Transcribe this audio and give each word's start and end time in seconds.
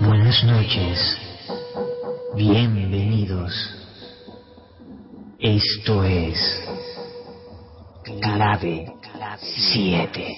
Buenas 0.00 0.44
noches. 0.44 1.18
Bienvenidos. 2.36 3.52
Esto 5.40 6.04
es 6.04 6.38
Clave 8.04 8.92
7. 9.40 10.36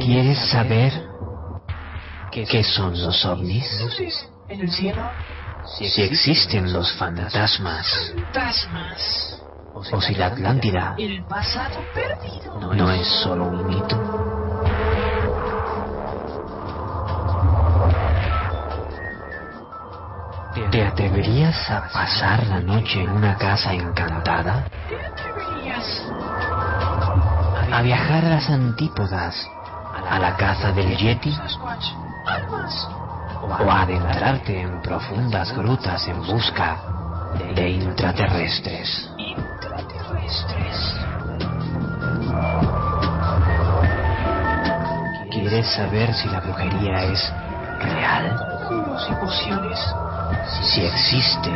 ¿Quieres 0.00 0.38
saber 0.50 0.92
qué 2.32 2.64
son 2.64 3.00
los 3.00 3.24
ovnis? 3.24 3.64
en 4.48 4.60
el 4.60 4.70
cielo. 4.72 5.08
Si 5.78 6.02
existen 6.02 6.72
los 6.72 6.92
fantasmas 6.94 8.12
Fantasmas. 8.12 9.43
O 9.92 10.00
si 10.00 10.14
la 10.14 10.26
Atlántida 10.26 10.96
no, 12.60 12.90
es 12.90 13.06
solo 13.22 13.46
un 13.46 13.66
mito. 13.66 13.96
¿Te 20.70 20.86
atreverías 20.86 21.70
a 21.70 21.88
pasar 21.92 22.46
la 22.46 22.60
noche 22.60 23.02
en 23.02 23.10
una 23.10 23.36
casa 23.36 23.72
encantada? 23.74 24.64
¿A 27.72 27.82
viajar 27.82 28.24
a 28.24 28.28
las 28.30 28.50
antípodas? 28.50 29.48
¿A 30.08 30.18
la 30.18 30.36
casa 30.36 30.72
del 30.72 30.96
Yeti? 30.96 31.36
¿O 33.42 33.70
a 33.70 33.82
adentrarte 33.82 34.60
en 34.60 34.80
profundas 34.80 35.54
grutas 35.56 36.08
en 36.08 36.26
busca 36.26 36.78
de 37.54 37.70
intraterrestres? 37.70 39.13
¿Quieres 45.30 45.66
saber 45.74 46.14
si 46.14 46.28
la 46.28 46.40
brujería 46.40 47.04
es 47.04 47.32
real? 47.80 48.36
Y 49.08 49.14
pociones. 49.14 49.78
Si 50.62 50.84
existe 50.84 51.50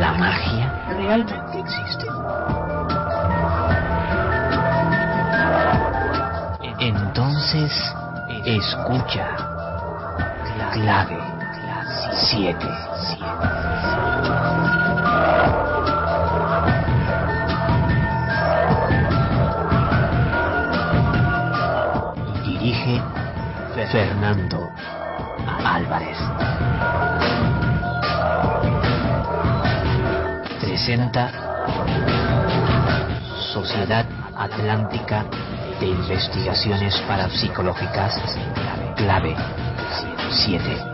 la 0.00 0.12
magia? 0.14 0.72
¿Realmente 0.88 1.58
existen? 1.60 2.08
Entonces, 6.80 7.94
escucha. 8.44 9.28
Clave 10.72 11.18
7. 12.12 12.58
Fernando 23.94 24.72
Álvarez. 25.64 26.18
Presenta 30.60 31.30
Sociedad 33.52 34.04
Atlántica 34.36 35.24
de 35.78 35.86
Investigaciones 35.86 37.00
Parapsicológicas, 37.06 38.20
clave 38.96 39.36
7. 40.28 40.93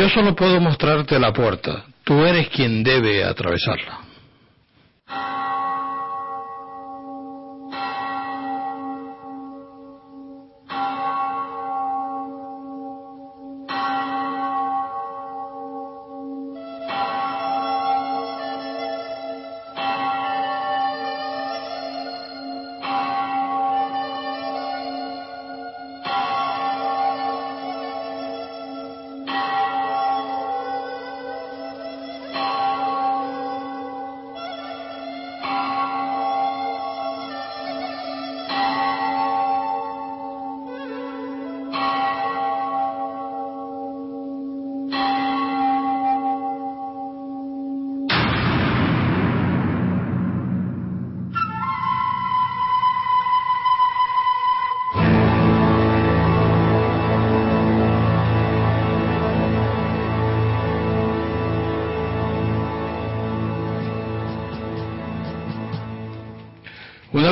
Yo 0.00 0.08
solo 0.08 0.34
puedo 0.34 0.58
mostrarte 0.62 1.18
la 1.18 1.30
puerta. 1.30 1.84
Tú 2.04 2.24
eres 2.24 2.48
quien 2.48 2.82
debe 2.82 3.22
atravesarla. 3.22 3.98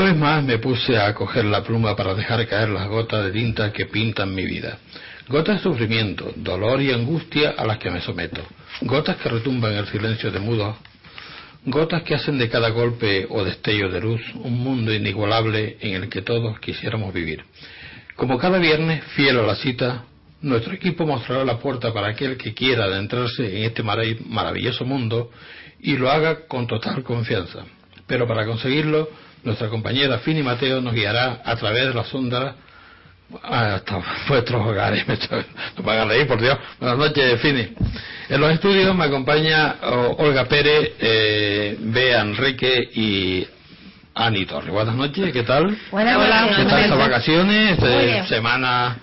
Vez 0.09 0.17
más 0.17 0.43
me 0.43 0.59
puse 0.59 0.97
a 0.97 1.13
coger 1.15 1.45
la 1.45 1.63
pluma 1.63 1.95
para 1.95 2.15
dejar 2.15 2.47
caer 2.47 2.71
las 2.71 2.89
gotas 2.89 3.25
de 3.25 3.31
tinta 3.31 3.73
que 3.73 3.87
pintan 3.87 4.35
mi 4.35 4.45
vida. 4.47 4.79
Gotas 5.29 5.57
de 5.57 5.63
sufrimiento, 5.63 6.33
dolor 6.37 6.81
y 6.81 6.91
angustia 6.93 7.51
a 7.51 7.67
las 7.67 7.77
que 7.77 7.91
me 7.91 8.01
someto. 8.01 8.41
Gotas 8.81 9.17
que 9.17 9.29
retumban 9.29 9.75
el 9.75 9.87
silencio 9.87 10.31
de 10.31 10.41
mudos. 10.41 10.77
Gotas 11.67 12.03
que 12.05 12.15
hacen 12.15 12.39
de 12.39 12.49
cada 12.49 12.71
golpe 12.71 13.27
o 13.29 13.45
destello 13.45 13.91
de 13.91 14.01
luz 14.01 14.23
un 14.37 14.59
mundo 14.59 14.95
inigualable 14.95 15.77
en 15.81 16.03
el 16.03 16.09
que 16.09 16.23
todos 16.23 16.59
quisiéramos 16.61 17.13
vivir. 17.13 17.45
Como 18.17 18.39
cada 18.39 18.59
viernes, 18.59 19.05
fiel 19.15 19.39
a 19.39 19.43
la 19.43 19.57
cita, 19.57 20.05
nuestro 20.41 20.73
equipo 20.73 21.05
mostrará 21.05 21.45
la 21.45 21.59
puerta 21.59 21.93
para 21.93 22.09
aquel 22.09 22.39
que 22.39 22.55
quiera 22.55 22.85
adentrarse 22.85 23.59
en 23.59 23.65
este 23.65 23.85
marav- 23.85 24.21
maravilloso 24.25 24.87
mundo 24.87 25.31
y 25.81 25.99
lo 25.99 26.11
haga 26.11 26.47
con 26.47 26.67
total 26.67 27.03
confianza. 27.03 27.65
Pero 28.07 28.27
para 28.27 28.47
conseguirlo, 28.47 29.11
nuestra 29.45 29.69
compañera 29.69 30.19
Fini 30.19 30.43
Mateo 30.43 30.81
nos 30.81 30.95
guiará 30.95 31.43
a 31.45 31.57
través 31.57 31.89
de 31.89 31.95
las 31.95 32.13
ondas 32.15 32.55
hasta 33.43 34.03
vuestros 34.29 34.67
hogares. 34.67 35.05
No 35.83 35.91
hagan 35.91 36.09
reír, 36.09 36.27
por 36.27 36.41
Dios. 36.41 36.59
Buenas 36.81 36.99
noches, 36.99 37.41
Fini. 37.41 37.69
En 38.29 38.41
los 38.41 38.53
estudios 38.53 38.95
me 38.97 39.05
acompaña 39.05 39.77
oh, 39.83 40.17
Olga 40.19 40.47
Pérez, 40.47 40.93
eh, 40.99 41.77
Bea 41.79 42.21
Enrique 42.21 42.91
y 42.95 43.47
Ani 44.15 44.45
Torres. 44.45 44.71
Buenas 44.71 44.95
noches, 44.95 45.33
¿qué 45.33 45.45
tal? 45.45 45.77
Buenas 45.91 46.19
noches. 46.19 46.57
¿Qué 46.57 46.65
tal 46.65 46.83
estas 46.83 46.99
vacaciones? 46.99 47.79
Eh, 47.81 48.05
bien. 48.07 48.27
semana 48.27 48.99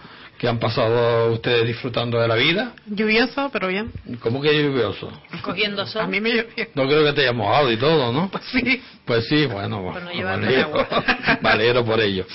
¿Qué 0.45 0.49
han 0.49 0.59
pasado 0.59 1.33
ustedes 1.33 1.65
disfrutando 1.65 2.19
de 2.21 2.27
la 2.27 2.35
vida? 2.35 2.73
Lluvioso, 2.85 3.49
pero 3.51 3.67
bien. 3.67 3.91
¿Cómo 4.19 4.39
que 4.43 4.53
lluvioso? 4.53 5.11
Cogiendo 5.41 5.81
A 5.81 5.87
sol. 5.87 6.07
mí 6.07 6.21
me 6.21 6.29
llovió. 6.29 6.67
No 6.75 6.85
creo 6.85 7.03
que 7.03 7.13
te 7.13 7.21
hayas 7.21 7.33
mojado 7.33 7.71
y 7.71 7.77
todo, 7.77 8.11
¿no? 8.13 8.29
Pues 8.29 8.43
sí. 8.51 8.79
Pues 9.05 9.25
sí, 9.27 9.47
bueno, 9.47 9.81
Por 9.91 10.03
no 10.03 10.11
llevarme 10.11 10.45
valero, 10.45 10.67
agua. 10.67 11.05
valero 11.41 11.83
por 11.83 11.99
ello. 11.99 12.27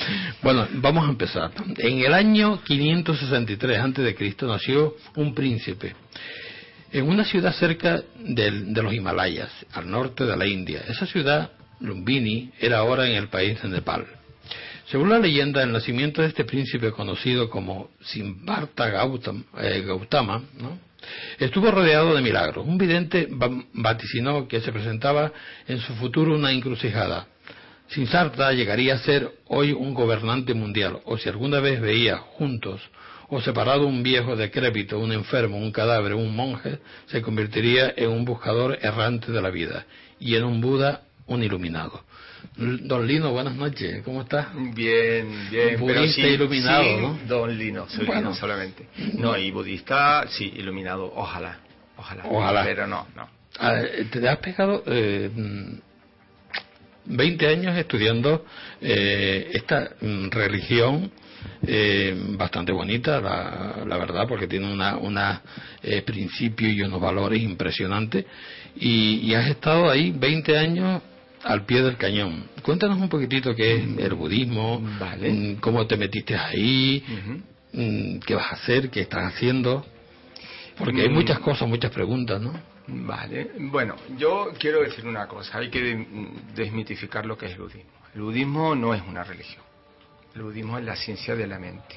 Bueno, 0.43 0.67
vamos 0.73 1.07
a 1.07 1.11
empezar. 1.11 1.53
En 1.79 2.01
el 2.01 2.13
año 2.13 2.61
563 2.65 3.79
antes 3.79 4.05
de 4.05 4.13
Cristo 4.17 4.49
nació 4.49 4.97
un 5.15 5.33
príncipe 5.33 5.95
en 6.91 7.09
una 7.09 7.25
ciudad 7.25 7.53
cerca 7.53 8.03
del- 8.19 8.75
de 8.75 8.83
los 8.83 8.93
Himalayas, 8.93 9.53
al 9.73 9.89
norte 9.89 10.25
de 10.25 10.37
la 10.37 10.49
India. 10.49 10.83
Esa 10.89 11.07
ciudad, 11.07 11.53
Lumbini, 11.79 12.51
era 12.59 12.79
ahora 12.79 13.07
en 13.09 13.15
el 13.15 13.29
país 13.29 13.63
de 13.63 13.69
Nepal. 13.69 14.05
Según 14.91 15.11
la 15.11 15.19
leyenda, 15.19 15.63
el 15.63 15.73
nacimiento 15.73 16.21
de 16.21 16.29
este 16.29 16.45
príncipe 16.45 16.91
conocido 16.91 17.49
como 17.49 17.91
Siddhartha 18.03 18.91
Gautam- 18.91 19.45
eh, 19.59 19.83
Gautama, 19.87 20.43
estuvo 21.39 21.71
rodeado 21.71 22.15
de 22.15 22.23
milagros. 22.23 22.67
Un 22.67 22.77
vidente 22.77 23.27
va- 23.27 23.63
vaticinó 23.73 24.49
que 24.49 24.61
se 24.61 24.73
presentaba 24.73 25.33
en 25.69 25.79
su 25.79 25.95
futuro 25.95 26.35
una 26.35 26.51
encrucijada. 26.51 27.27
Siddhartha 27.89 28.53
llegaría 28.53 28.95
a 28.95 28.99
ser 28.99 29.31
hoy 29.47 29.73
un 29.73 29.95
gobernante 29.95 30.55
mundial, 30.55 30.99
o 31.05 31.17
si 31.19 31.29
alguna 31.29 31.61
vez 31.61 31.81
veía 31.81 32.17
juntos 32.19 32.81
o 33.29 33.41
separado 33.41 33.87
un 33.87 34.03
viejo 34.03 34.35
decrépito, 34.35 34.99
un 34.99 35.13
enfermo, 35.13 35.57
un 35.57 35.71
cadáver, 35.71 36.15
un 36.15 36.35
monje, 36.35 36.81
se 37.07 37.23
convertiría 37.23 37.95
en 37.97 38.11
un 38.11 38.25
buscador 38.25 38.77
errante 38.83 39.31
de 39.31 39.41
la 39.41 39.51
vida 39.51 39.87
y 40.19 40.35
en 40.35 40.43
un 40.43 40.61
Buda, 40.61 41.03
un 41.29 41.45
iluminado. 41.45 42.03
Don 42.57 43.07
Lino, 43.07 43.31
buenas 43.33 43.55
noches, 43.55 44.03
¿cómo 44.05 44.23
estás? 44.23 44.49
Bien, 44.75 45.49
bien, 45.51 45.77
pero 45.79 46.01
Budista 46.01 46.23
sí, 46.23 46.29
iluminado, 46.29 46.83
sí, 46.85 46.97
¿no? 47.01 47.19
Don 47.27 47.59
Lino, 47.59 47.89
soy 47.89 48.07
Bueno. 48.07 48.23
Lino 48.23 48.35
solamente. 48.35 48.87
No, 49.15 49.37
y 49.37 49.51
budista, 49.51 50.27
sí, 50.29 50.53
iluminado, 50.57 51.13
ojalá, 51.15 51.59
ojalá. 51.97 52.25
Ojalá. 52.27 52.65
Pero 52.65 52.87
no, 52.87 53.07
no. 53.17 53.29
Te 54.11 54.29
has 54.29 54.39
pegado 54.39 54.83
eh, 54.87 55.31
mm, 55.35 55.79
20 57.07 57.47
años 57.47 57.77
estudiando 57.77 58.45
eh, 58.81 59.51
esta 59.53 59.91
mm, 60.01 60.29
religión 60.31 61.11
eh, 61.67 62.15
bastante 62.37 62.73
bonita, 62.73 63.21
la, 63.21 63.85
la 63.87 63.97
verdad, 63.97 64.27
porque 64.29 64.47
tiene 64.47 64.73
una, 64.73 64.97
una 64.97 65.43
eh, 65.83 66.03
principios 66.03 66.73
y 66.73 66.83
unos 66.83 67.01
valores 67.01 67.43
impresionantes. 67.43 68.25
Y, 68.77 69.21
y 69.23 69.35
has 69.35 69.49
estado 69.49 69.91
ahí 69.91 70.11
20 70.11 70.57
años 70.57 71.03
al 71.45 71.65
pie 71.65 71.83
del 71.83 71.97
cañón. 71.97 72.45
Cuéntanos 72.63 72.99
un 72.99 73.09
poquitito 73.09 73.55
qué 73.55 73.77
es 73.77 73.99
el 73.99 74.15
budismo, 74.15 74.81
Vale. 74.99 75.33
mm, 75.33 75.57
cómo 75.57 75.87
te 75.87 75.97
metiste 75.97 76.37
ahí, 76.37 77.03
mm, 77.73 78.19
qué 78.21 78.35
vas 78.35 78.53
a 78.53 78.55
hacer, 78.57 78.91
qué 78.91 79.01
estás 79.01 79.33
haciendo. 79.35 79.85
Porque 80.77 81.03
hay 81.03 81.09
Mm. 81.11 81.15
muchas 81.15 81.39
cosas, 81.41 81.69
muchas 81.69 81.91
preguntas, 81.93 82.41
¿no? 82.41 82.53
Vale, 82.87 83.53
bueno, 83.59 83.95
yo 84.19 84.49
quiero 84.59 84.83
decir 84.83 85.07
una 85.07 85.27
cosa, 85.29 85.59
hay 85.59 85.71
que 85.71 85.81
de- 85.81 86.07
desmitificar 86.55 87.25
lo 87.27 87.37
que 87.39 87.47
es 87.47 87.53
el 87.53 87.59
budismo. 87.61 87.91
El 88.15 88.23
budismo 88.23 88.75
no 88.75 88.95
es 88.95 89.03
una 89.07 89.23
religión, 89.23 89.63
el 90.35 90.43
budismo 90.43 90.79
es 90.79 90.85
la 90.85 90.97
ciencia 90.97 91.37
de 91.37 91.47
la 91.47 91.59
mente. 91.59 91.95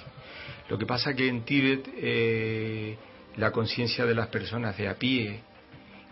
Lo 0.70 0.78
que 0.78 0.86
pasa 0.86 1.14
que 1.16 1.28
en 1.28 1.44
Tíbet 1.44 1.90
eh, 1.96 2.98
la 3.38 3.52
conciencia 3.52 4.06
de 4.06 4.14
las 4.14 4.28
personas 4.28 4.78
de 4.78 4.88
a 4.88 4.96
pie 4.96 5.40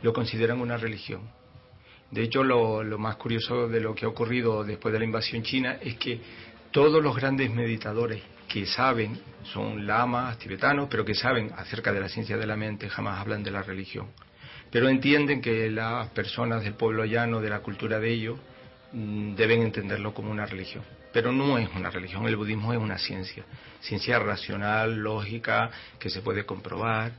lo 0.01 0.13
consideran 0.13 0.59
una 0.61 0.77
religión. 0.77 1.21
De 2.11 2.23
hecho, 2.23 2.43
lo, 2.43 2.83
más 2.97 3.15
curioso 3.15 3.69
de 3.69 3.79
lo 3.79 3.95
que 3.95 4.05
ha 4.05 4.09
ocurrido 4.09 4.65
después 4.65 4.91
de 4.91 4.99
la 4.99 5.05
invasión 5.05 5.43
china 5.43 5.77
es 5.81 5.95
que 5.95 6.19
todos 6.71 7.01
los 7.01 7.15
grandes 7.15 7.49
meditadores 7.51 8.21
que 8.49 8.65
saben, 8.65 9.17
son 9.43 9.87
lamas 9.87 10.37
tibetanos, 10.37 10.87
pero 10.89 11.05
que 11.05 11.15
saben 11.15 11.51
acerca 11.55 11.93
de 11.93 12.01
la 12.01 12.09
ciencia 12.09 12.37
de 12.37 12.45
la 12.45 12.57
mente, 12.57 12.89
jamás 12.89 13.19
hablan 13.19 13.43
de 13.43 13.51
la 13.51 13.63
religión. 13.63 14.09
Pero 14.69 14.89
entienden 14.89 15.41
que 15.41 15.69
las 15.69 16.09
personas 16.09 16.63
del 16.63 16.73
pueblo 16.73 17.05
llano, 17.05 17.39
de 17.39 17.49
la 17.49 17.59
cultura 17.59 17.99
de 17.99 18.11
ellos, 18.11 18.39
mm, 18.91 19.35
deben 19.35 19.61
entenderlo 19.61 20.13
como 20.13 20.31
una 20.31 20.45
religión. 20.45 20.83
Pero 21.13 21.31
no 21.31 21.57
es 21.57 21.69
una 21.75 21.89
religión, 21.89 22.27
el 22.27 22.35
budismo 22.35 22.73
es 22.73 22.79
una 22.79 22.97
ciencia. 22.97 23.43
Ciencia 23.79 24.19
racional, 24.19 24.97
lógica, 24.97 25.71
que 25.97 26.09
se 26.09 26.21
puede 26.21 26.45
comprobar. 26.45 27.13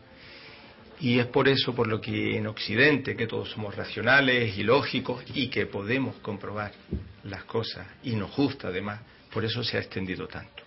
Y 1.02 1.18
es 1.18 1.26
por 1.26 1.48
eso 1.48 1.74
por 1.74 1.88
lo 1.88 2.00
que 2.00 2.36
en 2.36 2.46
Occidente, 2.46 3.16
que 3.16 3.26
todos 3.26 3.50
somos 3.50 3.74
racionales 3.74 4.56
y 4.56 4.62
lógicos 4.62 5.24
y 5.34 5.48
que 5.48 5.66
podemos 5.66 6.14
comprobar 6.22 6.70
las 7.24 7.42
cosas, 7.42 7.88
y 8.04 8.14
nos 8.14 8.34
gusta 8.36 8.68
además, 8.68 9.00
por 9.32 9.44
eso 9.44 9.64
se 9.64 9.76
ha 9.76 9.80
extendido 9.80 10.28
tanto. 10.28 10.62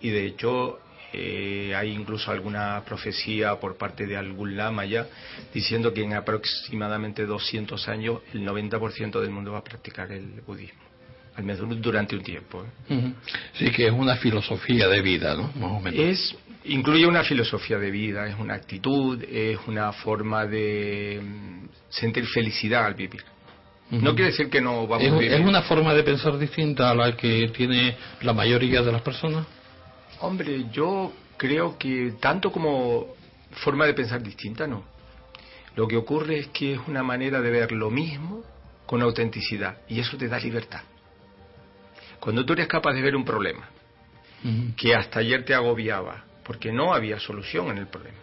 Y 0.00 0.08
de 0.08 0.24
hecho 0.24 0.80
eh, 1.12 1.74
hay 1.76 1.90
incluso 1.90 2.30
alguna 2.30 2.82
profecía 2.86 3.60
por 3.60 3.76
parte 3.76 4.06
de 4.06 4.16
algún 4.16 4.56
lama 4.56 4.86
ya 4.86 5.06
diciendo 5.52 5.92
que 5.92 6.02
en 6.02 6.14
aproximadamente 6.14 7.26
200 7.26 7.88
años 7.88 8.20
el 8.32 8.46
90% 8.46 9.20
del 9.20 9.30
mundo 9.30 9.52
va 9.52 9.58
a 9.58 9.64
practicar 9.64 10.10
el 10.12 10.40
budismo, 10.46 10.80
al 11.38 11.44
menos 11.44 11.80
durante 11.80 12.16
un 12.16 12.22
tiempo. 12.22 12.64
¿eh? 12.90 13.12
Sí, 13.54 13.70
que 13.70 13.86
es 13.86 13.92
una 13.92 14.16
filosofía 14.16 14.88
de 14.88 15.00
vida, 15.00 15.36
¿no? 15.36 15.44
Más 15.54 15.70
o 15.70 15.80
menos. 15.80 16.00
Es, 16.00 16.36
incluye 16.64 17.06
una 17.06 17.22
filosofía 17.22 17.78
de 17.78 17.92
vida, 17.92 18.26
es 18.26 18.36
una 18.40 18.54
actitud, 18.54 19.22
es 19.22 19.56
una 19.68 19.92
forma 19.92 20.46
de 20.46 21.20
mm, 21.22 21.68
sentir 21.88 22.26
felicidad 22.26 22.86
al 22.86 22.94
vivir. 22.94 23.22
No 23.90 24.14
quiere 24.16 24.32
decir 24.32 24.50
que 24.50 24.60
no 24.60 24.86
vamos 24.88 25.06
¿Es, 25.06 25.12
a 25.12 25.14
es 25.14 25.20
vivir. 25.20 25.46
una 25.46 25.62
forma 25.62 25.94
de 25.94 26.02
pensar 26.02 26.36
distinta 26.36 26.90
a 26.90 26.94
la 26.94 27.16
que 27.16 27.48
tiene 27.56 27.96
la 28.20 28.32
mayoría 28.32 28.82
de 28.82 28.90
las 28.90 29.00
personas? 29.00 29.46
Hombre, 30.20 30.66
yo 30.72 31.12
creo 31.36 31.78
que 31.78 32.14
tanto 32.20 32.50
como 32.50 33.14
forma 33.52 33.86
de 33.86 33.94
pensar 33.94 34.20
distinta, 34.22 34.66
no. 34.66 34.82
Lo 35.76 35.86
que 35.86 35.96
ocurre 35.96 36.40
es 36.40 36.48
que 36.48 36.74
es 36.74 36.80
una 36.88 37.04
manera 37.04 37.40
de 37.40 37.50
ver 37.50 37.70
lo 37.70 37.90
mismo 37.90 38.42
con 38.86 39.02
autenticidad 39.02 39.78
y 39.88 40.00
eso 40.00 40.16
te 40.16 40.26
da 40.26 40.40
libertad. 40.40 40.80
Cuando 42.20 42.44
tú 42.44 42.52
eres 42.52 42.66
capaz 42.66 42.92
de 42.92 43.02
ver 43.02 43.16
un 43.16 43.24
problema 43.24 43.68
que 44.76 44.94
hasta 44.94 45.20
ayer 45.20 45.44
te 45.44 45.54
agobiaba 45.54 46.24
porque 46.44 46.72
no 46.72 46.94
había 46.94 47.18
solución 47.18 47.70
en 47.70 47.78
el 47.78 47.86
problema 47.88 48.18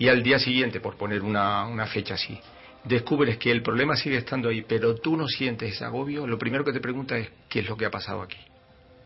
y 0.00 0.08
al 0.08 0.22
día 0.22 0.38
siguiente, 0.38 0.80
por 0.80 0.96
poner 0.96 1.20
una, 1.20 1.66
una 1.66 1.86
fecha 1.86 2.14
así, 2.14 2.40
descubres 2.84 3.36
que 3.36 3.50
el 3.50 3.62
problema 3.62 3.96
sigue 3.96 4.16
estando 4.16 4.48
ahí, 4.48 4.62
pero 4.66 4.94
tú 4.94 5.14
no 5.14 5.28
sientes 5.28 5.74
ese 5.74 5.84
agobio, 5.84 6.26
lo 6.26 6.38
primero 6.38 6.64
que 6.64 6.72
te 6.72 6.80
preguntas 6.80 7.20
es 7.20 7.30
qué 7.50 7.60
es 7.60 7.68
lo 7.68 7.76
que 7.76 7.84
ha 7.84 7.90
pasado 7.90 8.22
aquí, 8.22 8.38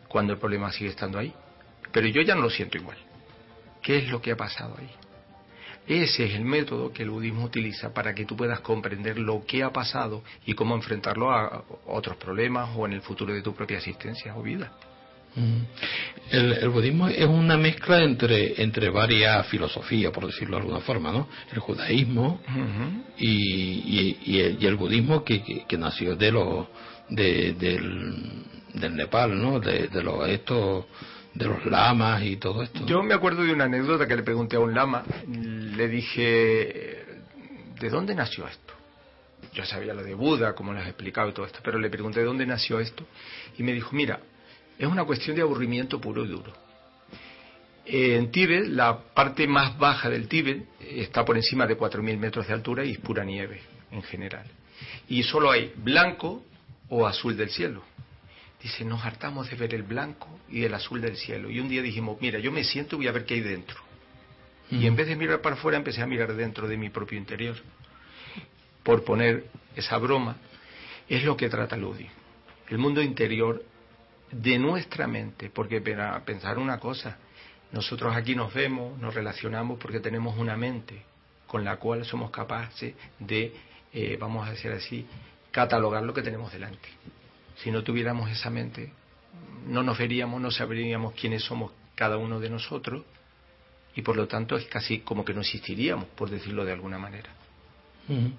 cuando 0.07 0.31
el 0.31 0.39
problema 0.39 0.71
sigue 0.71 0.91
estando 0.91 1.19
ahí. 1.19 1.33
Pero 1.91 2.07
yo 2.07 2.21
ya 2.21 2.33
no 2.33 2.41
lo 2.41 2.49
siento 2.49 2.77
igual. 2.77 2.97
¿Qué 3.81 3.97
es 3.97 4.09
lo 4.09 4.21
que 4.21 4.31
ha 4.31 4.37
pasado 4.37 4.75
ahí? 4.79 4.89
Ese 5.87 6.25
es 6.25 6.33
el 6.35 6.45
método 6.45 6.91
que 6.91 7.03
el 7.03 7.09
budismo 7.11 7.43
utiliza 7.45 7.93
para 7.93 8.13
que 8.15 8.25
tú 8.25 8.35
puedas 8.35 8.59
comprender 8.61 9.19
lo 9.19 9.45
que 9.45 9.61
ha 9.63 9.71
pasado 9.71 10.23
y 10.45 10.53
cómo 10.53 10.75
enfrentarlo 10.75 11.31
a 11.31 11.63
otros 11.85 12.17
problemas 12.17 12.69
o 12.75 12.85
en 12.85 12.93
el 12.93 13.01
futuro 13.01 13.33
de 13.33 13.41
tu 13.41 13.53
propia 13.53 13.77
existencia 13.77 14.35
o 14.35 14.41
vida. 14.41 14.71
Ujú. 15.37 15.65
El, 16.31 16.53
el 16.53 16.69
budismo 16.69 17.07
es 17.09 17.25
una 17.27 17.57
mezcla 17.57 18.01
entre, 18.01 18.61
entre 18.63 18.89
varias 18.89 19.45
filosofías, 19.47 20.11
por 20.11 20.25
decirlo 20.25 20.55
de 20.55 20.61
alguna 20.63 20.79
forma, 20.79 21.11
¿no? 21.11 21.27
El 21.51 21.59
judaísmo 21.59 22.41
y, 23.17 23.27
y- 23.27 24.17
y 24.25 24.39
el, 24.39 24.63
y 24.63 24.65
el 24.65 24.75
budismo 24.75 25.23
que, 25.23 25.43
que, 25.43 25.65
que 25.67 25.77
nació 25.77 26.15
de 26.15 26.31
los 26.31 26.67
de, 27.09 27.53
del, 27.53 28.23
del 28.73 28.95
Nepal, 28.95 29.39
¿no? 29.39 29.59
De, 29.59 29.87
de 29.89 30.01
los 30.03 30.27
estos 30.29 30.85
de 31.35 31.45
los 31.45 31.65
lamas 31.65 32.23
y 32.23 32.37
todo 32.37 32.63
esto. 32.63 32.85
Yo 32.85 33.03
me 33.03 33.13
acuerdo 33.13 33.43
de 33.43 33.53
una 33.53 33.65
anécdota 33.65 34.07
que 34.07 34.15
le 34.15 34.23
pregunté 34.23 34.55
a 34.55 34.61
un 34.61 34.73
lama, 34.73 35.03
le 35.27 35.87
dije, 35.89 37.05
¿de 37.79 37.89
dónde 37.89 38.15
nació 38.15 38.47
esto? 38.47 38.73
Yo 39.53 39.65
sabía 39.65 39.93
lo 39.93 40.03
de 40.03 40.13
Buda, 40.13 40.55
como 40.55 40.73
les 40.73 40.85
he 40.85 40.89
explicado 40.89 41.29
y 41.29 41.33
todo 41.33 41.45
esto, 41.45 41.59
pero 41.63 41.77
le 41.77 41.89
pregunté 41.89 42.21
de 42.21 42.25
dónde 42.25 42.45
nació 42.45 42.79
esto 42.79 43.05
y 43.57 43.63
me 43.63 43.73
dijo, 43.73 43.91
mira, 43.93 44.19
es 44.79 44.87
una 44.87 45.03
cuestión 45.03 45.35
de 45.35 45.41
aburrimiento 45.41 45.99
puro 45.99 46.23
y 46.23 46.27
duro. 46.27 46.51
En 47.85 48.31
Tíbet, 48.31 48.67
la 48.67 48.97
parte 48.97 49.45
más 49.45 49.77
baja 49.77 50.09
del 50.09 50.27
Tíbet 50.27 50.65
está 50.79 51.23
por 51.23 51.35
encima 51.37 51.67
de 51.67 51.77
4.000 51.77 52.17
metros 52.17 52.47
de 52.47 52.53
altura 52.53 52.83
y 52.83 52.91
es 52.91 52.97
pura 52.97 53.23
nieve 53.23 53.61
en 53.91 54.01
general. 54.01 54.45
Y 55.07 55.21
solo 55.23 55.51
hay 55.51 55.71
blanco 55.75 56.43
o 56.89 57.05
azul 57.05 57.37
del 57.37 57.49
cielo. 57.49 57.83
Dice, 58.65 58.83
nos 58.83 59.05
hartamos 59.05 59.47
de 59.47 59.55
ver 59.55 59.75
el 59.75 59.83
blanco 59.83 60.27
y 60.49 60.63
el 60.63 60.73
azul 60.73 60.99
del 60.99 61.17
cielo. 61.17 61.51
Y 61.51 61.59
un 61.59 61.69
día 61.69 61.83
dijimos, 61.83 62.17
mira, 62.19 62.39
yo 62.39 62.51
me 62.51 62.63
siento 62.63 62.95
y 62.95 62.97
voy 62.97 63.07
a 63.07 63.11
ver 63.11 63.23
qué 63.23 63.35
hay 63.35 63.41
dentro. 63.41 63.77
Y 64.71 64.87
en 64.87 64.95
vez 64.95 65.05
de 65.05 65.15
mirar 65.15 65.39
para 65.39 65.55
afuera, 65.55 65.77
empecé 65.77 66.01
a 66.01 66.07
mirar 66.07 66.33
dentro 66.33 66.67
de 66.67 66.75
mi 66.75 66.89
propio 66.89 67.15
interior. 67.15 67.57
Por 68.81 69.03
poner 69.03 69.45
esa 69.75 69.99
broma, 69.99 70.37
es 71.07 71.23
lo 71.23 71.37
que 71.37 71.47
trata 71.47 71.77
budismo. 71.77 72.09
El 72.67 72.79
mundo 72.79 73.03
interior 73.03 73.63
de 74.31 74.57
nuestra 74.57 75.05
mente, 75.05 75.51
porque 75.51 75.79
para 75.79 76.19
pensar 76.25 76.57
una 76.57 76.79
cosa, 76.79 77.19
nosotros 77.71 78.15
aquí 78.15 78.33
nos 78.33 78.51
vemos, 78.51 78.99
nos 78.99 79.13
relacionamos 79.13 79.77
porque 79.77 79.99
tenemos 79.99 80.39
una 80.39 80.57
mente 80.57 81.03
con 81.45 81.63
la 81.63 81.77
cual 81.77 82.03
somos 82.03 82.31
capaces 82.31 82.95
de, 83.19 83.53
eh, 83.93 84.17
vamos 84.19 84.47
a 84.47 84.49
decir 84.49 84.71
así, 84.71 85.05
catalogar 85.51 86.01
lo 86.01 86.15
que 86.15 86.23
tenemos 86.23 86.51
delante. 86.51 86.89
Si 87.57 87.71
no 87.71 87.83
tuviéramos 87.83 88.29
esa 88.29 88.49
mente, 88.49 88.91
no 89.67 89.83
nos 89.83 89.97
veríamos, 89.97 90.41
no 90.41 90.51
sabríamos 90.51 91.13
quiénes 91.13 91.43
somos 91.43 91.71
cada 91.95 92.17
uno 92.17 92.39
de 92.39 92.49
nosotros 92.49 93.03
y 93.95 94.01
por 94.01 94.15
lo 94.17 94.27
tanto 94.27 94.57
es 94.57 94.65
casi 94.65 94.99
como 94.99 95.23
que 95.23 95.33
no 95.33 95.41
existiríamos, 95.41 96.05
por 96.15 96.29
decirlo 96.29 96.65
de 96.65 96.73
alguna 96.73 96.97
manera. 96.99 97.29
Ujú. 98.09 98.31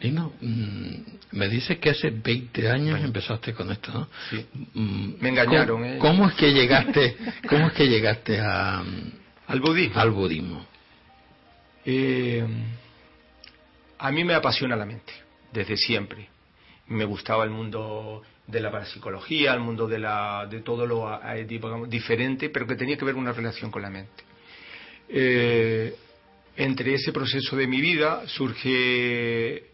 Lino, 0.00 0.32
mm, 0.40 0.94
me 1.32 1.48
dices 1.48 1.78
que 1.78 1.90
hace 1.90 2.10
20 2.10 2.68
años 2.68 3.00
empezaste 3.00 3.54
con 3.54 3.70
esto, 3.70 3.92
¿no? 3.92 4.08
Sí. 4.28 4.44
Mm, 4.74 5.12
Me 5.20 5.28
engañaron, 5.28 5.78
¿Cómo, 5.80 5.84
¿eh? 5.86 5.98
cómo 5.98 6.28
es 6.28 6.34
que 6.34 6.52
llegaste, 6.52 7.16
cómo 7.48 7.68
es 7.68 7.72
que 7.72 7.88
llegaste 7.88 8.40
a, 8.40 8.82
Al 9.46 9.60
budismo. 9.60 10.00
al 10.00 10.10
budismo? 10.10 10.66
Eh, 11.84 12.44
a 13.98 14.10
mí 14.10 14.24
me 14.24 14.34
apasiona 14.34 14.74
la 14.76 14.84
mente, 14.84 15.12
desde 15.52 15.76
siempre. 15.76 16.28
Me 16.88 17.04
gustaba 17.04 17.44
el 17.44 17.50
mundo 17.50 18.22
de 18.52 18.60
la 18.60 18.70
parapsicología, 18.70 19.54
el 19.54 19.60
mundo 19.60 19.88
de, 19.88 19.98
la, 19.98 20.46
de 20.48 20.60
todo 20.60 20.86
lo 20.86 21.18
diferente, 21.86 22.50
pero 22.50 22.66
que 22.66 22.76
tenía 22.76 22.96
que 22.98 23.04
ver 23.04 23.14
una 23.14 23.32
relación 23.32 23.70
con 23.70 23.82
la 23.82 23.90
mente. 23.90 24.22
Eh, 25.08 25.96
entre 26.56 26.94
ese 26.94 27.12
proceso 27.12 27.56
de 27.56 27.66
mi 27.66 27.80
vida 27.80 28.28
surge 28.28 29.70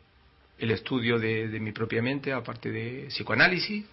el 0.59 0.71
estudio 0.71 1.19
de, 1.19 1.59
mi 1.61 1.73
propia 1.73 2.01
mente, 2.01 2.33
aparte 2.33 2.71
de 2.71 3.07
psicoanálisis, 3.09 3.85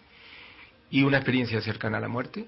y 0.91 1.01
una 1.03 1.17
experiencia 1.17 1.59
cercana 1.61 1.97
a 1.97 2.01
la 2.01 2.07
muerte, 2.07 2.45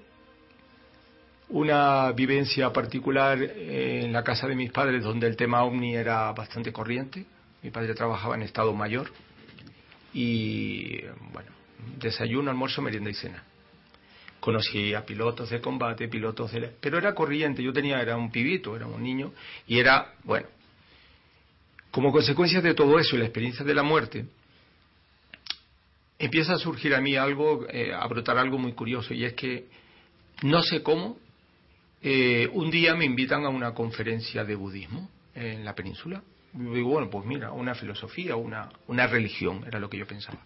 una 1.48 2.12
vivencia 2.12 2.72
particular 2.72 3.42
en 3.42 4.12
la 4.12 4.22
casa 4.22 4.46
de 4.46 4.54
mis 4.54 4.70
padres 4.70 5.02
donde 5.02 5.26
el 5.26 5.36
tema 5.36 5.64
ovni 5.64 5.96
era 5.96 6.30
bastante 6.32 6.72
corriente. 6.72 7.24
Mi 7.62 7.70
padre 7.70 7.94
trabajaba 7.94 8.36
en 8.36 8.42
estado 8.42 8.72
mayor 8.74 9.10
y 10.12 11.00
bueno, 11.32 11.57
desayuno, 11.98 12.50
almuerzo, 12.50 12.82
merienda 12.82 13.10
y 13.10 13.14
cena. 13.14 13.42
Conocí 14.40 14.94
a 14.94 15.04
pilotos 15.04 15.50
de 15.50 15.60
combate, 15.60 16.08
pilotos 16.08 16.52
de... 16.52 16.72
Pero 16.80 16.98
era 16.98 17.14
corriente, 17.14 17.62
yo 17.62 17.72
tenía, 17.72 18.00
era 18.00 18.16
un 18.16 18.30
pibito, 18.30 18.76
era 18.76 18.86
un 18.86 19.02
niño 19.02 19.32
y 19.66 19.78
era, 19.78 20.14
bueno, 20.24 20.46
como 21.90 22.12
consecuencia 22.12 22.60
de 22.60 22.74
todo 22.74 22.98
eso 22.98 23.16
y 23.16 23.18
la 23.18 23.24
experiencia 23.24 23.64
de 23.64 23.74
la 23.74 23.82
muerte, 23.82 24.26
empieza 26.18 26.54
a 26.54 26.58
surgir 26.58 26.94
a 26.94 27.00
mí 27.00 27.16
algo, 27.16 27.66
eh, 27.68 27.92
a 27.92 28.06
brotar 28.06 28.38
algo 28.38 28.58
muy 28.58 28.72
curioso 28.72 29.14
y 29.14 29.24
es 29.24 29.34
que 29.34 29.66
no 30.42 30.62
sé 30.62 30.82
cómo, 30.82 31.18
eh, 32.00 32.48
un 32.52 32.70
día 32.70 32.94
me 32.94 33.04
invitan 33.04 33.44
a 33.44 33.48
una 33.48 33.74
conferencia 33.74 34.44
de 34.44 34.54
budismo 34.54 35.10
en 35.34 35.64
la 35.64 35.74
península. 35.74 36.22
Y 36.54 36.58
digo, 36.74 36.90
bueno, 36.90 37.10
pues 37.10 37.26
mira, 37.26 37.52
una 37.52 37.74
filosofía, 37.74 38.36
una, 38.36 38.70
una 38.86 39.06
religión, 39.06 39.64
era 39.66 39.78
lo 39.78 39.90
que 39.90 39.98
yo 39.98 40.06
pensaba. 40.06 40.38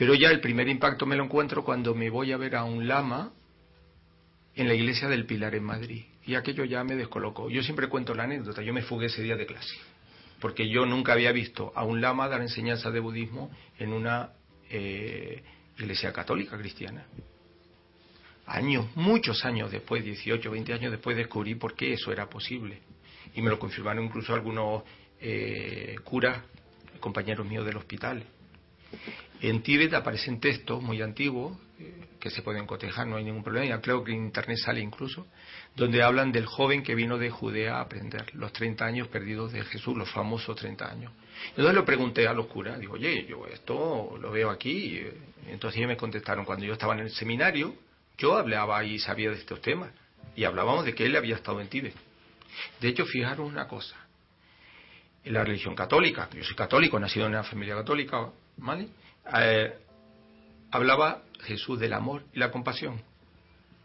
Pero 0.00 0.14
ya 0.14 0.30
el 0.30 0.40
primer 0.40 0.66
impacto 0.66 1.04
me 1.04 1.14
lo 1.14 1.24
encuentro 1.24 1.62
cuando 1.62 1.94
me 1.94 2.08
voy 2.08 2.32
a 2.32 2.38
ver 2.38 2.56
a 2.56 2.64
un 2.64 2.88
lama 2.88 3.34
en 4.54 4.66
la 4.66 4.72
iglesia 4.72 5.08
del 5.08 5.26
Pilar 5.26 5.54
en 5.54 5.62
Madrid. 5.62 6.04
Y 6.24 6.36
aquello 6.36 6.64
ya 6.64 6.82
me 6.84 6.96
descolocó. 6.96 7.50
Yo 7.50 7.62
siempre 7.62 7.86
cuento 7.86 8.14
la 8.14 8.22
anécdota, 8.22 8.62
yo 8.62 8.72
me 8.72 8.80
fugué 8.80 9.08
ese 9.08 9.20
día 9.20 9.36
de 9.36 9.44
clase. 9.44 9.76
Porque 10.40 10.70
yo 10.70 10.86
nunca 10.86 11.12
había 11.12 11.32
visto 11.32 11.70
a 11.74 11.84
un 11.84 12.00
lama 12.00 12.28
dar 12.28 12.40
enseñanza 12.40 12.90
de 12.90 12.98
budismo 12.98 13.50
en 13.78 13.92
una 13.92 14.30
eh, 14.70 15.42
iglesia 15.76 16.14
católica 16.14 16.56
cristiana 16.56 17.04
años, 18.46 18.86
muchos 18.94 19.44
años 19.44 19.70
después, 19.70 20.02
18, 20.02 20.50
20 20.50 20.72
años 20.72 20.92
después, 20.92 21.14
descubrí 21.14 21.56
por 21.56 21.74
qué 21.74 21.92
eso 21.92 22.10
era 22.10 22.26
posible. 22.30 22.80
Y 23.34 23.42
me 23.42 23.50
lo 23.50 23.58
confirmaron 23.58 24.06
incluso 24.06 24.32
algunos 24.32 24.82
eh, 25.20 25.94
curas, 26.04 26.42
compañeros 27.00 27.46
míos 27.46 27.66
del 27.66 27.76
hospital. 27.76 28.24
En 29.42 29.62
Tíbet 29.62 29.94
aparecen 29.94 30.38
textos 30.38 30.82
muy 30.82 31.00
antiguos 31.00 31.56
eh, 31.78 32.08
que 32.20 32.28
se 32.28 32.42
pueden 32.42 32.66
cotejar, 32.66 33.06
no 33.06 33.16
hay 33.16 33.24
ningún 33.24 33.42
problema. 33.42 33.66
Ya 33.66 33.80
creo 33.80 34.04
que 34.04 34.12
en 34.12 34.24
internet 34.26 34.58
sale 34.58 34.80
incluso, 34.80 35.26
donde 35.74 36.02
hablan 36.02 36.30
del 36.30 36.44
joven 36.44 36.82
que 36.82 36.94
vino 36.94 37.16
de 37.16 37.30
Judea 37.30 37.76
a 37.76 37.80
aprender, 37.80 38.34
los 38.34 38.52
30 38.52 38.84
años 38.84 39.08
perdidos 39.08 39.52
de 39.52 39.64
Jesús, 39.64 39.96
los 39.96 40.10
famosos 40.10 40.56
30 40.56 40.90
años. 40.90 41.12
Entonces 41.50 41.74
lo 41.74 41.84
pregunté 41.86 42.28
a 42.28 42.34
los 42.34 42.46
curas, 42.46 42.78
digo, 42.78 42.94
oye, 42.94 43.24
yo 43.26 43.46
esto 43.46 44.18
lo 44.20 44.30
veo 44.30 44.50
aquí. 44.50 44.98
Y 44.98 45.50
entonces 45.50 45.78
ellos 45.78 45.88
me 45.88 45.96
contestaron, 45.96 46.44
cuando 46.44 46.66
yo 46.66 46.74
estaba 46.74 46.92
en 46.92 47.00
el 47.00 47.10
seminario, 47.10 47.74
yo 48.18 48.36
hablaba 48.36 48.84
y 48.84 48.98
sabía 48.98 49.30
de 49.30 49.36
estos 49.36 49.62
temas. 49.62 49.90
Y 50.36 50.44
hablábamos 50.44 50.84
de 50.84 50.94
que 50.94 51.06
él 51.06 51.16
había 51.16 51.36
estado 51.36 51.60
en 51.62 51.68
Tíbet. 51.68 51.94
De 52.80 52.88
hecho, 52.88 53.06
fijaros 53.06 53.48
una 53.48 53.66
cosa. 53.66 53.96
En 55.24 55.32
la 55.32 55.44
religión 55.44 55.74
católica, 55.74 56.28
yo 56.32 56.44
soy 56.44 56.56
católico, 56.56 56.98
nacido 57.00 57.26
en 57.26 57.32
una 57.32 57.42
familia 57.42 57.74
católica, 57.74 58.30
¿vale? 58.58 58.88
Eh, 59.34 59.72
hablaba 60.70 61.22
Jesús 61.42 61.78
del 61.78 61.92
amor 61.92 62.24
y 62.32 62.38
la 62.38 62.50
compasión. 62.50 63.00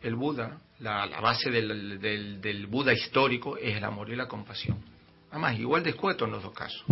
El 0.02 0.16
Buda, 0.16 0.60
la, 0.80 1.06
la 1.06 1.20
base 1.20 1.50
del, 1.50 2.00
del, 2.00 2.42
del, 2.42 2.68
Buda 2.68 2.94
histórico 2.94 3.58
es 3.58 3.76
el 3.76 3.84
amor 3.84 4.10
y 4.10 4.16
la 4.16 4.28
compasión. 4.28 4.78
Además, 5.32 5.60
igual 5.60 5.84
de 5.84 5.92
escueto 5.92 6.26
en 6.26 6.32
los 6.32 6.44
dos 6.44 6.54
casos. 6.54 6.84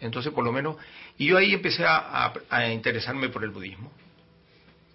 Entonces, 0.00 0.32
por 0.32 0.44
lo 0.44 0.52
menos, 0.52 0.76
y 1.18 1.26
yo 1.26 1.36
ahí 1.36 1.52
empecé 1.52 1.84
a, 1.84 2.26
a, 2.26 2.32
a 2.48 2.72
interesarme 2.72 3.28
por 3.28 3.44
el 3.44 3.50
budismo 3.50 3.90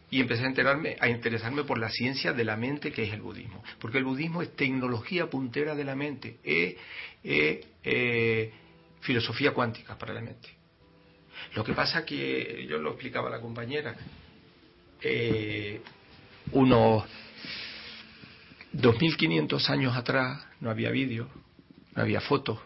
y 0.10 0.22
empecé 0.22 0.44
a 0.44 0.48
enterarme, 0.48 0.96
a 1.00 1.10
interesarme 1.10 1.64
por 1.64 1.78
la 1.78 1.90
ciencia 1.90 2.32
de 2.32 2.44
la 2.46 2.56
mente 2.56 2.92
que 2.92 3.04
es 3.04 3.14
el 3.14 3.22
budismo, 3.22 3.64
porque 3.80 3.98
el 3.98 4.06
budismo 4.06 4.42
es 4.42 4.56
tecnología 4.56 5.30
puntera 5.30 5.76
de 5.76 5.84
la 5.84 5.96
mente, 5.96 6.38
es, 6.44 6.76
es 7.24 7.66
eh, 7.84 8.54
filosofía 9.02 9.52
cuántica 9.52 9.98
para 9.98 10.14
la 10.14 10.22
mente. 10.22 10.55
Lo 11.56 11.64
que 11.64 11.74
pasa 11.74 12.06
que 12.06 12.66
yo 12.70 12.78
lo 12.78 12.92
explicaba 12.92 13.30
a 13.30 13.32
la 13.32 13.42
compañera, 13.42 13.96
eh, 15.02 15.82
unos 16.52 17.04
2.500 18.74 19.70
años 19.70 19.96
atrás 19.96 20.46
no 20.60 20.70
había 20.70 20.92
vídeo, 20.92 21.30
no 21.96 22.02
había 22.02 22.22
fotos, 22.22 22.60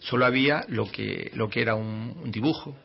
solo 0.00 0.26
había 0.26 0.64
lo 0.68 0.90
que, 0.90 1.30
lo 1.34 1.48
que 1.48 1.62
era 1.62 1.74
un, 1.74 2.16
un 2.22 2.30
dibujo, 2.30 2.76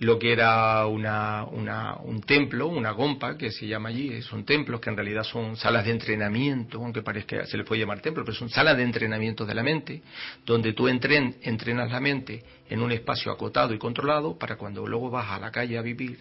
lo 0.00 0.18
que 0.18 0.32
era 0.32 0.86
una, 0.86 1.44
una, 1.44 1.96
un 1.96 2.20
templo, 2.20 2.68
una 2.68 2.92
gompa, 2.92 3.36
que 3.36 3.50
se 3.50 3.66
llama 3.66 3.88
allí, 3.88 4.22
son 4.22 4.44
templos 4.44 4.80
que 4.80 4.90
en 4.90 4.96
realidad 4.96 5.24
son 5.24 5.56
salas 5.56 5.84
de 5.84 5.90
entrenamiento, 5.90 6.78
aunque 6.78 7.02
parezca 7.02 7.44
se 7.46 7.56
les 7.56 7.66
puede 7.66 7.80
llamar 7.80 8.00
templo, 8.00 8.24
pero 8.24 8.36
son 8.36 8.48
salas 8.48 8.76
de 8.76 8.84
entrenamiento 8.84 9.44
de 9.44 9.54
la 9.54 9.62
mente, 9.62 10.02
donde 10.46 10.72
tú 10.72 10.86
entren, 10.86 11.36
entrenas 11.42 11.90
la 11.90 12.00
mente 12.00 12.44
en 12.68 12.80
un 12.80 12.92
espacio 12.92 13.32
acotado 13.32 13.74
y 13.74 13.78
controlado 13.78 14.38
para 14.38 14.56
cuando 14.56 14.86
luego 14.86 15.10
vas 15.10 15.30
a 15.30 15.40
la 15.40 15.50
calle 15.50 15.76
a 15.76 15.82
vivir, 15.82 16.20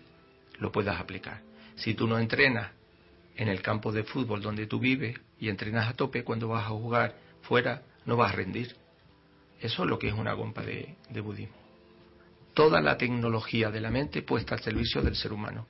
lo 0.60 0.72
puedas 0.72 1.00
aplicar. 1.00 1.42
Si 1.76 1.94
tú 1.94 2.08
no 2.08 2.18
entrenas 2.18 2.72
en 3.36 3.48
el 3.48 3.62
campo 3.62 3.92
de 3.92 4.04
fútbol 4.04 4.42
donde 4.42 4.66
tú 4.66 4.80
vives 4.80 5.20
y 5.40 5.50
entrenas 5.50 5.88
a 5.88 5.94
tope, 5.94 6.24
cuando 6.24 6.48
vas 6.48 6.66
a 6.66 6.70
jugar 6.70 7.16
fuera, 7.44 7.84
no 8.06 8.18
vas 8.18 8.34
a 8.34 8.36
rendir. 8.36 8.76
Eso 9.62 9.84
es 9.84 9.90
lo 9.90 10.00
que 10.00 10.08
es 10.08 10.14
una 10.14 10.34
gompa 10.34 10.64
de 10.64 11.22
budismo 11.22 11.67
toda 12.58 12.82
la 12.82 12.98
tecnología 12.98 13.70
de 13.70 13.80
la 13.80 13.92
mente 13.92 14.24
puesta 14.24 14.56
al 14.56 14.62
servicio 14.62 15.04
del 15.04 15.16
ser 15.16 15.32
humano. 15.32 15.68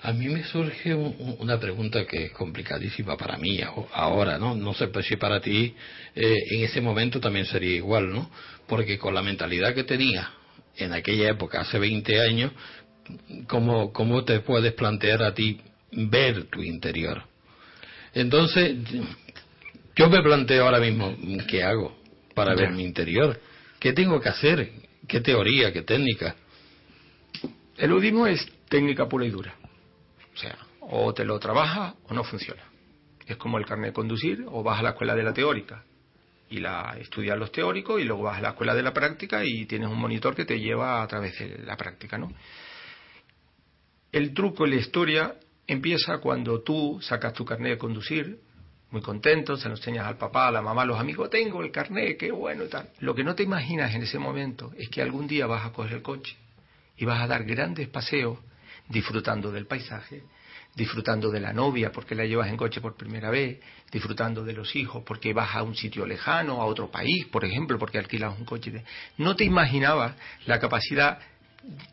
A 0.00 0.14
mí 0.14 0.28
me 0.28 0.42
surge 0.44 0.94
un, 0.94 1.36
una 1.40 1.60
pregunta 1.60 2.06
que 2.06 2.24
es 2.24 2.32
complicadísima 2.32 3.14
para 3.14 3.36
mí 3.36 3.60
ahora, 3.92 4.38
¿no? 4.38 4.54
No 4.54 4.72
sé 4.72 4.88
pues, 4.88 5.04
si 5.04 5.16
para 5.16 5.42
ti 5.42 5.74
eh, 6.14 6.34
en 6.52 6.64
ese 6.64 6.80
momento 6.80 7.20
también 7.20 7.44
sería 7.44 7.76
igual, 7.76 8.10
¿no? 8.10 8.30
Porque 8.66 8.98
con 8.98 9.14
la 9.14 9.20
mentalidad 9.20 9.74
que 9.74 9.84
tenía 9.84 10.30
en 10.78 10.94
aquella 10.94 11.28
época, 11.28 11.60
hace 11.60 11.78
20 11.78 12.20
años, 12.22 12.52
¿cómo, 13.46 13.92
cómo 13.92 14.24
te 14.24 14.40
puedes 14.40 14.72
plantear 14.72 15.22
a 15.22 15.34
ti 15.34 15.60
ver 15.92 16.44
tu 16.44 16.62
interior? 16.62 17.24
Entonces, 18.14 18.74
yo 19.96 20.08
me 20.08 20.22
planteo 20.22 20.64
ahora 20.64 20.80
mismo, 20.80 21.14
¿qué 21.46 21.62
hago 21.62 21.94
para 22.34 22.54
ver 22.54 22.72
mi 22.72 22.84
interior? 22.84 23.38
¿Qué 23.78 23.92
tengo 23.92 24.18
que 24.18 24.30
hacer? 24.30 24.83
¿Qué 25.06 25.20
teoría? 25.20 25.72
¿Qué 25.72 25.82
técnica? 25.82 26.34
El 27.76 27.92
budismo 27.92 28.26
es 28.26 28.46
técnica 28.68 29.08
pura 29.08 29.26
y 29.26 29.30
dura. 29.30 29.54
O 30.34 30.36
sea, 30.36 30.56
o 30.80 31.12
te 31.12 31.24
lo 31.24 31.38
trabajas 31.38 31.94
o 32.08 32.14
no 32.14 32.24
funciona. 32.24 32.62
Es 33.26 33.36
como 33.36 33.58
el 33.58 33.66
carnet 33.66 33.90
de 33.90 33.94
conducir, 33.94 34.44
o 34.48 34.62
vas 34.62 34.80
a 34.80 34.82
la 34.82 34.90
escuela 34.90 35.14
de 35.14 35.22
la 35.22 35.32
teórica 35.32 35.84
y 36.50 36.58
la 36.58 36.96
estudias 37.00 37.38
los 37.38 37.50
teóricos 37.50 38.00
y 38.00 38.04
luego 38.04 38.24
vas 38.24 38.38
a 38.38 38.42
la 38.42 38.50
escuela 38.50 38.74
de 38.74 38.82
la 38.82 38.92
práctica 38.92 39.44
y 39.44 39.66
tienes 39.66 39.88
un 39.88 39.98
monitor 39.98 40.34
que 40.34 40.44
te 40.44 40.60
lleva 40.60 41.02
a 41.02 41.06
través 41.06 41.38
de 41.38 41.58
la 41.64 41.76
práctica, 41.76 42.18
¿no? 42.18 42.32
El 44.12 44.32
truco 44.32 44.64
en 44.64 44.70
la 44.70 44.76
historia 44.76 45.34
empieza 45.66 46.18
cuando 46.18 46.62
tú 46.62 47.00
sacas 47.02 47.32
tu 47.32 47.44
carnet 47.44 47.72
de 47.72 47.78
conducir, 47.78 48.38
muy 48.90 49.02
contento, 49.02 49.56
se 49.56 49.68
lo 49.68 49.74
enseñas 49.74 50.06
al 50.06 50.16
papá, 50.16 50.48
a 50.48 50.50
la 50.50 50.62
mamá, 50.62 50.82
a 50.82 50.86
los 50.86 50.98
amigos, 50.98 51.28
tengo 51.30 51.62
el 51.62 51.70
carnet, 51.70 52.16
qué 52.16 52.30
bueno 52.30 52.64
y 52.64 52.68
tal. 52.68 52.88
Lo 53.00 53.14
que 53.14 53.24
no 53.24 53.34
te 53.34 53.42
imaginas 53.42 53.94
en 53.94 54.02
ese 54.02 54.18
momento 54.18 54.72
es 54.78 54.88
que 54.88 55.02
algún 55.02 55.26
día 55.26 55.46
vas 55.46 55.66
a 55.66 55.72
coger 55.72 55.94
el 55.94 56.02
coche 56.02 56.36
y 56.96 57.04
vas 57.04 57.20
a 57.20 57.26
dar 57.26 57.44
grandes 57.44 57.88
paseos 57.88 58.38
disfrutando 58.88 59.50
del 59.50 59.66
paisaje, 59.66 60.22
disfrutando 60.76 61.30
de 61.30 61.40
la 61.40 61.52
novia 61.52 61.90
porque 61.90 62.14
la 62.14 62.24
llevas 62.24 62.48
en 62.48 62.56
coche 62.56 62.80
por 62.80 62.96
primera 62.96 63.30
vez, 63.30 63.60
disfrutando 63.90 64.44
de 64.44 64.52
los 64.52 64.74
hijos 64.76 65.02
porque 65.04 65.32
vas 65.32 65.54
a 65.54 65.62
un 65.62 65.74
sitio 65.74 66.06
lejano, 66.06 66.60
a 66.60 66.66
otro 66.66 66.90
país, 66.90 67.26
por 67.26 67.44
ejemplo, 67.44 67.78
porque 67.78 67.98
alquilas 67.98 68.38
un 68.38 68.44
coche. 68.44 68.84
No 69.18 69.34
te 69.34 69.44
imaginabas 69.44 70.14
la 70.46 70.58
capacidad 70.58 71.18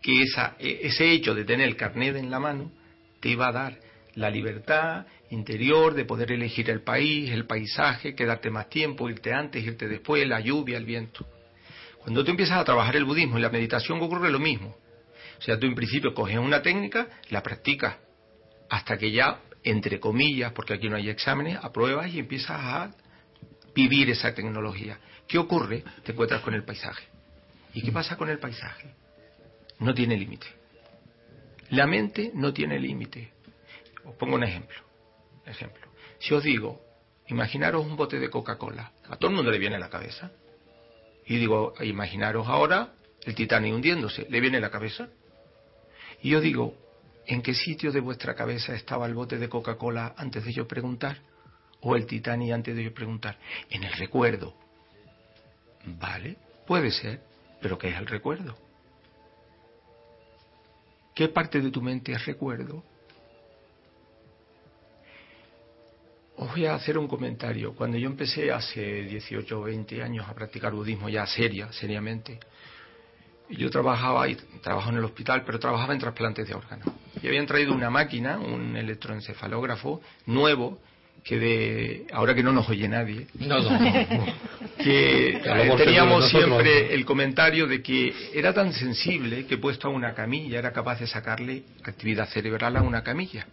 que 0.01 0.21
esa, 0.21 0.55
ese 0.59 1.11
hecho 1.11 1.33
de 1.33 1.45
tener 1.45 1.67
el 1.67 1.77
carnet 1.77 2.15
en 2.15 2.29
la 2.29 2.39
mano 2.39 2.71
te 3.19 3.29
iba 3.29 3.47
a 3.47 3.51
dar 3.51 3.90
La 4.21 4.29
libertad 4.29 5.07
interior 5.31 5.95
de 5.95 6.05
poder 6.05 6.31
elegir 6.31 6.69
el 6.69 6.83
país, 6.83 7.31
el 7.31 7.47
paisaje, 7.47 8.13
quedarte 8.13 8.51
más 8.51 8.69
tiempo, 8.69 9.09
irte 9.09 9.33
antes, 9.33 9.65
irte 9.65 9.87
después, 9.87 10.27
la 10.27 10.39
lluvia, 10.39 10.77
el 10.77 10.85
viento. 10.85 11.25
Cuando 12.01 12.23
tú 12.23 12.29
empiezas 12.29 12.59
a 12.59 12.63
trabajar 12.63 12.95
el 12.95 13.03
budismo 13.03 13.39
y 13.39 13.41
la 13.41 13.49
meditación 13.49 13.99
ocurre 13.99 14.29
lo 14.29 14.37
mismo. 14.37 14.75
O 15.39 15.41
sea, 15.41 15.57
tú 15.59 15.65
en 15.65 15.73
principio 15.73 16.13
coges 16.13 16.37
una 16.37 16.61
técnica, 16.61 17.07
la 17.31 17.41
practicas 17.41 17.95
hasta 18.69 18.95
que 18.95 19.09
ya, 19.09 19.39
entre 19.63 19.99
comillas, 19.99 20.53
porque 20.53 20.75
aquí 20.75 20.87
no 20.87 20.97
hay 20.97 21.09
exámenes, 21.09 21.57
apruebas 21.59 22.13
y 22.13 22.19
empiezas 22.19 22.59
a 22.59 22.91
vivir 23.73 24.11
esa 24.11 24.35
tecnología. 24.35 24.99
¿Qué 25.27 25.39
ocurre? 25.39 25.83
Te 26.03 26.11
encuentras 26.11 26.41
con 26.41 26.53
el 26.53 26.63
paisaje. 26.63 27.05
¿Y 27.73 27.81
qué 27.81 27.91
pasa 27.91 28.15
con 28.17 28.29
el 28.29 28.37
paisaje? 28.37 28.93
No 29.79 29.95
tiene 29.95 30.15
límite. 30.15 30.45
La 31.71 31.87
mente 31.87 32.29
no 32.35 32.53
tiene 32.53 32.79
límite. 32.79 33.40
Os 34.05 34.15
pongo 34.15 34.35
un 34.35 34.43
ejemplo. 34.43 34.77
Ejemplo. 35.45 35.87
Si 36.19 36.33
os 36.33 36.43
digo, 36.43 36.81
imaginaros 37.27 37.85
un 37.85 37.95
bote 37.95 38.19
de 38.19 38.29
Coca-Cola, 38.29 38.91
a 39.09 39.15
todo 39.17 39.29
el 39.31 39.35
mundo 39.35 39.51
le 39.51 39.59
viene 39.59 39.75
a 39.75 39.79
la 39.79 39.89
cabeza. 39.89 40.31
Y 41.25 41.37
digo, 41.37 41.73
imaginaros 41.81 42.47
ahora 42.47 42.93
el 43.23 43.35
Titanic 43.35 43.73
hundiéndose, 43.73 44.27
¿le 44.29 44.39
viene 44.39 44.57
a 44.57 44.61
la 44.61 44.71
cabeza? 44.71 45.09
Y 46.21 46.29
yo 46.29 46.41
digo, 46.41 46.75
¿en 47.25 47.41
qué 47.41 47.53
sitio 47.53 47.91
de 47.91 47.99
vuestra 47.99 48.35
cabeza 48.35 48.75
estaba 48.75 49.05
el 49.05 49.13
bote 49.13 49.37
de 49.37 49.49
Coca-Cola 49.49 50.13
antes 50.17 50.45
de 50.45 50.53
yo 50.53 50.67
preguntar? 50.67 51.19
¿O 51.81 51.95
el 51.95 52.05
Titanic 52.05 52.53
antes 52.53 52.75
de 52.75 52.83
yo 52.83 52.93
preguntar? 52.93 53.37
En 53.69 53.83
el 53.83 53.93
recuerdo. 53.93 54.53
Vale, 55.85 56.37
puede 56.67 56.91
ser, 56.91 57.21
pero 57.61 57.77
¿qué 57.77 57.89
es 57.89 57.97
el 57.97 58.05
recuerdo? 58.05 58.55
¿Qué 61.15 61.27
parte 61.27 61.59
de 61.59 61.71
tu 61.71 61.81
mente 61.81 62.11
es 62.11 62.25
recuerdo? 62.25 62.83
Os 66.41 66.49
voy 66.49 66.65
a 66.65 66.73
hacer 66.73 66.97
un 66.97 67.07
comentario. 67.07 67.75
Cuando 67.75 67.99
yo 67.99 68.07
empecé 68.07 68.51
hace 68.51 69.03
18 69.03 69.59
o 69.59 69.61
20 69.61 70.01
años 70.01 70.27
a 70.27 70.33
practicar 70.33 70.73
budismo 70.73 71.07
ya 71.07 71.23
seria, 71.27 71.71
seriamente, 71.71 72.39
yo 73.47 73.69
trabajaba 73.69 74.27
y 74.27 74.33
trabajo 74.59 74.89
en 74.89 74.97
el 74.97 75.05
hospital, 75.05 75.43
pero 75.45 75.59
trabajaba 75.59 75.93
en 75.93 75.99
trasplantes 75.99 76.47
de 76.47 76.55
órganos. 76.55 76.87
Y 77.21 77.27
habían 77.27 77.45
traído 77.45 77.73
una 77.73 77.91
máquina, 77.91 78.39
un 78.39 78.75
electroencefalógrafo 78.75 80.01
nuevo, 80.25 80.79
que 81.23 81.37
de 81.37 82.07
ahora 82.11 82.33
que 82.33 82.41
no 82.41 82.51
nos 82.51 82.67
oye 82.69 82.87
nadie, 82.87 83.27
que 84.79 85.41
teníamos 85.77 86.27
siempre 86.27 86.91
el 86.91 87.05
comentario 87.05 87.67
de 87.67 87.83
que 87.83 88.15
era 88.33 88.51
tan 88.51 88.73
sensible 88.73 89.45
que 89.45 89.59
puesto 89.59 89.89
a 89.89 89.91
una 89.91 90.15
camilla 90.15 90.57
era 90.57 90.73
capaz 90.73 91.01
de 91.01 91.05
sacarle 91.05 91.65
actividad 91.83 92.27
cerebral 92.29 92.77
a 92.77 92.81
una 92.81 93.03
camilla. 93.03 93.45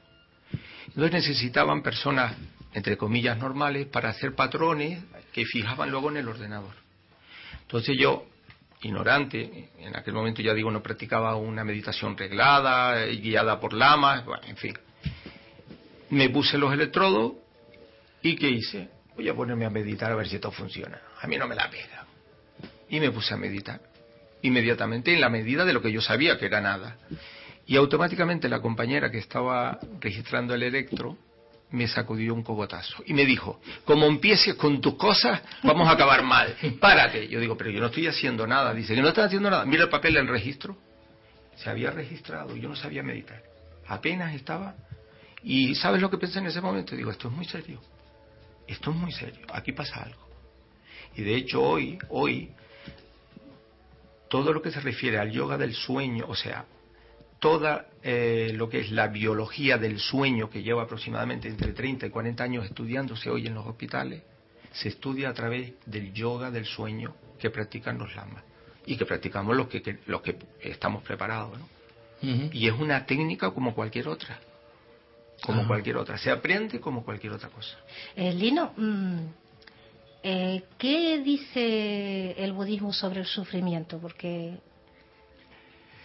Entonces 0.88 1.12
necesitaban 1.12 1.82
personas, 1.82 2.34
entre 2.74 2.96
comillas, 2.96 3.38
normales 3.38 3.86
para 3.86 4.10
hacer 4.10 4.34
patrones 4.34 5.02
que 5.32 5.44
fijaban 5.44 5.90
luego 5.90 6.10
en 6.10 6.18
el 6.18 6.28
ordenador. 6.28 6.74
Entonces 7.62 7.96
yo 7.98 8.26
ignorante, 8.82 9.70
en 9.78 9.96
aquel 9.96 10.14
momento 10.14 10.42
ya 10.42 10.54
digo 10.54 10.70
no 10.70 10.82
practicaba 10.82 11.34
una 11.36 11.64
meditación 11.64 12.16
reglada, 12.16 13.06
guiada 13.06 13.58
por 13.58 13.72
lamas, 13.72 14.24
en 14.46 14.56
fin. 14.56 14.78
Me 16.10 16.30
puse 16.30 16.56
los 16.56 16.72
electrodos 16.72 17.32
y 18.22 18.36
¿qué 18.36 18.48
hice? 18.48 18.88
Voy 19.14 19.28
a 19.28 19.34
ponerme 19.34 19.66
a 19.66 19.70
meditar 19.70 20.12
a 20.12 20.16
ver 20.16 20.28
si 20.28 20.36
esto 20.36 20.50
funciona. 20.50 21.00
A 21.20 21.26
mí 21.26 21.36
no 21.36 21.46
me 21.46 21.54
la 21.54 21.68
pega. 21.68 22.06
Y 22.88 23.00
me 23.00 23.10
puse 23.10 23.34
a 23.34 23.36
meditar. 23.36 23.80
Inmediatamente 24.42 25.12
en 25.12 25.20
la 25.20 25.28
medida 25.28 25.64
de 25.64 25.72
lo 25.72 25.82
que 25.82 25.92
yo 25.92 26.00
sabía 26.00 26.38
que 26.38 26.46
era 26.46 26.60
nada. 26.60 26.96
Y 27.66 27.76
automáticamente 27.76 28.48
la 28.48 28.60
compañera 28.60 29.10
que 29.10 29.18
estaba 29.18 29.78
registrando 30.00 30.54
el 30.54 30.62
electro 30.62 31.18
me 31.70 31.86
sacudió 31.86 32.34
un 32.34 32.42
cogotazo 32.42 33.02
y 33.06 33.12
me 33.12 33.26
dijo, 33.26 33.60
como 33.84 34.06
empieces 34.06 34.54
con 34.54 34.80
tus 34.80 34.94
cosas, 34.94 35.42
vamos 35.62 35.88
a 35.88 35.92
acabar 35.92 36.22
mal, 36.22 36.56
párate. 36.80 37.28
Yo 37.28 37.40
digo, 37.40 37.56
pero 37.56 37.70
yo 37.70 37.80
no 37.80 37.86
estoy 37.86 38.06
haciendo 38.06 38.46
nada. 38.46 38.72
Dice, 38.72 38.94
que 38.94 39.02
no 39.02 39.08
estás 39.08 39.26
haciendo 39.26 39.50
nada. 39.50 39.64
Mira 39.64 39.84
el 39.84 39.90
papel 39.90 40.14
del 40.14 40.28
registro. 40.28 40.76
Se 41.56 41.68
había 41.68 41.90
registrado, 41.90 42.56
yo 42.56 42.68
no 42.68 42.76
sabía 42.76 43.02
meditar. 43.02 43.42
Apenas 43.86 44.34
estaba. 44.34 44.74
Y 45.42 45.74
¿sabes 45.74 46.00
lo 46.00 46.10
que 46.10 46.18
pensé 46.18 46.38
en 46.38 46.46
ese 46.46 46.60
momento? 46.60 46.96
Digo, 46.96 47.10
esto 47.10 47.28
es 47.28 47.34
muy 47.34 47.44
serio. 47.44 47.80
Esto 48.66 48.90
es 48.90 48.96
muy 48.96 49.12
serio. 49.12 49.46
Aquí 49.52 49.72
pasa 49.72 50.02
algo. 50.02 50.28
Y 51.16 51.22
de 51.22 51.34
hecho 51.34 51.62
hoy, 51.62 51.98
hoy, 52.10 52.50
todo 54.28 54.52
lo 54.52 54.62
que 54.62 54.70
se 54.70 54.80
refiere 54.80 55.18
al 55.18 55.30
yoga 55.30 55.56
del 55.56 55.74
sueño, 55.74 56.26
o 56.28 56.34
sea, 56.34 56.64
toda 57.38 57.86
eh, 58.02 58.52
lo 58.54 58.68
que 58.68 58.80
es 58.80 58.90
la 58.90 59.08
biología 59.08 59.78
del 59.78 59.98
sueño 59.98 60.50
que 60.50 60.62
lleva 60.62 60.82
aproximadamente 60.82 61.48
entre 61.48 61.72
30 61.72 62.06
y 62.06 62.10
40 62.10 62.44
años 62.44 62.64
estudiándose 62.64 63.30
hoy 63.30 63.46
en 63.46 63.54
los 63.54 63.66
hospitales, 63.66 64.22
se 64.72 64.88
estudia 64.88 65.30
a 65.30 65.34
través 65.34 65.72
del 65.86 66.12
yoga 66.12 66.50
del 66.50 66.64
sueño 66.64 67.14
que 67.38 67.50
practican 67.50 67.98
los 67.98 68.14
lamas 68.14 68.42
y 68.86 68.96
que 68.96 69.04
practicamos 69.04 69.56
los 69.56 69.68
que, 69.68 69.98
los 70.06 70.22
que 70.22 70.36
estamos 70.62 71.02
preparados. 71.02 71.58
¿no? 71.58 71.68
Y 72.52 72.66
es 72.66 72.72
una 72.72 73.06
técnica 73.06 73.50
como 73.50 73.74
cualquier 73.74 74.08
otra, 74.08 74.38
como 75.42 75.66
cualquier 75.66 75.96
otra, 75.96 76.18
se 76.18 76.30
aprende 76.30 76.80
como 76.80 77.04
cualquier 77.04 77.32
otra 77.32 77.48
cosa. 77.48 77.76
Eh, 78.16 78.32
Lino, 78.32 78.72
mm, 78.76 79.18
eh, 80.22 80.62
¿qué 80.78 81.18
dice 81.18 82.32
el 82.42 82.52
budismo 82.52 82.92
sobre 82.92 83.20
el 83.20 83.26
sufrimiento? 83.26 83.98
Porque 83.98 84.58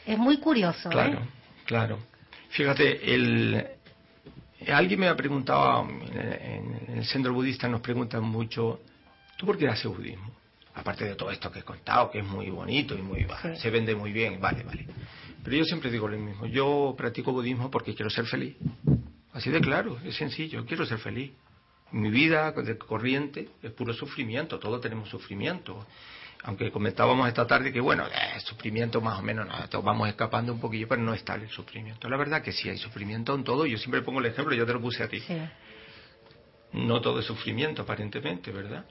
es 0.06 0.18
muy 0.18 0.38
curioso. 0.38 0.90
Claro, 0.90 1.20
¿eh? 1.20 1.28
claro. 1.66 2.00
Fíjate, 2.50 3.14
el, 3.14 3.66
alguien 4.72 5.00
me 5.00 5.08
ha 5.08 5.16
preguntado, 5.16 5.88
en 5.90 6.98
el 6.98 7.06
centro 7.06 7.34
budista 7.34 7.68
nos 7.68 7.82
preguntan 7.82 8.24
mucho, 8.24 8.82
¿tú 9.38 9.46
por 9.46 9.58
qué 9.58 9.68
haces 9.68 9.86
budismo? 9.86 10.32
Aparte 10.76 11.06
de 11.06 11.16
todo 11.16 11.30
esto 11.32 11.52
que 11.52 11.60
he 11.60 11.64
contado, 11.64 12.10
que 12.10 12.20
es 12.20 12.26
muy 12.26 12.50
bonito 12.50 12.96
y 12.96 13.02
muy 13.02 13.28
se 13.56 13.70
vende 13.70 13.96
muy 13.96 14.12
bien, 14.12 14.40
vale, 14.42 14.64
vale. 14.64 14.88
Pero 15.44 15.58
yo 15.58 15.66
siempre 15.66 15.92
digo 15.92 16.08
lo 16.08 16.18
mismo, 16.18 16.46
yo 16.46 16.96
practico 16.98 17.32
budismo 17.32 17.70
porque 17.70 17.94
quiero 17.94 18.10
ser 18.10 18.26
feliz. 18.26 18.56
Así 19.34 19.50
de 19.50 19.62
claro, 19.62 20.00
es 20.04 20.16
sencillo, 20.16 20.66
quiero 20.66 20.86
ser 20.86 21.00
feliz. 21.00 21.32
Mi 21.92 22.10
vida 22.10 22.52
de 22.52 22.78
corriente 22.78 23.50
es 23.62 23.72
puro 23.72 23.94
sufrimiento, 23.94 24.58
todos 24.58 24.82
tenemos 24.82 25.10
sufrimiento 25.10 25.86
aunque 26.44 26.72
comentábamos 26.72 27.28
esta 27.28 27.48
tarde 27.48 27.72
que 27.72 27.80
bueno, 27.80 28.06
el 28.06 28.12
eh, 28.12 28.40
sufrimiento 28.42 29.00
más 29.00 29.20
o 29.20 29.22
menos, 29.22 29.48
no, 29.48 29.82
vamos 29.82 30.10
escapando 30.10 30.54
un 30.54 30.60
poquillo, 30.60 30.88
pero 30.88 31.02
no 31.02 31.14
está 31.14 31.36
el 31.36 31.50
sufrimiento. 31.50 32.10
La 32.10 32.18
verdad 32.18 32.42
que 32.42 32.52
sí 32.52 32.70
hay 32.70 32.78
sufrimiento 32.78 33.34
en 33.34 33.44
todo, 33.44 33.66
yo 33.66 33.78
siempre 33.78 34.02
pongo 34.02 34.20
el 34.20 34.26
ejemplo, 34.26 34.54
yo 34.54 34.66
te 34.66 34.74
lo 34.74 34.82
puse 34.82 35.04
a 35.04 35.08
ti. 35.08 35.24
No 36.74 37.00
todo 37.02 37.20
es 37.20 37.26
sufrimiento 37.26 37.84
aparentemente, 37.84 38.52
¿verdad? 38.52 38.86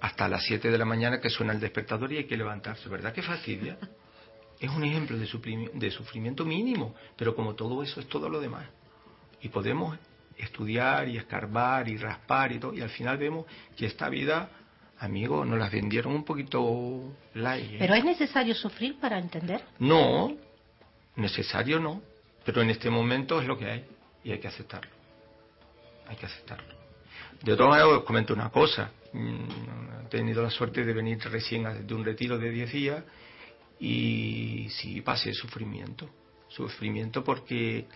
Hasta 0.00 0.28
las 0.28 0.44
7 0.44 0.70
de 0.70 0.78
la 0.78 0.84
mañana 0.84 1.20
que 1.20 1.30
suena 1.30 1.52
el 1.52 1.60
despertador 1.60 2.12
y 2.12 2.18
hay 2.18 2.24
que 2.24 2.36
levantarse, 2.36 2.88
¿verdad? 2.88 3.12
Qué 3.12 3.22
fastidia. 3.22 3.78
Es 4.60 4.70
un 4.70 4.82
ejemplo 4.82 5.16
de, 5.16 5.70
de 5.74 5.90
sufrimiento 5.92 6.44
mínimo, 6.44 6.92
pero 7.16 7.32
como 7.36 7.54
todo 7.54 7.80
eso 7.80 8.00
es 8.00 8.08
todo 8.08 8.28
lo 8.28 8.40
demás. 8.40 8.66
Y 9.40 9.50
podemos 9.50 9.96
estudiar 10.36 11.08
y 11.08 11.16
escarbar 11.16 11.88
y 11.88 11.96
raspar 11.96 12.50
y 12.50 12.58
todo, 12.58 12.74
y 12.74 12.80
al 12.80 12.90
final 12.90 13.18
vemos 13.18 13.46
que 13.76 13.86
esta 13.86 14.08
vida 14.08 14.50
Amigo, 15.00 15.44
nos 15.44 15.58
las 15.58 15.70
vendieron 15.70 16.12
un 16.12 16.24
poquito 16.24 17.14
light. 17.34 17.72
¿eh? 17.72 17.76
¿Pero 17.78 17.94
es 17.94 18.04
necesario 18.04 18.54
sufrir 18.54 18.98
para 18.98 19.18
entender? 19.18 19.62
No, 19.78 20.36
necesario 21.14 21.78
no, 21.78 22.02
pero 22.44 22.62
en 22.62 22.70
este 22.70 22.90
momento 22.90 23.40
es 23.40 23.46
lo 23.46 23.56
que 23.56 23.66
hay 23.66 23.84
y 24.24 24.32
hay 24.32 24.38
que 24.40 24.48
aceptarlo. 24.48 24.90
Hay 26.08 26.16
que 26.16 26.26
aceptarlo. 26.26 26.74
De 27.42 27.54
todas 27.56 27.70
maneras, 27.70 27.98
os 27.98 28.04
comento 28.04 28.34
una 28.34 28.50
cosa. 28.50 28.90
Mm, 29.12 30.06
he 30.06 30.08
tenido 30.08 30.42
la 30.42 30.50
suerte 30.50 30.84
de 30.84 30.92
venir 30.92 31.18
recién 31.30 31.86
de 31.86 31.94
un 31.94 32.04
retiro 32.04 32.36
de 32.36 32.50
10 32.50 32.72
días 32.72 33.04
y 33.78 34.68
sí 34.70 35.00
pasé 35.02 35.32
sufrimiento. 35.32 36.08
Sufrimiento 36.48 37.22
porque 37.22 37.86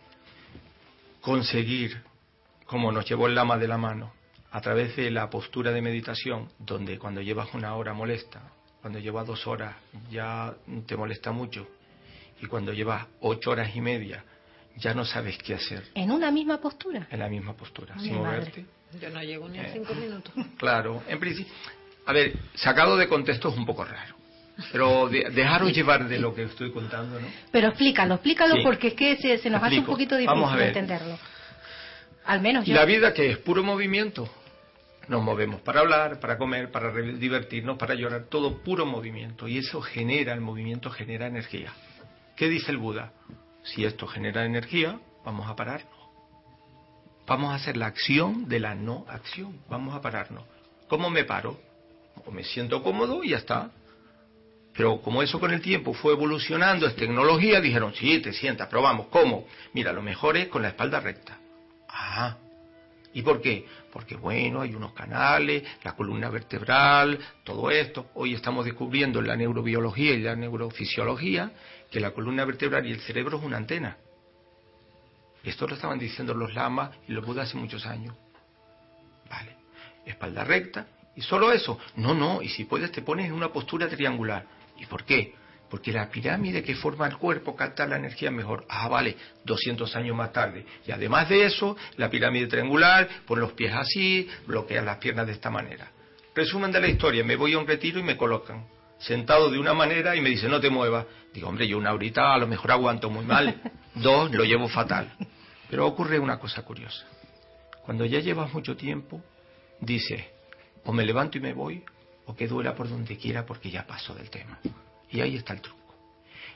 conseguir, 1.20 2.00
como 2.66 2.92
nos 2.92 3.08
llevó 3.08 3.26
el 3.26 3.34
lama 3.34 3.58
de 3.58 3.66
la 3.66 3.78
mano, 3.78 4.12
a 4.52 4.60
través 4.60 4.94
de 4.96 5.10
la 5.10 5.28
postura 5.30 5.72
de 5.72 5.80
meditación, 5.80 6.48
donde 6.58 6.98
cuando 6.98 7.22
llevas 7.22 7.52
una 7.54 7.74
hora 7.74 7.94
molesta, 7.94 8.42
cuando 8.80 8.98
llevas 8.98 9.26
dos 9.26 9.46
horas 9.46 9.74
ya 10.10 10.54
te 10.86 10.96
molesta 10.96 11.32
mucho, 11.32 11.66
y 12.40 12.46
cuando 12.46 12.72
llevas 12.72 13.06
ocho 13.20 13.50
horas 13.50 13.74
y 13.74 13.80
media 13.80 14.24
ya 14.76 14.94
no 14.94 15.04
sabes 15.04 15.38
qué 15.38 15.54
hacer. 15.54 15.84
¿En 15.94 16.10
una 16.10 16.30
misma 16.30 16.58
postura? 16.60 17.06
En 17.10 17.18
la 17.18 17.28
misma 17.28 17.54
postura, 17.54 17.98
sin 17.98 18.14
moverte. 18.14 18.64
Yo 19.00 19.08
no 19.10 19.22
llego 19.22 19.48
ni 19.48 19.58
a 19.58 19.62
eh, 19.62 19.70
cinco 19.72 19.94
minutos. 19.94 20.32
Claro, 20.58 21.02
en 21.08 21.18
principio. 21.18 21.52
A 22.06 22.12
ver, 22.12 22.34
sacado 22.54 22.96
de 22.96 23.08
contexto 23.08 23.48
es 23.48 23.56
un 23.56 23.64
poco 23.64 23.84
raro. 23.84 24.16
Pero 24.70 25.08
dejaros 25.08 25.72
llevar 25.72 26.06
de 26.08 26.18
lo 26.18 26.34
que 26.34 26.42
estoy 26.42 26.70
contando, 26.72 27.18
¿no? 27.18 27.26
Pero 27.50 27.68
explícalo, 27.68 28.14
explícalo 28.14 28.62
porque 28.62 28.88
es 28.88 28.94
que 28.94 29.16
se, 29.16 29.48
nos 29.48 29.62
hace 29.62 29.78
un 29.78 29.86
poquito 29.86 30.16
difícil 30.16 30.60
entenderlo. 30.60 31.18
Al 32.26 32.40
menos 32.40 32.66
yo. 32.66 32.74
La 32.74 32.84
vida 32.84 33.14
que 33.14 33.30
es 33.30 33.38
puro 33.38 33.64
movimiento, 33.64 34.28
nos 35.08 35.22
movemos 35.22 35.60
para 35.60 35.80
hablar, 35.80 36.20
para 36.20 36.38
comer, 36.38 36.70
para 36.70 36.92
divertirnos, 36.92 37.76
para 37.78 37.94
llorar, 37.94 38.24
todo 38.24 38.62
puro 38.62 38.86
movimiento. 38.86 39.48
Y 39.48 39.58
eso 39.58 39.80
genera, 39.80 40.32
el 40.32 40.40
movimiento 40.40 40.90
genera 40.90 41.26
energía. 41.26 41.72
¿Qué 42.36 42.48
dice 42.48 42.70
el 42.70 42.78
Buda? 42.78 43.12
Si 43.62 43.84
esto 43.84 44.06
genera 44.06 44.44
energía, 44.44 44.98
vamos 45.24 45.48
a 45.48 45.56
pararnos. 45.56 46.02
Vamos 47.26 47.52
a 47.52 47.56
hacer 47.56 47.76
la 47.76 47.86
acción 47.86 48.48
de 48.48 48.60
la 48.60 48.74
no 48.74 49.04
acción. 49.08 49.60
Vamos 49.68 49.94
a 49.94 50.00
pararnos. 50.00 50.44
¿Cómo 50.88 51.10
me 51.10 51.24
paro? 51.24 51.60
O 52.26 52.30
me 52.30 52.44
siento 52.44 52.82
cómodo 52.82 53.22
y 53.22 53.30
ya 53.30 53.38
está. 53.38 53.70
Pero 54.74 55.00
como 55.02 55.22
eso 55.22 55.38
con 55.38 55.52
el 55.52 55.60
tiempo 55.60 55.92
fue 55.92 56.14
evolucionando, 56.14 56.86
es 56.86 56.96
tecnología, 56.96 57.60
dijeron, 57.60 57.94
sí, 57.94 58.20
te 58.20 58.32
sientas, 58.32 58.68
probamos. 58.68 59.06
¿Cómo? 59.08 59.46
Mira, 59.74 59.92
lo 59.92 60.02
mejor 60.02 60.36
es 60.36 60.48
con 60.48 60.62
la 60.62 60.68
espalda 60.68 61.00
recta. 61.00 61.38
Ah. 61.88 62.36
¿Y 63.14 63.22
por 63.22 63.40
qué? 63.40 63.66
Porque 63.92 64.16
bueno, 64.16 64.62
hay 64.62 64.74
unos 64.74 64.92
canales, 64.94 65.62
la 65.82 65.94
columna 65.94 66.30
vertebral, 66.30 67.18
todo 67.44 67.70
esto. 67.70 68.10
Hoy 68.14 68.34
estamos 68.34 68.64
descubriendo 68.64 69.20
en 69.20 69.26
la 69.26 69.36
neurobiología 69.36 70.14
y 70.14 70.20
la 70.20 70.34
neurofisiología 70.34 71.52
que 71.90 72.00
la 72.00 72.12
columna 72.12 72.44
vertebral 72.44 72.86
y 72.86 72.92
el 72.92 73.00
cerebro 73.00 73.38
es 73.38 73.44
una 73.44 73.58
antena. 73.58 73.98
Esto 75.44 75.66
lo 75.66 75.74
estaban 75.74 75.98
diciendo 75.98 76.32
los 76.34 76.54
lamas 76.54 76.90
y 77.08 77.12
los 77.12 77.24
budas 77.26 77.48
hace 77.48 77.58
muchos 77.58 77.84
años. 77.84 78.14
Vale. 79.28 79.56
Espalda 80.06 80.44
recta. 80.44 80.86
¿Y 81.14 81.20
solo 81.20 81.52
eso? 81.52 81.78
No, 81.96 82.14
no. 82.14 82.40
Y 82.40 82.48
si 82.48 82.64
puedes 82.64 82.92
te 82.92 83.02
pones 83.02 83.26
en 83.26 83.32
una 83.32 83.52
postura 83.52 83.88
triangular. 83.88 84.46
¿Y 84.78 84.86
por 84.86 85.04
qué? 85.04 85.34
Porque 85.72 85.90
la 85.90 86.10
pirámide 86.10 86.62
que 86.62 86.74
forma 86.74 87.06
el 87.06 87.16
cuerpo 87.16 87.56
capta 87.56 87.86
la 87.86 87.96
energía 87.96 88.30
mejor. 88.30 88.66
Ah, 88.68 88.88
vale, 88.88 89.16
200 89.42 89.96
años 89.96 90.14
más 90.14 90.30
tarde. 90.30 90.66
Y 90.86 90.92
además 90.92 91.30
de 91.30 91.46
eso, 91.46 91.78
la 91.96 92.10
pirámide 92.10 92.46
triangular, 92.46 93.08
pon 93.26 93.40
los 93.40 93.54
pies 93.54 93.72
así, 93.74 94.28
bloquean 94.46 94.84
las 94.84 94.98
piernas 94.98 95.26
de 95.26 95.32
esta 95.32 95.48
manera. 95.48 95.90
Resumen 96.34 96.70
de 96.72 96.78
la 96.78 96.88
historia, 96.88 97.24
me 97.24 97.36
voy 97.36 97.54
a 97.54 97.58
un 97.58 97.66
retiro 97.66 97.98
y 97.98 98.02
me 98.02 98.18
colocan 98.18 98.66
sentado 98.98 99.50
de 99.50 99.58
una 99.58 99.72
manera 99.72 100.14
y 100.14 100.20
me 100.20 100.28
dicen 100.28 100.50
no 100.50 100.60
te 100.60 100.68
muevas. 100.68 101.06
Digo, 101.32 101.48
hombre, 101.48 101.66
yo 101.66 101.78
una 101.78 101.94
horita 101.94 102.34
a 102.34 102.36
lo 102.36 102.46
mejor 102.46 102.72
aguanto 102.72 103.08
muy 103.08 103.24
mal. 103.24 103.58
Dos, 103.94 104.30
lo 104.30 104.44
llevo 104.44 104.68
fatal. 104.68 105.10
Pero 105.70 105.86
ocurre 105.86 106.18
una 106.18 106.38
cosa 106.38 106.60
curiosa. 106.66 107.06
Cuando 107.86 108.04
ya 108.04 108.20
llevas 108.20 108.52
mucho 108.52 108.76
tiempo, 108.76 109.22
dices, 109.80 110.22
o 110.84 110.92
me 110.92 111.06
levanto 111.06 111.38
y 111.38 111.40
me 111.40 111.54
voy, 111.54 111.82
o 112.26 112.36
que 112.36 112.46
duela 112.46 112.74
por 112.74 112.90
donde 112.90 113.16
quiera 113.16 113.46
porque 113.46 113.70
ya 113.70 113.86
paso 113.86 114.14
del 114.14 114.28
tema. 114.28 114.60
Y 115.12 115.20
ahí 115.20 115.36
está 115.36 115.52
el 115.52 115.60
truco. 115.60 115.78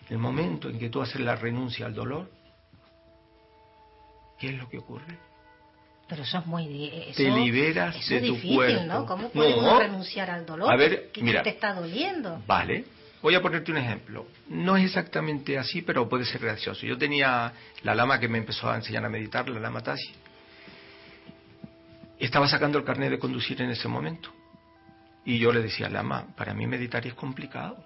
El 0.08 0.18
momento 0.18 0.68
en 0.68 0.78
que 0.78 0.88
tú 0.88 1.00
haces 1.02 1.20
la 1.20 1.36
renuncia 1.36 1.86
al 1.86 1.94
dolor, 1.94 2.30
¿qué 4.38 4.48
es 4.48 4.54
lo 4.54 4.68
que 4.68 4.78
ocurre? 4.78 5.18
Pero 6.08 6.22
eso 6.22 6.38
es 6.38 6.46
muy... 6.46 6.86
Eso, 7.08 7.16
Te 7.16 7.30
liberas 7.30 7.96
eso 7.96 8.10
de 8.14 8.16
es 8.20 8.26
tu 8.26 8.32
difícil, 8.34 8.54
cuerpo. 8.56 8.84
¿no? 8.84 9.06
¿Cómo 9.06 9.28
podemos 9.30 9.64
No. 9.64 9.78
renunciar 9.80 10.30
al 10.30 10.46
dolor? 10.46 10.72
A 10.72 10.76
ver, 10.76 11.10
¿Qué 11.12 11.22
mira. 11.22 11.42
te 11.42 11.50
está 11.50 11.74
doliendo? 11.74 12.40
Vale. 12.46 12.84
Voy 13.22 13.34
a 13.34 13.42
ponerte 13.42 13.72
un 13.72 13.78
ejemplo. 13.78 14.26
No 14.48 14.76
es 14.76 14.84
exactamente 14.84 15.58
así, 15.58 15.82
pero 15.82 16.08
puede 16.08 16.24
ser 16.24 16.40
gracioso. 16.42 16.86
Yo 16.86 16.96
tenía 16.96 17.52
la 17.82 17.94
lama 17.96 18.20
que 18.20 18.28
me 18.28 18.38
empezó 18.38 18.70
a 18.70 18.76
enseñar 18.76 19.04
a 19.04 19.08
meditar, 19.08 19.48
la 19.48 19.58
lama 19.58 19.82
Tashi. 19.82 20.14
Estaba 22.20 22.46
sacando 22.48 22.78
el 22.78 22.84
carnet 22.84 23.10
de 23.10 23.18
conducir 23.18 23.60
en 23.60 23.70
ese 23.70 23.88
momento. 23.88 24.30
Y 25.24 25.38
yo 25.38 25.52
le 25.52 25.60
decía, 25.60 25.88
lama, 25.88 26.28
para 26.36 26.54
mí 26.54 26.68
meditar 26.68 27.04
es 27.04 27.14
complicado. 27.14 27.76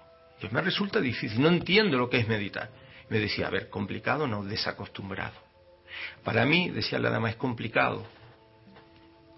Me 0.49 0.61
resulta 0.61 0.99
difícil, 0.99 1.41
no 1.41 1.49
entiendo 1.49 1.97
lo 1.97 2.09
que 2.09 2.17
es 2.17 2.27
meditar. 2.27 2.69
Me 3.09 3.19
decía, 3.19 3.47
a 3.47 3.49
ver, 3.49 3.69
complicado 3.69 4.27
no, 4.27 4.43
desacostumbrado. 4.43 5.35
Para 6.23 6.45
mí, 6.45 6.69
decía 6.69 6.99
la 6.99 7.09
dama, 7.09 7.29
es 7.29 7.35
complicado 7.35 8.05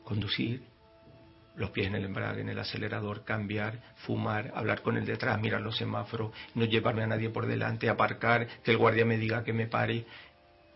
conducir, 0.04 0.64
los 1.56 1.70
pies 1.70 1.88
en 1.88 1.96
el 1.96 2.06
embrague, 2.06 2.42
en 2.42 2.50
el 2.50 2.60
acelerador, 2.60 3.24
cambiar, 3.24 3.80
fumar, 4.06 4.52
hablar 4.56 4.82
con 4.82 4.98
el 4.98 5.06
detrás, 5.06 5.40
mirar 5.40 5.62
los 5.62 5.78
semáforos, 5.78 6.34
no 6.56 6.66
llevarme 6.66 7.04
a 7.04 7.08
nadie 7.08 7.30
por 7.30 7.46
delante, 7.46 7.90
aparcar, 7.90 8.48
que 8.64 8.72
el 8.72 8.78
guardia 8.78 9.06
me 9.06 9.18
diga 9.18 9.44
que 9.44 9.54
me 9.54 9.68
pare. 9.68 10.06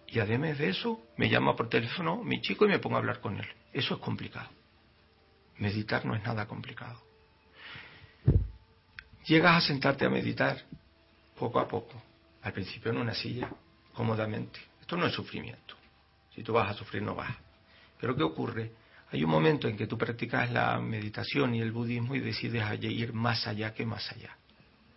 Y 0.08 0.20
además 0.20 0.58
de 0.58 0.70
eso, 0.70 1.02
me 1.18 1.30
llama 1.30 1.56
por 1.56 1.70
teléfono 1.70 2.24
mi 2.24 2.42
chico 2.42 2.66
y 2.66 2.70
me 2.70 2.80
pongo 2.80 2.96
a 2.96 3.00
hablar 3.00 3.20
con 3.20 3.38
él. 3.38 3.48
Eso 3.74 3.96
es 3.96 4.00
complicado. 4.00 4.50
Meditar 5.58 6.06
no 6.06 6.16
es 6.16 6.24
nada 6.24 6.46
complicado. 6.46 7.07
Llegas 9.28 9.58
a 9.58 9.68
sentarte 9.68 10.06
a 10.06 10.10
meditar 10.10 10.58
poco 11.38 11.60
a 11.60 11.68
poco, 11.68 12.02
al 12.44 12.54
principio 12.54 12.92
en 12.92 12.98
una 12.98 13.14
silla, 13.14 13.50
cómodamente. 13.94 14.58
Esto 14.80 14.96
no 14.96 15.06
es 15.06 15.14
sufrimiento. 15.14 15.76
Si 16.34 16.44
tú 16.44 16.54
vas 16.54 16.72
a 16.72 16.74
sufrir, 16.74 17.04
no 17.04 17.14
vas. 17.14 17.36
Pero 18.00 18.16
¿qué 18.16 18.24
ocurre? 18.24 18.72
Hay 19.12 19.26
un 19.26 19.30
momento 19.30 19.68
en 19.68 19.76
que 19.76 19.86
tú 19.86 19.98
practicas 19.98 20.50
la 20.52 20.80
meditación 20.80 21.56
y 21.56 21.62
el 21.62 21.74
budismo 21.74 22.16
y 22.16 22.22
decides 22.22 22.64
ir 22.84 23.12
más 23.12 23.46
allá 23.48 23.74
que 23.74 23.86
más 23.86 24.10
allá. 24.14 24.38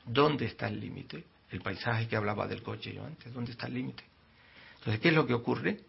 ¿Dónde 0.06 0.46
está 0.46 0.68
el 0.68 0.78
límite? 0.78 1.24
El 1.50 1.60
paisaje 1.60 2.06
que 2.06 2.14
hablaba 2.14 2.46
del 2.46 2.62
coche 2.62 2.94
yo 2.94 3.04
antes, 3.04 3.32
¿dónde 3.34 3.50
está 3.50 3.66
el 3.66 3.74
límite? 3.74 4.04
Entonces, 4.78 5.00
¿qué 5.00 5.08
es 5.08 5.14
lo 5.14 5.26
que 5.26 5.34
ocurre? 5.34 5.80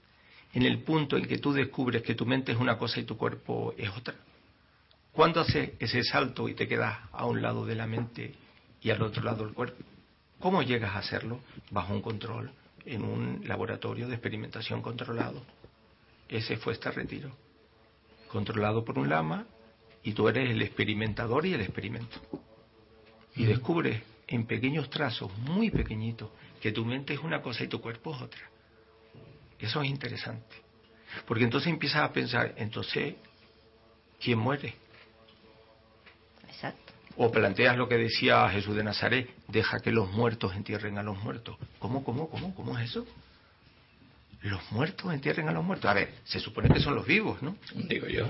En 0.54 0.64
el 0.64 0.82
punto 0.82 1.16
en 1.16 1.28
que 1.28 1.38
tú 1.38 1.54
descubres 1.54 2.02
que 2.02 2.16
tu 2.16 2.26
mente 2.26 2.52
es 2.52 2.58
una 2.58 2.76
cosa 2.78 3.00
y 3.00 3.04
tu 3.04 3.18
cuerpo 3.18 3.76
es 3.78 3.90
otra. 3.90 4.16
¿Cuándo 5.14 5.42
haces 5.42 5.72
ese 5.80 6.04
salto 6.04 6.48
y 6.48 6.54
te 6.54 6.68
quedas 6.68 6.98
a 7.12 7.26
un 7.26 7.42
lado 7.42 7.66
de 7.66 7.76
la 7.76 7.88
mente 7.88 8.34
y 8.82 8.90
al 8.92 9.02
otro 9.02 9.24
lado 9.24 9.46
del 9.46 9.54
cuerpo? 9.54 9.84
¿Cómo 10.40 10.64
llegas 10.64 10.96
a 10.96 11.00
hacerlo? 11.00 11.42
Bajo 11.70 11.94
un 11.94 12.02
control, 12.02 12.52
en 12.86 13.04
un 13.04 13.42
laboratorio 13.46 14.08
de 14.08 14.16
experimentación 14.16 14.82
controlado. 14.82 15.44
Ese 16.30 16.58
fue 16.58 16.74
este 16.74 16.90
retiro 16.92 17.32
controlado 18.32 18.86
por 18.86 18.98
un 18.98 19.10
lama 19.10 19.46
y 20.04 20.14
tú 20.14 20.30
eres 20.30 20.50
el 20.50 20.62
experimentador 20.62 21.46
y 21.46 21.54
el 21.54 21.62
experimento. 21.62 22.18
Y 23.36 23.46
descubres 23.46 24.02
en 24.28 24.46
pequeños 24.46 24.90
trazos, 24.90 25.38
muy 25.40 25.70
pequeñitos, 25.70 26.30
que 26.62 26.72
tu 26.72 26.86
mente 26.86 27.14
es 27.14 27.20
una 27.20 27.42
cosa 27.42 27.66
y 27.66 27.68
tu 27.68 27.82
cuerpo 27.82 28.16
es 28.16 28.22
otra. 28.22 28.42
Eso 29.60 29.82
es 29.82 29.90
interesante. 29.90 30.56
Porque 31.28 31.44
entonces 31.44 31.70
empiezas 31.70 32.04
a 32.04 32.14
pensar, 32.14 32.54
entonces, 32.56 33.16
¿quién 34.20 34.40
muere? 34.40 34.76
O 37.24 37.32
planteas 37.32 37.78
lo 37.78 37.88
que 37.88 37.98
decía 37.98 38.50
Jesús 38.50 38.76
de 38.76 38.84
Nazaret, 38.84 39.30
deja 39.48 39.80
que 39.80 39.92
los 39.92 40.10
muertos 40.12 40.56
entierren 40.56 40.98
a 40.98 41.04
los 41.04 41.22
muertos. 41.22 41.56
¿Cómo, 41.78 42.04
cómo, 42.04 42.28
cómo, 42.32 42.56
cómo 42.56 42.80
es 42.80 42.90
eso? 42.90 43.06
Los 44.42 44.72
muertos 44.72 45.14
entierren 45.14 45.48
a 45.48 45.52
los 45.52 45.64
muertos. 45.64 45.88
A 45.88 45.94
ver, 45.94 46.16
se 46.24 46.40
supone 46.40 46.68
que 46.70 46.80
son 46.80 46.96
los 46.96 47.06
vivos, 47.06 47.40
¿no? 47.44 47.58
Digo 47.76 48.08
yo. 48.08 48.26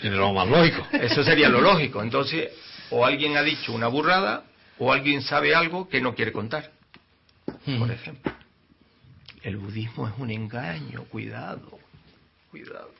Sería 0.00 0.16
lo 0.16 0.32
más 0.32 0.48
lógico. 0.48 0.86
Eso 0.90 1.22
sería 1.22 1.50
lo 1.50 1.60
lógico. 1.60 2.02
Entonces, 2.02 2.50
o 2.88 3.04
alguien 3.04 3.36
ha 3.36 3.42
dicho 3.42 3.74
una 3.74 3.88
burrada, 3.88 4.44
o 4.78 4.90
alguien 4.90 5.20
sabe 5.20 5.54
algo 5.54 5.86
que 5.86 6.00
no 6.00 6.14
quiere 6.14 6.32
contar. 6.32 6.72
Por 7.44 7.90
ejemplo, 7.90 8.32
el 9.42 9.58
budismo 9.58 10.08
es 10.08 10.14
un 10.16 10.30
engaño. 10.30 11.04
Cuidado, 11.10 11.78
cuidado. 12.50 12.90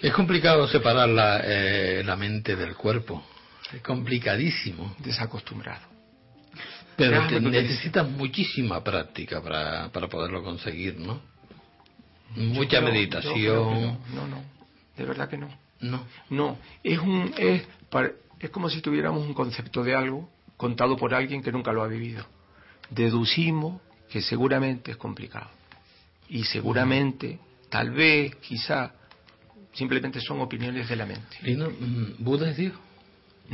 Es 0.00 0.12
complicado 0.12 0.66
separar 0.66 1.08
la, 1.08 1.42
eh, 1.44 2.02
la 2.04 2.16
mente 2.16 2.56
del 2.56 2.74
cuerpo. 2.74 3.24
Es 3.74 3.80
complicadísimo. 3.82 4.94
Desacostumbrado. 4.98 5.86
Pero 6.96 7.26
te- 7.26 7.40
necesitas 7.40 8.08
muchísima 8.08 8.82
práctica 8.84 9.40
para, 9.42 9.88
para 9.90 10.08
poderlo 10.08 10.42
conseguir, 10.42 10.98
¿no? 10.98 11.20
Mucha 12.36 12.78
creo- 12.78 12.82
meditación. 12.92 13.98
no, 14.14 14.26
no. 14.28 14.42
De 14.96 15.04
verdad 15.04 15.28
que 15.28 15.38
no. 15.38 15.48
No. 15.80 16.04
No, 16.30 16.58
es 16.84 16.98
un 16.98 17.32
es 17.36 17.62
es 18.38 18.50
como 18.50 18.68
si 18.68 18.80
tuviéramos 18.80 19.26
un 19.26 19.34
concepto 19.34 19.82
de 19.82 19.94
algo 19.94 20.28
contado 20.56 20.96
por 20.96 21.14
alguien 21.14 21.42
que 21.42 21.50
nunca 21.52 21.72
lo 21.72 21.82
ha 21.82 21.88
vivido. 21.88 22.24
Deducimos 22.90 23.80
que 24.10 24.20
seguramente 24.20 24.90
es 24.92 24.96
complicado. 24.96 25.48
Y 26.28 26.44
seguramente, 26.44 27.38
tal 27.68 27.90
vez, 27.90 28.34
quizá, 28.36 28.92
simplemente 29.72 30.20
son 30.20 30.40
opiniones 30.40 30.88
de 30.88 30.96
la 30.96 31.06
mente. 31.06 31.36
¿Y 31.42 31.54
no, 31.54 31.68
mm, 31.70 32.14
¿Buda 32.18 32.50
es 32.50 32.56
Dios? 32.56 32.74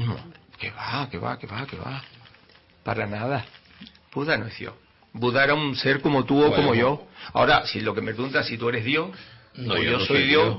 No, 0.07 0.17
que 0.59 0.71
va, 0.71 1.09
que 1.11 1.19
va, 1.19 1.39
que 1.39 1.47
va, 1.47 1.67
que 1.67 1.77
va. 1.77 2.03
Para 2.85 3.07
nada. 3.07 3.45
Buda 4.15 4.37
no 4.39 4.47
es 4.47 4.59
Dios. 4.59 4.75
Buda 5.13 5.45
era 5.45 5.55
un 5.55 5.75
ser 5.77 6.01
como 6.01 6.25
tú 6.25 6.37
o 6.39 6.49
Bueno. 6.49 6.57
como 6.57 6.75
yo. 6.75 7.07
Ahora, 7.33 7.67
si 7.67 7.81
lo 7.81 7.95
que 7.95 8.01
me 8.01 8.13
preguntas 8.15 8.47
si 8.47 8.57
tú 8.57 8.69
eres 8.69 8.85
Dios, 8.85 9.11
No, 9.55 9.75
o 9.75 9.77
yo 9.77 9.83
yo 9.83 9.99
no 9.99 10.05
soy 10.05 10.23
Dios, 10.27 10.59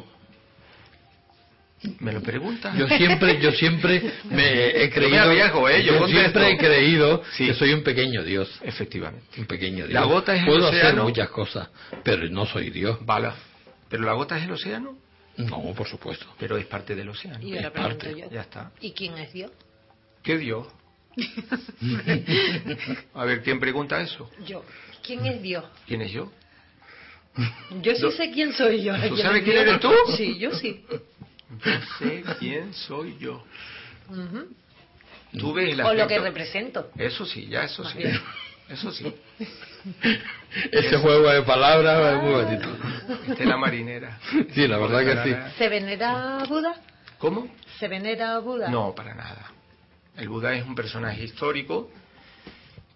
¿me 1.99 2.11
lo 2.11 2.21
preguntas? 2.21 2.75
Yo 2.77 2.87
siempre, 2.89 3.39
yo 3.39 3.51
siempre 3.51 4.11
me 4.29 4.83
he 4.83 4.89
Yo 4.89 4.93
creído. 4.95 5.27
me 5.27 5.35
¿eh? 5.77 5.83
Yo 5.85 5.97
contesto. 5.99 6.07
siempre 6.07 6.51
he 6.51 6.57
creído 6.57 7.23
Sí. 7.31 7.45
que 7.47 7.53
soy 7.53 7.73
un 7.73 7.83
pequeño 7.83 8.23
Dios. 8.23 8.59
Efectivamente. 8.63 9.25
Un 9.39 9.45
pequeño 9.45 9.87
Dios. 9.87 9.93
La 9.93 10.03
gota 10.03 10.35
es 10.35 10.41
el 10.41 10.47
Puedo 10.47 10.67
hacer 10.67 10.79
océano. 10.81 11.03
muchas 11.03 11.29
cosas, 11.29 11.69
pero 12.03 12.27
no 12.29 12.45
soy 12.45 12.69
Dios. 12.71 12.97
Bala. 13.05 13.35
Pero 13.89 14.03
la 14.03 14.13
gota 14.13 14.37
es 14.37 14.43
el 14.43 14.51
océano, 14.51 14.97
No, 15.39 15.73
por 15.73 15.87
supuesto. 15.87 16.25
pero 16.39 16.57
es 16.57 16.65
parte 16.65 16.95
del 16.95 17.09
océano. 17.09 17.39
Y 17.41 17.55
ahora 17.55 17.67
Es 17.67 17.73
pregunto 17.73 17.97
parte. 18.05 18.19
yo. 18.19 18.29
Ya 18.29 18.41
está. 18.41 18.71
¿Y 18.81 18.91
quién 18.91 19.17
es 19.17 19.31
Dios? 19.33 19.51
¿Qué 20.23 20.37
Dios? 20.37 20.67
A 23.13 23.25
ver, 23.25 23.41
¿quién 23.43 23.59
pregunta 23.59 24.01
eso? 24.01 24.29
Yo. 24.45 24.63
¿Quién 25.03 25.25
es 25.25 25.41
Dios? 25.41 25.65
¿Quién 25.87 26.01
es 26.01 26.11
yo? 26.11 26.31
Yo 27.81 27.95
sí 27.95 28.01
No. 28.03 28.11
sé 28.11 28.31
quién 28.31 28.53
soy 28.53 28.83
yo. 28.83 28.93
¿Tú 28.95 29.15
¿Quién 29.15 29.17
sabes 29.27 29.39
es 29.41 29.43
quién 29.45 29.57
eres 29.57 29.79
tú? 29.79 29.91
Sí, 30.17 30.37
yo 30.39 30.51
sí. 30.53 30.83
Yo 30.89 31.71
sé 31.99 32.23
quién 32.39 32.73
soy 32.73 33.17
yo. 33.17 33.43
Tú 35.37 35.53
ves 35.53 35.73
el 35.73 35.81
O 35.81 35.93
lo 35.93 36.07
que 36.07 36.15
aspecto- 36.15 36.23
represento. 36.23 36.91
Eso 36.97 37.25
sí, 37.25 37.47
ya 37.47 37.63
eso 37.63 37.83
Más 37.83 37.93
sí. 37.93 37.99
bien. 37.99 38.19
Eso 38.69 38.91
sí. 38.91 39.11
Ese 40.71 40.97
juego 40.97 41.29
de 41.29 41.41
palabras 41.41 42.15
es 42.15 42.23
muy 42.23 42.33
bonito. 42.33 42.67
Estela 43.27 43.57
marinera. 43.57 44.19
Sí, 44.53 44.67
la 44.67 44.77
verdad 44.77 45.23
que 45.23 45.29
sí. 45.29 45.57
¿Se 45.57 45.69
venera 45.69 46.39
a 46.39 46.45
Buda? 46.45 46.75
¿Cómo? 47.17 47.47
¿Se 47.79 47.87
venera 47.87 48.35
a 48.35 48.39
Buda? 48.39 48.69
No, 48.69 48.93
para 48.93 49.15
nada. 49.15 49.51
El 50.15 50.29
Buda 50.29 50.53
es 50.53 50.65
un 50.65 50.75
personaje 50.75 51.23
histórico 51.23 51.89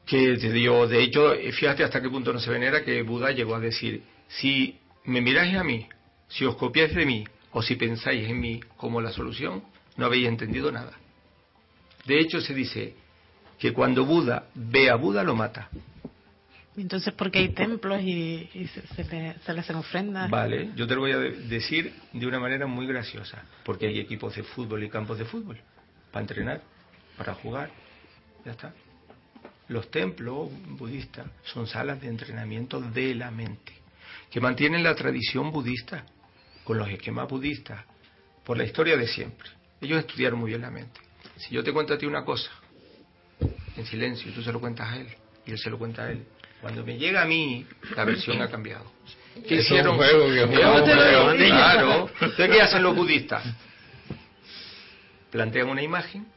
que 0.06 0.38
te 0.38 0.52
dio, 0.52 0.88
de 0.88 1.02
hecho, 1.02 1.34
eh, 1.34 1.52
fíjate 1.52 1.84
hasta 1.84 2.02
qué 2.02 2.10
punto 2.10 2.34
no 2.34 2.40
se 2.40 2.52
venera 2.52 2.84
que 2.84 3.02
Buda 3.02 3.32
llegó 3.32 3.56
a 3.56 3.60
decir, 3.60 4.04
si 4.28 4.78
me 5.06 5.22
miráis 5.22 5.56
a 5.56 5.64
mí, 5.64 5.88
si 6.28 6.46
os 6.46 6.56
copiáis 6.56 6.94
de 6.94 7.06
mí 7.06 7.24
o 7.52 7.62
si 7.62 7.76
pensáis 7.76 8.28
en 8.28 8.40
mí 8.40 8.60
como 8.78 9.02
la 9.02 9.12
solución, 9.12 9.64
no 9.96 10.06
habéis 10.06 10.28
entendido 10.28 10.72
nada. 10.72 10.94
De 12.06 12.20
hecho, 12.20 12.42
se 12.42 12.54
dice 12.54 12.96
que 13.60 13.74
cuando 13.74 14.06
Buda 14.06 14.48
ve 14.56 14.90
a 14.90 14.96
Buda 14.96 15.24
lo 15.24 15.36
mata. 15.36 15.70
Entonces, 16.76 17.14
¿por 17.14 17.30
qué 17.30 17.40
hay 17.40 17.50
templos 17.50 18.02
y, 18.02 18.50
y 18.54 18.68
se, 18.68 18.82
se 18.88 19.04
le, 19.04 19.36
se 19.46 19.54
le 19.54 19.60
hacen 19.60 19.76
ofrendas? 19.76 20.30
Vale, 20.30 20.72
yo 20.76 20.88
te 20.88 20.96
lo 20.96 21.02
voy 21.02 21.12
a 21.12 21.20
de- 21.20 21.32
decir 21.48 21.94
de 22.12 22.26
una 22.26 22.40
manera 22.40 22.66
muy 22.66 22.88
graciosa, 22.88 23.44
porque 23.64 23.86
hay 23.88 24.00
equipos 24.00 24.36
de 24.36 24.42
fútbol 24.44 24.84
y 24.84 24.90
campos 24.90 25.20
de 25.20 25.26
fútbol 25.26 25.58
para 26.12 26.22
entrenar, 26.24 26.62
para 27.16 27.36
jugar, 27.36 27.70
ya 28.44 28.54
está. 28.54 28.74
Los 29.68 29.92
templos 29.92 30.50
budistas 30.68 31.28
son 31.44 31.68
salas 31.68 32.02
de 32.02 32.08
entrenamiento 32.08 32.82
de 32.82 33.14
la 33.14 33.30
mente, 33.30 33.74
que 34.32 34.42
mantienen 34.42 34.82
la 34.84 34.96
tradición 34.96 35.52
budista, 35.52 36.04
con 36.64 36.80
los 36.80 36.90
esquemas 36.90 37.30
budistas, 37.30 37.86
por 38.44 38.58
la 38.58 38.64
historia 38.64 38.98
de 38.98 39.08
siempre. 39.08 39.48
Ellos 39.80 40.00
estudiaron 40.00 40.40
muy 40.40 40.50
bien 40.50 40.62
la 40.62 40.72
mente. 40.72 41.00
Si 41.38 41.54
yo 41.54 41.64
te 41.64 41.72
cuento 41.72 41.94
a 41.94 41.98
ti 42.00 42.06
una 42.08 42.26
cosa, 42.26 42.50
en 43.78 43.86
silencio, 43.86 44.32
tú 44.34 44.42
se 44.42 44.52
lo 44.52 44.60
cuentas 44.60 44.90
a 44.92 44.98
él, 44.98 45.08
y 45.46 45.52
él 45.52 45.58
se 45.58 45.70
lo 45.70 45.78
cuenta 45.78 46.04
a 46.06 46.12
él, 46.12 46.26
cuando 46.62 46.84
me 46.86 46.98
llega 46.98 47.22
a 47.24 47.26
mí, 47.26 47.66
la 47.96 48.06
versión 48.06 48.42
ha 48.42 48.50
cambiado. 48.50 48.86
¿Qué 49.48 49.56
Es 49.60 49.70
un 49.72 49.78
hicieron? 49.78 49.98
juego 49.98 50.28
que 50.28 50.46
juego. 50.46 50.86
Claro. 51.36 52.10
Entonces, 52.22 52.50
¿qué 52.50 52.62
hacen 52.62 52.84
los 52.84 52.96
budistas? 52.96 53.44
Plantean 55.32 55.70
una 55.70 55.82
imagen 55.82 56.28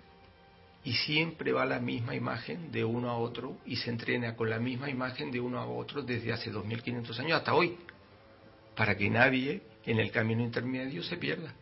y 0.83 0.95
siempre 0.95 1.53
va 1.53 1.67
la 1.67 1.79
misma 1.79 2.15
imagen 2.15 2.73
de 2.73 2.85
uno 2.85 3.11
a 3.11 3.17
otro 3.19 3.59
y 3.67 3.77
se 3.77 3.91
entrena 3.91 4.35
con 4.35 4.49
la 4.49 4.59
misma 4.59 4.89
imagen 4.89 5.31
de 5.31 5.41
uno 5.41 5.61
a 5.61 5.67
otro 5.67 6.03
desde 6.03 6.33
hace 6.33 6.51
2500 6.51 7.21
años 7.21 7.39
hasta 7.39 7.55
hoy, 7.55 7.77
para 8.75 8.97
que 8.97 9.11
nadie 9.11 9.63
en 9.85 9.99
el 10.01 10.11
camino 10.11 10.43
intermedio 10.43 11.03
se 11.03 11.17
pierda. 11.19 11.53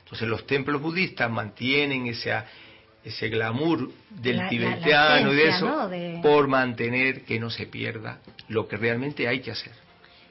Entonces 0.00 0.28
los 0.28 0.46
templos 0.46 0.82
budistas 0.82 1.30
mantienen 1.30 2.06
esa, 2.06 2.46
ese 3.04 3.28
glamour 3.28 3.90
del 4.10 4.36
La- 4.36 4.42
la- 4.42 4.44
la 4.44 4.48
tibetano 4.48 5.32
y 5.32 5.36
de 5.36 5.48
eso 5.48 5.66
¿no? 5.66 5.88
de- 5.88 6.20
por 6.22 6.48
mantener 6.48 7.24
que 7.24 7.38
no 7.38 7.50
se 7.50 7.66
pierda 7.66 8.18
lo 8.48 8.66
que 8.66 8.76
realmente 8.76 9.28
hay 9.28 9.40
que 9.40 9.50
hacer. 9.50 9.72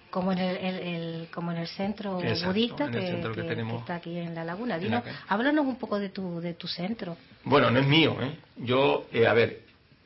como 0.10 0.32
en 0.32 0.38
el, 0.38 0.58
el- 0.58 0.80
el- 0.80 1.28
como 1.34 1.52
en 1.52 1.58
el 1.58 1.68
centro 1.68 2.20
Exacto, 2.22 2.46
budista 2.54 2.86
en 2.86 2.94
el 2.94 3.00
que, 3.00 3.08
centro 3.08 3.34
que 3.34 3.42
que- 3.42 3.48
tenemos 3.48 3.74
que 3.74 3.80
está 3.80 3.96
aquí 3.96 4.16
en 4.16 4.36
la 4.36 4.44
laguna. 4.44 4.78
Dinos, 4.78 5.04
háblanos 5.28 5.66
un 5.66 5.78
poco 5.78 5.98
de 5.98 6.10
tu 6.10 6.40
de 6.40 6.54
tu 6.54 6.68
centro. 6.68 7.18
Bueno, 7.46 7.72
no 7.72 7.80
es 7.80 7.88
mío, 7.88 8.16
¿eh? 8.22 8.38
Yo, 8.58 9.08
eh, 9.12 9.26
a 9.26 9.34
ver, 9.34 9.62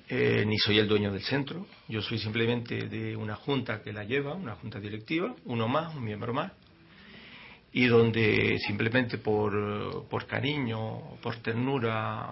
eh, 0.07 0.45
ni 0.47 0.57
soy 0.59 0.79
el 0.79 0.87
dueño 0.87 1.11
del 1.11 1.23
centro, 1.23 1.67
yo 1.89 2.01
soy 2.01 2.19
simplemente 2.19 2.87
de 2.87 3.17
una 3.17 3.35
junta 3.35 3.81
que 3.83 3.91
la 3.91 4.05
lleva, 4.05 4.33
una 4.33 4.55
junta 4.55 4.79
directiva, 4.79 5.35
uno 5.43 5.67
más, 5.67 5.93
un 5.93 6.05
miembro 6.05 6.33
más, 6.33 6.53
y 7.73 7.87
donde 7.87 8.57
simplemente 8.65 9.17
por, 9.17 10.07
por 10.07 10.25
cariño, 10.25 11.17
por 11.21 11.35
ternura 11.37 12.31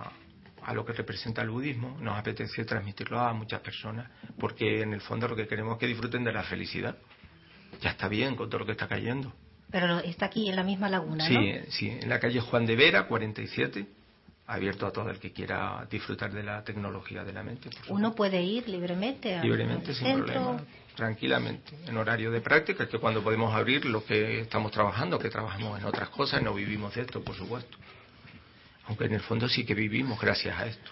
a 0.65 0.73
lo 0.73 0.84
que 0.84 0.93
representa 0.93 1.41
el 1.43 1.49
budismo, 1.51 1.97
nos 2.01 2.17
apetece 2.17 2.65
transmitirlo 2.65 3.19
a 3.19 3.34
muchas 3.34 3.62
personas, 3.62 4.10
porque 4.39 4.82
en 4.82 4.93
el 4.93 5.01
fondo 5.01 5.28
lo 5.28 5.36
que 5.36 5.47
queremos 5.47 5.73
es 5.73 5.80
que 5.80 5.88
disfruten 5.88 6.23
de 6.23 6.34
la 6.34 6.43
felicidad. 6.43 6.97
Ya 7.82 7.91
está 7.91 8.08
bien 8.08 8.36
con 8.36 8.49
todo 8.49 8.60
lo 8.60 8.65
que 8.65 8.71
está 8.71 8.88
cayendo. 8.88 9.32
Pero 9.69 9.99
está 9.99 10.25
aquí 10.28 10.49
en 10.49 10.56
la 10.56 10.63
misma 10.63 10.89
laguna, 10.89 11.28
Sí, 11.28 11.36
¿no? 11.36 11.65
sí, 11.69 11.89
en 11.89 12.10
la 12.10 12.19
calle 12.19 12.39
Juan 12.39 12.65
de 12.65 12.75
Vera, 12.75 13.08
47, 13.08 13.86
abierto 14.47 14.88
a 14.88 14.91
todo 14.91 15.10
el 15.10 15.19
que 15.19 15.32
quiera 15.32 15.86
disfrutar 15.89 16.32
de 16.32 16.43
la 16.43 16.63
tecnología 16.63 17.23
de 17.23 17.34
la 17.34 17.43
mente. 17.43 17.69
Uno 17.89 18.15
puede 18.15 18.41
ir 18.41 18.67
libremente 18.69 19.36
al, 19.36 19.43
libremente, 19.43 19.93
sin 19.93 20.08
centro. 20.08 20.25
problema, 20.25 20.63
tranquilamente, 20.95 21.75
en 21.88 21.97
horario 21.97 22.32
de 22.32 22.41
práctica, 22.41 22.88
que 22.88 22.97
cuando 22.99 23.21
podemos 23.23 23.54
abrir 23.54 23.86
lo 23.86 24.04
que 24.06 24.41
estamos 24.41 24.71
trabajando, 24.71 25.19
que 25.19 25.30
trabajamos 25.30 25.80
en 25.80 25.86
otras 25.86 26.10
cosas, 26.10 26.41
no 26.41 26.54
vivimos 26.54 26.95
de 26.95 27.01
esto, 27.01 27.23
por 27.23 27.36
supuesto. 27.36 27.78
Aunque 28.88 29.06
en 29.06 29.13
el 29.13 29.21
fondo 29.21 29.48
sí 29.50 29.65
que 29.65 29.74
vivimos 29.74 30.19
gracias 30.19 30.58
a 30.60 30.65
esto. 30.67 30.91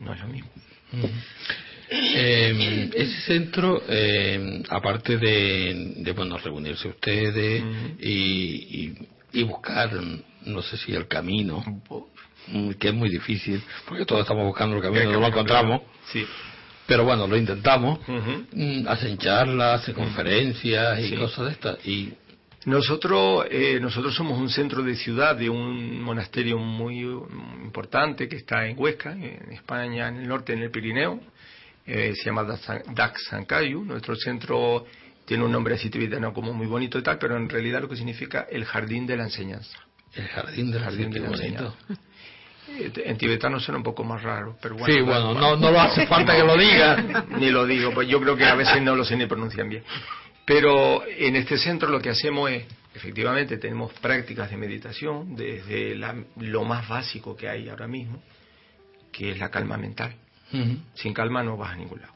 No 0.00 0.12
es 0.12 0.20
lo 0.20 0.26
mismo. 0.28 0.50
Eh, 1.88 2.90
ese 2.94 3.20
centro, 3.22 3.82
eh, 3.88 4.62
aparte 4.70 5.16
de, 5.18 5.94
de, 5.98 6.12
bueno 6.12 6.36
reunirse 6.38 6.88
ustedes 6.88 7.62
y, 8.00 8.10
y, 8.12 9.08
y 9.32 9.42
buscar, 9.44 9.92
no 10.44 10.62
sé 10.62 10.76
si 10.78 10.92
el 10.94 11.06
camino, 11.06 11.62
mm, 12.48 12.70
que 12.72 12.88
es 12.88 12.94
muy 12.94 13.08
difícil, 13.08 13.62
porque 13.86 14.04
todos 14.04 14.22
estamos 14.22 14.44
buscando 14.46 14.76
el 14.76 14.82
camino, 14.82 15.12
no 15.12 15.20
lo 15.20 15.26
encontramos, 15.28 15.82
Sí. 16.12 16.26
pero 16.88 17.04
bueno, 17.04 17.28
lo 17.28 17.36
intentamos. 17.36 18.00
Mm, 18.52 18.88
Hacen 18.88 19.16
charlas, 19.18 19.82
hacen 19.82 19.94
conferencias 19.94 20.98
y 21.00 21.10
Sí. 21.10 21.16
cosas 21.16 21.44
de 21.46 21.50
estas. 21.52 21.86
Y 21.86 22.14
Nosotros, 22.66 23.46
eh, 23.50 23.78
nosotros 23.80 24.14
somos 24.14 24.38
un 24.38 24.48
centro 24.50 24.82
de 24.82 24.96
ciudad 24.96 25.36
de 25.36 25.48
un 25.48 26.00
monasterio 26.02 26.58
muy 26.58 27.00
importante 27.62 28.28
que 28.28 28.36
está 28.36 28.66
en 28.66 28.76
Huesca, 28.78 29.12
en 29.12 29.52
España, 29.52 30.08
en 30.08 30.16
el 30.16 30.28
norte, 30.28 30.52
en 30.52 30.62
el 30.62 30.70
Pirineo. 30.70 31.20
Eh, 31.86 32.12
se 32.16 32.24
llama 32.24 32.42
Dax- 32.42 32.84
Dax 32.92 33.24
Sankayu. 33.30 33.84
Nuestro 33.84 34.16
centro 34.16 34.84
tiene 35.24 35.44
un 35.44 35.52
nombre 35.52 35.76
así 35.76 35.88
tibetano 35.90 36.32
como 36.32 36.52
muy 36.52 36.66
bonito 36.66 36.98
y 36.98 37.02
tal, 37.02 37.18
pero 37.18 37.36
en 37.36 37.48
realidad 37.48 37.80
lo 37.82 37.88
que 37.88 37.96
significa 37.96 38.46
el 38.50 38.64
jardín 38.64 39.06
de 39.06 39.16
la 39.16 39.22
enseñanza. 39.24 39.78
el 40.14 40.26
jardín 40.28 40.70
del 40.72 40.82
Jardín 40.82 41.10
de 41.10 41.20
la 41.20 41.28
enseñanza. 41.28 41.74
Eh, 42.68 42.92
En 43.04 43.16
tibetano 43.16 43.60
suena 43.60 43.78
un 43.78 43.84
poco 43.84 44.02
más 44.02 44.20
raro, 44.24 44.56
pero 44.60 44.74
bueno. 44.74 44.92
Sí, 44.92 45.00
bueno, 45.02 45.34
no, 45.34 45.56
no 45.56 45.70
lo 45.70 45.80
hace 45.80 46.04
falta 46.08 46.34
que 46.34 46.42
lo 46.42 46.56
diga. 46.56 47.24
ni 47.38 47.50
lo 47.50 47.64
digo, 47.64 47.92
pues 47.92 48.08
yo 48.08 48.20
creo 48.20 48.36
que 48.36 48.44
a 48.44 48.56
veces 48.56 48.82
no 48.82 48.96
lo 48.96 49.04
sé 49.04 49.14
ni 49.16 49.26
pronuncian 49.26 49.68
bien. 49.68 49.84
Pero 50.46 51.04
en 51.06 51.36
este 51.36 51.58
centro 51.58 51.90
lo 51.90 52.00
que 52.00 52.08
hacemos 52.10 52.50
es, 52.50 52.64
efectivamente, 52.94 53.58
tenemos 53.58 53.92
prácticas 53.94 54.48
de 54.50 54.56
meditación 54.56 55.34
desde 55.36 55.94
la- 55.96 56.14
lo 56.40 56.64
más 56.64 56.88
básico 56.88 57.36
que 57.36 57.48
hay 57.48 57.68
ahora 57.68 57.86
mismo, 57.88 58.22
que 59.12 59.32
es 59.32 59.38
la 59.38 59.50
calma 59.50 59.76
mental. 59.76 60.14
Sin 60.94 61.12
calma 61.12 61.42
no 61.42 61.56
vas 61.56 61.72
a 61.72 61.76
ningún 61.76 62.00
lado. 62.00 62.12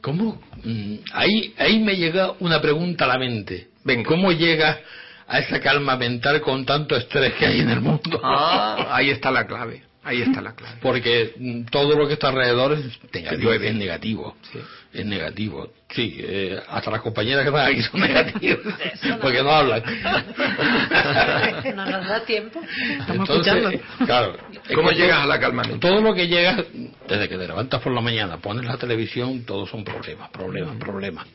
¿Cómo? 0.00 0.40
mm, 0.62 0.94
Ahí, 1.12 1.54
ahí 1.58 1.80
me 1.80 1.96
llega 1.96 2.32
una 2.38 2.60
pregunta 2.62 3.04
a 3.04 3.08
la 3.08 3.18
mente. 3.18 3.68
Venga. 3.84 4.08
¿Cómo 4.08 4.30
llegas 4.30 4.78
a 5.26 5.40
esa 5.40 5.60
calma 5.60 5.96
mental 5.96 6.40
con 6.40 6.64
tanto 6.64 6.94
estrés 6.96 7.34
que 7.34 7.46
hay 7.46 7.60
en 7.60 7.70
el 7.70 7.80
mundo? 7.80 8.20
Ah, 8.22 8.86
ahí 8.92 9.10
está 9.10 9.32
la 9.32 9.46
clave, 9.46 9.82
ahí 10.06 10.22
está 10.22 10.40
la 10.40 10.54
clave. 10.54 10.76
Porque 10.80 11.34
mm, 11.36 11.64
todo 11.66 11.96
lo 11.98 12.06
que 12.06 12.14
está 12.14 12.28
alrededor 12.28 12.72
es 12.72 12.98
negativo. 13.12 13.42
llueve. 13.50 13.68
Es 13.68 13.74
negativo. 13.74 14.36
Sí. 14.52 14.58
Es 14.94 15.04
negativo. 15.04 15.72
Sí, 15.90 16.16
eh, 16.18 16.60
hasta 16.68 16.90
las 16.90 17.00
compañeras 17.02 17.42
que 17.42 17.48
están 17.50 17.66
aquí 17.72 17.82
son 17.82 18.00
negativas. 18.08 18.74
porque 19.20 19.42
no 19.42 19.50
hablan. 19.50 19.82
No 21.74 21.84
nos 21.86 22.06
da 22.08 22.20
tiempo. 22.24 22.60
Estamos 23.00 23.28
Entonces, 23.28 23.54
escuchando. 23.54 24.06
Claro. 24.06 24.36
es 24.68 24.74
¿Cómo 24.74 24.90
llegas 24.92 25.16
todo- 25.16 25.22
a 25.22 25.26
la 25.26 25.40
calma? 25.40 25.62
Todo 25.80 26.00
lo 26.00 26.14
que 26.14 26.26
llega, 26.28 26.64
desde 27.08 27.28
que 27.28 27.36
te 27.36 27.46
levantas 27.46 27.80
por 27.82 27.92
la 27.92 28.00
mañana, 28.00 28.38
pones 28.38 28.64
la 28.64 28.76
televisión, 28.78 29.44
todos 29.44 29.68
son 29.68 29.84
problemas, 29.84 30.30
problemas, 30.30 30.76
problemas. 30.76 31.26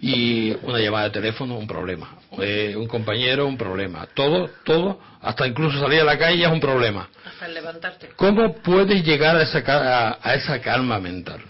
Y 0.00 0.50
una 0.62 0.78
llamada 0.78 1.04
de 1.04 1.10
teléfono, 1.10 1.56
un 1.56 1.66
problema. 1.66 2.18
Eh, 2.38 2.74
un 2.76 2.86
compañero, 2.86 3.46
un 3.46 3.56
problema. 3.56 4.06
Todo, 4.14 4.50
todo, 4.64 5.00
hasta 5.20 5.46
incluso 5.46 5.78
salir 5.80 6.00
a 6.00 6.04
la 6.04 6.18
calle 6.18 6.44
es 6.44 6.50
un 6.50 6.60
problema. 6.60 7.08
Hasta 7.24 7.46
el 7.46 7.54
levantarte. 7.54 8.10
¿Cómo 8.16 8.60
puedes 8.62 9.02
llegar 9.04 9.36
a 9.36 9.42
esa, 9.42 9.62
ca- 9.62 10.08
a, 10.10 10.18
a 10.22 10.34
esa 10.34 10.60
calma 10.60 10.98
mental? 11.00 11.40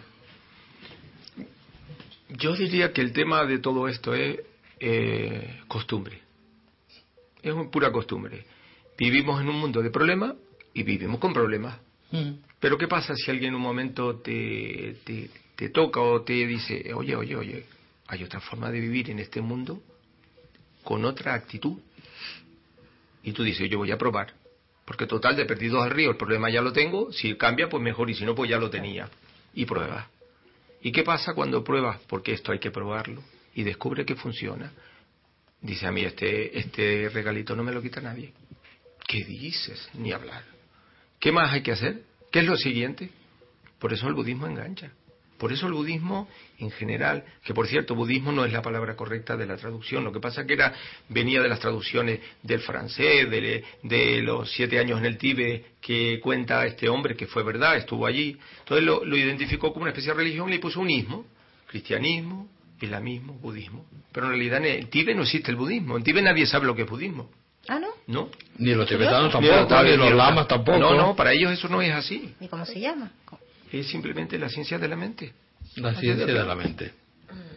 Yo 2.29 2.55
diría 2.55 2.93
que 2.93 3.01
el 3.01 3.13
tema 3.13 3.45
de 3.45 3.59
todo 3.59 3.89
esto 3.89 4.15
es 4.15 4.39
eh, 4.81 5.61
costumbre. 5.69 6.21
Es 7.43 7.55
pura 7.71 7.91
costumbre. 7.93 8.45
Vivimos 8.99 9.41
en 9.41 9.49
un 9.49 9.57
mundo 9.61 9.81
de 9.83 9.91
problemas 9.91 10.35
y 10.75 10.83
vivimos 10.83 11.19
con 11.21 11.33
problemas. 11.33 11.79
Mm. 12.11 12.31
Pero 12.61 12.79
¿qué 12.79 12.89
pasa 12.89 13.15
si 13.15 13.31
alguien 13.31 13.51
en 13.51 13.55
un 13.57 13.63
momento 13.63 14.17
te, 14.17 14.97
te, 15.05 15.31
te 15.55 15.69
toca 15.71 16.01
o 16.01 16.23
te 16.23 16.33
dice, 16.47 16.93
oye, 16.95 17.15
oye, 17.15 17.37
oye, 17.37 17.65
hay 18.09 18.25
otra 18.25 18.41
forma 18.41 18.71
de 18.71 18.81
vivir 18.81 19.11
en 19.11 19.19
este 19.19 19.41
mundo 19.41 19.83
con 20.83 21.05
otra 21.05 21.35
actitud? 21.35 21.79
Y 23.23 23.33
tú 23.33 23.43
dices, 23.43 23.69
yo 23.69 23.79
voy 23.79 23.91
a 23.91 23.99
probar. 23.99 24.33
Porque 24.85 25.07
total, 25.07 25.35
de 25.35 25.45
perdidos 25.45 25.83
al 25.83 25.91
río, 25.91 26.11
el 26.11 26.17
problema 26.17 26.49
ya 26.49 26.63
lo 26.63 26.73
tengo, 26.73 27.13
si 27.13 27.37
cambia, 27.37 27.69
pues 27.69 27.83
mejor, 27.83 28.09
y 28.09 28.15
si 28.15 28.25
no, 28.25 28.35
pues 28.37 28.49
ya 28.49 28.59
lo 28.59 28.71
tenía. 28.71 29.09
Y 29.53 29.67
pruebas. 29.67 30.07
¿Y 30.81 30.93
qué 30.93 31.03
pasa 31.03 31.35
cuando 31.35 31.65
pruebas? 31.65 32.01
Porque 32.07 32.33
esto 32.33 32.53
hay 32.53 32.61
que 32.61 32.71
probarlo. 32.71 33.23
Y 33.55 33.65
descubre 33.65 34.05
que 34.05 34.15
funciona. 34.15 34.73
Dice 35.61 35.87
a 35.87 35.91
mí, 35.91 36.03
este, 36.03 36.57
este 36.57 37.09
regalito 37.09 37.57
no 37.57 37.65
me 37.65 37.73
lo 37.73 37.83
quita 37.83 38.01
nadie. 38.01 38.33
¿Qué 39.09 39.25
dices? 39.25 39.89
Ni 39.95 40.13
hablar. 40.13 40.45
¿Qué 41.19 41.33
más 41.33 41.53
hay 41.53 41.63
que 41.63 41.73
hacer? 41.73 42.03
¿Qué 42.31 42.41
es 42.41 42.47
lo 42.47 42.57
siguiente? 42.57 43.11
Por 43.81 43.93
eso 43.93 44.07
el 44.07 44.15
budismo 44.15 44.47
engancha. 44.47 44.93
Por 45.39 45.53
eso 45.53 45.67
el 45.67 45.73
budismo 45.73 46.29
en 46.59 46.71
general, 46.71 47.25
que 47.45 47.53
por 47.53 47.67
cierto, 47.67 47.95
budismo 47.95 48.33
no 48.33 48.45
es 48.45 48.53
la 48.53 48.63
palabra 48.63 48.97
correcta 48.97 49.37
de 49.37 49.47
la 49.47 49.57
traducción, 49.57 50.05
lo 50.05 50.13
que 50.13 50.21
pasa 50.21 50.47
que 50.47 50.55
era 50.55 50.73
venía 51.09 51.43
de 51.43 51.49
las 51.49 51.61
traducciones 51.61 52.21
del 52.43 52.61
francés, 52.61 53.31
de, 53.31 53.65
de 53.83 54.23
los 54.23 54.51
siete 54.51 54.79
años 54.79 54.99
en 54.99 55.07
el 55.07 55.19
Tíbet 55.19 55.81
que 55.81 56.19
cuenta 56.21 56.67
este 56.67 56.89
hombre 56.89 57.17
que 57.17 57.27
fue 57.27 57.43
verdad, 57.43 57.77
estuvo 57.77 58.07
allí. 58.07 58.37
Entonces 58.61 58.85
lo, 58.85 59.05
lo 59.05 59.17
identificó 59.17 59.73
como 59.73 59.83
una 59.83 59.91
especie 59.91 60.13
de 60.13 60.19
religión 60.19 60.49
y 60.49 60.53
le 60.53 60.59
puso 60.59 60.81
un 60.81 60.91
ismo, 60.91 61.27
cristianismo, 61.67 62.49
islamismo, 62.81 63.35
budismo. 63.35 63.85
Pero 64.13 64.27
en 64.27 64.33
realidad 64.33 64.59
en 64.59 64.67
el 64.67 64.89
Tíbet 64.89 65.17
no 65.17 65.23
existe 65.23 65.51
el 65.51 65.57
budismo, 65.57 65.97
en 65.97 66.03
Tíbet 66.03 66.25
nadie 66.25 66.47
sabe 66.47 66.67
lo 66.67 66.75
que 66.75 66.83
es 66.83 66.89
budismo. 66.89 67.31
Ah, 67.69 67.79
¿no? 67.79 67.89
¿No? 68.07 68.29
Ni 68.59 68.75
los 68.75 68.89
tibetanos 68.89 69.35
Ni 69.41 69.49
tampoco, 69.49 69.83
ni 69.83 69.97
los 69.97 70.13
lamas 70.13 70.47
tampoco. 70.47 70.79
No, 70.79 70.95
no, 70.95 71.17
para 71.17 71.33
ellos 71.33 71.53
eso 71.53 71.69
no 71.69 71.83
es 71.83 71.93
así. 71.93 72.35
¿Y 72.41 72.47
cómo 72.47 72.65
se 72.65 72.79
llama? 72.79 73.11
Es 73.73 73.89
simplemente 73.89 74.39
la 74.39 74.49
ciencia 74.49 74.79
de 74.79 74.89
la 74.89 74.97
mente. 74.97 75.33
La 75.77 75.95
ciencia 75.95 76.27
de 76.27 76.45
la 76.45 76.55
mente. 76.55 76.93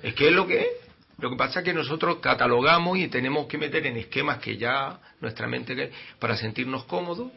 Es 0.02 0.14
que 0.14 0.28
es 0.28 0.34
lo 0.34 0.48
que 0.48 0.62
es. 0.62 0.68
Lo 1.20 1.30
que 1.30 1.36
pasa 1.36 1.60
es 1.60 1.66
que 1.66 1.74
nosotros 1.74 2.18
catalogamos 2.22 2.98
y 2.98 3.10
tenemos 3.10 3.48
que 3.48 3.58
meter 3.58 3.86
en 3.86 3.98
esquemas 3.98 4.38
que 4.40 4.58
ya 4.58 5.00
nuestra 5.20 5.48
mente, 5.48 5.92
para 6.18 6.38
sentirnos 6.38 6.86
cómodos, 6.86 7.32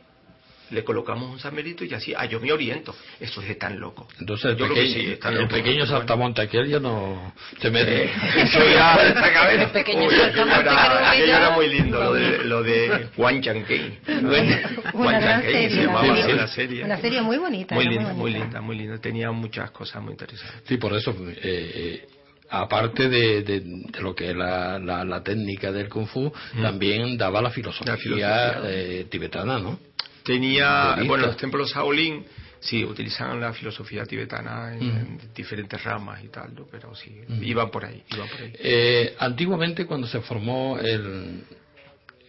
le 0.73 0.83
colocamos 0.85 1.31
un 1.31 1.39
samerito 1.39 1.85
y 1.85 1.93
así, 1.95 2.13
ah, 2.17 2.25
yo 2.25 2.41
me 2.41 2.51
oriento. 2.53 2.95
Eso 3.21 3.43
es 3.43 3.49
de 3.49 3.55
tan 3.57 3.79
loco. 3.79 4.09
Entonces 4.19 4.53
el, 4.53 4.57
Yo 4.57 4.69
pequeño, 4.69 4.93
sí, 4.95 5.19
el 5.39 5.49
pequeño 5.49 5.87
saltamonte 5.87 6.43
aquel 6.43 6.69
ya 6.69 6.81
no 6.81 7.33
se 7.61 7.71
mete. 7.71 8.05
Eh, 8.13 8.43
eso 8.45 8.59
ya 8.73 8.95
esta 9.09 9.33
cabeza. 9.33 9.63
El 9.65 9.71
pequeño 9.71 10.07
Uy, 10.07 10.15
saltamonte 10.17 10.55
aquello 10.71 10.73
era, 10.73 11.11
aquello 11.11 11.37
era 11.37 11.51
muy 11.51 11.69
lindo, 11.69 11.99
lo 12.03 12.13
de, 12.15 12.45
lo 12.45 12.63
de 12.63 13.09
Juan. 13.17 13.41
Una 14.95 15.21
gran 15.21 15.43
se 15.43 15.53
serie, 15.53 15.83
llamaba 15.87 16.13
así 16.13 16.23
serie. 16.23 16.35
la 16.37 16.47
serie. 16.49 16.85
Una 16.85 16.97
serie 17.01 17.23
muy 17.23 17.39
bonita. 17.39 17.75
Muy 17.75 17.87
linda, 17.89 18.13
muy 18.15 18.31
linda, 18.33 18.61
muy 18.61 18.77
linda. 18.77 18.99
Tenía 18.99 19.31
muchas 19.33 19.71
cosas 19.71 20.03
muy 20.03 20.13
interesantes. 20.13 20.63
Sí, 20.67 20.77
por 20.77 20.93
eso, 20.95 21.11
eh, 21.29 21.37
eh, 21.43 22.07
aparte 22.51 23.09
de, 23.09 23.43
de- 23.43 23.61
de 23.61 24.01
lo 24.01 24.15
que 24.15 24.31
es 24.31 24.37
la, 24.37 24.79
la- 24.79 25.05
la 25.05 25.23
técnica 25.23 25.73
del 25.73 25.89
Kung 25.89 26.07
Fu, 26.07 26.33
también 26.61 27.17
daba 27.17 27.41
la 27.43 27.51
filosofía, 27.51 27.93
La 27.93 27.99
filosofía. 27.99 28.61
eh, 28.65 29.07
tibetana, 29.11 29.59
¿no? 29.59 29.79
Tenía, 30.25 30.97
bueno, 31.07 31.27
los 31.27 31.37
templos 31.37 31.73
Shaolin, 31.73 32.25
sí, 32.61 32.85
utilizaban 32.85 33.41
la 33.41 33.53
filosofía 33.53 34.05
tibetana 34.05 34.75
en, 34.77 34.87
Mm. 34.87 34.97
en 34.97 35.35
diferentes 35.35 35.83
ramas 35.83 36.23
y 36.25 36.29
tal, 36.29 36.55
¿no? 36.55 36.67
pero 36.71 36.95
sí, 36.95 37.11
iban 37.41 37.71
por 37.71 37.85
ahí, 37.85 38.03
iban 38.15 38.29
por 38.29 38.41
ahí. 38.41 38.53
Eh, 38.59 39.15
antiguamente, 39.19 39.85
cuando 39.87 40.07
se 40.07 40.21
formó 40.21 40.79
el, 40.79 41.43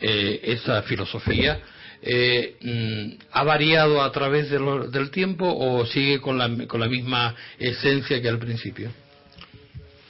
eh, 0.02 0.40
esa 0.44 0.82
filosofía, 0.84 1.60
eh, 2.02 2.58
mm, 2.62 3.24
¿ha 3.32 3.44
variado 3.44 4.02
a 4.02 4.12
través 4.12 4.50
de 4.50 4.60
lo- 4.60 4.88
del 4.90 5.10
tiempo 5.12 5.46
o 5.48 5.86
sigue 5.86 6.20
con 6.20 6.38
la, 6.38 6.50
con 6.68 6.80
la 6.82 6.88
misma 6.88 7.36
esencia 7.60 8.22
que 8.22 8.28
al 8.28 8.40
principio? 8.40 8.92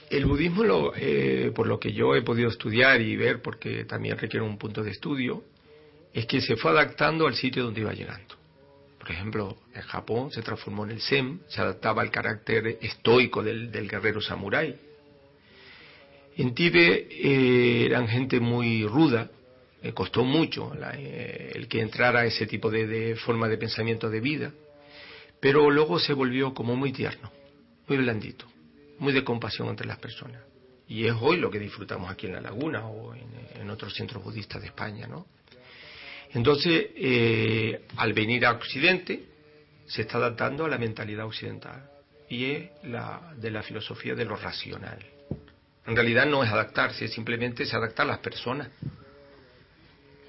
El 0.10 0.26
budismo, 0.26 0.64
lo, 0.64 0.94
eh, 0.96 1.52
por 1.56 1.68
lo 1.68 1.80
que 1.80 1.92
yo 1.92 2.16
he 2.16 2.22
podido 2.22 2.50
estudiar 2.50 3.02
y 3.02 3.16
ver, 3.16 3.42
porque 3.42 3.84
también 3.86 4.18
requiere 4.18 4.46
un 4.46 4.58
punto 4.58 4.84
de 4.84 4.92
estudio, 4.92 5.44
es 6.14 6.26
que 6.28 6.42
se 6.42 6.56
fue 6.56 6.72
adaptando 6.72 7.28
al 7.28 7.36
sitio 7.36 7.64
donde 7.64 7.82
iba 7.82 7.94
llegando. 7.94 8.36
Por 9.00 9.12
ejemplo, 9.12 9.58
en 9.74 9.82
Japón 9.82 10.32
se 10.32 10.42
transformó 10.42 10.86
en 10.86 10.92
el 10.92 11.02
Zen, 11.02 11.42
se 11.50 11.60
adaptaba 11.60 12.02
al 12.02 12.12
carácter 12.12 12.78
estoico 12.82 13.44
del, 13.44 13.70
guerrero 13.90 14.22
samurái. 14.22 14.78
En 16.38 16.54
Tíbet 16.54 17.08
eh, 17.12 17.86
eran 17.86 18.08
gente 18.08 18.40
muy 18.40 18.88
ruda, 18.88 19.30
eh, 19.82 19.92
costó 19.92 20.24
mucho 20.24 20.72
eh, 20.94 21.52
el 21.54 21.68
que 21.68 21.82
entrara 21.82 22.22
a 22.22 22.26
ese 22.26 22.48
tipo 22.48 22.72
de, 22.72 22.88
de 22.88 23.16
forma 23.18 23.50
de 23.50 23.58
pensamiento 23.58 24.10
de 24.10 24.22
vida, 24.22 24.54
pero 25.40 25.70
luego 25.70 26.00
se 26.00 26.14
volvió 26.14 26.54
como 26.54 26.76
muy 26.78 26.94
tierno, 26.94 27.30
muy 27.88 27.98
blandito, 27.98 28.46
muy 29.00 29.12
de 29.12 29.24
compasión 29.24 29.68
entre 29.68 29.86
las 29.86 30.00
personas. 30.00 30.42
Y 30.88 31.08
es 31.08 31.14
hoy 31.20 31.38
lo 31.38 31.52
que 31.52 31.60
disfrutamos 31.60 32.10
aquí 32.10 32.28
en 32.28 32.34
La 32.34 32.42
Laguna 32.42 32.88
o 32.88 33.14
en, 33.14 33.28
en 33.60 33.70
otros 33.70 33.94
centros 33.94 34.24
budistas 34.24 34.62
de 34.62 34.68
España, 34.68 35.08
¿no? 35.08 35.26
Entonces, 36.34 36.88
eh, 36.96 37.86
al 37.98 38.14
venir 38.14 38.46
a 38.46 38.52
Occidente, 38.52 39.24
se 39.86 40.02
está 40.02 40.18
adaptando 40.18 40.66
a 40.66 40.70
la 40.70 40.78
mentalidad 40.78 41.26
occidental 41.26 41.90
y 42.30 42.46
es 42.46 42.70
la 42.84 43.34
de 43.38 43.52
la 43.52 43.62
filosofía 43.62 44.16
de 44.16 44.26
lo 44.26 44.36
racional. 44.36 45.00
En 45.86 45.96
realidad 45.96 46.26
no 46.26 46.44
es 46.44 46.52
adaptarse, 46.52 47.08
simplemente 47.08 47.66
se 47.66 47.76
adapta 47.76 48.04
a 48.04 48.06
las 48.06 48.20
personas. 48.20 48.70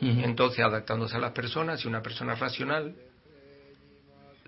Entonces, 0.00 0.62
adaptándose 0.62 1.16
a 1.16 1.20
las 1.20 1.32
personas, 1.32 1.80
si 1.80 1.88
una 1.88 2.02
persona 2.02 2.34
es 2.34 2.38
racional, 2.40 2.94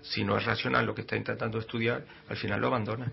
si 0.03 0.23
no 0.23 0.37
es 0.37 0.45
racional 0.45 0.85
lo 0.85 0.93
que 0.93 1.01
está 1.01 1.15
intentando 1.15 1.57
estudiar, 1.57 2.05
al 2.29 2.37
final 2.37 2.61
lo 2.61 2.67
abandona. 2.67 3.11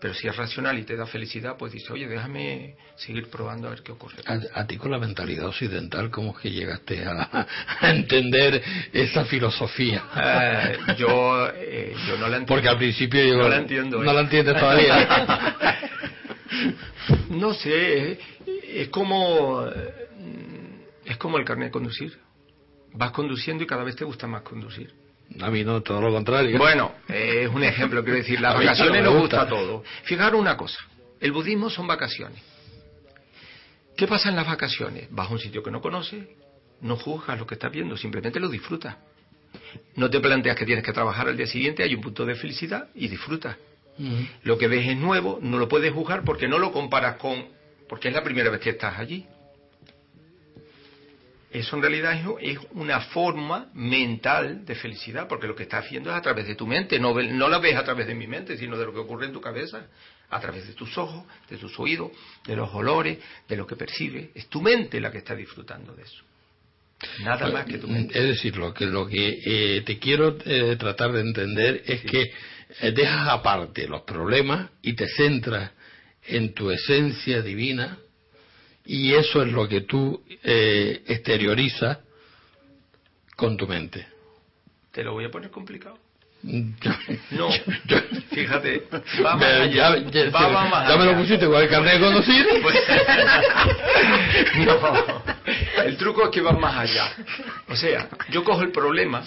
Pero 0.00 0.14
si 0.14 0.26
es 0.26 0.34
racional 0.34 0.78
y 0.78 0.84
te 0.84 0.96
da 0.96 1.06
felicidad, 1.06 1.56
pues 1.58 1.72
dice, 1.72 1.92
oye, 1.92 2.08
déjame 2.08 2.74
seguir 2.96 3.28
probando 3.28 3.66
a 3.68 3.70
ver 3.70 3.82
qué 3.82 3.92
ocurre. 3.92 4.16
A, 4.24 4.60
a 4.60 4.66
ti 4.66 4.78
con 4.78 4.90
la 4.90 4.98
mentalidad 4.98 5.46
occidental, 5.46 6.10
¿cómo 6.10 6.30
es 6.32 6.38
que 6.38 6.50
llegaste 6.50 7.04
a, 7.04 7.46
a 7.80 7.90
entender 7.90 8.62
esa 8.92 9.26
filosofía? 9.26 10.02
Eh, 10.16 10.78
yo, 10.96 11.48
eh, 11.54 11.94
yo 12.06 12.16
no 12.16 12.28
la 12.28 12.38
entiendo. 12.38 12.46
Porque 12.46 12.68
al 12.68 12.78
principio 12.78 13.22
yo 13.24 13.36
No 13.36 13.48
la 13.48 13.58
entiendo, 13.58 14.02
no 14.02 14.10
¿eh? 14.10 14.14
la 14.14 14.20
entiendes 14.22 14.58
todavía. 14.58 15.56
No 17.30 17.54
sé, 17.54 18.18
es, 18.68 18.88
como 18.88 19.64
es 21.04 21.16
como 21.16 21.38
el 21.38 21.44
carnet 21.44 21.68
de 21.68 21.72
conducir. 21.72 22.18
Vas 22.92 23.12
conduciendo 23.12 23.62
y 23.64 23.66
cada 23.66 23.84
vez 23.84 23.96
te 23.96 24.04
gusta 24.04 24.26
más 24.26 24.42
conducir. 24.42 24.92
A 25.38 25.50
mí 25.50 25.64
no, 25.64 25.80
todo 25.82 26.00
lo 26.00 26.12
contrario. 26.12 26.58
Bueno, 26.58 26.92
eh, 27.08 27.42
es 27.44 27.54
un 27.54 27.62
ejemplo, 27.62 28.02
quiero 28.02 28.18
decir, 28.18 28.40
las 28.40 28.54
vacaciones 28.54 29.02
nos 29.02 29.14
gusta. 29.14 29.42
gusta 29.42 29.48
todo. 29.48 29.84
Fijaros 30.04 30.40
una 30.40 30.56
cosa, 30.56 30.78
el 31.20 31.32
budismo 31.32 31.70
son 31.70 31.86
vacaciones. 31.86 32.42
¿Qué 33.96 34.06
pasa 34.06 34.30
en 34.30 34.36
las 34.36 34.46
vacaciones? 34.46 35.08
Vas 35.10 35.28
a 35.28 35.32
un 35.32 35.38
sitio 35.38 35.62
que 35.62 35.70
no 35.70 35.80
conoces, 35.80 36.26
no 36.80 36.96
juzgas 36.96 37.38
lo 37.38 37.46
que 37.46 37.54
estás 37.54 37.70
viendo, 37.70 37.96
simplemente 37.96 38.40
lo 38.40 38.48
disfrutas. 38.48 38.96
No 39.96 40.08
te 40.08 40.20
planteas 40.20 40.56
que 40.56 40.64
tienes 40.64 40.84
que 40.84 40.92
trabajar 40.92 41.28
al 41.28 41.36
día 41.36 41.46
siguiente, 41.46 41.82
hay 41.82 41.94
un 41.94 42.00
punto 42.00 42.24
de 42.24 42.34
felicidad 42.34 42.88
y 42.94 43.08
disfrutas. 43.08 43.56
Lo 44.44 44.56
que 44.56 44.66
ves 44.66 44.88
es 44.88 44.96
nuevo, 44.96 45.38
no 45.42 45.58
lo 45.58 45.68
puedes 45.68 45.92
juzgar 45.92 46.24
porque 46.24 46.48
no 46.48 46.58
lo 46.58 46.72
comparas 46.72 47.16
con... 47.16 47.48
porque 47.88 48.08
es 48.08 48.14
la 48.14 48.24
primera 48.24 48.48
vez 48.48 48.60
que 48.60 48.70
estás 48.70 48.98
allí. 48.98 49.26
Eso 51.52 51.74
en 51.76 51.82
realidad 51.82 52.12
es, 52.40 52.58
una 52.72 53.00
forma 53.00 53.70
mental 53.74 54.64
de 54.64 54.74
felicidad, 54.76 55.26
porque 55.26 55.48
lo 55.48 55.56
que 55.56 55.64
estás 55.64 55.84
haciendo 55.84 56.10
es 56.10 56.16
a 56.16 56.22
través 56.22 56.46
de 56.46 56.54
tu 56.54 56.66
mente, 56.66 56.98
no, 57.00 57.12
ve- 57.12 57.26
no 57.32 57.48
la 57.48 57.58
ves 57.58 57.74
a 57.76 57.82
través 57.84 58.06
de 58.06 58.14
mi 58.14 58.28
mente, 58.28 58.56
sino 58.56 58.78
de 58.78 58.84
lo 58.86 58.92
que 58.92 59.00
ocurre 59.00 59.26
en 59.26 59.32
tu 59.32 59.40
cabeza, 59.40 59.86
a 60.30 60.38
través 60.40 60.68
de 60.68 60.74
tus 60.74 60.96
ojos, 60.96 61.24
de 61.48 61.56
tus 61.56 61.76
oídos, 61.80 62.12
de 62.46 62.54
los 62.54 62.72
olores, 62.72 63.18
de 63.48 63.56
lo 63.56 63.66
que 63.66 63.74
percibes. 63.74 64.28
Es 64.34 64.46
tu 64.48 64.62
mente 64.62 65.00
la 65.00 65.10
que 65.10 65.18
está 65.18 65.34
disfrutando 65.34 65.92
de 65.92 66.04
eso. 66.04 66.22
Nada 67.24 67.48
más 67.48 67.64
que 67.64 67.78
tu 67.78 67.88
mente. 67.88 68.16
Es 68.16 68.24
decir, 68.26 68.56
lo 68.56 68.72
que, 68.72 68.86
lo 68.86 69.06
que 69.08 69.40
eh, 69.44 69.82
te 69.82 69.98
quiero 69.98 70.36
eh, 70.44 70.76
tratar 70.78 71.10
de 71.12 71.20
entender 71.22 71.82
es 71.86 72.02
que 72.02 72.30
eh, 72.80 72.92
dejas 72.92 73.28
aparte 73.28 73.88
los 73.88 74.02
problemas 74.02 74.70
y 74.82 74.92
te 74.94 75.08
centras 75.08 75.72
en 76.26 76.54
tu 76.54 76.70
esencia 76.70 77.42
divina 77.42 77.98
y 78.92 79.14
eso 79.14 79.42
es 79.42 79.52
lo 79.52 79.68
que 79.68 79.82
tú 79.82 80.22
eh, 80.42 81.02
exteriorizas 81.06 81.98
con 83.36 83.56
tu 83.56 83.66
mente. 83.68 84.06
Te 84.90 85.04
lo 85.04 85.12
voy 85.12 85.24
a 85.26 85.30
poner 85.30 85.50
complicado. 85.50 85.98
No, 87.30 87.50
fíjate, 88.30 88.88
va 89.24 89.36
más 89.36 89.72
ya, 89.72 89.88
allá, 89.88 90.10
ya- 90.10 90.30
va- 90.30 90.48
va 90.48 90.64
más 90.68 90.88
ya 90.88 90.96
me 90.96 91.04
lo 91.04 91.16
pusiste 91.18 91.46
con 91.46 91.60
el 91.62 91.68
carnet 91.68 91.94
de 91.94 92.00
conducir. 92.00 92.46
Pues- 92.62 92.80
no, 94.66 95.22
el 95.84 95.96
truco 95.98 96.24
es 96.24 96.30
que 96.30 96.40
va 96.40 96.52
más 96.52 96.76
allá. 96.78 97.12
O 97.68 97.76
sea, 97.76 98.08
yo 98.30 98.42
cojo 98.42 98.62
el 98.62 98.72
problema 98.72 99.22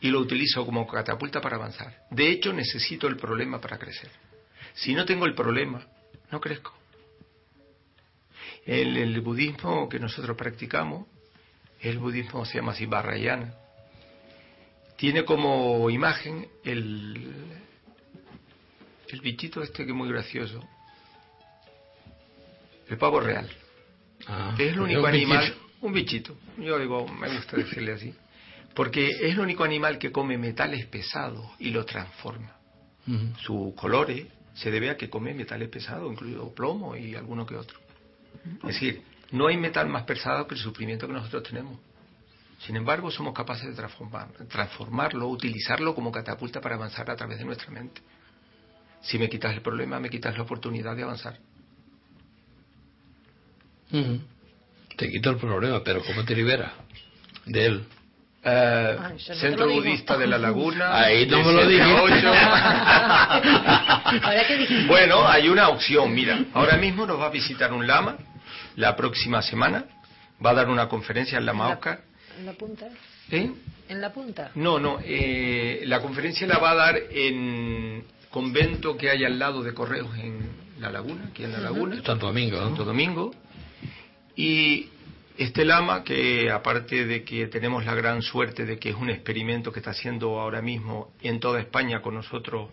y 0.00 0.08
lo 0.10 0.20
utilizo 0.20 0.64
como 0.64 0.86
catapulta 0.86 1.40
para 1.40 1.56
avanzar. 1.56 1.92
De 2.10 2.28
hecho, 2.30 2.52
necesito 2.52 3.08
el 3.08 3.16
problema 3.16 3.60
para 3.60 3.76
crecer. 3.78 4.10
Si 4.74 4.94
no 4.94 5.04
tengo 5.04 5.26
el 5.26 5.34
problema, 5.34 5.84
no 6.30 6.40
crezco. 6.40 6.75
El, 8.66 8.96
el 8.96 9.20
budismo 9.20 9.88
que 9.88 9.98
nosotros 10.00 10.36
practicamos, 10.36 11.06
el 11.80 11.98
budismo 11.98 12.44
se 12.44 12.58
llama 12.58 12.72
así 12.72 12.86
Vajrayana, 12.86 13.54
tiene 14.96 15.24
como 15.24 15.88
imagen 15.90 16.48
el, 16.64 17.32
el 19.08 19.20
bichito 19.20 19.62
este 19.62 19.84
que 19.84 19.90
es 19.90 19.96
muy 19.96 20.08
gracioso, 20.08 20.60
el 22.88 22.98
pavo 22.98 23.20
real. 23.20 23.48
Ah, 24.26 24.54
Es 24.58 24.72
el 24.72 24.78
un 24.80 24.84
único 24.86 25.06
animal, 25.06 25.44
bichito. 25.44 25.66
un 25.82 25.92
bichito, 25.92 26.36
yo 26.58 26.78
digo, 26.78 27.06
me 27.08 27.28
gusta 27.34 27.56
decirle 27.56 27.92
así, 27.92 28.14
porque 28.74 29.06
es 29.08 29.32
el 29.34 29.40
único 29.40 29.64
animal 29.64 29.98
que 29.98 30.10
come 30.10 30.38
metales 30.38 30.86
pesados 30.86 31.46
y 31.58 31.70
los 31.70 31.86
transforma. 31.86 32.52
Sus 33.42 33.72
colores 33.76 34.26
se 34.54 34.72
debe 34.72 34.90
a 34.90 34.96
que 34.96 35.08
come 35.08 35.32
metales 35.32 35.68
pesados, 35.68 36.10
incluido 36.10 36.52
plomo 36.52 36.96
y 36.96 37.14
alguno 37.14 37.46
que 37.46 37.54
otro. 37.54 37.78
Es 38.62 38.74
decir, 38.74 39.02
no 39.32 39.46
hay 39.46 39.56
metal 39.56 39.88
más 39.88 40.04
pesado 40.04 40.46
que 40.46 40.54
el 40.54 40.60
sufrimiento 40.60 41.06
que 41.06 41.12
nosotros 41.12 41.42
tenemos. 41.42 41.78
Sin 42.58 42.76
embargo, 42.76 43.10
somos 43.10 43.34
capaces 43.34 43.66
de 43.66 43.74
transformar, 43.74 44.28
transformarlo, 44.48 45.28
utilizarlo 45.28 45.94
como 45.94 46.10
catapulta 46.10 46.60
para 46.60 46.76
avanzar 46.76 47.10
a 47.10 47.16
través 47.16 47.38
de 47.38 47.44
nuestra 47.44 47.70
mente. 47.70 48.00
Si 49.02 49.18
me 49.18 49.28
quitas 49.28 49.54
el 49.54 49.62
problema, 49.62 50.00
me 50.00 50.08
quitas 50.08 50.36
la 50.36 50.42
oportunidad 50.42 50.96
de 50.96 51.02
avanzar. 51.02 51.38
Te 54.96 55.10
quito 55.10 55.30
el 55.30 55.36
problema, 55.36 55.82
pero 55.84 56.02
¿cómo 56.02 56.24
te 56.24 56.34
liberas 56.34 56.72
de 57.44 57.66
él? 57.66 57.86
Eh, 58.48 58.96
no 59.00 59.18
Centro. 59.18 59.68
Budista 59.68 60.16
de 60.16 60.28
la 60.28 60.38
Laguna. 60.38 60.96
Ahí 60.96 61.26
no 61.26 61.42
me 61.42 61.52
lo 61.52 61.66
dijiste. 61.66 62.28
Bueno, 64.86 65.26
hay 65.26 65.48
una 65.48 65.68
opción, 65.68 66.14
mira. 66.14 66.38
Ahora 66.54 66.76
mismo 66.76 67.06
nos 67.06 67.18
va 67.18 67.26
a 67.26 67.30
visitar 67.30 67.72
un 67.72 67.86
lama 67.88 68.16
la 68.76 68.94
próxima 68.94 69.42
semana. 69.42 69.84
Va 70.44 70.50
a 70.50 70.54
dar 70.54 70.68
una 70.68 70.88
conferencia 70.88 71.38
en 71.38 71.46
Lama 71.46 71.70
Oscar. 71.70 72.00
En 72.38 72.46
la 72.46 72.52
punta. 72.52 72.86
¿Eh? 73.30 73.50
En 73.88 74.00
la 74.00 74.12
punta. 74.12 74.50
No, 74.54 74.78
no. 74.78 74.98
eh, 75.02 75.82
la 75.86 76.00
conferencia 76.00 76.46
la 76.46 76.58
va 76.58 76.70
a 76.70 76.74
dar 76.76 76.96
en 77.10 78.04
convento 78.30 78.96
que 78.96 79.10
hay 79.10 79.24
al 79.24 79.38
lado 79.40 79.62
de 79.64 79.74
Correos 79.74 80.16
en 80.18 80.38
La 80.78 80.90
Laguna, 80.90 81.30
aquí 81.30 81.42
en 81.44 81.52
La 81.52 81.58
Laguna. 81.58 81.96
Santo 82.04 82.26
Domingo, 82.26 82.58
Santo. 82.58 82.84
Domingo. 82.84 83.34
Y 84.36 84.90
este 85.38 85.64
lama, 85.64 86.02
que 86.02 86.50
aparte 86.50 87.04
de 87.06 87.24
que 87.24 87.46
tenemos 87.48 87.84
la 87.84 87.94
gran 87.94 88.22
suerte 88.22 88.64
de 88.64 88.78
que 88.78 88.90
es 88.90 88.96
un 88.96 89.10
experimento 89.10 89.72
que 89.72 89.80
está 89.80 89.90
haciendo 89.90 90.40
ahora 90.40 90.62
mismo 90.62 91.12
en 91.20 91.40
toda 91.40 91.60
España 91.60 92.00
con 92.00 92.14
nosotros 92.14 92.70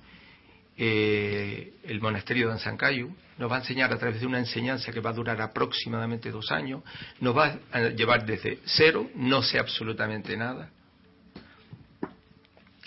eh, 0.77 1.73
el 1.83 2.01
monasterio 2.01 2.47
de 2.47 2.53
Ansancayu, 2.53 3.15
nos 3.37 3.51
va 3.51 3.57
a 3.57 3.59
enseñar 3.59 3.91
a 3.91 3.97
través 3.97 4.21
de 4.21 4.27
una 4.27 4.39
enseñanza 4.39 4.91
que 4.91 4.99
va 4.99 5.09
a 5.09 5.13
durar 5.13 5.41
aproximadamente 5.41 6.31
dos 6.31 6.51
años, 6.51 6.83
nos 7.19 7.37
va 7.37 7.59
a 7.71 7.79
llevar 7.89 8.25
desde 8.25 8.59
cero, 8.65 9.09
no 9.15 9.43
sé 9.43 9.59
absolutamente 9.59 10.35
nada, 10.37 10.69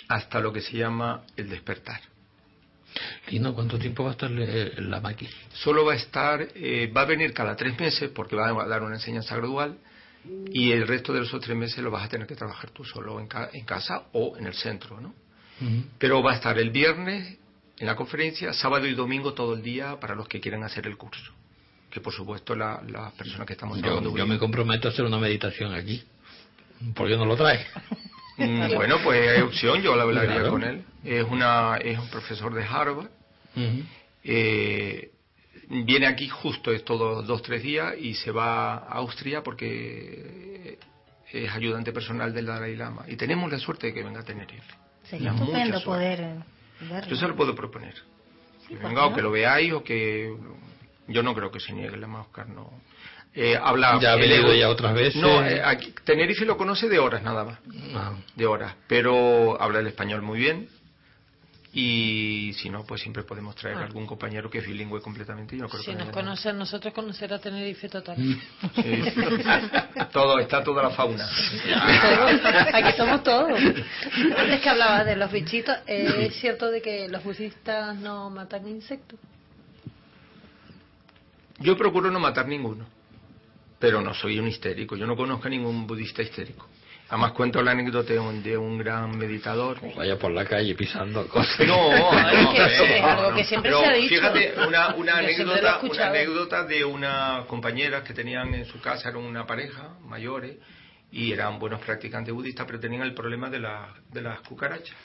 hasta 0.09 0.41
lo 0.41 0.53
que 0.53 0.61
se 0.61 0.77
llama 0.77 1.23
el 1.37 1.49
despertar. 1.49 2.01
Lino, 3.29 3.55
¿cuánto 3.55 3.79
tiempo 3.79 4.03
va 4.05 4.11
a 4.11 4.13
estar 4.13 4.31
eh, 4.33 4.75
lama 4.79 5.11
aquí? 5.11 5.29
Solo 5.55 5.85
va 5.85 5.93
a 5.95 5.97
estar, 5.97 6.47
eh, 6.55 6.91
va 6.97 7.03
a 7.03 7.05
venir 7.05 7.33
cada 7.33 7.57
tres 7.57 7.79
meses 7.79 8.11
porque 8.15 8.37
va 8.37 8.49
a 8.49 8.67
dar 8.67 8.83
una 8.83 8.97
enseñanza 8.97 9.37
gradual 9.37 9.79
y 10.53 10.73
el 10.73 10.87
resto 10.89 11.13
de 11.13 11.21
los 11.21 11.29
otros 11.29 11.45
tres 11.45 11.57
meses 11.57 11.79
lo 11.85 11.91
vas 11.91 12.05
a 12.05 12.09
tener 12.09 12.27
que 12.27 12.35
trabajar 12.35 12.71
tú 12.71 12.85
solo 12.85 13.21
en, 13.21 13.29
ca- 13.29 13.51
en 13.53 13.65
casa 13.65 14.05
o 14.13 14.37
en 14.37 14.47
el 14.47 14.55
centro, 14.55 15.01
¿no? 15.01 15.15
Pero 15.99 16.23
va 16.23 16.33
a 16.33 16.35
estar 16.37 16.59
el 16.59 16.71
viernes 16.71 17.39
en 17.79 17.87
la 17.87 17.95
conferencia, 17.97 18.53
sábado 18.53 18.87
y 18.87 18.95
domingo 18.95 19.35
todo 19.35 19.55
el 19.55 19.63
día 19.63 19.99
para 20.01 20.15
los 20.15 20.27
que 20.29 20.41
quieran 20.41 20.63
hacer 20.65 20.87
el 20.87 20.97
curso. 20.97 21.33
Que 21.91 22.01
por 22.01 22.13
supuesto 22.13 22.55
la- 22.55 22.83
las 22.89 23.13
personas 23.13 23.47
que 23.47 23.53
estamos 23.55 23.81
Yo, 23.81 24.01
yo 24.17 24.27
me 24.27 24.39
comprometo 24.39 24.89
a 24.89 24.91
hacer 24.91 25.05
una 25.05 25.19
meditación 25.19 25.75
aquí. 25.75 26.03
¿Por 26.95 27.09
qué 27.09 27.17
no 27.17 27.25
lo 27.25 27.37
traes? 27.37 27.67
Mm, 28.37 28.75
Bueno, 28.75 28.99
pues 29.03 29.29
hay 29.29 29.41
opción, 29.43 29.81
yo 29.83 29.97
la 29.97 30.03
hablaría 30.03 30.35
Claro. 30.35 30.51
con 30.51 30.63
él. 30.65 30.85
Es, 31.05 31.25
una, 31.25 31.77
es 31.79 31.99
un 31.99 32.09
profesor 32.09 32.53
de 32.55 32.65
Harvard. 32.65 33.09
Eh, 34.25 35.11
viene 35.69 36.07
aquí 36.07 36.29
justo 36.29 36.73
estos 36.73 37.27
dos, 37.27 37.43
tres 37.43 37.63
días 37.63 37.95
y 37.99 38.15
se 38.15 38.31
va 38.31 38.75
a 38.75 38.79
Austria 38.95 39.43
porque 39.43 40.79
es 41.33 41.51
ayudante 41.53 41.93
personal 41.93 42.33
del 42.35 42.47
Dalai 42.47 42.77
Lama. 42.77 43.05
Y 43.09 43.17
tenemos 43.17 43.51
la 43.51 43.59
suerte 43.59 43.89
de 43.89 43.95
que 43.95 44.03
venga 44.03 44.21
a 44.21 44.25
Tenerife. 44.25 44.75
Sería 45.05 45.33
estupendo 45.33 45.83
poder 45.83 46.21
eh, 46.21 46.35
verlo. 46.91 47.09
Yo 47.11 47.17
se 47.17 47.29
lo 47.29 47.37
puedo 47.37 47.55
proponer. 47.55 47.95
Sí, 48.63 48.69
que 48.75 48.77
¿por 48.77 48.89
venga 48.89 49.07
o 49.07 49.15
que 49.15 49.23
lo 49.23 49.31
veáis 49.31 49.73
o 49.73 49.83
que... 49.83 50.35
Yo 51.09 51.23
no 51.23 51.35
creo 51.35 51.53
que 51.53 51.61
se 51.61 51.73
niegue 51.73 51.95
el 51.95 52.01
Lama 52.01 52.23
Oscar, 52.23 52.49
no. 52.49 52.69
Eh, 53.39 53.55
habla... 53.63 53.99
Ya 54.01 54.13
ha 54.13 54.15
el 54.15 54.21
venido 54.21 54.45
ego- 54.49 54.55
ya 54.55 54.69
otras 54.71 54.95
veces. 54.95 55.17
No, 55.21 55.45
eh, 55.45 55.61
aquí- 55.63 55.93
Tenerife 56.05 56.47
lo 56.47 56.57
conoce 56.57 56.89
de 56.89 56.99
horas 56.99 57.23
nada 57.23 57.45
más. 57.45 57.59
Ah. 57.95 58.13
De 58.35 58.47
horas. 58.47 58.75
Pero 58.89 59.61
habla 59.61 59.81
el 59.81 59.87
español 59.89 60.23
muy 60.23 60.39
bien. 60.39 60.69
Y 61.79 62.55
si 62.55 62.71
no, 62.71 62.85
pues 62.87 63.03
siempre 63.03 63.23
podemos 63.25 63.55
traer 63.55 63.77
Ah. 63.77 63.85
algún 63.85 64.07
compañero 64.07 64.49
que 64.49 64.61
es 64.61 64.67
bilingüe 64.67 65.03
completamente. 65.03 65.55
y 65.55 65.59
Yo 65.59 65.69
creo 65.69 65.83
Si 65.83 65.91
que 65.91 65.97
nos 65.99 66.07
no- 66.07 66.13
conocen 66.15 66.57
nosotros, 66.57 66.95
conocer 66.95 67.35
a 67.35 67.39
Tenerife 67.39 67.91
total. 67.91 68.17
Sí. 68.17 68.41
Todo, 70.13 70.39
está 70.39 70.65
toda 70.65 70.85
la 70.85 70.91
fauna. 70.91 71.29
Aquí 72.73 72.97
somos 72.97 73.23
todos. 73.23 73.51
Antes 74.39 74.61
que 74.63 74.69
hablaba 74.71 75.05
de 75.05 75.17
los 75.17 75.31
bichitos, 75.31 75.77
¿es 75.87 76.35
cierto 76.41 76.71
de 76.71 76.81
que 76.81 77.09
los 77.11 77.23
budistas 77.23 77.95
no 77.97 78.31
matan 78.31 78.67
insectos? 78.67 79.19
Yo 81.59 81.77
procuro 81.77 82.11
no 82.11 82.19
matar 82.21 82.49
ninguno. 82.49 82.87
Pero 83.79 84.01
no 84.01 84.15
soy 84.15 84.39
un 84.39 84.49
histérico. 84.49 84.97
Yo 84.97 85.07
no 85.07 85.17
conozco 85.17 85.47
a 85.47 85.51
ningún 85.51 85.87
budista 85.87 86.23
histérico. 86.23 86.67
Además 87.09 87.33
cuento 87.33 87.63
la 87.63 87.71
anécdota 87.71 88.13
de 88.15 88.19
un, 88.19 88.43
de 88.43 88.57
un 88.57 88.79
gran 88.79 89.17
meditador. 89.17 89.79
Vaya 89.95 90.19
por 90.19 90.33
la 90.33 90.45
calle 90.45 90.75
pisando 90.75 91.29
cosas. 91.29 91.61
No, 91.67 91.91
No, 91.91 92.19
es 92.19 92.43
no, 92.43 92.53
que 92.53 92.63
eh, 92.63 92.97
es 92.99 93.03
algo 93.05 93.35
que 93.37 93.45
siempre 93.45 93.71
Pero 93.71 93.81
se 93.83 93.87
ha 93.87 93.93
dicho. 93.93 94.09
Fíjate, 94.17 94.55
una, 94.67 94.87
anécdota, 95.19 95.81
una 95.83 96.07
anécdota 96.09 96.65
de 96.65 96.85
unas 96.85 97.45
compañeras 97.47 98.03
que 98.03 98.13
tenían 98.13 98.53
en 98.55 98.65
su 98.65 98.81
casa, 98.81 99.11
eran 99.11 99.23
una 99.23 99.47
pareja, 99.47 99.91
mayores, 100.05 100.57
y 101.13 101.31
eran 101.33 101.61
buenos 101.61 101.81
practicantes 101.81 102.35
budistas, 102.35 102.67
pero 102.67 102.81
tenían 102.81 103.03
el 103.03 103.15
problema 103.15 103.49
de, 103.51 103.61
la- 103.61 103.95
de 104.13 104.23
las 104.23 104.41
cucarachas. 104.41 104.97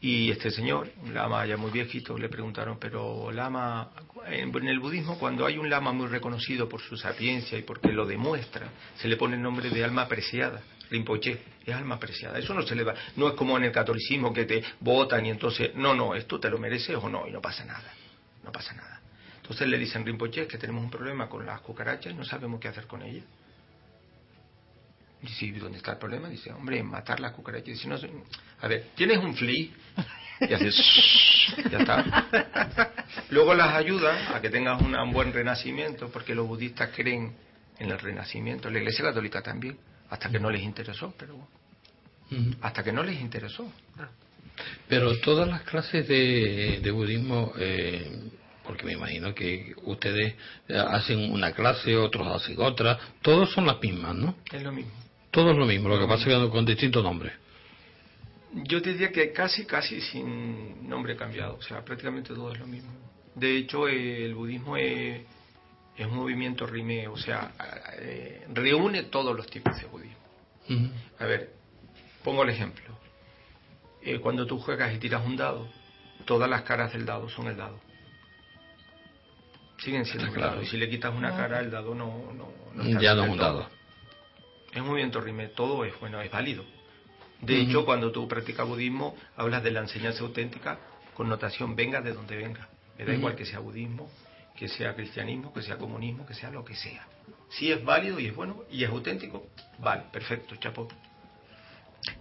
Y 0.00 0.30
este 0.30 0.50
señor, 0.50 0.90
un 1.02 1.14
lama 1.14 1.46
ya 1.46 1.56
muy 1.56 1.70
viejito, 1.70 2.18
le 2.18 2.28
preguntaron, 2.28 2.78
pero 2.78 3.32
lama, 3.32 3.90
en, 4.26 4.54
el 4.68 4.78
budismo 4.78 5.18
cuando 5.18 5.46
hay 5.46 5.56
un 5.56 5.70
lama 5.70 5.92
muy 5.92 6.06
reconocido 6.06 6.68
por 6.68 6.82
su 6.82 6.96
sapiencia 6.96 7.58
y 7.58 7.62
porque 7.62 7.92
lo 7.92 8.04
demuestra, 8.04 8.68
se 8.96 9.08
le 9.08 9.16
pone 9.16 9.36
el 9.36 9.42
nombre 9.42 9.70
de 9.70 9.82
alma 9.82 10.02
apreciada. 10.02 10.62
Rinpoche 10.90 11.40
es 11.64 11.74
alma 11.74 11.96
apreciada. 11.96 12.38
Eso 12.38 12.54
no 12.54 12.62
se 12.62 12.74
le 12.74 12.84
va, 12.84 12.94
no 13.16 13.28
es 13.28 13.34
como 13.34 13.56
en 13.56 13.64
el 13.64 13.72
catolicismo 13.72 14.32
que 14.32 14.44
te 14.44 14.62
votan 14.80 15.24
y 15.26 15.30
entonces, 15.30 15.74
no, 15.74 15.94
no, 15.94 16.14
esto 16.14 16.38
te 16.38 16.50
lo 16.50 16.58
mereces 16.58 16.96
o 16.96 17.08
no, 17.08 17.26
y 17.26 17.32
no 17.32 17.40
pasa 17.40 17.64
nada. 17.64 17.92
No 18.44 18.52
pasa 18.52 18.74
nada. 18.74 19.00
Entonces 19.36 19.66
le 19.66 19.78
dicen 19.78 20.04
Rinpoche 20.04 20.46
que 20.46 20.58
tenemos 20.58 20.84
un 20.84 20.90
problema 20.90 21.28
con 21.28 21.46
las 21.46 21.60
cucarachas 21.60 22.14
no 22.14 22.24
sabemos 22.24 22.60
qué 22.60 22.68
hacer 22.68 22.86
con 22.86 23.02
ellas. 23.02 23.24
Dice, 25.26 25.46
¿y 25.46 25.50
dónde 25.52 25.78
está 25.78 25.92
el 25.92 25.98
problema? 25.98 26.28
Dice, 26.28 26.52
hombre, 26.52 26.82
matar 26.82 27.20
las 27.20 27.32
cucarachas. 27.32 27.66
Dice, 27.68 27.88
no, 27.88 27.96
a 28.60 28.68
ver, 28.68 28.90
tienes 28.94 29.18
un 29.18 29.34
flea 29.34 29.66
y 30.48 30.52
haces, 30.52 30.76
ya 31.70 31.78
está. 31.78 32.86
Luego 33.30 33.54
las 33.54 33.74
ayuda 33.74 34.34
a 34.36 34.40
que 34.40 34.50
tengas 34.50 34.80
una- 34.82 35.02
un 35.02 35.12
buen 35.12 35.32
renacimiento, 35.32 36.08
porque 36.10 36.34
los 36.34 36.46
budistas 36.46 36.90
creen 36.94 37.34
en 37.78 37.90
el 37.90 37.98
renacimiento, 37.98 38.70
la 38.70 38.78
Iglesia 38.78 39.04
Católica 39.04 39.42
también, 39.42 39.78
hasta 40.10 40.30
que 40.30 40.38
no 40.38 40.50
les 40.50 40.62
interesó, 40.62 41.14
pero 41.18 41.34
Ujú. 42.30 42.54
hasta 42.62 42.82
que 42.82 42.92
no 42.92 43.02
les 43.02 43.20
interesó. 43.20 43.70
Pero 44.88 45.16
todas 45.20 45.48
las 45.48 45.62
clases 45.62 46.06
de, 46.08 46.80
de 46.82 46.90
budismo, 46.90 47.52
eh, 47.58 48.30
porque 48.64 48.84
me 48.84 48.92
imagino 48.92 49.34
que 49.34 49.74
ustedes 49.84 50.34
eh, 50.68 50.76
hacen 50.88 51.30
una 51.32 51.52
clase, 51.52 51.96
otros 51.96 52.26
hacen 52.42 52.56
otra, 52.60 52.98
todos 53.22 53.52
son 53.52 53.66
las 53.66 53.80
mismas, 53.80 54.14
¿no? 54.14 54.34
Es 54.52 54.62
lo 54.62 54.72
mismo. 54.72 54.92
Todo 55.36 55.50
es 55.50 55.58
lo 55.58 55.66
mismo, 55.66 55.90
lo 55.90 56.00
que 56.00 56.06
pasa 56.06 56.30
es 56.30 56.44
que 56.44 56.48
con 56.48 56.64
distintos 56.64 57.04
nombres. 57.04 57.34
Yo 58.54 58.80
te 58.80 58.94
diría 58.94 59.12
que 59.12 59.32
casi, 59.32 59.66
casi 59.66 60.00
sin 60.00 60.88
nombre 60.88 61.14
cambiado, 61.14 61.56
o 61.56 61.62
sea, 61.62 61.84
prácticamente 61.84 62.32
todo 62.32 62.54
es 62.54 62.58
lo 62.58 62.66
mismo. 62.66 62.90
De 63.34 63.54
hecho, 63.58 63.86
eh, 63.86 64.24
el 64.24 64.34
budismo 64.34 64.78
es, 64.78 65.26
es 65.94 66.06
un 66.06 66.16
movimiento 66.16 66.66
rime, 66.66 67.06
o 67.06 67.18
sea, 67.18 67.52
eh, 67.98 68.46
reúne 68.54 69.02
todos 69.02 69.36
los 69.36 69.46
tipos 69.46 69.78
de 69.78 69.86
budismo. 69.88 70.16
A 71.18 71.26
ver, 71.26 71.52
pongo 72.24 72.42
el 72.42 72.48
ejemplo. 72.48 72.98
Eh, 74.00 74.18
cuando 74.20 74.46
tú 74.46 74.58
juegas 74.58 74.94
y 74.94 74.98
tiras 74.98 75.22
un 75.26 75.36
dado, 75.36 75.68
todas 76.24 76.48
las 76.48 76.62
caras 76.62 76.94
del 76.94 77.04
dado 77.04 77.28
son 77.28 77.48
el 77.48 77.58
dado. 77.58 77.78
Siguen 79.84 80.06
siendo 80.06 80.32
claro. 80.32 80.52
dado. 80.52 80.62
Y 80.62 80.66
si 80.66 80.78
le 80.78 80.88
quitas 80.88 81.14
una 81.14 81.36
cara, 81.36 81.60
el 81.60 81.70
dado 81.70 81.94
no, 81.94 82.32
no, 82.32 82.50
no 82.72 82.82
está 82.84 83.02
ya 83.02 83.14
no 83.14 83.24
es 83.24 83.30
un 83.32 83.36
todo. 83.36 83.46
dado. 83.46 83.75
Es 84.76 84.82
un 84.82 84.88
movimiento 84.88 85.22
rime, 85.22 85.48
todo 85.48 85.86
es 85.86 85.98
bueno, 86.00 86.20
es 86.20 86.30
válido. 86.30 86.62
De 87.40 87.58
hecho, 87.58 87.86
cuando 87.86 88.12
tú 88.12 88.28
practicas 88.28 88.68
budismo, 88.68 89.16
hablas 89.34 89.62
de 89.64 89.70
la 89.70 89.80
enseñanza 89.80 90.22
auténtica 90.22 90.78
con 91.14 91.30
notación 91.30 91.74
venga 91.74 92.02
de 92.02 92.12
donde 92.12 92.36
venga. 92.36 92.68
Me 92.98 93.06
da 93.06 93.14
igual 93.14 93.34
que 93.34 93.46
sea 93.46 93.58
budismo, 93.58 94.10
que 94.54 94.68
sea 94.68 94.94
cristianismo, 94.94 95.54
que 95.54 95.62
sea 95.62 95.78
comunismo, 95.78 96.26
que 96.26 96.34
sea 96.34 96.50
lo 96.50 96.62
que 96.62 96.74
sea. 96.74 97.06
Si 97.48 97.72
es 97.72 97.82
válido 97.82 98.20
y 98.20 98.26
es 98.26 98.36
bueno 98.36 98.64
y 98.70 98.84
es 98.84 98.90
auténtico, 98.90 99.46
vale, 99.78 100.02
perfecto, 100.12 100.56
chapo. 100.56 100.88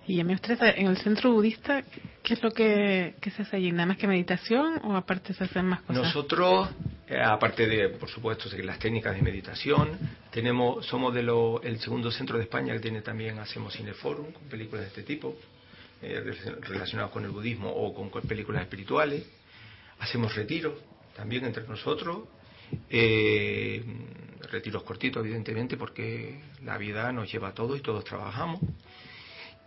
Y 0.07 0.21
a 0.21 0.23
mí 0.23 0.33
usted 0.33 0.57
en 0.77 0.87
el 0.87 0.97
centro 0.97 1.33
budista, 1.33 1.83
¿qué 2.23 2.35
es 2.35 2.41
lo 2.41 2.51
que, 2.51 3.15
que 3.19 3.31
se 3.31 3.41
hace 3.41 3.57
allí? 3.57 3.73
¿Nada 3.73 3.87
más 3.87 3.97
que 3.97 4.07
meditación 4.07 4.79
o 4.85 4.95
aparte 4.95 5.33
se 5.33 5.43
hacen 5.43 5.65
más 5.65 5.81
cosas? 5.81 6.03
Nosotros, 6.03 6.69
aparte 7.23 7.67
de, 7.67 7.89
por 7.89 8.09
supuesto, 8.09 8.49
las 8.63 8.79
técnicas 8.79 9.15
de 9.15 9.21
meditación, 9.21 9.97
tenemos, 10.31 10.85
somos 10.87 11.13
de 11.13 11.21
lo- 11.23 11.61
el 11.61 11.79
segundo 11.79 12.09
centro 12.11 12.37
de 12.37 12.43
España 12.43 12.73
que 12.73 12.79
tiene 12.79 13.01
también, 13.01 13.37
hacemos 13.39 13.73
cineforum 13.73 14.31
con 14.31 14.43
películas 14.49 14.81
de 14.85 14.87
este 14.87 15.03
tipo, 15.03 15.35
eh, 16.01 16.19
re- 16.21 16.55
relacionadas 16.61 17.11
con 17.11 17.23
el 17.23 17.31
budismo 17.31 17.69
o 17.69 17.93
con, 17.93 18.09
películas 18.23 18.63
espirituales. 18.63 19.23
Hacemos 19.99 20.33
retiros 20.35 20.73
también 21.15 21.45
entre 21.45 21.63
nosotros, 21.67 22.27
eh, 22.89 23.83
retiros 24.51 24.83
cortitos, 24.83 25.23
evidentemente, 25.23 25.77
porque 25.77 26.39
la 26.63 26.77
vida 26.77 27.11
nos 27.11 27.31
lleva 27.31 27.49
a 27.49 27.53
todo 27.53 27.75
y 27.75 27.81
todos 27.81 28.03
trabajamos. 28.03 28.59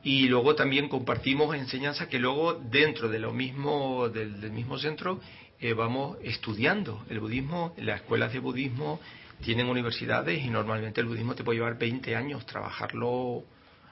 y 0.05 0.28
luego 0.28 0.55
también 0.55 0.89
compartimos 0.89 1.57
enseñanzas 1.57 2.07
que 2.07 2.20
luego 2.20 2.55
dentro 2.55 3.09
de 3.09 3.18
lo 3.18 3.32
mismo 3.32 4.09
del 4.09 4.51
mismo 4.53 4.78
centro 4.78 5.20
eh, 5.61 5.75
vamos 5.75 6.19
estudiando 6.23 7.05
el 7.09 7.21
budismo 7.21 7.75
las 7.79 8.01
escuelas 8.01 8.33
de 8.33 8.39
budismo 8.39 9.01
tienen 9.43 9.69
universidades 9.69 10.45
y 10.45 10.51
normalmente 10.51 11.01
el 11.01 11.07
budismo 11.07 11.35
te 11.35 11.45
puede 11.45 11.59
llevar 11.59 11.79
20 11.79 12.17
años 12.17 12.47
trabajarlo 12.47 13.45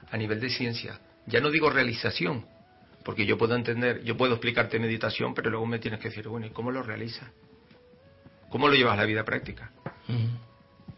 a 0.09 0.17
nivel 0.17 0.39
de 0.39 0.49
ciencia 0.49 0.99
ya 1.25 1.39
no 1.39 1.49
digo 1.49 1.69
realización 1.69 2.45
porque 3.03 3.25
yo 3.25 3.37
puedo 3.37 3.55
entender 3.55 4.03
yo 4.03 4.17
puedo 4.17 4.33
explicarte 4.33 4.79
meditación 4.79 5.33
pero 5.33 5.49
luego 5.49 5.65
me 5.65 5.79
tienes 5.79 5.99
que 5.99 6.09
decir 6.09 6.27
bueno 6.27 6.47
¿y 6.47 6.51
cómo 6.51 6.71
lo 6.71 6.83
realizas? 6.83 7.29
¿cómo 8.49 8.67
lo 8.67 8.75
llevas 8.75 8.93
a 8.93 8.97
la 8.97 9.05
vida 9.05 9.23
práctica? 9.23 9.71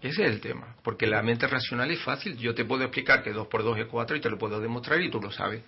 Ese 0.01 0.23
es 0.23 0.31
el 0.31 0.39
tema, 0.39 0.75
porque 0.83 1.07
la 1.07 1.21
mente 1.21 1.47
racional 1.47 1.91
es 1.91 2.01
fácil. 2.01 2.37
Yo 2.37 2.55
te 2.55 2.63
puedo 2.63 2.83
explicar 2.83 3.21
que 3.21 3.33
2 3.33 3.47
por 3.47 3.63
2 3.63 3.79
es 3.79 3.85
4 3.87 4.15
y 4.15 4.21
te 4.21 4.29
lo 4.29 4.37
puedo 4.37 4.59
demostrar 4.59 5.01
y 5.01 5.09
tú 5.09 5.19
lo 5.19 5.31
sabes. 5.31 5.61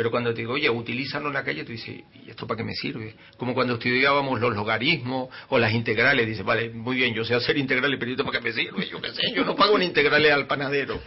Pero 0.00 0.10
cuando 0.10 0.32
te 0.32 0.40
digo, 0.40 0.54
oye, 0.54 0.70
utilízalo 0.70 1.26
en 1.26 1.34
la 1.34 1.44
calle, 1.44 1.62
tú 1.62 1.72
dices, 1.72 2.02
¿y 2.24 2.30
esto 2.30 2.46
para 2.46 2.56
qué 2.56 2.64
me 2.64 2.72
sirve? 2.72 3.16
Como 3.36 3.52
cuando 3.52 3.74
estudiábamos 3.74 4.40
los 4.40 4.56
logaritmos 4.56 5.28
o 5.50 5.58
las 5.58 5.74
integrales, 5.74 6.26
dices, 6.26 6.42
vale, 6.42 6.70
muy 6.70 6.96
bien, 6.96 7.12
yo 7.12 7.22
sé 7.22 7.34
hacer 7.34 7.58
integrales, 7.58 7.98
pero 8.00 8.12
¿esto 8.12 8.24
para 8.24 8.38
qué 8.38 8.44
me 8.44 8.52
sirve? 8.54 8.88
Yo 8.88 8.98
qué 8.98 9.12
sé, 9.12 9.30
yo 9.36 9.44
no 9.44 9.54
pago 9.54 9.76
en 9.76 9.82
integrales 9.82 10.32
al 10.32 10.46
panadero. 10.46 11.02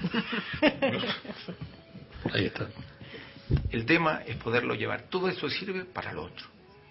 Ahí 2.34 2.46
está. 2.46 2.70
El 3.72 3.84
tema 3.88 4.22
es 4.28 4.36
poderlo 4.36 4.76
llevar. 4.76 5.10
Todo 5.10 5.28
eso 5.28 5.50
sirve 5.50 5.86
para 5.86 6.14
lo 6.14 6.26
otro, 6.26 6.46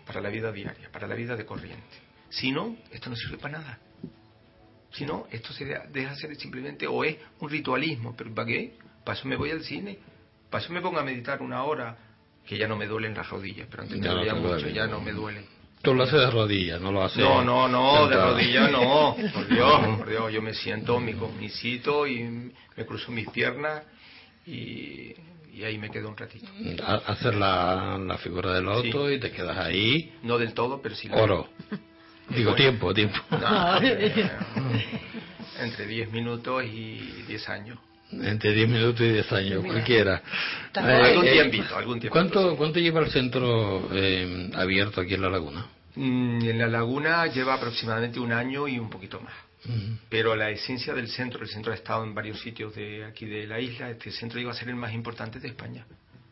para 0.05 0.21
la 0.21 0.29
vida 0.29 0.51
diaria, 0.51 0.91
para 0.91 1.07
la 1.07 1.15
vida 1.15 1.37
de 1.37 1.47
corriente. 1.47 1.99
Si 2.31 2.51
no, 2.51 2.79
esto 2.91 3.11
no 3.11 3.15
sirve 3.15 3.39
para 3.39 3.61
nada. 3.61 3.79
Si 4.91 5.07
no, 5.07 5.29
esto 5.31 5.53
se 5.53 5.67
deja, 5.67 5.87
deja 5.87 6.17
ser 6.17 6.35
simplemente, 6.35 6.85
o 6.85 7.05
es 7.05 7.17
un 7.39 7.49
ritualismo, 7.49 8.13
pero 8.17 8.35
¿para 8.35 8.49
qué? 8.49 8.73
Para 9.05 9.17
eso 9.17 9.29
me 9.29 9.37
voy 9.37 9.53
al 9.53 9.63
cine, 9.63 10.01
para 10.53 10.63
eso 10.63 10.73
me 10.73 10.81
pongo 10.81 11.01
a 11.01 11.03
meditar 11.03 11.43
una 11.43 11.65
hora, 11.65 11.97
que 12.47 12.57
ya 12.57 12.69
no 12.69 12.77
me 12.77 12.87
duelen 12.87 13.15
las 13.15 13.29
rodillas, 13.29 13.67
pero 13.69 13.83
antes 13.83 13.99
me 13.99 14.05
Ya 14.05 14.13
no 14.13 14.19
dolía 14.19 14.35
mucho, 14.35 14.69
ya 14.69 14.87
no. 14.87 15.01
me 15.01 15.11
duelen. 15.13 15.45
Tú 15.83 15.95
lo 15.95 16.05
haces 16.05 16.21
de 16.21 16.31
rodillas, 16.31 16.81
no 16.81 16.93
lo 16.93 17.03
haces. 17.03 17.19
No, 17.19 17.43
no, 17.43 17.67
no, 17.67 18.07
de 18.07 18.15
rodillas 18.17 18.71
no, 18.71 19.17
por 19.35 19.49
Dios, 19.49 19.97
por 19.99 20.09
Dios, 20.09 20.33
yo 20.33 20.41
me 20.41 20.55
siento 20.55 21.01
mi 21.01 21.13
misito 21.41 22.07
y 22.07 22.23
me 22.77 22.87
cruzo 22.87 23.11
mis 23.11 23.29
piernas 23.31 23.83
y, 24.47 25.13
y 25.53 25.65
ahí 25.65 25.79
me 25.79 25.91
quedo 25.91 26.09
un 26.09 26.17
ratito. 26.17 26.47
Ha- 26.85 27.03
Hacer 27.13 27.35
la, 27.35 27.99
la 27.99 28.17
figura 28.19 28.53
del 28.55 28.65
loto 28.65 29.09
Sí. 29.09 29.15
y 29.15 29.19
te 29.19 29.33
quedas 29.33 29.59
ahí. 29.59 30.13
No 30.23 30.39
del 30.39 30.55
todo, 30.55 30.81
pero 30.81 30.95
sí 30.95 31.09
la- 31.09 31.17
Oro. 31.17 31.49
Digo, 32.29 32.55
tiempo, 32.55 32.95
tiempo. 32.95 33.19
No, 33.31 33.79
eh, 33.83 34.31
entre 35.61 35.87
10 35.87 36.13
minutos 36.13 36.65
y 36.65 37.25
10 37.27 37.49
años. 37.49 37.79
Entre 38.13 38.53
10 38.53 38.69
minutos 38.69 39.01
y 39.01 39.13
10 39.13 39.33
años, 39.33 39.65
cualquiera. 39.65 40.23
Algún 40.75 41.27
eh, 41.27 41.33
tiempito, 41.33 41.77
algún 41.77 41.95
tiempito, 42.01 42.13
¿Cuánto, 42.13 42.51
sí. 42.51 42.57
¿Cuánto 42.57 42.81
lleva 42.81 43.01
el 43.01 43.11
centro 43.11 43.89
eh, 43.93 44.51
abierto 44.55 45.01
aquí 45.01 45.15
en 45.15 45.23
la 45.23 45.31
laguna? 45.31 45.67
Mm, 45.95 46.43
En 46.45 46.59
la 46.59 46.69
laguna 46.69 47.27
lleva 47.27 47.55
aproximadamente 47.55 48.21
un 48.21 48.33
año 48.33 48.69
y 48.69 48.79
un 48.79 48.91
poquito 48.91 49.21
más. 49.21 49.35
Pero 50.09 50.35
la 50.35 50.51
esencia 50.51 50.93
del 50.93 51.09
centro, 51.09 51.41
el 51.41 51.49
centro 51.49 51.71
ha 51.73 51.77
estado 51.77 52.03
en 52.03 52.15
varios 52.15 52.41
sitios 52.41 52.75
de 52.75 53.05
aquí 53.05 53.27
de 53.27 53.47
la 53.47 53.61
isla, 53.61 53.91
este 53.91 54.11
centro 54.11 54.41
iba 54.41 54.51
a 54.51 54.55
ser 54.55 54.69
el 54.69 54.75
más 54.75 54.93
importante 54.93 55.39
de 55.39 55.49
España. 55.49 55.87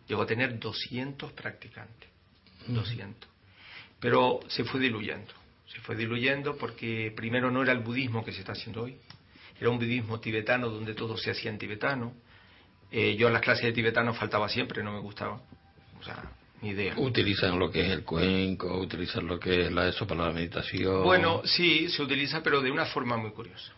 Llegó 0.09 0.23
a 0.23 0.27
tener 0.27 0.59
200 0.59 1.31
practicantes, 1.33 2.09
200. 2.67 3.31
Pero 4.01 4.41
se 4.49 4.65
fue 4.65 4.81
diluyendo, 4.81 5.33
se 5.73 5.79
fue 5.81 5.95
diluyendo 5.95 6.57
porque 6.57 7.13
primero 7.15 7.53
no 7.53 7.63
era 7.63 7.71
el 7.73 7.79
budismo 7.79 8.25
que 8.25 8.33
se 8.33 8.41
está 8.41 8.53
haciendo 8.53 8.83
hoy, 8.83 8.97
era 9.61 9.71
un 9.71 9.79
budismo 9.79 10.19
tibetano 10.21 10.71
donde 10.71 10.95
todo 10.95 11.17
se 11.17 11.31
hacía 11.31 11.51
en 11.51 11.59
tibetano. 11.59 12.15
Eh, 12.91 13.15
yo 13.17 13.27
en 13.27 13.35
las 13.35 13.43
clases 13.43 13.65
de 13.65 13.73
tibetano 13.73 14.15
faltaba 14.15 14.49
siempre, 14.49 14.83
no 14.83 14.91
me 14.91 15.01
gustaba. 15.01 15.41
O 16.01 16.03
sea, 16.03 16.33
ni 16.63 16.71
idea. 16.71 16.95
Utilizan 16.97 17.59
lo 17.59 17.71
que 17.71 17.83
es 17.83 17.91
el 17.91 18.03
cuenco, 18.03 18.79
utilizan 18.79 19.27
lo 19.27 19.39
que 19.39 19.67
es 19.67 19.73
la 19.73 19.89
eso 19.89 20.07
para 20.07 20.27
la 20.27 20.33
meditación. 20.33 21.05
Bueno, 21.05 21.43
sí, 21.45 21.89
se 21.91 22.03
utiliza, 22.03 22.43
pero 22.43 22.63
de 22.63 22.71
una 22.71 22.87
forma 22.87 23.19
muy 23.19 23.33
curiosa. 23.33 23.73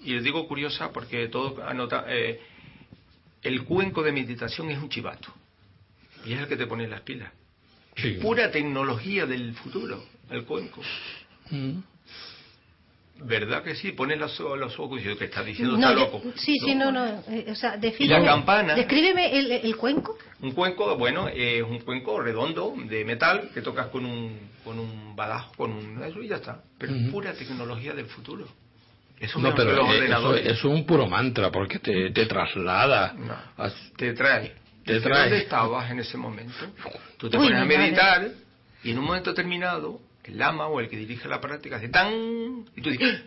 Y 0.00 0.14
les 0.14 0.24
digo 0.24 0.48
curiosa 0.48 0.90
porque 0.90 1.28
todo 1.28 1.62
anota. 1.62 2.06
eh, 2.08 2.40
el 3.42 3.64
cuenco 3.64 4.02
de 4.02 4.10
meditación 4.10 4.70
es 4.70 4.78
un 4.78 4.88
chivato. 4.88 5.32
Y 6.24 6.32
es 6.32 6.40
el 6.40 6.48
que 6.48 6.56
te 6.56 6.66
pone 6.66 6.88
las 6.88 7.02
pilas. 7.02 7.30
Sí. 7.96 8.12
Pura 8.22 8.50
tecnología 8.50 9.26
del 9.26 9.54
futuro, 9.54 10.02
el 10.30 10.44
cuenco. 10.44 10.80
Mm. 11.50 11.78
¿Verdad 13.26 13.62
que 13.62 13.74
sí? 13.74 13.92
Pones 13.92 14.18
los, 14.18 14.38
los 14.38 14.78
ojos 14.78 14.98
y 15.00 15.02
dices, 15.02 15.18
¿qué 15.18 15.24
estás 15.26 15.46
diciendo? 15.46 15.76
No, 15.76 15.88
está 15.88 15.92
yo- 15.94 16.00
loco. 16.06 16.22
sí, 16.36 16.58
sí, 16.58 16.74
no, 16.74 16.92
no. 16.92 17.06
eh, 17.28 17.46
o 17.50 17.54
sea, 17.54 17.76
define- 17.78 18.08
la 18.20 18.24
campana? 18.24 18.74
Descríbeme 18.74 19.38
el, 19.38 19.50
el 19.52 19.76
cuenco. 19.76 20.16
Un 20.40 20.52
cuenco, 20.52 20.96
bueno, 20.96 21.28
es 21.28 21.62
un 21.62 21.78
cuenco 21.80 22.20
redondo 22.20 22.74
de 22.86 23.04
metal 23.04 23.50
que 23.54 23.62
tocas 23.62 23.86
con 23.86 24.04
un, 24.04 24.38
con 24.62 24.78
un 24.78 25.16
badajo, 25.16 25.52
con 25.56 25.72
un. 25.72 26.02
Eso 26.04 26.22
y 26.22 26.28
ya 26.28 26.36
está. 26.36 26.62
Pero 26.78 26.94
es 26.94 27.10
pura 27.10 27.32
tecnología 27.32 27.94
del 27.94 28.06
futuro. 28.06 28.46
Eso 29.18 29.38
No, 29.38 29.50
que 29.54 29.62
pero 29.62 29.72
los 29.72 29.88
eh, 30.36 30.42
eso 30.44 30.52
es 30.52 30.64
un 30.64 30.84
puro 30.84 31.06
mantra 31.06 31.50
porque 31.50 31.78
te, 31.78 32.10
te 32.10 32.26
traslada. 32.26 33.14
No. 33.14 33.32
a- 33.64 33.70
te 33.96 34.12
trae. 34.12 34.52
Te 34.84 34.94
Dice, 34.94 35.08
trae. 35.08 35.20
¿Dónde 35.30 35.38
estabas 35.38 35.90
en 35.90 36.00
ese 36.00 36.18
momento? 36.18 36.52
Tú 37.16 37.30
te 37.30 37.38
Uy, 37.38 37.44
pones 37.46 37.58
a 37.62 37.64
madre. 37.64 37.78
meditar 37.78 38.28
y 38.82 38.90
en 38.90 38.98
un 38.98 39.04
momento 39.06 39.30
determinado 39.30 39.98
el 40.24 40.38
lama 40.38 40.66
o 40.68 40.80
el 40.80 40.88
que 40.88 40.96
dirige 40.96 41.28
la 41.28 41.40
práctica 41.40 41.76
hace 41.76 41.88
tan 41.88 42.64
y 42.74 42.80
tú 42.80 42.90
dices, 42.90 43.22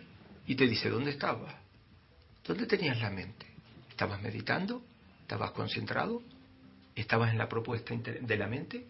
y 0.46 0.54
te 0.54 0.66
dice 0.66 0.90
¿dónde 0.90 1.10
estabas? 1.10 1.54
¿Dónde 2.46 2.66
tenías 2.66 2.98
la 3.00 3.10
mente? 3.10 3.46
¿Estabas 3.90 4.20
meditando? 4.22 4.82
¿Estabas 5.22 5.50
concentrado? 5.52 6.22
¿Estabas 6.96 7.30
en 7.32 7.38
la 7.38 7.48
propuesta 7.48 7.94
de 7.94 8.36
la 8.36 8.46
mente? 8.46 8.86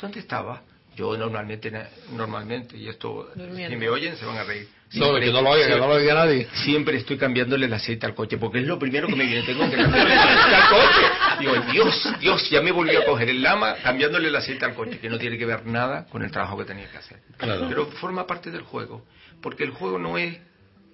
¿Dónde 0.00 0.20
estabas? 0.20 0.62
Yo 0.96 1.16
normalmente, 1.16 1.72
normalmente, 2.12 2.76
y 2.76 2.88
esto, 2.88 3.30
Durmiendo. 3.34 3.74
si 3.74 3.76
me 3.76 3.88
oyen, 3.88 4.16
se 4.16 4.24
van 4.24 4.36
a 4.36 4.44
reír. 4.44 4.68
Que 4.94 5.32
no 5.32 5.42
lo 5.42 5.50
oiga, 5.50 5.66
que 5.66 5.76
no 5.76 5.88
lo 5.88 5.94
oiga 5.94 6.14
nadie. 6.14 6.46
siempre 6.52 6.96
estoy 6.96 7.16
cambiándole 7.18 7.66
el 7.66 7.72
aceite 7.72 8.06
al 8.06 8.14
coche, 8.14 8.38
porque 8.38 8.60
es 8.60 8.66
lo 8.66 8.78
primero 8.78 9.08
que 9.08 9.16
me 9.16 9.26
viene, 9.26 9.44
tengo 9.44 9.68
que 9.68 9.76
cambiarle 9.76 10.12
el 10.12 10.18
aceite 10.20 10.54
al 10.54 10.68
coche. 10.70 11.40
Digo, 11.40 11.72
Dios, 11.72 12.08
Dios, 12.20 12.50
ya 12.50 12.62
me 12.62 12.70
volvió 12.70 13.00
a 13.00 13.04
coger 13.04 13.28
el 13.28 13.42
lama 13.42 13.74
cambiándole 13.82 14.28
el 14.28 14.36
aceite 14.36 14.64
al 14.64 14.74
coche, 14.74 14.98
que 15.00 15.08
no 15.08 15.18
tiene 15.18 15.36
que 15.36 15.46
ver 15.46 15.66
nada 15.66 16.06
con 16.06 16.22
el 16.22 16.30
trabajo 16.30 16.56
que 16.58 16.64
tenía 16.64 16.88
que 16.90 16.98
hacer. 16.98 17.18
Claro. 17.36 17.66
Pero 17.68 17.86
forma 17.86 18.26
parte 18.26 18.50
del 18.50 18.62
juego, 18.62 19.04
porque 19.42 19.64
el 19.64 19.70
juego 19.70 19.98
no 19.98 20.16
es 20.16 20.38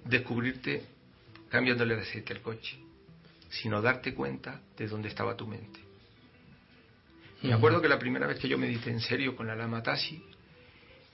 descubrirte 0.05 0.83
cambiándole 1.49 1.93
el 1.93 1.99
aceite 1.99 2.33
al 2.33 2.41
coche, 2.41 2.77
sino 3.49 3.81
darte 3.81 4.13
cuenta 4.13 4.61
de 4.77 4.87
dónde 4.87 5.09
estaba 5.09 5.35
tu 5.35 5.45
mente. 5.45 5.79
Me 7.43 7.53
acuerdo 7.53 7.81
que 7.81 7.87
la 7.87 7.97
primera 7.97 8.27
vez 8.27 8.39
que 8.39 8.47
yo 8.47 8.57
medité 8.57 8.91
en 8.91 8.99
serio 8.99 9.35
con 9.35 9.47
la 9.47 9.55
lama 9.55 9.81
Tashi, 9.81 10.23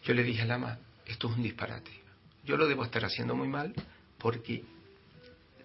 yo 0.03 0.13
le 0.13 0.23
dije 0.23 0.41
al 0.41 0.49
lama, 0.49 0.77
esto 1.05 1.29
es 1.29 1.35
un 1.38 1.43
disparate. 1.43 1.91
Yo 2.48 2.58
lo 2.58 2.68
debo 2.68 2.84
estar 2.84 3.04
haciendo 3.06 3.36
muy 3.36 3.48
mal 3.48 3.74
porque, 4.18 4.64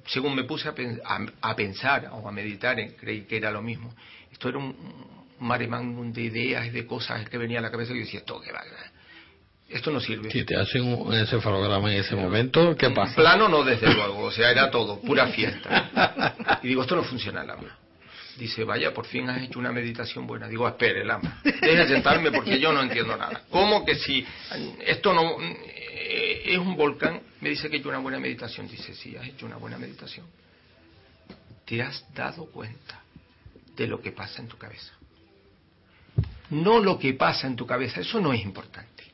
según 0.07 0.35
me 0.35 0.45
puse 0.45 0.69
a, 0.69 0.75
pen- 0.75 1.01
a- 1.05 1.27
a 1.51 1.57
pensar 1.57 2.09
o 2.13 2.29
a 2.29 2.33
meditar, 2.33 2.79
eh, 2.81 2.97
creí 3.01 3.23
que 3.23 3.37
era 3.37 3.51
lo 3.51 3.63
mismo. 3.63 3.95
Esto 4.33 4.49
era 4.49 4.59
un, 4.59 4.75
mare 5.39 5.67
magnum 5.67 6.13
de 6.13 6.23
ideas 6.23 6.67
y 6.67 6.71
de 6.71 6.87
cosas 6.87 7.29
que 7.29 7.39
venía 7.39 7.59
a 7.59 7.63
la 7.63 7.71
cabeza 7.71 7.93
y 7.93 7.97
yo 7.99 8.05
decía, 8.05 8.21
esto 8.21 8.41
qué 8.41 8.53
va, 8.53 8.63
esto 9.69 9.91
no 9.91 10.01
sirve. 10.01 10.31
Si 10.31 10.45
te 10.45 10.55
hacen 10.57 10.83
un 10.85 11.15
encefalograma 11.15 11.91
en 11.93 12.01
ese 12.01 12.15
momento, 12.15 12.77
¿qué 12.77 12.91
pasa? 12.91 13.15
Plano 13.17 13.49
no, 13.49 13.65
desde 13.65 13.93
luego, 13.95 14.19
o 14.25 14.31
sea, 14.31 14.51
era 14.51 14.71
todo, 14.71 15.01
pura 15.01 15.29
fiesta. 15.29 16.59
Y 16.63 16.69
digo, 16.69 16.83
esto 16.83 16.95
no 16.97 17.05
funciona, 17.05 17.43
Lama. 17.45 17.79
Dice, 18.39 18.65
vaya, 18.65 18.93
por 18.95 19.07
fin 19.07 19.29
has 19.31 19.43
hecho 19.43 19.59
una 19.59 19.73
meditación 19.73 20.27
buena. 20.27 20.47
Digo, 20.49 20.67
espere, 20.69 21.05
Lama, 21.05 21.41
deje 21.45 21.87
sentarme 21.89 22.31
porque 22.33 22.59
yo 22.61 22.73
no 22.73 22.83
entiendo 22.83 23.17
nada. 23.17 23.43
¿Cómo 23.51 23.85
que 23.85 23.95
si 23.95 24.25
esto 24.87 25.13
no 25.13 25.37
eh, 26.03 26.53
es 26.53 26.59
un 26.59 26.77
volcán? 26.77 27.21
Me 27.41 27.51
dice 27.51 27.69
que 27.69 27.77
he 27.77 27.79
hecho 27.81 27.89
una 27.89 27.99
buena 27.99 28.19
meditación. 28.19 28.69
Dice, 28.69 28.95
sí, 28.95 29.17
has 29.17 29.27
hecho 29.27 29.47
una 29.47 29.57
buena 29.57 29.79
meditación. 29.79 30.27
Te 31.65 31.83
has 31.83 32.05
dado 32.15 32.47
cuenta 32.47 33.03
de 33.77 33.87
lo 33.87 34.01
que 34.01 34.13
pasa 34.13 34.43
en 34.43 34.49
tu 34.49 34.59
cabeza. 34.59 34.93
No 36.51 36.81
lo 36.81 36.99
que 36.99 37.15
pasa 37.15 37.47
en 37.47 37.57
tu 37.57 37.67
cabeza, 37.67 38.01
eso 38.01 38.21
no 38.21 38.33
es 38.33 38.43
importante. 38.43 39.05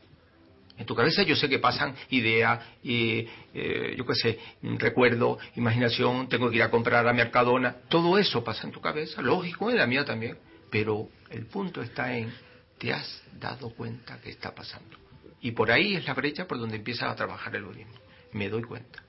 En 0.76 0.86
tu 0.86 0.94
cabeza 0.94 1.22
yo 1.22 1.34
sé 1.34 1.48
que 1.48 1.58
pasan 1.58 1.94
ideas, 2.10 2.64
y, 2.82 3.26
eh, 3.52 3.94
yo 3.96 4.06
qué 4.06 4.14
sé, 4.14 4.38
recuerdo, 4.62 5.38
imaginación, 5.56 6.28
tengo 6.28 6.50
que 6.50 6.56
ir 6.56 6.62
a 6.62 6.70
comprar 6.70 7.06
a 7.06 7.12
Mercadona. 7.12 7.76
Todo 7.88 8.16
eso 8.18 8.44
pasa 8.44 8.66
en 8.66 8.72
tu 8.72 8.80
cabeza, 8.80 9.20
lógico, 9.20 9.70
en 9.70 9.76
la 9.76 9.86
mía 9.86 10.04
también. 10.04 10.38
Pero 10.70 11.08
el 11.30 11.46
punto 11.46 11.82
está 11.82 12.16
en, 12.16 12.32
te 12.78 12.92
has 12.92 13.22
dado 13.38 13.70
cuenta 13.70 14.20
que 14.20 14.30
está 14.30 14.54
pasando. 14.54 15.07
Y 15.40 15.52
por 15.52 15.70
ahí 15.70 15.94
es 15.96 16.04
la 16.06 16.14
brecha 16.14 16.46
por 16.46 16.58
donde 16.58 16.76
empieza 16.76 17.10
a 17.10 17.14
trabajar 17.14 17.54
el 17.56 17.64
budismo. 17.64 17.94
Me 18.32 18.48
doy 18.48 18.62
cuenta. 18.62 19.02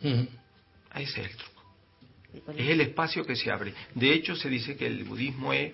Ujú. 0.00 0.28
Ese 0.94 1.20
es 1.22 1.30
el 1.30 1.36
truco. 1.36 1.62
Es 2.56 2.68
el 2.68 2.80
espacio 2.80 3.24
que 3.24 3.36
se 3.36 3.50
abre. 3.50 3.74
De 3.94 4.12
hecho, 4.12 4.34
se 4.36 4.48
dice 4.48 4.76
que 4.76 4.86
el 4.86 5.04
budismo 5.04 5.52
es 5.52 5.72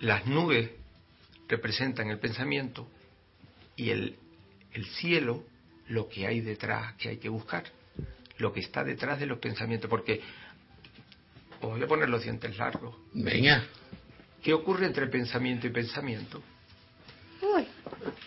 las 0.00 0.26
nubes 0.26 0.70
representan 1.48 2.10
el 2.10 2.18
pensamiento 2.18 2.88
y 3.76 3.90
el, 3.90 4.16
el 4.72 4.86
cielo 4.86 5.44
lo 5.88 6.08
que 6.08 6.26
hay 6.26 6.40
detrás 6.40 6.94
que 6.96 7.08
hay 7.08 7.16
que 7.16 7.30
buscar, 7.30 7.64
lo 8.36 8.52
que 8.52 8.60
está 8.60 8.84
detrás 8.84 9.18
de 9.18 9.26
los 9.26 9.38
pensamientos, 9.38 9.88
porque 9.88 10.20
Os 11.60 11.70
voy 11.70 11.82
a 11.82 11.86
poner 11.86 12.08
los 12.08 12.22
dientes 12.22 12.56
largos. 12.56 12.94
Venga. 13.12 13.64
¿Qué 14.42 14.52
ocurre 14.52 14.86
entre 14.86 15.06
pensamiento 15.08 15.66
y 15.66 15.70
pensamiento? 15.70 16.42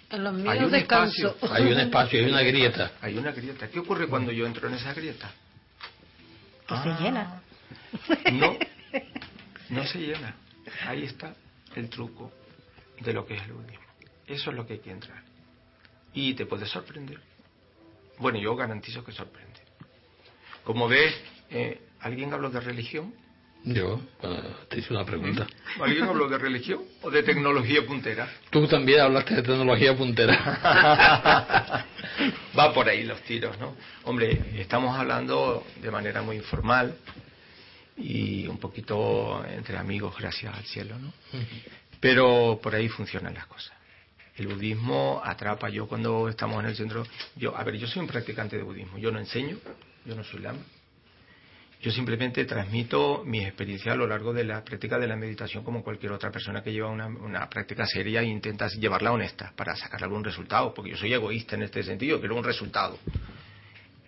En 0.09 0.23
los 0.23 0.35
Hay 0.35 0.41
míos 0.41 0.57
un 0.65 0.71
descanso. 0.71 1.27
espacio. 1.29 1.53
Hay 1.55 1.71
un 1.71 1.79
espacio, 1.79 2.19
hay 2.19 2.25
una 2.31 2.41
grieta. 2.41 2.91
Hay 3.01 3.17
una 3.17 3.31
grieta. 3.31 3.67
¿Qué 3.69 3.79
ocurre 3.79 4.07
cuando 4.07 4.31
yo 4.31 4.45
entro 4.45 4.67
en 4.67 4.73
esa 4.75 4.93
grieta? 4.93 5.31
Que 6.67 6.73
Ah. 6.75 6.83
se 6.97 7.03
llena. 7.03 7.41
No, 8.33 8.57
no 9.69 9.85
se 9.85 9.99
llena. 9.99 10.35
Ahí 10.87 11.03
está 11.03 11.33
el 11.75 11.89
truco 11.89 12.31
de 12.99 13.13
lo 13.13 13.25
que 13.25 13.35
es 13.35 13.43
el 13.43 13.53
budismo. 13.53 13.85
Eso 14.27 14.49
es 14.51 14.55
lo 14.55 14.65
que 14.65 14.73
hay 14.73 14.79
que 14.79 14.91
entrar. 14.91 15.23
Y 16.13 16.33
te 16.33 16.45
puede 16.45 16.65
sorprender. 16.65 17.19
Bueno, 18.19 18.39
yo 18.39 18.55
garantizo 18.55 19.03
que 19.03 19.11
sorprende. 19.11 19.59
Como 20.63 20.87
ves, 20.87 21.13
eh, 21.49 21.81
¿alguien 22.01 22.33
habló 22.33 22.49
de 22.49 22.59
religión? 22.59 23.13
Yo, 23.63 24.01
cuando 24.19 24.41
te 24.69 24.79
hice 24.79 24.91
una 24.93 25.05
pregunta. 25.05 25.45
¿Alguien 25.79 26.05
habló 26.05 26.27
de 26.27 26.37
religión 26.37 26.81
o 27.03 27.11
de 27.11 27.21
tecnología 27.21 27.85
puntera? 27.85 28.27
Tú 28.49 28.67
también 28.67 29.01
hablaste 29.01 29.35
de 29.35 29.43
tecnología 29.43 29.95
puntera. 29.95 31.85
Va 32.57 32.73
por 32.73 32.89
ahí 32.89 33.03
los 33.03 33.21
tiros, 33.21 33.59
¿no? 33.59 33.75
Hombre, 34.05 34.41
estamos 34.57 34.97
hablando 34.97 35.63
de 35.79 35.91
manera 35.91 36.23
muy 36.23 36.37
informal 36.37 36.95
y 37.97 38.47
un 38.47 38.57
poquito 38.57 39.45
entre 39.45 39.77
amigos, 39.77 40.15
gracias 40.17 40.55
al 40.55 40.65
cielo, 40.65 40.97
¿no? 40.97 41.13
Pero 41.99 42.59
por 42.63 42.73
ahí 42.73 42.89
funcionan 42.89 43.35
las 43.35 43.45
cosas. 43.45 43.73
El 44.37 44.47
budismo 44.47 45.21
atrapa. 45.23 45.69
Yo 45.69 45.87
cuando 45.87 46.27
estamos 46.29 46.63
en 46.63 46.69
el 46.69 46.75
centro, 46.75 47.05
yo, 47.35 47.55
a 47.55 47.63
ver, 47.63 47.77
yo 47.77 47.85
soy 47.85 48.01
un 48.01 48.07
practicante 48.07 48.57
de 48.57 48.63
budismo. 48.63 48.97
Yo 48.97 49.11
no 49.11 49.19
enseño, 49.19 49.57
yo 50.05 50.15
no 50.15 50.23
soy 50.23 50.39
lama. 50.39 50.61
Yo 51.81 51.89
simplemente 51.89 52.45
transmito 52.45 53.23
mi 53.25 53.43
experiencia 53.43 53.93
a 53.93 53.95
lo 53.95 54.05
largo 54.05 54.33
de 54.33 54.43
la 54.43 54.63
práctica 54.63 54.99
de 54.99 55.07
la 55.07 55.15
meditación 55.15 55.63
como 55.63 55.83
cualquier 55.83 56.11
otra 56.11 56.29
persona 56.29 56.61
que 56.61 56.71
lleva 56.71 56.89
una, 56.89 57.07
una 57.07 57.49
práctica 57.49 57.87
seria 57.87 58.21
e 58.21 58.25
intenta 58.25 58.67
llevarla 58.67 59.11
honesta 59.11 59.51
para 59.55 59.75
sacar 59.75 60.03
algún 60.03 60.23
resultado, 60.23 60.75
porque 60.75 60.91
yo 60.91 60.97
soy 60.97 61.11
egoísta 61.11 61.55
en 61.55 61.63
este 61.63 61.81
sentido, 61.81 62.19
quiero 62.19 62.35
un 62.35 62.43
resultado. 62.43 62.99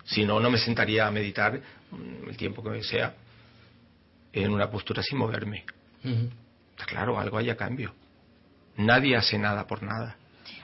Si 0.05 0.23
no, 0.23 0.39
no 0.39 0.51
me 0.51 0.59
sentaría 0.59 1.07
a 1.07 1.11
meditar 1.11 1.59
mm, 1.89 2.29
el 2.29 2.37
tiempo 2.37 2.61
que 2.61 2.83
sea 2.83 3.15
en 4.31 4.51
una 4.51 4.69
postura 4.69 5.01
sin 5.01 5.17
moverme. 5.17 5.65
Está 6.03 6.85
claro, 6.85 7.19
algo 7.19 7.39
hay 7.39 7.49
a 7.49 7.57
cambio. 7.57 7.95
Nadie 8.77 9.15
hace 9.15 9.39
nada 9.39 9.65
por 9.65 9.81
nada. 9.81 10.17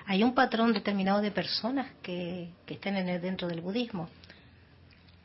Hay 0.05 0.21
un 0.23 0.35
patrón 0.35 0.73
determinado 0.73 1.21
de 1.21 1.31
personas 1.31 1.87
que, 2.03 2.49
que 2.65 2.75
estén 2.75 2.97
en 2.97 3.09
el, 3.09 3.21
dentro 3.21 3.47
del 3.47 3.61
budismo. 3.61 4.09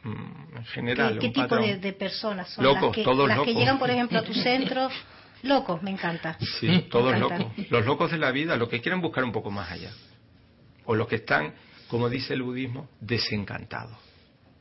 Mm, 0.05 0.11
En 0.57 0.63
¿Qué, 0.63 0.71
general, 0.71 1.19
qué 1.19 1.27
un 1.29 1.33
tipo 1.33 1.57
de, 1.57 1.77
de 1.79 1.93
personas 1.95 2.51
son 2.51 2.65
Locos, 2.65 2.83
las, 2.83 2.93
que, 2.93 3.03
todos 3.05 3.27
las 3.29 3.41
que 3.41 3.55
llegan, 3.55 3.79
por 3.79 3.91
ejemplo, 3.91 4.19
a 4.19 4.23
tu 4.23 4.35
centro? 4.49 4.89
Locos, 5.43 5.83
me 5.83 5.91
encanta. 5.91 6.37
Sí, 6.61 6.87
todos 6.91 7.19
locos. 7.19 7.47
Los 7.71 7.85
locos 7.85 8.11
de 8.11 8.19
la 8.19 8.31
vida, 8.31 8.57
los 8.57 8.69
que 8.69 8.81
quieren 8.81 9.01
buscar 9.01 9.25
un 9.25 9.33
poco 9.33 9.51
más 9.51 9.71
allá. 9.71 9.91
O 10.87 10.95
los 10.95 11.07
que 11.09 11.17
están, 11.17 11.55
como 11.89 12.09
dice 12.09 12.35
el 12.35 12.43
budismo, 12.43 12.89
desencantados. 13.01 13.97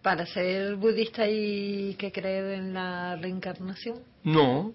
Para 0.01 0.25
ser 0.25 0.75
budista 0.75 1.27
y 1.29 1.95
que 1.95 2.11
creer 2.11 2.55
en 2.59 2.73
la 2.73 3.15
reencarnación. 3.15 3.99
No. 4.23 4.73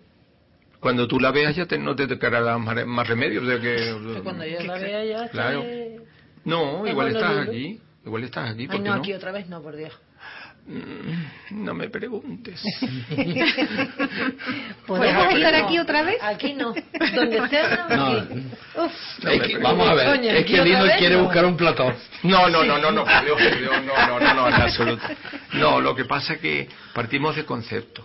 Cuando 0.80 1.06
tú 1.08 1.18
la 1.20 1.30
veas 1.32 1.54
ya 1.56 1.66
te, 1.66 1.76
no 1.78 1.94
te 1.96 2.06
tocará 2.06 2.56
más, 2.56 2.86
más 2.86 3.06
remedio. 3.08 3.42
o 3.42 3.46
sea 3.46 3.60
que, 3.60 4.20
cuando 4.22 4.46
yo 4.46 4.60
la 4.60 4.74
vea 4.78 5.04
ya 5.04 5.28
Claro. 5.28 5.60
estaré- 5.62 6.00
No, 6.44 6.86
igual 6.86 7.08
estás 7.08 7.48
aquí. 7.48 7.80
Igual 8.06 8.24
estás 8.24 8.50
aquí. 8.50 8.62
Ay, 8.62 8.66
¿por 8.68 8.76
qué 8.82 8.88
no? 8.88 8.94
aquí 8.94 9.12
otra 9.12 9.32
vez 9.32 9.48
no, 9.48 9.60
por 9.60 9.76
Dios. 9.76 9.92
Mm, 10.68 11.64
No 11.64 11.72
me 11.74 11.88
preguntes. 11.88 12.62
¿Podemos 14.86 15.24
Pues 15.26 15.36
estar 15.36 15.58
no. 15.60 15.66
aquí 15.66 15.78
otra 15.78 16.02
vez? 16.02 16.16
Aquí 16.22 16.54
no. 16.54 16.74
Donde 17.14 17.48
sea, 17.48 17.86
no. 17.88 17.96
No. 17.96 18.26
Uf. 18.84 18.92
Es 19.26 19.42
que- 19.42 19.58
vamos 19.58 19.88
a 19.88 19.94
ver, 19.94 20.06
Coño, 20.16 20.30
es 20.30 20.40
¿y 20.42 20.44
que 20.44 20.62
Lino 20.62 20.84
quiere 20.98 21.16
No. 21.16 21.24
buscar 21.24 21.44
un 21.46 21.56
platón. 21.56 21.94
No, 22.22 22.48
no, 22.48 22.64
no, 22.64 22.78
no, 22.78 22.90
no, 22.92 23.04
Dios, 23.24 23.38
Dios, 23.38 23.82
no, 23.84 24.06
no, 24.06 24.20
no, 24.20 24.34
no, 24.34 24.48
en 24.48 24.54
absoluto. 24.62 25.02
No, 25.54 25.80
lo 25.80 25.94
que 25.94 26.04
pasa 26.04 26.34
es 26.34 26.40
que 26.40 26.68
partimos 26.94 27.34
de 27.36 27.44
conceptos 27.44 28.04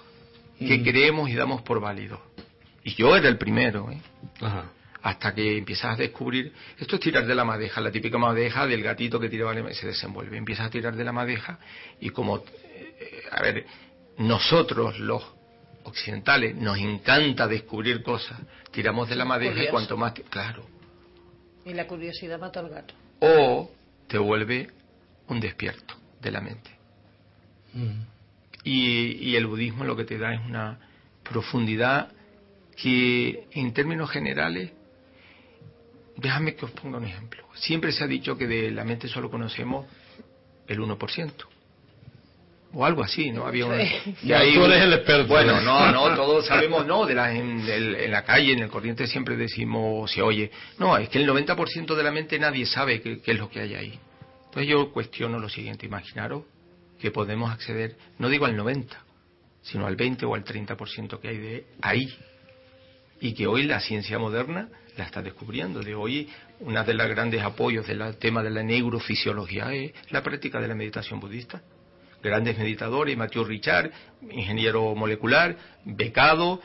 que 0.59 0.77
Mm. 0.77 0.83
creemos 0.83 1.29
y 1.29 1.35
damos 1.35 1.61
por 1.63 1.79
válidos. 1.81 2.19
Y 2.85 2.95
yo 2.95 3.15
era 3.15 3.27
el 3.29 3.37
primero, 3.37 3.89
¿eh? 3.91 3.97
Ajá. 4.41 4.65
Hasta 5.03 5.35
que 5.35 5.57
empiezas 5.57 5.93
a 5.93 5.95
descubrir, 5.97 6.53
esto 6.79 6.95
es 6.95 7.01
tirar 7.01 7.25
de 7.25 7.35
la 7.35 7.43
madeja, 7.43 7.81
la 7.81 7.91
típica 7.91 8.17
madeja 8.17 8.65
del 8.65 8.81
gatito 8.81 9.19
que 9.19 9.27
tira 9.27 9.53
y 9.69 9.73
se 9.75 9.87
desenvuelve, 9.87 10.37
empiezas 10.37 10.67
a 10.67 10.69
tirar 10.69 10.95
de 10.95 11.03
la 11.03 11.11
madeja 11.11 11.59
y 11.99 12.09
como, 12.09 12.37
eh, 12.37 13.23
a 13.29 13.41
ver, 13.41 13.65
nosotros 14.17 14.97
los 14.99 15.21
occidentales 15.83 16.55
nos 16.55 16.77
encanta 16.77 17.47
descubrir 17.49 18.01
cosas, 18.01 18.39
tiramos 18.71 19.09
de 19.09 19.17
la 19.17 19.25
madeja 19.25 19.63
y 19.63 19.67
cuanto 19.67 19.97
más, 19.97 20.13
claro, 20.29 20.65
Y 21.65 21.73
la 21.73 21.85
curiosidad 21.85 22.39
mata 22.39 22.61
al 22.61 22.69
gato. 22.69 22.93
o 23.19 23.69
te 24.07 24.17
vuelve 24.17 24.69
un 25.27 25.41
despierto 25.41 25.95
de 26.21 26.31
la 26.31 26.39
mente. 26.39 26.69
Mm. 27.73 28.01
Y, 28.63 29.31
y 29.31 29.35
el 29.35 29.47
budismo 29.47 29.83
lo 29.83 29.97
que 29.97 30.05
te 30.05 30.17
da 30.17 30.33
es 30.33 30.39
una 30.45 30.79
profundidad 31.23 32.09
que 32.77 33.47
en 33.51 33.73
términos 33.73 34.09
generales, 34.09 34.71
déjame 36.17 36.55
que 36.55 36.65
os 36.65 36.71
ponga 36.71 36.97
un 36.97 37.05
ejemplo. 37.05 37.43
Siempre 37.55 37.91
se 37.91 38.03
ha 38.03 38.07
dicho 38.07 38.37
que 38.37 38.47
de 38.47 38.71
la 38.71 38.83
mente 38.83 39.07
solo 39.07 39.29
conocemos 39.29 39.85
el 40.67 40.79
1%. 40.79 41.31
O 42.75 42.83
algo 42.85 43.03
así, 43.03 43.29
¿no? 43.29 43.45
Había 43.45 43.67
una, 43.67 43.83
y 43.83 44.31
ahí- 44.33 44.53
tú 44.55 44.65
eres 44.65 44.81
el 44.81 44.93
experto. 44.93 45.27
Bueno, 45.27 45.61
no, 45.61 45.91
no, 45.91 46.15
todos 46.15 46.47
sabemos, 46.47 46.87
no, 46.87 47.05
de 47.05 47.13
la, 47.13 47.31
en, 47.31 47.59
el- 47.69 47.95
en 47.95 48.11
la 48.11 48.23
calle, 48.23 48.53
en 48.53 48.59
el 48.63 48.69
corriente 48.69 49.05
siempre 49.05 49.35
decimos, 49.37 50.11
se 50.11 50.23
oye, 50.23 50.49
no, 50.79 50.97
es 50.97 51.07
que 51.09 51.19
el 51.19 51.29
90% 51.29 51.93
de 51.95 52.03
la 52.03 52.11
mente 52.11 52.39
nadie 52.39 52.65
sabe 52.65 52.99
qué, 52.99 53.21
qué 53.21 53.31
es 53.33 53.37
lo 53.37 53.47
que 53.49 53.59
hay 53.59 53.75
ahí. 53.75 53.99
Entonces 54.45 54.67
yo 54.67 54.91
cuestiono 54.91 55.37
lo 55.39 55.49
siguiente, 55.49 55.85
imaginaros 55.85 56.43
que 56.99 57.11
podemos 57.11 57.51
acceder, 57.51 57.95
no 58.17 58.27
digo 58.27 58.45
al 58.45 58.55
90, 58.57 58.97
sino 59.61 59.85
al 59.85 59.95
20 59.95 60.25
o 60.25 60.33
al 60.33 60.43
30% 60.43 61.19
que 61.19 61.27
hay 61.27 61.37
de 61.37 61.65
ahí. 61.81 62.11
Y 63.21 63.33
que 63.35 63.45
hoy 63.45 63.63
la 63.63 63.79
ciencia 63.81 64.17
moderna 64.17 64.69
la 64.97 65.05
está 65.05 65.21
descubriendo. 65.21 65.81
De 65.81 65.95
hoy, 65.95 66.29
una 66.59 66.83
de 66.83 66.93
los 66.93 67.07
grandes 67.07 67.41
apoyos 67.41 67.87
del 67.87 68.17
tema 68.17 68.43
de 68.43 68.49
la 68.49 68.63
neurofisiología 68.63 69.73
es 69.73 69.93
la 70.11 70.21
práctica 70.21 70.59
de 70.59 70.67
la 70.67 70.75
meditación 70.75 71.19
budista. 71.19 71.61
Grandes 72.21 72.57
meditadores, 72.57 73.17
Mathieu 73.17 73.43
Richard, 73.43 73.91
ingeniero 74.31 74.95
molecular, 74.95 75.57
becado, 75.83 76.61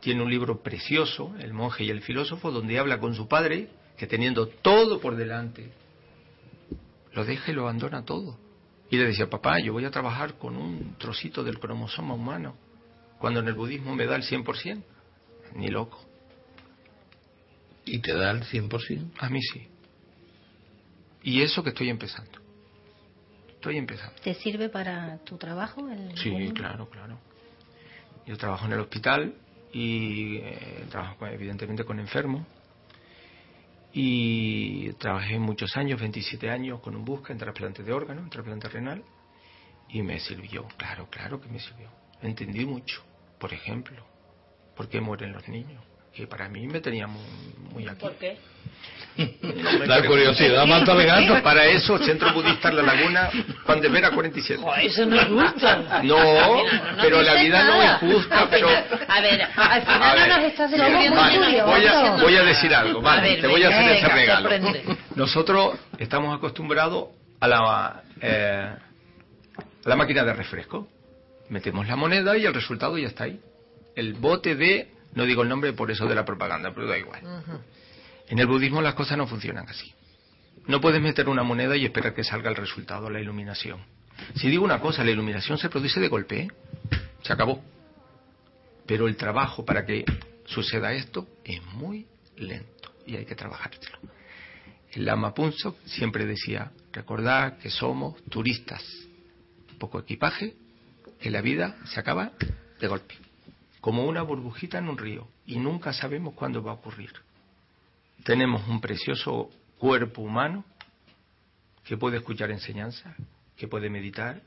tiene 0.00 0.22
un 0.22 0.30
libro 0.30 0.62
precioso, 0.62 1.34
El 1.38 1.52
monje 1.52 1.84
y 1.84 1.90
el 1.90 2.00
filósofo, 2.00 2.50
donde 2.50 2.78
habla 2.78 2.98
con 2.98 3.14
su 3.14 3.28
padre, 3.28 3.68
que 3.96 4.06
teniendo 4.06 4.48
todo 4.48 5.00
por 5.00 5.16
delante, 5.16 5.72
lo 7.12 7.24
deja 7.24 7.52
y 7.52 7.54
lo 7.54 7.62
abandona 7.62 8.04
todo. 8.04 8.38
Y 8.90 8.96
le 8.96 9.06
decía, 9.06 9.28
papá, 9.28 9.58
yo 9.60 9.72
voy 9.72 9.84
a 9.84 9.90
trabajar 9.90 10.34
con 10.34 10.56
un 10.56 10.96
trocito 10.98 11.42
del 11.42 11.58
cromosoma 11.58 12.14
humano, 12.14 12.56
cuando 13.18 13.40
en 13.40 13.48
el 13.48 13.54
budismo 13.54 13.94
me 13.94 14.06
da 14.06 14.16
el 14.16 14.22
100%. 14.22 14.82
Ni 15.54 15.68
loco. 15.68 16.04
Y 17.86 18.00
te 18.00 18.14
da 18.14 18.30
el 18.30 18.42
100%. 18.44 19.12
A 19.18 19.28
mí 19.28 19.40
sí. 19.42 19.68
Y 21.22 21.42
eso 21.42 21.62
que 21.62 21.70
estoy 21.70 21.88
empezando. 21.88 22.38
Estoy 23.48 23.78
empezando. 23.78 24.14
¿Te 24.22 24.34
sirve 24.34 24.68
para 24.68 25.18
tu 25.24 25.38
trabajo? 25.38 25.88
el 25.88 26.16
Sí, 26.18 26.52
claro, 26.54 26.88
claro. 26.88 27.18
Yo 28.26 28.36
trabajo 28.36 28.66
en 28.66 28.72
el 28.72 28.80
hospital 28.80 29.34
y 29.72 30.36
eh, 30.36 30.86
trabajo 30.90 31.26
evidentemente 31.26 31.84
con 31.84 31.98
enfermos. 31.98 32.46
Y 33.92 34.92
trabajé 34.94 35.38
muchos 35.38 35.76
años, 35.76 36.00
27 36.00 36.50
años, 36.50 36.80
con 36.80 36.96
un 36.96 37.04
busca 37.04 37.32
en 37.32 37.38
trasplante 37.38 37.82
de 37.82 37.92
órgano, 37.92 38.22
en 38.22 38.30
trasplante 38.30 38.68
renal. 38.68 39.04
Y 39.88 40.02
me 40.02 40.18
sirvió, 40.20 40.66
claro, 40.76 41.08
claro 41.08 41.40
que 41.40 41.48
me 41.48 41.60
sirvió. 41.60 41.88
Entendí 42.20 42.66
mucho. 42.66 43.02
Por 43.38 43.52
ejemplo, 43.52 44.04
¿por 44.76 44.88
qué 44.88 45.00
mueren 45.00 45.32
los 45.32 45.48
niños? 45.48 45.82
Que 46.14 46.26
para 46.26 46.48
mí 46.48 46.66
me 46.66 46.80
tenía 46.80 47.06
muy, 47.06 47.22
muy 47.72 47.88
aquí. 47.88 48.00
¿Por 48.00 48.14
qué? 48.14 48.36
No 49.16 49.84
La 49.86 50.04
curiosidad 50.04 50.66
mata 50.66 50.94
gato. 50.94 51.42
Para 51.42 51.66
eso, 51.66 51.98
Centro 51.98 52.32
Budista 52.32 52.72
La 52.72 52.82
Laguna, 52.82 53.30
Juan 53.64 53.80
de 53.80 53.88
Vera 53.88 54.10
47. 54.10 54.62
Oh, 54.64 54.74
eso 54.74 55.06
no 55.06 55.20
es 55.20 55.26
justo. 55.28 55.66
No, 56.02 56.62
pero 57.00 57.22
la 57.22 57.34
vida 57.34 57.64
no 57.64 57.82
es 57.82 58.14
justa, 58.14 58.48
pero... 58.50 58.68
a 58.68 59.20
ver, 59.20 59.42
al 59.42 59.82
final 59.82 60.02
A 60.02 60.14
no 60.14 60.20
ver, 60.20 60.28
nos 60.28 60.50
estás 60.50 60.70
descubriendo 60.70 61.16
vale, 61.16 61.62
voy, 61.62 61.86
a, 61.86 62.16
voy 62.16 62.36
a 62.36 62.42
decir 62.42 62.74
algo, 62.74 63.00
vale, 63.00 63.20
A 63.20 63.24
ver, 63.24 63.40
te 63.40 63.46
voy 63.46 63.62
a 63.62 63.68
hacer 63.68 63.92
ese 63.96 64.08
regalo. 64.08 64.50
sorprende. 64.50 64.84
Nosotros 65.14 65.78
estamos 65.98 66.36
acostumbrados 66.36 67.08
a 67.40 67.48
la, 67.48 68.02
eh, 68.20 68.68
a 69.84 69.88
la 69.88 69.96
máquina 69.96 70.24
de 70.24 70.32
refresco. 70.32 70.88
Metemos 71.50 71.86
la 71.86 71.94
moneda 71.96 72.36
y 72.36 72.46
el 72.46 72.54
resultado 72.54 72.98
ya 72.98 73.08
está 73.08 73.24
ahí. 73.24 73.38
El 73.94 74.14
bote 74.14 74.56
de, 74.56 74.88
no 75.14 75.24
digo 75.24 75.42
el 75.42 75.48
nombre 75.48 75.72
por 75.72 75.90
eso 75.90 76.06
de 76.06 76.14
la 76.14 76.24
propaganda, 76.24 76.72
pero 76.74 76.86
da 76.86 76.98
igual. 76.98 77.22
En 78.28 78.38
el 78.38 78.46
budismo 78.46 78.80
las 78.82 78.94
cosas 78.94 79.18
no 79.18 79.26
funcionan 79.26 79.68
así. 79.68 79.92
No 80.66 80.80
puedes 80.80 81.00
meter 81.00 81.28
una 81.28 81.42
moneda 81.42 81.76
y 81.76 81.84
esperar 81.84 82.14
que 82.14 82.24
salga 82.24 82.48
el 82.50 82.56
resultado, 82.56 83.10
la 83.10 83.20
iluminación. 83.20 83.80
Si 84.36 84.48
digo 84.48 84.64
una 84.64 84.80
cosa, 84.80 85.04
la 85.04 85.10
iluminación 85.10 85.58
se 85.58 85.68
produce 85.68 86.00
de 86.00 86.08
golpe, 86.08 86.40
¿eh? 86.40 86.48
Se 87.22 87.32
acabó. 87.32 87.62
Pero 88.86 89.08
el 89.08 89.16
trabajo 89.16 89.64
para 89.64 89.84
que 89.84 90.04
suceda 90.46 90.92
esto 90.92 91.26
es 91.44 91.62
muy 91.74 92.06
lento 92.36 92.92
y 93.06 93.16
hay 93.16 93.24
que 93.24 93.34
trabajárselo. 93.34 93.98
El 94.92 95.06
Lama 95.06 95.34
Punso 95.34 95.76
siempre 95.84 96.24
decía, 96.24 96.70
recordad 96.92 97.58
que 97.58 97.70
somos 97.70 98.22
turistas, 98.26 98.82
poco 99.78 99.98
equipaje, 99.98 100.54
que 101.20 101.30
la 101.30 101.40
vida 101.40 101.76
se 101.86 101.98
acaba 101.98 102.32
de 102.80 102.86
golpe, 102.86 103.14
como 103.84 104.06
una 104.06 104.22
burbujita 104.22 104.78
en 104.78 104.88
un 104.88 104.96
río, 104.96 105.28
y 105.44 105.58
nunca 105.58 105.92
sabemos 105.92 106.32
cuándo 106.32 106.62
va 106.62 106.70
a 106.70 106.76
ocurrir. 106.76 107.12
Tenemos 108.24 108.66
un 108.66 108.80
precioso 108.80 109.50
cuerpo 109.78 110.22
humano 110.22 110.64
que 111.84 111.98
puede 111.98 112.16
escuchar 112.16 112.50
enseñanza, 112.50 113.14
que 113.58 113.68
puede 113.68 113.90
meditar, 113.90 114.40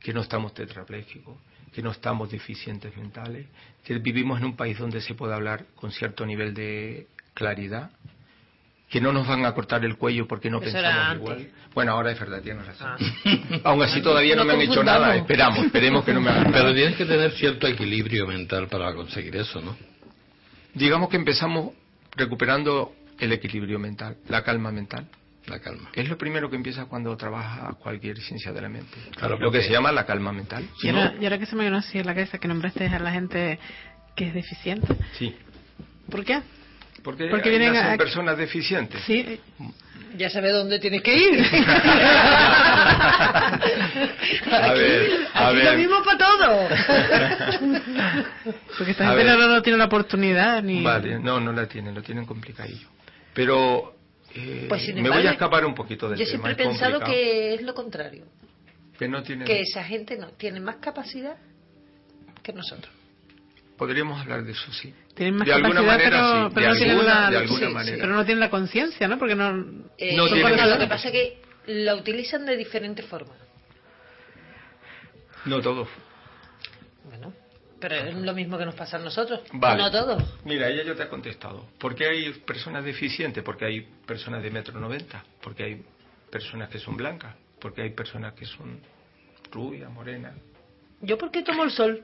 que 0.00 0.12
no 0.12 0.22
estamos 0.22 0.52
tetraplégicos, 0.52 1.36
que 1.72 1.80
no 1.80 1.92
estamos 1.92 2.28
deficientes 2.28 2.96
mentales, 2.96 3.46
que 3.84 3.98
vivimos 3.98 4.40
en 4.40 4.46
un 4.46 4.56
país 4.56 4.76
donde 4.76 5.00
se 5.00 5.14
puede 5.14 5.34
hablar 5.34 5.64
con 5.76 5.92
cierto 5.92 6.26
nivel 6.26 6.52
de 6.52 7.06
claridad, 7.34 7.92
que 8.92 9.00
no 9.00 9.10
nos 9.10 9.26
van 9.26 9.46
a 9.46 9.54
cortar 9.54 9.82
el 9.86 9.96
cuello 9.96 10.28
porque 10.28 10.50
no 10.50 10.60
Eso 10.60 10.70
pensamos 10.70 11.16
igual. 11.16 11.48
Bueno, 11.74 11.92
ahora 11.92 12.12
es 12.12 12.20
verdad, 12.20 12.42
tienes 12.42 12.66
razón. 12.66 12.88
Ah. 12.90 13.58
Aún 13.64 13.82
así 13.82 14.02
todavía 14.02 14.36
no, 14.36 14.44
No 14.44 14.48
me 14.48 14.52
han 14.52 14.70
hecho 14.70 14.84
nada, 14.84 15.16
esperamos, 15.16 15.64
esperemos 15.64 16.04
que 16.04 16.12
no 16.12 16.20
me 16.20 16.30
hagan 16.30 16.44
nada. 16.50 16.58
Pero 16.58 16.74
tienes 16.74 16.96
que 16.96 17.06
tener 17.06 17.32
cierto 17.32 17.66
equilibrio 17.66 18.26
mental 18.26 18.68
para 18.68 18.94
conseguir 18.94 19.34
eso, 19.36 19.62
¿no? 19.62 19.74
Digamos 20.74 21.08
que 21.08 21.16
empezamos 21.16 21.72
recuperando 22.14 22.92
el 23.18 23.32
equilibrio 23.32 23.78
mental, 23.78 24.18
la 24.28 24.42
calma 24.44 24.70
mental. 24.70 25.08
La 25.46 25.58
calma. 25.58 25.88
Es 25.94 26.08
lo 26.08 26.16
primero 26.18 26.48
que 26.50 26.56
empieza 26.56 26.84
cuando 26.84 27.16
trabaja 27.16 27.72
cualquier 27.80 28.18
ciencia 28.18 28.52
de 28.52 28.60
la 28.60 28.68
mente. 28.68 28.96
Claro, 29.16 29.38
lo 29.38 29.50
que 29.50 29.62
se 29.62 29.70
llama 29.72 29.90
la 29.90 30.04
calma 30.06 30.32
mental. 30.32 30.68
Si 30.78 30.86
Y 30.86 30.90
ahora, 30.90 31.12
no- 31.14 31.20
y 31.20 31.24
ahora 31.24 31.38
que 31.38 31.46
se 31.46 31.56
me 31.56 31.64
vino 31.64 31.78
así 31.78 31.98
en 31.98 32.06
la 32.06 32.14
cabeza 32.14 32.38
que 32.38 32.46
nombraste 32.46 32.86
a 32.86 32.98
la 33.00 33.10
gente 33.10 33.58
que 34.14 34.28
es 34.28 34.34
deficiente. 34.34 34.94
sí. 35.18 35.34
¿Por 36.10 36.24
qué? 36.24 36.42
Porque, 37.02 37.26
Porque 37.26 37.50
vienen 37.50 37.76
a- 37.76 37.96
personas 37.96 38.36
deficientes. 38.38 39.02
Sí, 39.04 39.40
Ya 40.16 40.28
sabes 40.30 40.52
dónde 40.52 40.78
tienes 40.78 41.02
que 41.02 41.16
ir. 41.16 41.40
A 44.50 44.72
ver, 44.74 45.10
a 45.32 45.48
Aquí 45.48 45.56
ver. 45.56 45.64
lo 45.72 45.78
mismo 45.78 45.96
para 46.04 46.18
todo. 46.18 46.68
porque 48.78 48.90
esta 48.92 49.10
A 49.10 49.16
gente 49.16 49.32
no, 49.36 49.48
no 49.48 49.62
tiene 49.62 49.78
la 49.78 49.86
oportunidad 49.86 50.62
ni... 50.62 50.82
Vale, 50.82 51.18
no, 51.18 51.40
no 51.40 51.52
la 51.52 51.66
tienen, 51.66 51.94
lo 51.94 52.02
tienen 52.02 52.24
complicadillo. 52.26 52.88
Pero 53.34 53.94
eh, 54.34 54.66
Pues, 54.68 54.82
me 54.88 55.00
embargo, 55.00 55.18
voy 55.18 55.26
a 55.26 55.30
escapar 55.32 55.64
un 55.64 55.74
poquito 55.74 56.08
del 56.08 56.18
Yo 56.18 56.24
tema. 56.26 56.30
siempre 56.30 56.52
he 56.52 56.56
pensado 56.68 56.92
complicado. 57.00 57.12
que 57.12 57.54
es 57.54 57.62
lo 57.62 57.74
contrario. 57.74 58.24
Que 58.98 59.08
no 59.08 59.22
tienen... 59.22 59.46
Que 59.46 59.60
esa 59.62 59.82
gente 59.84 60.16
no 60.18 60.28
tiene 60.32 60.60
más 60.60 60.76
capacidad 60.76 61.36
que 62.42 62.52
nosotros. 62.52 62.92
Podríamos 63.76 64.20
hablar 64.20 64.44
de 64.44 64.52
eso, 64.52 64.70
sí. 64.72 64.92
Tienen 65.14 65.36
más 65.36 65.46
de 65.46 65.52
capacidad, 65.52 65.82
manera, 65.82 66.10
pero, 66.10 66.48
sí. 66.48 66.54
pero 66.54 66.66
de 66.66 66.72
no 66.72 66.76
tienen 66.78 66.96
alguna, 66.96 67.30
la, 67.30 67.84
sí, 67.84 67.92
pero 68.00 68.14
no 68.14 68.24
tienen 68.24 68.40
la 68.40 68.50
conciencia, 68.50 69.08
¿no? 69.08 69.18
Porque 69.18 69.34
no... 69.34 69.50
Eh, 69.98 70.16
No 70.16 70.24
sí, 70.24 70.34
tiene 70.34 70.42
bueno, 70.42 70.64
que 70.64 70.70
lo 70.70 70.78
que 70.78 70.86
pasa 70.86 71.08
es 71.08 71.12
que 71.12 71.42
la 71.66 71.94
utilizan 71.94 72.46
de 72.46 72.56
diferentes 72.56 73.04
formas. 73.04 73.36
No 75.44 75.60
todos. 75.60 75.88
Bueno, 77.04 77.32
pero 77.78 77.96
es 77.96 78.14
lo 78.14 78.32
mismo 78.32 78.56
que 78.56 78.64
nos 78.64 78.74
pasa 78.74 78.96
a 78.96 79.00
nosotros. 79.00 79.40
Vale. 79.52 79.82
No 79.82 79.90
todos. 79.90 80.22
Mira, 80.44 80.68
ella 80.68 80.84
yo 80.84 80.94
te 80.94 81.02
ha 81.02 81.08
contestado. 81.08 81.66
¿Por 81.78 81.94
qué 81.94 82.06
hay 82.06 82.32
personas 82.32 82.84
deficientes? 82.84 83.42
Porque 83.42 83.64
hay 83.64 83.80
personas 84.06 84.42
de 84.42 84.50
metro 84.50 84.78
noventa. 84.80 85.24
Porque 85.42 85.64
hay 85.64 85.82
personas 86.30 86.68
que 86.68 86.78
son 86.78 86.96
blancas. 86.96 87.34
Porque 87.60 87.82
hay 87.82 87.90
personas 87.90 88.34
que 88.34 88.46
son 88.46 88.80
rubias, 89.50 89.90
morenas. 89.90 90.34
¿Yo 91.00 91.18
por 91.18 91.30
qué 91.30 91.42
tomo 91.42 91.64
el 91.64 91.70
sol? 91.70 92.02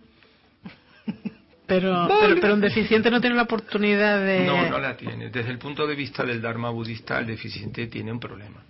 Pero, 1.68 2.08
pero, 2.08 2.40
pero 2.40 2.54
un 2.54 2.60
deficiente 2.62 3.10
no 3.10 3.20
tiene 3.20 3.36
la 3.36 3.42
oportunidad 3.42 4.24
de... 4.24 4.46
No, 4.46 4.68
no 4.70 4.78
la 4.78 4.96
tiene. 4.96 5.28
Desde 5.28 5.50
el 5.50 5.58
punto 5.58 5.86
de 5.86 5.94
vista 5.94 6.24
del 6.24 6.40
Dharma 6.40 6.70
budista, 6.70 7.18
el 7.18 7.26
deficiente 7.26 7.86
tiene 7.88 8.10
un 8.10 8.18
problema. 8.18 8.64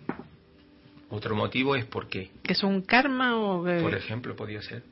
Otro 1.08 1.36
motivo 1.36 1.76
es 1.76 1.84
por 1.84 2.08
qué. 2.08 2.32
¿Que 2.42 2.54
es 2.54 2.62
un 2.64 2.82
karma 2.82 3.36
o 3.36 3.64
que... 3.64 3.80
Por 3.80 3.94
ejemplo, 3.94 4.34
podía 4.34 4.60
ser 4.62 4.82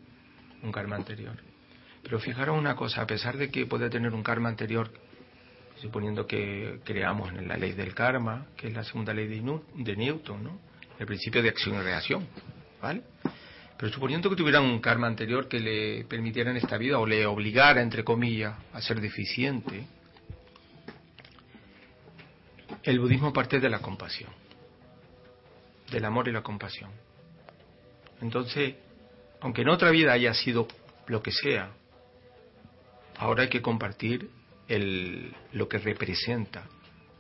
un 0.63 0.71
karma 0.71 0.95
anterior. 0.95 1.35
Pero 2.03 2.21
fijaros 2.21 2.57
una 2.57 2.77
cosa, 2.77 3.03
a 3.03 3.07
pesar 3.07 3.37
de 3.37 3.51
que 3.51 3.67
puede 3.67 3.91
tener 3.91 4.15
un 4.15 4.23
karma 4.23 4.49
anterior, 4.49 4.89
suponiendo 5.83 6.27
que 6.29 6.79
creamos 6.85 7.33
en 7.33 7.49
la 7.49 7.57
ley 7.57 7.73
del 7.73 7.93
karma, 7.93 8.47
que 8.57 8.69
es 8.69 8.73
la 8.73 8.85
segunda 8.85 9.13
ley 9.13 9.27
de 9.27 9.97
Newton, 9.97 10.45
¿no? 10.45 10.61
El 10.99 11.07
principio 11.07 11.43
de 11.43 11.49
acción 11.49 11.75
y 11.75 11.83
reacción, 11.83 12.27
¿vale? 12.81 13.03
Pero 13.79 13.93
suponiendo 13.93 14.31
que 14.31 14.37
tuvieran 14.37 14.65
un 14.65 14.81
karma 14.81 15.07
anterior 15.07 15.49
que 15.49 15.61
le 15.61 16.05
permitiera 16.05 16.51
en 16.51 16.57
esta 16.57 16.79
vida 16.79 16.99
o 16.99 17.07
le 17.07 17.27
obligara, 17.27 17.83
entre 17.83 18.05
comillas, 18.05 18.55
a 18.73 18.81
ser 18.81 19.01
deficiente, 19.01 19.87
el 22.83 23.01
budismo 23.01 23.33
parte 23.33 23.61
de 23.61 23.69
la 23.69 23.81
compasión, 23.81 24.31
del 25.91 26.05
amor 26.05 26.29
y 26.29 26.33
la 26.33 26.43
compasión. 26.43 26.91
Entonces, 28.23 28.77
aunque 29.41 29.63
en 29.63 29.69
otra 29.69 29.91
vida 29.91 30.13
haya 30.13 30.33
sido 30.33 30.67
lo 31.07 31.23
que 31.23 31.33
sea, 31.33 31.71
ahora 33.19 33.43
hay 33.43 33.49
que 33.51 33.61
compartir 33.61 34.31
lo 35.53 35.69
que 35.69 35.79
representa 35.79 36.65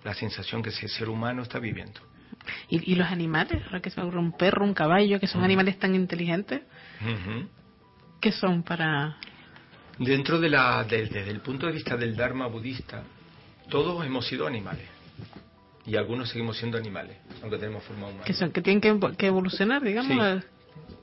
la 0.05 0.15
sensación 0.15 0.63
que 0.63 0.71
ese 0.71 0.89
ser 0.89 1.09
humano 1.09 1.43
está 1.43 1.59
viviendo. 1.59 2.01
¿Y, 2.69 2.93
y 2.93 2.95
los 2.97 3.09
animales? 3.09 3.63
Ahora 3.67 3.81
que 3.81 3.91
se 3.91 4.01
me 4.01 4.07
ocurre 4.07 4.21
un 4.21 4.33
perro, 4.37 4.65
un 4.65 4.75
caballo, 4.75 5.19
que 5.21 5.27
son 5.27 5.43
animales 5.45 5.79
tan 5.79 5.95
inteligentes, 5.95 6.63
Ujú. 7.01 7.49
¿qué 8.21 8.33
son 8.33 8.63
para...? 8.63 9.17
Dentro 9.99 10.39
de 10.39 10.51
la, 10.51 10.85
de- 10.85 11.07
desde 11.07 11.31
el 11.31 11.41
punto 11.41 11.67
de 11.67 11.73
vista 11.73 11.97
del 11.97 12.15
Dharma 12.17 12.47
budista, 12.49 13.03
todos 13.71 14.05
hemos 14.05 14.27
sido 14.27 14.47
animales. 14.47 14.87
Y 15.87 15.97
algunos 15.97 16.29
seguimos 16.31 16.57
siendo 16.59 16.77
animales, 16.79 17.17
aunque 17.43 17.59
tenemos 17.59 17.83
forma 17.85 18.09
humana. 18.09 18.25
que 18.25 18.33
son 18.35 18.51
que 18.51 18.61
tienen 18.61 18.81
que, 18.81 19.17
que 19.17 19.27
evolucionar, 19.29 19.83
digamos. 19.83 20.13
Sí. 20.13 20.47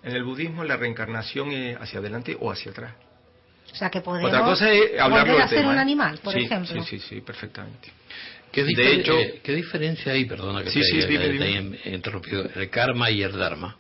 En 0.04 0.16
el 0.16 0.24
budismo 0.24 0.64
la 0.66 0.76
reencarnación 0.78 1.52
es 1.52 1.78
hacia 1.80 2.00
adelante 2.00 2.38
o 2.40 2.52
hacia 2.52 2.72
atrás. 2.72 2.94
O 3.72 3.76
sea, 3.76 3.90
que 3.90 4.02
podemos 4.02 4.30
Otra 4.30 4.44
cosa 4.44 4.70
es 4.70 5.00
hablarlo 5.00 5.32
volver 5.34 5.46
a 5.46 5.48
ser 5.48 5.66
un 5.66 5.76
¿eh? 5.76 5.80
animal, 5.80 6.20
por 6.22 6.34
Sí, 6.34 6.42
ejemplo. 6.42 6.84
Sí, 6.84 7.00
sí, 7.00 7.00
sí, 7.00 7.22
perfectamente. 7.22 7.92
¿Qué, 8.54 8.64
De 8.64 8.94
hecho- 8.96 9.20
eh, 9.20 9.42
¿Qué 9.44 9.54
diferencia 9.56 10.14
hay, 10.14 10.26
perdona 10.26 10.64
que 10.64 10.70
Sí, 10.70 10.80
te, 10.80 10.86
sí, 10.86 11.08
dime, 11.08 11.26
te 11.26 11.32
dime. 11.34 11.46
haya 11.46 11.96
interrumpido, 11.96 12.48
el 12.56 12.70
karma 12.70 13.10
y 13.12 13.24
el 13.24 13.32
dharma? 13.34 13.78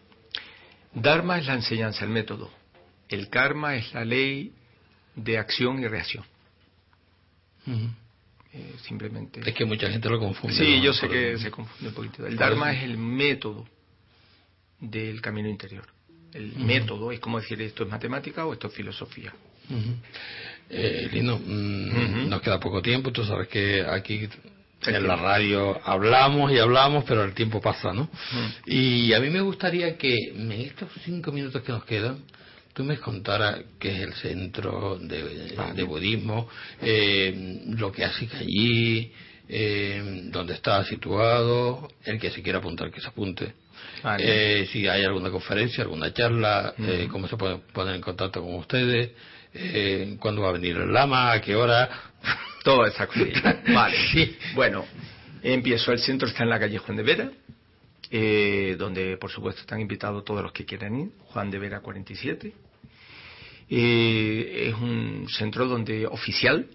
Dharma 0.94 1.38
es 1.38 1.46
la 1.46 1.54
enseñanza, 1.54 2.04
el 2.04 2.12
método. 2.12 2.52
El 3.08 3.30
karma 3.30 3.76
es 3.76 3.94
la 3.94 4.04
ley 4.04 4.52
de 5.16 5.38
acción 5.38 5.80
y 5.80 5.88
reacción. 5.88 6.26
Eh, 7.68 8.74
simplemente. 8.84 9.42
Es 9.48 9.54
que 9.56 9.66
mucha 9.66 9.90
gente 9.90 10.10
lo 10.10 10.20
confunde. 10.20 10.56
Sí, 10.56 10.78
¿no? 10.78 10.84
yo 10.86 10.94
sé 10.94 11.08
que 11.08 11.38
se 11.38 11.50
confunde 11.50 11.90
un 11.90 11.94
poquito. 11.96 12.26
El 12.28 12.36
Dharma 12.36 12.74
es 12.74 12.84
el 12.84 12.98
método 12.98 13.66
del 14.80 15.22
camino 15.22 15.50
interior. 15.50 15.86
El 16.34 16.56
método 16.58 17.12
es 17.12 17.20
como 17.20 17.40
decir 17.40 17.62
esto 17.62 17.84
es 17.84 17.90
matemática 17.90 18.46
o 18.46 18.54
esto 18.54 18.68
es 18.68 18.74
filosofía. 18.74 19.34
Ujú. 19.70 19.96
Eh, 20.70 21.08
Lino, 21.12 21.38
mm, 21.40 22.28
nos 22.30 22.42
queda 22.42 22.60
poco 22.60 22.82
tiempo, 22.82 23.12
tú 23.12 23.24
sabes 23.24 23.48
que 23.48 23.82
aquí 23.88 24.28
en 24.86 25.08
la 25.08 25.16
radio 25.16 25.80
hablamos 25.84 26.52
y 26.52 26.60
hablamos, 26.60 27.04
pero 27.06 27.24
el 27.24 27.34
tiempo 27.34 27.62
pasa, 27.62 27.94
¿no? 27.94 28.10
Y 28.66 29.14
a 29.14 29.20
mí 29.20 29.30
me 29.30 29.42
gustaría 29.42 29.98
que 29.98 30.32
en 30.36 30.52
estos 30.52 30.90
cinco 31.04 31.32
minutos 31.32 31.62
que 31.62 31.72
nos 31.72 31.86
quedan, 31.86 32.20
tú 32.74 32.84
me 32.84 32.98
contaras 32.98 33.62
qué 33.80 33.92
es 33.92 34.00
el 34.02 34.14
centro 34.14 34.98
de, 35.00 35.56
de 35.76 35.84
budismo, 35.84 36.50
eh, 36.82 37.62
lo 37.68 37.92
que 37.92 38.04
haces 38.04 38.34
allí, 38.34 39.12
eh, 39.48 40.22
dónde 40.26 40.54
está 40.54 40.84
situado, 40.84 41.88
el 42.04 42.20
que 42.20 42.32
se 42.32 42.42
quiera 42.42 42.60
apuntar 42.60 42.92
que 42.92 43.02
se 43.02 43.08
apunte. 43.08 43.54
Vale. 44.02 44.62
Eh, 44.62 44.66
si 44.68 44.88
hay 44.88 45.04
alguna 45.04 45.30
conferencia, 45.30 45.84
alguna 45.84 46.14
charla, 46.14 46.74
eh, 46.78 47.08
cómo 47.12 47.28
se 47.28 47.38
puede 47.38 47.58
poner 47.58 47.96
en 47.96 48.02
contacto 48.02 48.42
con 48.42 48.56
ustedes, 48.56 49.12
eh, 49.54 50.18
cuándo 50.20 50.42
va 50.42 50.50
a 50.50 50.54
venir 50.54 50.76
el 50.78 50.92
lama, 50.92 51.32
a 51.32 51.42
qué 51.42 51.56
hora. 51.56 51.90
Toda 52.64 52.88
esa 52.88 53.08
cosita. 53.08 53.62
Vale. 53.74 53.98
Sí. 54.12 54.36
Bueno, 54.56 54.86
empiezo. 55.42 55.92
El 55.92 56.00
centro 56.00 56.28
está 56.28 56.44
en 56.44 56.50
la 56.50 56.60
calle 56.60 56.78
Juan 56.78 56.96
de 56.98 57.04
Vera, 57.04 57.32
eh, 58.10 58.76
donde 58.78 59.18
por 59.18 59.30
supuesto 59.32 59.62
están 59.62 59.82
invitados 59.82 60.24
todos 60.24 60.42
los 60.44 60.52
que 60.52 60.66
quieran 60.66 60.96
ir. 61.00 61.10
Juan 61.26 61.52
de 61.52 61.60
Vera 61.60 61.80
47. 61.82 62.54
Eh, 63.70 64.68
es 64.70 64.76
un 64.76 65.26
centro 65.30 65.66
donde 65.68 66.06
oficial, 66.06 66.68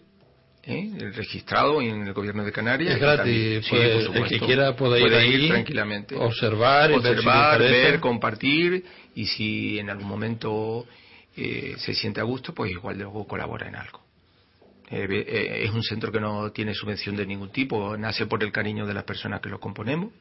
¿eh? 0.64 0.90
registrado 1.14 1.80
en 1.80 2.06
el 2.06 2.12
gobierno 2.12 2.44
de 2.44 2.50
Canarias. 2.52 2.94
Es 2.94 3.00
gratis, 3.00 3.64
sí, 3.64 3.70
puede- 3.70 4.06
por 4.06 4.16
el 4.16 4.28
que 4.28 4.40
quiera 4.40 4.74
puede 4.74 5.00
ir 5.06 5.14
ahí, 5.14 5.48
tranquilamente. 5.48 6.16
observar, 6.16 6.90
observar, 6.92 7.58
ver 7.60 7.68
si 7.68 7.74
ver, 7.90 8.00
compartir 8.00 8.84
y 9.14 9.26
si 9.26 9.78
en 9.78 9.90
algún 9.90 10.08
momento 10.08 10.86
eh, 11.36 11.74
se 11.78 11.94
siente 11.94 12.20
a 12.20 12.24
gusto, 12.24 12.52
pues 12.52 12.70
igual 12.72 12.98
luego 12.98 13.26
colabora 13.26 13.68
en 13.68 13.76
algo. 13.76 14.00
Eh, 14.90 15.06
eh, 15.10 15.64
es 15.64 15.70
un 15.70 15.82
centro 15.82 16.10
que 16.10 16.20
no 16.20 16.50
tiene 16.50 16.74
subvención 16.74 17.14
de 17.14 17.26
ningún 17.26 17.50
tipo, 17.50 17.96
nace 17.96 18.26
por 18.26 18.42
el 18.42 18.50
cariño 18.50 18.86
de 18.86 18.94
las 18.94 19.04
personas 19.04 19.40
que 19.40 19.50
lo 19.50 19.60
componemos. 19.60 20.12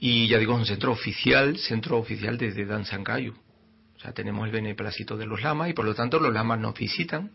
Y 0.00 0.28
ya 0.28 0.38
digo, 0.38 0.54
es 0.54 0.60
un 0.60 0.66
centro 0.66 0.92
oficial, 0.92 1.58
centro 1.58 1.98
oficial 1.98 2.38
desde 2.38 2.64
Danzancayo. 2.64 3.34
O 3.96 4.00
sea, 4.00 4.12
tenemos 4.12 4.46
el 4.46 4.52
beneplácito 4.52 5.16
de 5.16 5.26
los 5.26 5.42
lamas 5.42 5.70
y 5.70 5.72
por 5.74 5.84
lo 5.84 5.94
tanto 5.94 6.20
los 6.20 6.32
lamas 6.32 6.60
nos 6.60 6.78
visitan 6.78 7.32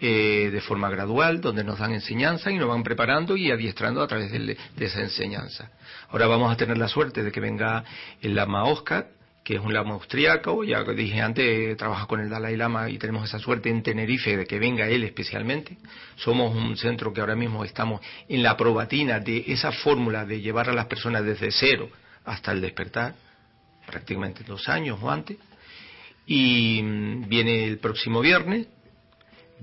eh, 0.00 0.50
de 0.52 0.60
forma 0.60 0.90
gradual, 0.90 1.40
donde 1.40 1.64
nos 1.64 1.78
dan 1.78 1.92
enseñanza 1.92 2.50
y 2.50 2.58
nos 2.58 2.68
van 2.68 2.82
preparando 2.82 3.36
y 3.36 3.50
adiestrando 3.50 4.02
a 4.02 4.06
través 4.06 4.30
de, 4.32 4.56
de 4.76 4.84
esa 4.84 5.00
enseñanza. 5.00 5.70
Ahora 6.10 6.26
vamos 6.26 6.52
a 6.52 6.56
tener 6.56 6.76
la 6.76 6.88
suerte 6.88 7.22
de 7.22 7.32
que 7.32 7.40
venga 7.40 7.84
el 8.20 8.34
Lama 8.34 8.64
Oscar, 8.64 9.08
que 9.48 9.54
es 9.54 9.62
un 9.62 9.72
lama 9.72 9.94
austriaco, 9.94 10.62
ya 10.62 10.84
dije 10.84 11.22
antes, 11.22 11.74
trabaja 11.78 12.04
con 12.04 12.20
el 12.20 12.28
Dalai 12.28 12.54
Lama 12.54 12.90
y 12.90 12.98
tenemos 12.98 13.24
esa 13.24 13.38
suerte 13.38 13.70
en 13.70 13.82
Tenerife 13.82 14.36
de 14.36 14.44
que 14.44 14.58
venga 14.58 14.86
él 14.86 15.04
especialmente. 15.04 15.78
Somos 16.16 16.54
un 16.54 16.76
centro 16.76 17.14
que 17.14 17.22
ahora 17.22 17.34
mismo 17.34 17.64
estamos 17.64 18.02
en 18.28 18.42
la 18.42 18.58
probatina 18.58 19.20
de 19.20 19.44
esa 19.46 19.72
fórmula 19.72 20.26
de 20.26 20.42
llevar 20.42 20.68
a 20.68 20.74
las 20.74 20.84
personas 20.84 21.24
desde 21.24 21.50
cero 21.50 21.88
hasta 22.26 22.52
el 22.52 22.60
despertar, 22.60 23.14
prácticamente 23.86 24.44
dos 24.44 24.68
años 24.68 24.98
o 25.00 25.10
antes. 25.10 25.38
Y 26.26 26.82
mm, 26.82 27.26
viene 27.26 27.64
el 27.64 27.78
próximo 27.78 28.20
viernes, 28.20 28.66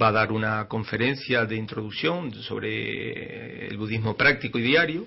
va 0.01 0.07
a 0.07 0.13
dar 0.13 0.31
una 0.31 0.67
conferencia 0.67 1.45
de 1.45 1.57
introducción 1.57 2.33
sobre 2.33 3.67
el 3.67 3.77
budismo 3.77 4.17
práctico 4.17 4.57
y 4.57 4.63
diario 4.63 5.05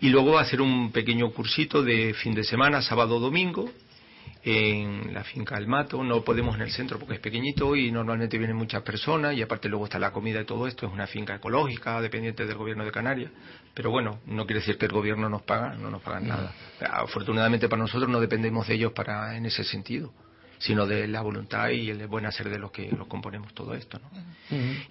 y 0.00 0.08
luego 0.08 0.32
va 0.32 0.40
a 0.40 0.42
hacer 0.44 0.60
un 0.60 0.92
pequeño 0.92 1.30
cursito 1.30 1.82
de 1.82 2.14
fin 2.14 2.34
de 2.34 2.44
semana, 2.44 2.80
sábado 2.80 3.20
domingo, 3.20 3.70
en 4.42 5.12
la 5.12 5.22
finca 5.24 5.56
del 5.56 5.66
Mato. 5.66 6.02
No 6.02 6.24
podemos 6.24 6.56
en 6.56 6.62
el 6.62 6.70
centro 6.70 6.98
porque 6.98 7.14
es 7.14 7.20
pequeñito 7.20 7.76
y 7.76 7.90
normalmente 7.92 8.38
vienen 8.38 8.56
muchas 8.56 8.82
personas 8.82 9.36
y 9.36 9.42
aparte 9.42 9.68
luego 9.68 9.84
está 9.84 9.98
la 9.98 10.12
comida 10.12 10.40
y 10.40 10.46
todo 10.46 10.66
esto. 10.66 10.86
Es 10.86 10.92
una 10.92 11.06
finca 11.06 11.34
ecológica 11.34 12.00
dependiente 12.00 12.46
del 12.46 12.56
gobierno 12.56 12.84
de 12.84 12.92
Canarias. 12.92 13.30
Pero 13.74 13.90
bueno, 13.90 14.20
no 14.26 14.46
quiere 14.46 14.60
decir 14.60 14.78
que 14.78 14.86
el 14.86 14.92
gobierno 14.92 15.28
nos 15.28 15.42
paga, 15.42 15.74
no 15.74 15.90
nos 15.90 16.02
pagan 16.02 16.26
nada. 16.26 16.54
Afortunadamente 16.80 17.68
para 17.68 17.82
nosotros 17.82 18.10
no 18.10 18.20
dependemos 18.20 18.66
de 18.66 18.74
ellos 18.74 18.92
para 18.92 19.36
en 19.36 19.44
ese 19.46 19.64
sentido 19.64 20.12
sino 20.60 20.86
de 20.86 21.08
la 21.08 21.22
voluntad 21.22 21.70
y 21.70 21.88
el 21.88 22.06
buen 22.06 22.26
hacer 22.26 22.50
de 22.50 22.58
los 22.58 22.70
que 22.70 22.92
lo 22.92 23.08
componemos 23.08 23.52
todo 23.54 23.74
esto. 23.74 23.98
¿no? 23.98 24.10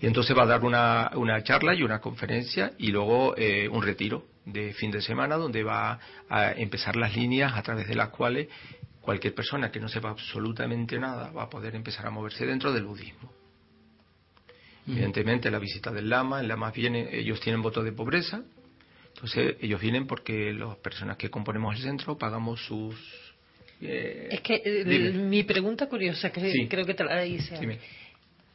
Y 0.02 0.06
entonces 0.08 0.36
va 0.36 0.44
a 0.44 0.48
dar 0.48 0.64
una, 0.64 1.12
una 1.14 1.42
charla 1.44 1.76
y 1.76 1.84
una 1.84 2.00
conferencia 2.00 2.74
y 2.80 2.88
luego 2.88 3.38
eh, 3.38 3.70
un 3.70 3.84
retiro 3.84 4.26
de 4.46 4.74
fin 4.74 4.90
de 4.90 5.00
semana 5.02 5.36
donde 5.36 5.64
va 5.64 6.00
a 6.28 6.54
empezar 6.54 6.96
las 6.96 7.16
líneas 7.16 7.54
a 7.56 7.62
través 7.62 7.88
de 7.88 7.94
las 7.94 8.10
cuales 8.10 8.48
cualquier 9.00 9.36
persona 9.36 9.72
que 9.72 9.80
no 9.80 9.88
sepa 9.88 10.10
absolutamente 10.10 10.98
nada 10.98 11.30
va 11.30 11.44
a 11.44 11.50
poder 11.50 11.76
empezar 11.76 12.08
a 12.08 12.10
moverse 12.10 12.48
dentro 12.48 12.74
del 12.74 12.86
budismo. 12.86 13.32
Evidentemente 14.88 15.52
la 15.52 15.60
visita 15.60 15.92
del 15.92 16.10
lama, 16.10 16.40
el 16.40 16.48
lama 16.48 16.72
viene, 16.72 17.16
ellos 17.16 17.40
tienen 17.40 17.62
voto 17.62 17.84
de 17.84 17.92
pobreza, 17.92 18.42
entonces 19.14 19.56
ellos 19.62 19.80
vienen 19.80 20.08
porque 20.08 20.52
las 20.52 20.78
personas 20.78 21.18
que 21.18 21.30
componemos 21.30 21.76
el 21.76 21.84
centro 21.84 22.18
pagamos 22.18 22.66
sus 22.66 22.96
eh, 23.82 24.28
es 24.32 24.42
que 24.42 24.62
eh, 24.64 25.12
mi 25.14 25.44
pregunta 25.44 25.88
curiosa, 25.88 26.30
que 26.32 26.68
creo 26.70 26.86
que 26.86 26.94
te 26.94 27.04
la 27.04 27.26
hice. 27.26 27.80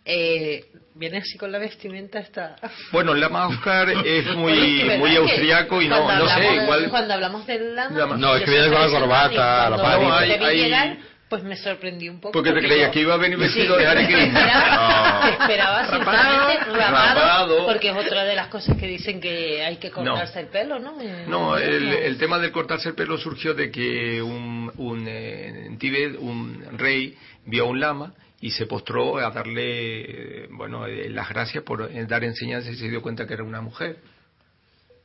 Eh, 0.07 0.66
viene 0.95 1.18
así 1.18 1.39
con 1.39 1.51
la 1.51 1.59
vestimenta 1.59 2.18
esta. 2.18 2.57
Bueno, 2.93 3.12
el 3.12 3.20
lama 3.20 3.49
Oscar 3.49 3.89
es 4.05 4.27
muy 4.37 4.85
muy 4.99 5.16
austriaco 5.16 5.81
y 5.81 5.89
no, 5.89 6.07
no 6.18 6.29
sé, 6.29 6.55
igual. 6.62 6.91
Cuando 6.91 7.14
hablamos 7.14 7.47
del 7.47 7.75
lama. 7.75 8.16
No, 8.16 8.37
es 8.37 8.43
que 8.43 8.51
viene 8.51 8.70
con 8.70 8.81
la 8.81 9.01
corbata, 9.01 9.70
la 9.70 9.77
pari 9.77 10.99
pues 11.35 11.43
me 11.43 11.57
sorprendí 11.57 12.09
un 12.09 12.20
poco. 12.20 12.30
¿Por 12.30 12.45
qué 12.45 12.53
te 12.53 12.61
creías 12.61 12.93
que 12.93 13.01
iba 13.01 13.14
a 13.14 13.16
venir 13.16 13.37
vestido 13.37 13.76
de 13.76 13.85
Hare 13.89 14.07
Krishna? 14.07 15.37
Esperaba, 15.41 15.91
simplemente 15.91 16.78
rapado, 16.78 17.66
porque 17.66 17.91
es 17.91 17.97
otra 17.97 18.22
de 18.22 18.37
las 18.37 18.47
cosas 18.47 18.76
que 18.76 18.87
dicen 18.87 19.20
que 19.20 19.64
hay 19.64 19.78
que 19.78 19.91
cortarse 19.91 20.39
el 20.39 20.47
pelo, 20.47 20.78
¿no? 20.78 20.97
No, 21.26 21.57
el, 21.57 21.93
el, 21.93 22.18
tema 22.18 22.39
del 22.39 22.53
cortarse 22.53 22.91
el 22.91 22.95
pelo 22.95 23.18
surgió 23.18 23.53
de 23.53 23.72
que 23.72 24.22
un, 24.22 24.70
un 24.76 25.09
eh, 25.09 25.66
en 25.66 25.76
Tíbet 25.76 26.16
un 26.20 26.64
rey 26.78 27.18
vio 27.47 27.64
a 27.64 27.66
un 27.66 27.80
lama 27.80 28.14
y 28.41 28.53
se 28.53 28.66
postró 28.66 29.18
a 29.18 29.28
darle, 29.32 30.47
bueno, 30.53 30.87
eh, 30.87 31.09
las 31.11 31.28
gracias 31.28 31.64
por 31.64 31.91
eh, 31.91 32.07
dar 32.07 32.22
enseñanza 32.22 32.70
y 32.70 32.76
se 32.76 32.89
dio 32.89 33.03
cuenta 33.03 33.26
que 33.26 33.35
era 33.35 33.43
una 33.43 33.61
mujer. 33.61 33.97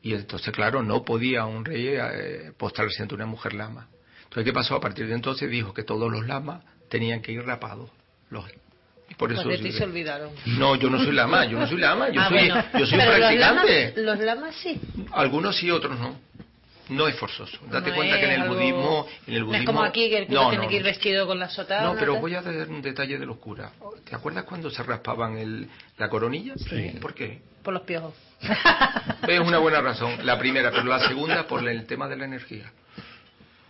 Y 0.04 0.14
entonces, 0.14 0.54
claro, 0.54 0.84
no 0.84 1.04
podía 1.04 1.46
un 1.46 1.66
rey 1.66 1.98
postrarse 2.56 3.02
ante 3.02 3.16
una 3.16 3.26
mujer 3.26 3.56
lama. 3.56 3.88
Entonces, 4.30 4.46
¿qué 4.46 4.54
pasó? 4.54 4.76
A 4.76 4.80
partir 4.80 5.08
de 5.08 5.16
entonces 5.16 5.50
dijo 5.50 5.74
que 5.74 5.82
todos 5.82 6.12
los 6.12 6.28
lamas 6.28 6.64
tenían 6.88 7.20
que 7.20 7.32
ir 7.32 7.44
rapados. 7.44 7.90
Los, 8.30 8.46
por 9.18 9.32
eso 9.32 9.48
de 9.50 9.58
ti 9.58 9.72
se 9.72 9.84
olvidaron. 9.84 10.32
No, 10.46 10.76
yo 10.76 10.88
no 10.88 11.00
soy 11.00 11.14
lama, 11.14 11.46
yo 11.46 11.58
no 11.58 11.68
soy 11.68 11.80
lama, 11.80 12.10
yo 12.10 12.22
ah, 12.22 12.30
soy, 12.30 12.80
yo 12.80 12.86
soy 12.86 13.00
practicante. 13.00 13.94
Los 13.98 14.20
lamas, 14.20 14.56
sí. 14.56 14.80
Algunos 15.12 15.58
sí, 15.58 15.72
otros 15.72 16.00
no. 16.00 16.16
No 16.90 17.08
es 17.08 17.16
forzoso. 17.16 17.60
Date 17.72 17.92
cuenta 17.92 18.20
que 18.20 18.26
en 18.26 18.42
el 18.42 18.50
budismo, 18.50 19.08
en 19.26 19.34
el 19.34 19.44
budismo. 19.44 19.52
No 19.52 19.58
es 19.58 19.66
como 19.66 19.84
aquí 19.84 20.10
que 20.10 20.20
el 20.20 20.28
cura 20.28 20.50
tiene 20.52 20.68
que 20.68 20.76
ir 20.76 20.84
vestido 20.84 21.26
con 21.26 21.40
la 21.40 21.50
sotana. 21.50 21.88
No, 21.88 21.96
pero 21.96 22.20
voy 22.20 22.36
a 22.36 22.42
dar 22.42 22.68
un 22.70 22.82
detalle 22.82 23.18
de 23.18 23.26
los 23.26 23.38
curas. 23.38 23.72
¿Te 24.08 24.16
acuerdas 24.16 24.44
cuando 24.44 24.70
se 24.70 24.84
raspaban 24.84 25.38
el, 25.38 25.68
la 25.98 26.10
coronilla? 26.10 26.54
Sí. 26.58 26.98
¿Por 27.02 27.14
qué? 27.14 27.42
Por 27.64 27.74
los 27.74 27.84
piojos. 27.84 28.14
Es 29.28 29.40
una 29.40 29.58
buena 29.60 29.82
razón. 29.82 30.26
La 30.26 30.38
primera, 30.40 30.72
pero 30.72 30.84
la 30.84 31.00
segunda 31.08 31.48
por 31.48 31.68
el 31.68 31.86
tema 31.86 32.08
de 32.08 32.16
la 32.16 32.26
energía. 32.26 32.72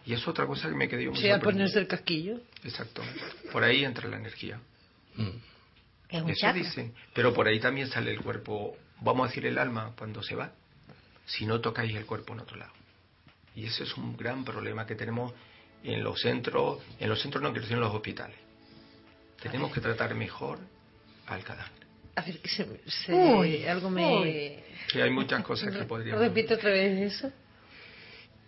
Y 0.10 0.14
es 0.14 0.28
otra 0.28 0.48
cosa 0.48 0.68
que 0.68 0.74
me 0.74 0.90
quedó 0.90 1.12
muy 1.12 1.22
Sí, 1.22 1.30
a 1.30 1.40
ponerse 1.40 1.78
el 1.78 1.86
casquillo. 1.86 2.40
Exacto. 2.64 3.04
Por 3.52 3.64
ahí 3.64 3.86
entra 3.86 4.10
la 4.10 4.18
energía. 4.18 4.60
Mm. 5.14 6.30
Eso 6.30 6.52
dicen. 6.52 6.96
Pero 7.14 7.32
por 7.32 7.48
ahí 7.48 7.60
también 7.60 7.88
sale 7.90 8.10
el 8.10 8.20
cuerpo, 8.20 8.76
vamos 9.02 9.26
a 9.26 9.28
decir 9.28 9.46
el 9.46 9.60
alma, 9.60 9.94
cuando 9.96 10.24
se 10.24 10.34
va, 10.34 10.52
si 11.28 11.46
no 11.46 11.62
tocáis 11.62 11.96
el 11.96 12.08
cuerpo 12.08 12.34
en 12.34 12.40
otro 12.40 12.58
lado. 12.58 12.74
Y 13.54 13.68
ese 13.68 13.84
es 13.84 13.96
un 13.98 14.18
gran 14.18 14.44
problema 14.44 14.88
que 14.88 14.96
tenemos 14.96 15.32
en 15.84 16.04
los 16.04 16.20
centros, 16.20 16.82
en 17.00 17.08
los 17.08 17.22
centros 17.22 17.44
no 17.44 17.50
quiero 17.50 17.62
decir 17.62 17.78
en 17.78 17.82
los 17.82 17.94
hospitales. 17.94 18.38
Tenemos 19.44 19.72
que 19.72 19.80
tratar 19.80 20.16
mejor 20.16 20.58
al 21.28 21.44
cadáver. 21.44 21.86
A 22.16 22.22
ver, 22.24 22.40
se, 22.48 23.70
algo 23.70 23.92
me... 23.92 24.64
Sí, 24.92 25.00
hay 25.00 25.12
muchas 25.12 25.44
cosas 25.44 25.72
que 25.72 25.84
podríamos... 25.86 26.20
Repito 26.20 26.56
otra 26.56 26.72
vez 26.72 27.14
eso 27.14 27.32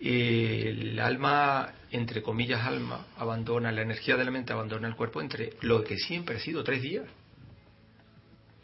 el 0.02 1.00
alma, 1.00 1.74
entre 1.92 2.24
comillas 2.24 2.66
alma, 2.66 3.06
abandona, 3.18 3.72
la 3.72 3.84
energía 3.84 4.18
de 4.18 4.26
la 4.26 4.32
mente 4.32 4.52
abandona 4.52 4.88
el 4.88 4.96
cuerpo 4.96 5.22
entre 5.22 5.52
lo 5.62 5.84
que 5.84 5.98
siempre 5.98 6.38
ha 6.38 6.40
sido 6.40 6.64
tres 6.64 6.82
días. 6.82 7.06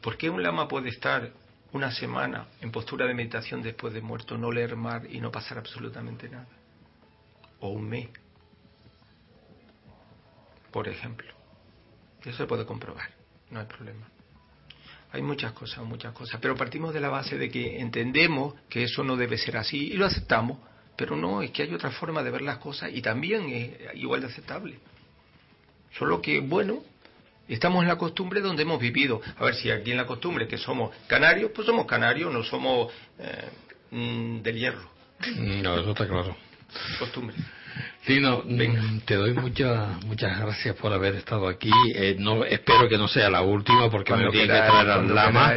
¿Por 0.01 0.17
qué 0.17 0.29
un 0.29 0.41
lama 0.41 0.67
puede 0.67 0.89
estar 0.89 1.31
una 1.73 1.91
semana 1.91 2.47
en 2.59 2.71
postura 2.71 3.05
de 3.05 3.13
meditación 3.13 3.61
después 3.61 3.93
de 3.93 4.01
muerto, 4.01 4.37
no 4.37 4.51
leer 4.51 4.75
mar 4.75 5.03
y 5.07 5.19
no 5.19 5.31
pasar 5.31 5.59
absolutamente 5.59 6.27
nada? 6.27 6.47
O 7.59 7.69
un 7.69 7.87
mes, 7.87 8.09
por 10.71 10.87
ejemplo. 10.87 11.31
Eso 12.21 12.37
se 12.37 12.45
puede 12.47 12.65
comprobar, 12.65 13.11
no 13.51 13.59
hay 13.59 13.67
problema. 13.67 14.07
Hay 15.11 15.21
muchas 15.21 15.53
cosas, 15.53 15.85
muchas 15.85 16.13
cosas, 16.13 16.39
pero 16.41 16.55
partimos 16.55 16.93
de 16.93 16.99
la 16.99 17.09
base 17.09 17.37
de 17.37 17.49
que 17.49 17.79
entendemos 17.79 18.55
que 18.69 18.83
eso 18.83 19.03
no 19.03 19.15
debe 19.15 19.37
ser 19.37 19.57
así 19.57 19.91
y 19.91 19.93
lo 19.93 20.05
aceptamos 20.05 20.57
pero 20.97 21.15
no, 21.15 21.41
es 21.41 21.51
que 21.51 21.63
hay 21.63 21.73
otra 21.73 21.91
forma 21.91 22.23
de 22.23 22.31
ver 22.31 22.41
las 22.41 22.57
cosas 22.57 22.89
y 22.91 23.01
también 23.01 23.47
es 23.49 23.95
igual 23.95 24.21
de 24.21 24.27
aceptable. 24.27 24.79
Solo 25.97 26.21
que, 26.21 26.39
bueno, 26.39 26.83
estamos 27.47 27.83
en 27.83 27.87
la 27.87 27.97
costumbre 27.97 28.41
donde 28.41 28.63
hemos 28.63 28.79
vivido. 28.79 29.21
A 29.37 29.45
ver, 29.45 29.55
si 29.55 29.69
aquí 29.69 29.91
en 29.91 29.97
la 29.97 30.07
costumbre 30.07 30.47
que 30.47 30.57
somos 30.57 30.93
canarios, 31.05 31.51
pues 31.53 31.67
somos 31.67 31.85
canarios, 31.85 32.33
no 32.33 32.43
somos 32.43 32.91
eh, 33.19 33.49
mm, 33.91 34.41
del 34.41 34.57
hierro. 34.57 34.89
No, 35.37 35.79
eso 35.79 35.91
está 35.91 36.07
claro. 36.07 36.35
Costumbre. 36.99 37.35
Lino, 38.07 38.43
mm, 38.45 38.99
te 39.01 39.15
doy 39.15 39.33
muchas 39.33 40.03
muchas 40.05 40.39
gracias 40.39 40.75
por 40.77 40.93
haber 40.93 41.15
estado 41.15 41.47
aquí. 41.47 41.71
Eh, 41.93 42.15
no 42.17 42.43
Espero 42.45 42.87
que 42.87 42.97
no 42.97 43.07
sea 43.07 43.29
la 43.29 43.41
última 43.41 43.89
porque 43.91 44.15
me 44.15 44.31
tiene 44.31 44.47
que 44.47 44.53
traer 44.53 44.89
al 44.89 45.13
lama. 45.13 45.53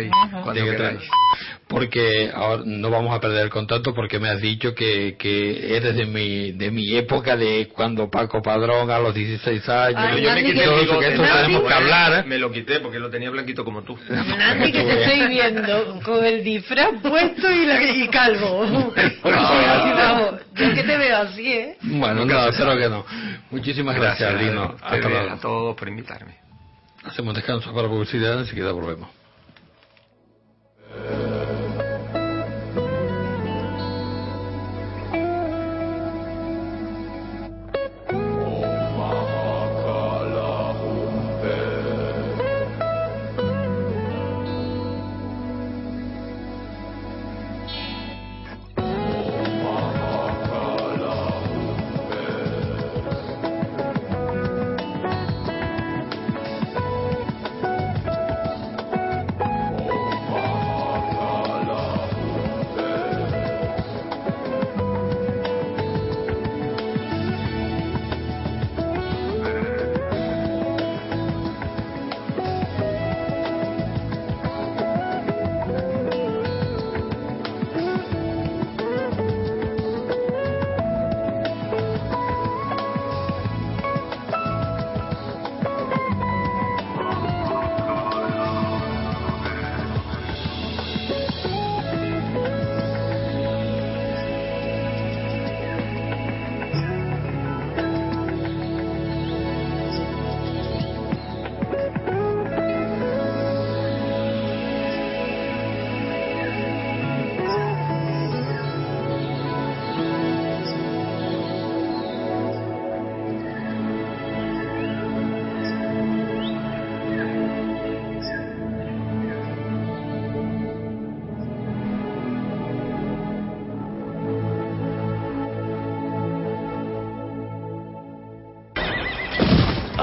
Porque 1.71 2.33
ahora 2.35 2.64
no 2.66 2.91
vamos 2.91 3.14
a 3.14 3.21
perder 3.21 3.45
el 3.45 3.51
contacto 3.51 3.95
porque 3.95 4.18
me 4.18 4.29
has 4.29 4.41
dicho 4.41 4.75
que, 4.75 5.14
que 5.16 5.77
eres 5.77 5.95
de 5.95 6.05
mi 6.05 6.51
de 6.51 6.73
mi 6.73 6.97
época 6.97 7.37
de 7.37 7.68
cuando 7.73 8.11
Paco 8.11 8.43
Padrón 8.43 8.91
a 8.91 8.99
los 8.99 9.14
16 9.14 9.68
años. 9.68 10.21
yo 10.21 10.33
me 10.33 10.43
quité 10.43 10.64
esto 10.64 10.99
tenemos 10.99 11.62
que 11.62 11.73
hablar. 11.73 12.25
¿eh? 12.25 12.29
Me 12.29 12.39
lo 12.39 12.51
quité 12.51 12.81
porque 12.81 12.99
lo 12.99 13.09
tenía 13.09 13.31
blanquito 13.31 13.64
como 13.64 13.83
tú. 13.83 13.97
Nancy, 14.09 14.73
que 14.73 14.83
te 14.83 15.05
estoy 15.05 15.29
viendo 15.29 16.01
con 16.05 16.25
el 16.25 16.43
disfraz 16.43 16.91
puesto 17.01 17.53
y, 17.53 17.64
la, 17.64 17.81
y 17.81 18.09
calvo. 18.09 18.66
Yo 20.57 20.75
que 20.75 20.83
te 20.83 20.99
veo 20.99 21.18
así, 21.18 21.53
¿eh? 21.53 21.77
Bueno, 21.83 22.25
no, 22.25 22.49
espero 22.49 22.77
que 22.77 22.89
no. 22.89 23.07
Muchísimas 23.53 23.95
gracias, 23.95 24.33
gracias 24.33 24.51
Lino. 24.51 24.75
A, 24.83 25.35
a 25.35 25.41
todos 25.41 25.77
por 25.77 25.89
invitarme. 25.89 26.35
Hacemos 27.05 27.33
descanso 27.33 27.73
para 27.73 27.87
publicidad, 27.87 28.41
enseguida 28.41 28.73
volvemos. 28.73 29.20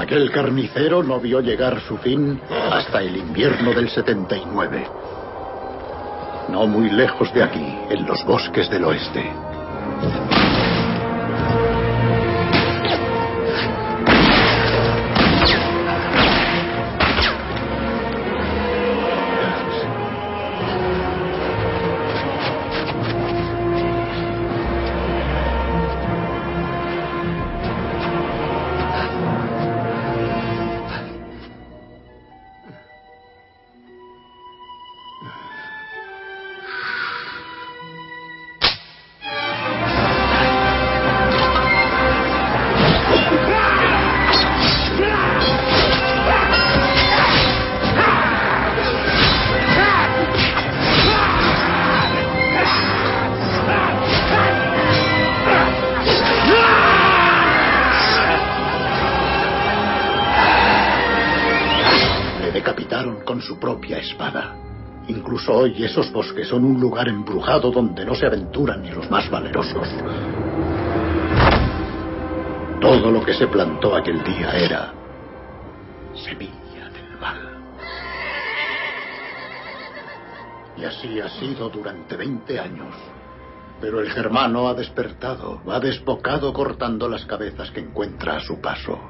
Aquel 0.08 0.30
carnicero 0.30 1.02
no 1.02 1.20
vio 1.20 1.42
llegar 1.42 1.82
su 1.82 1.98
fin 1.98 2.40
hasta 2.50 3.02
el 3.02 3.14
invierno 3.14 3.74
del 3.74 3.90
79. 3.90 4.86
No 6.48 6.66
muy 6.66 6.88
lejos 6.88 7.30
de 7.34 7.42
aquí, 7.42 7.78
en 7.90 8.06
los 8.06 8.24
bosques 8.24 8.70
del 8.70 8.84
oeste. 8.84 9.30
Esos 65.98 66.12
bosques 66.12 66.46
son 66.46 66.64
un 66.64 66.80
lugar 66.80 67.08
embrujado 67.08 67.72
donde 67.72 68.04
no 68.04 68.14
se 68.14 68.26
aventuran 68.26 68.82
ni 68.82 68.90
los 68.90 69.10
más 69.10 69.28
valerosos. 69.28 69.88
Todo 72.80 73.10
lo 73.10 73.24
que 73.24 73.34
se 73.34 73.48
plantó 73.48 73.96
aquel 73.96 74.22
día 74.22 74.52
era 74.52 74.94
semilla 76.14 76.88
del 76.90 77.18
mal. 77.20 77.38
Y 80.76 80.84
así 80.84 81.20
ha 81.20 81.28
sido 81.30 81.68
durante 81.68 82.16
20 82.16 82.60
años. 82.60 82.94
Pero 83.80 83.98
el 83.98 84.08
germano 84.10 84.68
ha 84.68 84.74
despertado, 84.74 85.62
ha 85.68 85.80
desbocado 85.80 86.52
cortando 86.52 87.08
las 87.08 87.26
cabezas 87.26 87.72
que 87.72 87.80
encuentra 87.80 88.36
a 88.36 88.40
su 88.40 88.60
paso. 88.60 89.00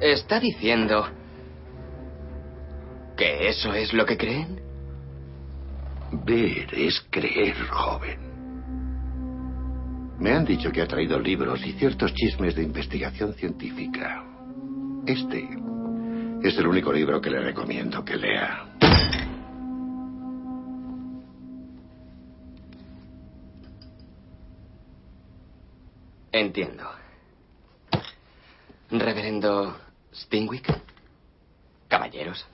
¿Está 0.00 0.40
diciendo 0.40 1.17
que 3.18 3.48
eso 3.48 3.74
es 3.74 3.92
lo 3.92 4.06
que 4.06 4.16
creen? 4.16 4.60
Ver 6.24 6.72
es 6.72 7.04
creer, 7.10 7.56
joven. 7.66 8.20
Me 10.20 10.32
han 10.32 10.44
dicho 10.44 10.70
que 10.70 10.80
ha 10.80 10.86
traído 10.86 11.18
libros 11.18 11.66
y 11.66 11.72
ciertos 11.72 12.14
chismes 12.14 12.54
de 12.54 12.62
investigación 12.62 13.34
científica. 13.34 14.24
Este 15.04 15.48
es 16.42 16.56
el 16.56 16.66
único 16.68 16.92
libro 16.92 17.20
que 17.20 17.30
le 17.30 17.40
recomiendo 17.40 18.04
que 18.04 18.16
lea. 18.16 18.64
Entiendo. 26.30 26.88
Reverendo 28.90 29.76
Stingwick. 30.14 30.72
Caballeros. 31.88 32.46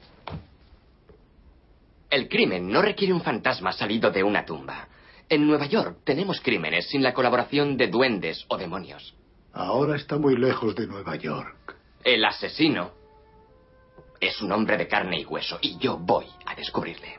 El 2.14 2.28
crimen 2.28 2.70
no 2.70 2.80
requiere 2.80 3.12
un 3.12 3.22
fantasma 3.22 3.72
salido 3.72 4.08
de 4.08 4.22
una 4.22 4.44
tumba. 4.44 4.86
En 5.28 5.48
Nueva 5.48 5.66
York 5.66 6.02
tenemos 6.04 6.40
crímenes 6.40 6.86
sin 6.86 7.02
la 7.02 7.12
colaboración 7.12 7.76
de 7.76 7.88
duendes 7.88 8.44
o 8.46 8.56
demonios. 8.56 9.16
Ahora 9.52 9.96
está 9.96 10.16
muy 10.16 10.36
lejos 10.36 10.76
de 10.76 10.86
Nueva 10.86 11.16
York. 11.16 11.74
El 12.04 12.24
asesino 12.24 12.92
es 14.20 14.40
un 14.40 14.52
hombre 14.52 14.76
de 14.76 14.86
carne 14.86 15.18
y 15.22 15.24
hueso 15.24 15.58
y 15.60 15.76
yo 15.78 15.98
voy 15.98 16.26
a 16.46 16.54
descubrirle. 16.54 17.18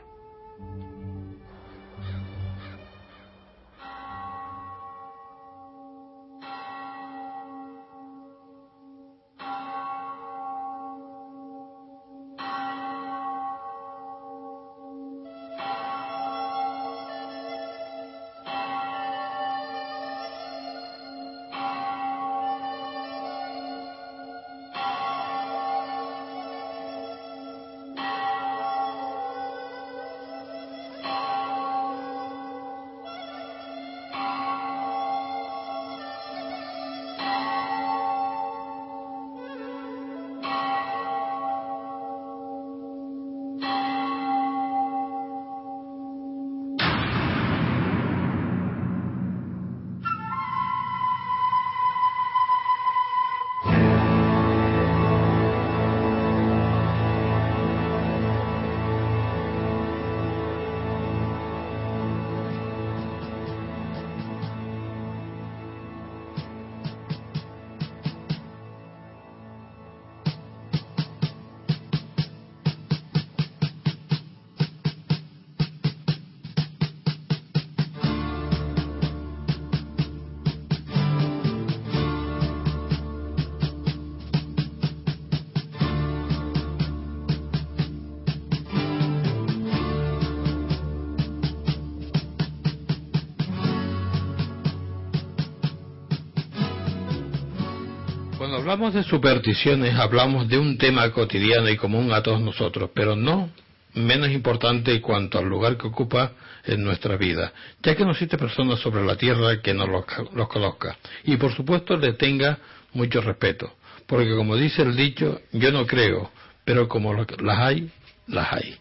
Hablamos 98.66 98.94
de 98.94 99.04
supersticiones, 99.04 99.94
hablamos 99.94 100.48
de 100.48 100.58
un 100.58 100.76
tema 100.76 101.08
cotidiano 101.12 101.68
y 101.68 101.76
común 101.76 102.12
a 102.12 102.20
todos 102.20 102.40
nosotros, 102.40 102.90
pero 102.92 103.14
no 103.14 103.48
menos 103.94 104.28
importante 104.30 105.00
cuanto 105.00 105.38
al 105.38 105.44
lugar 105.44 105.76
que 105.76 105.86
ocupa 105.86 106.32
en 106.64 106.82
nuestra 106.82 107.16
vida, 107.16 107.52
ya 107.80 107.94
que 107.94 108.04
no 108.04 108.10
existe 108.10 108.36
persona 108.36 108.76
sobre 108.76 109.04
la 109.04 109.14
tierra 109.14 109.62
que 109.62 109.72
no 109.72 109.86
los, 109.86 110.04
conozca 110.48 110.96
y 111.22 111.36
por 111.36 111.54
supuesto 111.54 111.96
le 111.96 112.14
tenga 112.14 112.58
mucho 112.92 113.20
respeto, 113.20 113.72
porque 114.04 114.34
como 114.34 114.56
dice 114.56 114.82
el 114.82 114.96
dicho, 114.96 115.40
yo 115.52 115.70
no 115.70 115.86
creo, 115.86 116.32
pero 116.64 116.88
como 116.88 117.14
las 117.14 117.58
hay, 117.60 117.88
las 118.26 118.52
hay. 118.52 118.76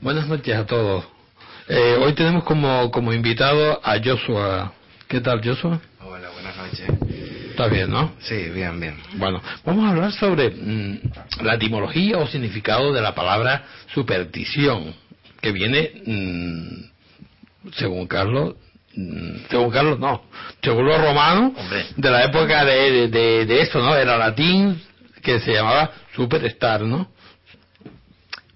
Buenas 0.00 0.26
noches 0.26 0.56
a 0.56 0.66
todos. 0.66 1.04
Eh, 1.68 1.96
hoy 2.00 2.14
tenemos 2.14 2.42
como, 2.42 2.90
como 2.90 3.12
invitado 3.12 3.80
a 3.84 3.94
Joshua. 4.04 4.72
¿Qué 5.06 5.20
tal, 5.20 5.40
Joshua? 5.40 5.80
Está 7.60 7.74
bien, 7.74 7.90
¿no? 7.90 8.14
Sí, 8.20 8.36
bien, 8.54 8.80
bien. 8.80 8.96
Bueno, 9.16 9.42
vamos 9.66 9.84
a 9.84 9.90
hablar 9.90 10.12
sobre 10.12 10.48
mm, 10.48 10.98
la 11.42 11.56
etimología 11.56 12.16
o 12.16 12.26
significado 12.26 12.90
de 12.90 13.02
la 13.02 13.14
palabra 13.14 13.64
superstición, 13.92 14.94
que 15.42 15.52
viene, 15.52 15.92
mm, 16.06 17.70
según 17.72 18.06
Carlos, 18.06 18.54
mm, 18.94 19.48
según 19.50 19.70
Carlos 19.70 19.98
no, 19.98 20.24
según 20.62 20.86
los 20.86 21.02
romanos, 21.02 21.52
de 21.96 22.10
la 22.10 22.24
época 22.24 22.64
de, 22.64 23.08
de, 23.08 23.44
de, 23.44 23.60
eso, 23.60 23.78
¿no? 23.80 23.94
Era 23.94 24.16
latín 24.16 24.80
que 25.22 25.38
se 25.40 25.52
llamaba 25.52 25.90
superstar, 26.14 26.80
¿no? 26.80 27.12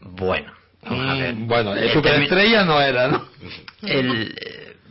Bueno, 0.01 0.51
vamos 0.83 1.11
a 1.11 1.15
ver. 1.15 1.35
Bueno, 1.35 1.75
superestrella 1.93 2.65
no 2.65 2.81
era, 2.81 3.09
¿no? 3.09 3.29
El, 3.83 4.35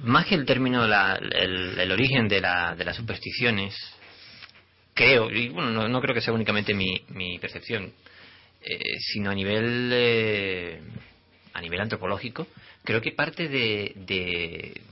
más 0.03 0.27
que 0.27 0.35
el 0.35 0.45
término, 0.45 0.85
el, 0.85 1.91
origen 1.91 2.27
de, 2.27 2.41
la, 2.41 2.75
de 2.75 2.85
las 2.85 2.95
supersticiones, 2.95 3.73
creo, 4.93 5.29
y 5.31 5.49
bueno, 5.49 5.87
no, 5.87 6.01
creo 6.01 6.13
que 6.13 6.21
sea 6.21 6.33
únicamente 6.33 6.73
mi, 6.73 7.03
mi 7.09 7.39
percepción, 7.39 7.91
eh, 8.61 8.99
sino 8.99 9.31
a 9.31 9.35
nivel 9.35 9.89
eh, 9.91 10.81
a 11.53 11.61
nivel 11.61 11.81
antropológico, 11.81 12.47
creo 12.83 13.01
que 13.01 13.11
parte 13.11 13.47
de, 13.47 13.93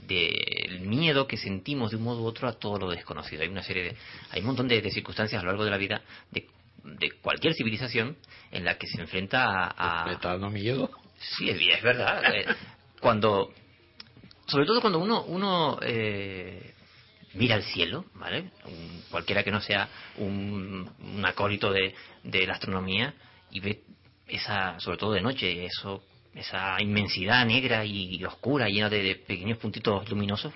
del 0.07 0.81
miedo 0.81 1.27
que 1.27 1.37
sentimos 1.37 1.91
de 1.91 1.97
un 1.97 2.03
modo 2.03 2.21
u 2.21 2.25
otro 2.25 2.47
a 2.47 2.53
todo 2.53 2.77
lo 2.77 2.89
desconocido. 2.89 3.41
Hay 3.41 3.49
una 3.49 3.63
serie 3.63 3.83
de, 3.83 3.95
hay 4.29 4.41
un 4.41 4.47
montón 4.47 4.67
de, 4.67 4.81
circunstancias 4.91 5.39
a 5.41 5.43
lo 5.43 5.51
largo 5.51 5.65
de 5.65 5.71
la 5.71 5.77
vida 5.77 6.01
de, 6.29 6.47
de 6.83 7.11
cualquier 7.21 7.53
civilización 7.55 8.15
en 8.51 8.63
la 8.63 8.77
que 8.77 8.87
se 8.87 9.01
enfrenta 9.01 9.73
a, 9.75 10.05
¿Me 10.05 10.13
está 10.13 10.29
dando 10.29 10.49
miedo? 10.49 10.91
Sí, 11.17 11.49
es, 11.49 11.81
verdad. 11.81 12.21
Eh, 12.35 12.45
cuando, 12.99 13.51
sobre 14.45 14.65
todo 14.65 14.81
cuando 14.81 14.99
uno, 14.99 15.23
uno 15.23 15.79
mira 17.33 17.55
al 17.55 17.63
cielo, 17.63 18.05
¿vale? 18.15 18.51
cualquiera 19.09 19.43
que 19.43 19.51
no 19.51 19.61
sea 19.61 19.89
un, 20.17 20.89
acólito 21.23 21.71
de, 21.71 21.93
la 22.23 22.53
astronomía, 22.53 23.13
y 23.51 23.59
ve 23.59 23.81
esa, 24.27 24.79
sobre 24.79 24.97
todo 24.97 25.13
de 25.13 25.21
noche, 25.21 25.65
eso, 25.65 26.03
esa 26.33 26.81
inmensidad 26.81 27.45
negra 27.45 27.85
y 27.85 28.23
oscura, 28.23 28.67
llena 28.67 28.89
de, 28.89 29.15
pequeños 29.15 29.57
puntitos 29.57 30.09
luminosos, 30.09 30.53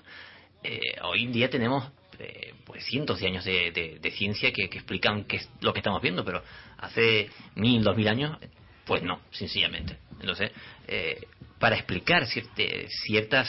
eh, 0.68 0.96
hoy 1.04 1.26
en 1.26 1.32
día 1.32 1.48
tenemos 1.48 1.92
eh, 2.18 2.56
pues 2.66 2.84
cientos 2.86 3.20
de 3.20 3.28
años 3.28 3.46
de, 3.46 4.00
de, 4.02 4.12
ciencia 4.12 4.52
que, 4.52 4.64
explican 4.64 5.26
qué 5.26 5.38
es 5.38 5.50
lo 5.62 5.74
que 5.74 5.80
estamos 5.80 6.02
viendo, 6.02 6.26
pero 6.26 6.42
hace 6.78 7.30
mil, 7.56 7.84
dos 7.84 7.96
mil 7.96 8.08
años, 8.08 8.38
pues 8.86 9.04
no, 9.04 9.22
sencillamente. 9.32 9.98
Entonces, 10.20 10.52
eh, 10.88 11.28
para 11.60 11.76
explicar 11.76 12.26
ciertas 12.26 13.48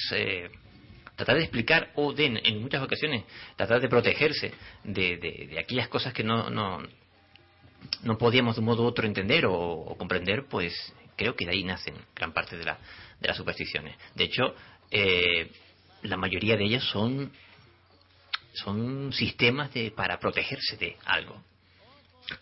tratar 1.16 1.36
de 1.36 1.42
explicar 1.42 1.90
o 1.94 2.12
de, 2.12 2.26
en 2.44 2.60
muchas 2.60 2.82
ocasiones 2.82 3.24
tratar 3.56 3.80
de 3.80 3.88
protegerse 3.88 4.52
de, 4.84 5.56
aquellas 5.58 5.88
cosas 5.88 6.12
que 6.12 6.22
no, 6.22 6.50
no, 6.50 6.82
no 8.02 8.18
podíamos 8.18 8.56
de 8.56 8.60
un 8.60 8.66
modo 8.66 8.84
u 8.84 8.86
otro 8.86 9.06
entender 9.06 9.46
o, 9.46 9.96
comprender, 9.98 10.44
pues 10.48 10.74
creo 11.16 11.34
que 11.34 11.46
de 11.46 11.52
ahí 11.52 11.64
nacen 11.64 11.94
gran 12.14 12.32
parte 12.32 12.56
de, 12.56 12.64
la, 12.64 12.78
de 13.20 13.28
las 13.28 13.36
supersticiones. 13.36 13.96
De 14.14 14.24
hecho, 14.24 14.54
eh, 14.90 15.50
la 16.02 16.16
mayoría 16.16 16.56
de 16.56 16.64
ellas 16.64 16.84
son, 16.84 17.32
son 18.52 19.12
sistemas 19.12 19.72
de, 19.72 19.90
para 19.90 20.18
protegerse 20.18 20.76
de 20.76 20.96
algo. 21.06 21.42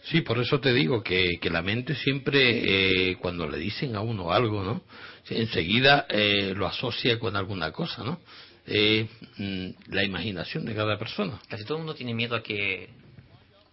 Sí, 0.04 0.22
por 0.22 0.38
eso 0.38 0.60
te 0.60 0.72
digo 0.72 1.02
que, 1.02 1.38
que 1.40 1.50
la 1.50 1.60
mente 1.60 1.94
siempre, 1.94 3.10
eh, 3.10 3.16
cuando 3.16 3.46
le 3.46 3.58
dicen 3.58 3.94
a 3.96 4.00
uno 4.00 4.32
algo, 4.32 4.62
¿no? 4.62 4.82
Enseguida 5.28 6.06
eh, 6.08 6.54
lo 6.56 6.66
asocia 6.66 7.18
con 7.18 7.36
alguna 7.36 7.70
cosa, 7.70 8.02
¿no? 8.02 8.20
Mm, 8.66 9.70
la 9.88 10.04
imaginación 10.04 10.64
de 10.64 10.74
cada 10.74 10.98
persona. 10.98 11.40
Casi 11.48 11.64
todo 11.64 11.74
el 11.74 11.84
mundo 11.84 11.94
tiene 11.94 12.14
miedo 12.14 12.34
a 12.36 12.42
que, 12.42 12.88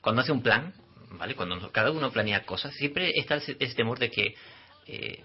cuando 0.01 0.21
hace 0.21 0.31
un 0.31 0.41
plan, 0.41 0.73
¿vale? 1.11 1.35
Cuando 1.35 1.71
cada 1.71 1.91
uno 1.91 2.11
planea 2.11 2.43
cosas, 2.43 2.73
siempre 2.75 3.11
está 3.15 3.35
ese, 3.35 3.55
temor 3.55 3.99
de 3.99 4.11
que 4.11 4.35
eh, 4.87 5.23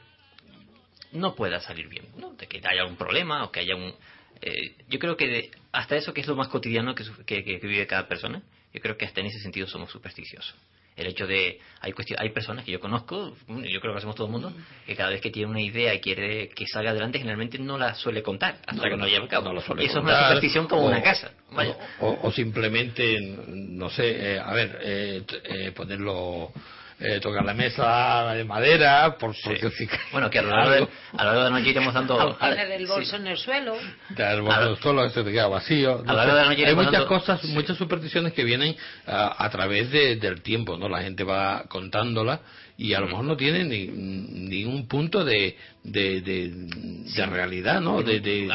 no 1.12 1.34
pueda 1.34 1.60
salir 1.60 1.88
bien. 1.88 2.06
De 2.38 2.46
que 2.46 2.58
haya 2.58 2.84
un 2.84 2.96
problema 2.96 3.44
o 3.44 3.50
que 3.50 3.60
haya 3.60 3.74
un... 3.74 3.94
Eh, 4.40 4.76
yo 4.88 4.98
creo 4.98 5.16
que 5.16 5.50
hasta 5.72 5.96
eso 5.96 6.12
que 6.12 6.20
es 6.20 6.26
lo 6.26 6.36
más 6.36 6.48
cotidiano 6.48 6.94
que, 6.94 7.04
que, 7.24 7.58
vive 7.58 7.86
cada 7.86 8.06
persona, 8.06 8.42
yo 8.72 8.80
creo 8.80 8.96
que 8.96 9.06
hasta 9.06 9.20
en 9.20 9.26
ese 9.26 9.40
sentido 9.40 9.66
somos 9.66 9.90
supersticiosos 9.90 10.54
el 10.96 11.06
hecho 11.06 11.26
de 11.26 11.60
hay 11.80 11.92
hay 12.18 12.30
personas 12.30 12.64
que 12.64 12.72
yo 12.72 12.80
conozco 12.80 13.36
yo 13.48 13.80
creo 13.80 13.92
que 13.92 13.98
hacemos 13.98 14.16
todo 14.16 14.26
el 14.26 14.32
mundo 14.32 14.52
que 14.86 14.96
cada 14.96 15.10
vez 15.10 15.20
que 15.20 15.30
tiene 15.30 15.50
una 15.50 15.60
idea 15.60 15.94
y 15.94 16.00
quiere 16.00 16.48
que 16.48 16.66
salga 16.66 16.90
adelante 16.90 17.18
generalmente 17.18 17.58
no 17.58 17.76
la 17.78 17.94
suele 17.94 18.22
contar 18.22 18.58
hasta 18.66 18.88
que 18.88 18.96
no 18.96 19.06
lleva 19.06 19.26
a 19.26 19.28
cabo. 19.28 19.52
No 19.52 19.60
y 19.60 19.86
eso 19.86 19.98
es 19.98 20.04
una 20.04 20.28
superstición 20.28 20.66
como 20.66 20.86
una 20.86 21.02
casa 21.02 21.30
O, 22.00 22.30
simplemente 22.32 23.20
no 23.48 23.90
sé 23.90 24.34
eh, 24.34 24.40
a 24.40 24.52
ver 24.54 24.78
eh, 24.82 25.22
eh, 25.44 25.72
ponerlo 25.72 26.52
eh, 26.98 27.20
tocar 27.20 27.44
la 27.44 27.52
mesa 27.52 28.32
de 28.34 28.44
madera, 28.44 29.16
por, 29.18 29.34
porque 29.44 29.70
Bueno, 30.12 30.30
que 30.30 30.38
a 30.38 30.42
lo 30.42 30.50
largo, 30.50 30.70
de, 30.70 30.88
a 31.16 31.24
lo 31.24 31.30
largo 31.30 31.44
de 31.44 31.50
la 31.50 31.58
noche 31.58 31.70
iremos 31.70 31.92
dando... 31.92 32.38
Poner 32.38 32.70
el 32.72 32.86
bolso 32.86 33.16
en 33.16 33.26
el 33.26 33.36
suelo. 33.36 33.76
El 34.16 34.40
bolso 34.40 34.62
en 34.62 34.68
el 34.68 34.76
suelo, 34.78 35.10
se 35.10 35.22
te 35.22 35.30
queda 35.30 35.48
vacío. 35.48 36.02
Hay 36.06 36.74
muchas 36.74 37.04
cosas, 37.04 37.44
muchas 37.44 37.76
supersticiones 37.76 38.32
que 38.32 38.44
vienen 38.44 38.76
a, 39.06 39.48
través 39.50 39.90
del 39.90 40.40
tiempo, 40.42 40.76
¿no? 40.78 40.88
La 40.88 41.02
gente 41.02 41.22
va 41.24 41.64
contándola 41.68 42.40
y 42.78 42.92
a 42.92 43.00
lo 43.00 43.06
mejor 43.06 43.24
no 43.24 43.36
tiene 43.36 43.64
ni, 43.64 43.86
ningún 43.86 44.86
punto 44.86 45.24
de, 45.24 45.56
de, 45.82 46.20
de, 46.20 47.26
realidad, 47.26 47.80
¿no? 47.80 48.02
De, 48.02 48.50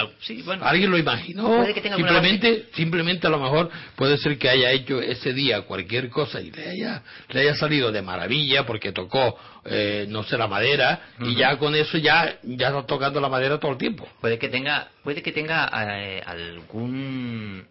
alguien 0.61 0.91
lo 0.91 0.97
imaginó, 0.97 1.65
simplemente, 1.65 2.67
simplemente 2.74 3.26
a 3.26 3.32
lo 3.32 3.39
mejor 3.39 3.72
puede 3.95 4.17
ser 4.17 4.38
que 4.38 4.49
haya 4.49 4.72
hecho 4.72 5.01
ese 5.01 5.34
día 5.34 5.63
cualquier 5.63 6.09
cosa 6.09 6.39
y 6.39 6.51
le 6.51 6.69
haya, 6.69 7.03
le 7.30 7.41
haya 7.41 7.55
salido 7.55 7.91
de 7.91 8.03
maravilla 8.03 8.65
porque 8.65 8.91
tocó, 8.91 9.38
eh, 9.65 10.05
no 10.07 10.24
sé, 10.24 10.38
la 10.38 10.47
madera 10.47 11.01
y 11.22 11.36
ya 11.36 11.57
con 11.57 11.74
eso 11.74 11.97
ya, 11.97 12.38
ya 12.43 12.68
está 12.68 12.85
tocando 12.85 13.19
la 13.19 13.30
madera 13.30 13.60
todo 13.60 13.72
el 13.72 13.77
tiempo. 13.80 14.07
Puede 14.22 14.38
que 14.38 14.49
tenga, 14.49 14.89
puede 15.03 15.23
que 15.23 15.31
tenga 15.31 15.68
eh, 15.98 16.22
algún, 16.23 17.65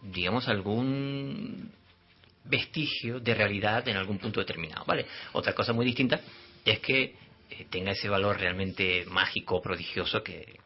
digamos, 0.00 0.46
algún 0.48 1.72
vestigio 2.50 3.20
de 3.20 3.34
realidad 3.34 3.86
en 3.88 3.96
algún 3.96 4.18
punto 4.18 4.40
determinado, 4.40 4.84
¿vale? 4.84 5.06
Otra 5.32 5.54
cosa 5.54 5.72
muy 5.72 5.86
distinta 5.86 6.20
es 6.64 6.80
que 6.80 7.14
eh, 7.50 7.66
tenga 7.70 7.92
ese 7.92 8.08
valor 8.08 8.38
realmente 8.38 9.04
mágico, 9.06 9.62
prodigioso 9.62 10.22
que, 10.22 10.58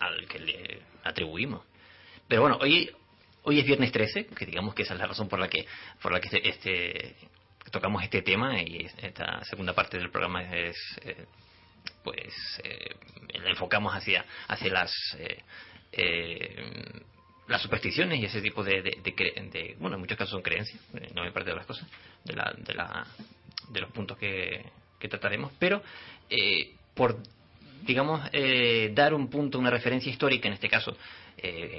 al, 0.00 0.26
que 0.26 0.38
le 0.38 0.82
atribuimos. 1.04 1.64
Pero 2.26 2.42
bueno, 2.42 2.58
hoy 2.60 2.90
hoy 3.44 3.58
es 3.58 3.66
viernes 3.66 3.92
13, 3.92 4.26
que 4.26 4.46
digamos 4.46 4.74
que 4.74 4.82
esa 4.82 4.94
es 4.94 5.00
la 5.00 5.06
razón 5.06 5.28
por 5.28 5.38
la 5.38 5.48
que 5.48 5.66
por 6.00 6.12
la 6.12 6.20
que 6.20 6.28
este, 6.28 6.48
este 6.48 7.16
tocamos 7.70 8.02
este 8.02 8.22
tema 8.22 8.60
y 8.60 8.88
esta 8.98 9.44
segunda 9.44 9.72
parte 9.72 9.98
del 9.98 10.10
programa 10.10 10.42
es 10.54 10.76
eh, 11.02 11.26
pues 12.04 12.34
eh, 12.64 12.94
la 13.42 13.50
enfocamos 13.50 13.94
hacia 13.94 14.24
hacia 14.48 14.72
las 14.72 14.92
las 17.52 17.62
supersticiones 17.62 18.18
y 18.18 18.24
ese 18.24 18.40
tipo 18.40 18.64
de, 18.64 18.82
de, 18.82 19.76
bueno, 19.78 19.96
en 19.96 20.00
muchos 20.00 20.16
casos 20.16 20.32
son 20.32 20.42
creencias, 20.42 20.80
eh, 20.94 21.10
no 21.14 21.22
me 21.22 21.30
parte 21.32 21.50
de 21.50 21.56
las 21.56 21.66
cosas, 21.66 21.86
de, 22.24 22.34
la, 22.34 22.52
de, 22.56 22.74
la, 22.74 23.06
de 23.68 23.80
los 23.80 23.92
puntos 23.92 24.16
que, 24.16 24.64
que 24.98 25.08
trataremos, 25.08 25.52
pero 25.58 25.82
eh, 26.30 26.72
por, 26.94 27.18
digamos, 27.82 28.26
eh, 28.32 28.90
dar 28.94 29.12
un 29.12 29.28
punto, 29.28 29.58
una 29.58 29.70
referencia 29.70 30.10
histórica, 30.10 30.48
en 30.48 30.54
este 30.54 30.68
caso, 30.68 30.96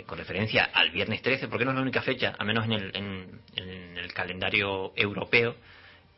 con 0.07 0.17
referencia 0.17 0.65
al 0.73 0.91
viernes 0.91 1.21
13, 1.21 1.47
porque 1.47 1.63
no 1.63 1.71
es 1.71 1.75
la 1.75 1.81
única 1.83 2.01
fecha, 2.01 2.35
al 2.37 2.45
menos 2.45 2.65
en 2.65 2.73
el, 2.73 2.91
en, 2.95 3.97
el 3.97 4.11
calendario 4.11 4.91
europeo, 4.95 5.55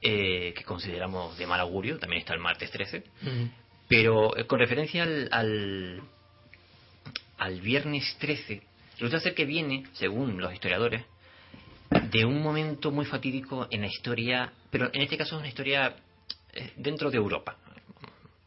que 0.01 0.63
consideramos 0.65 1.37
de 1.37 1.45
mal 1.45 1.59
augurio, 1.59 1.99
también 1.99 2.21
está 2.21 2.33
el 2.33 2.39
martes 2.39 2.71
13, 2.71 3.03
pero 3.87 4.33
con 4.47 4.57
referencia 4.57 5.03
al, 5.03 5.29
al, 5.31 6.01
al 7.37 7.61
viernes 7.61 8.15
13, 8.19 8.63
Resulta 8.95 9.19
ser 9.19 9.35
que 9.35 9.45
viene, 9.45 9.83
según 9.93 10.39
los 10.39 10.53
historiadores, 10.53 11.03
de 11.89 12.25
un 12.25 12.41
momento 12.41 12.91
muy 12.91 13.05
fatídico 13.05 13.67
en 13.69 13.81
la 13.81 13.87
historia, 13.87 14.51
pero 14.71 14.89
en 14.93 15.01
este 15.01 15.17
caso 15.17 15.35
es 15.35 15.39
una 15.39 15.49
historia 15.49 15.95
eh, 16.53 16.71
dentro 16.77 17.11
de 17.11 17.17
Europa, 17.17 17.57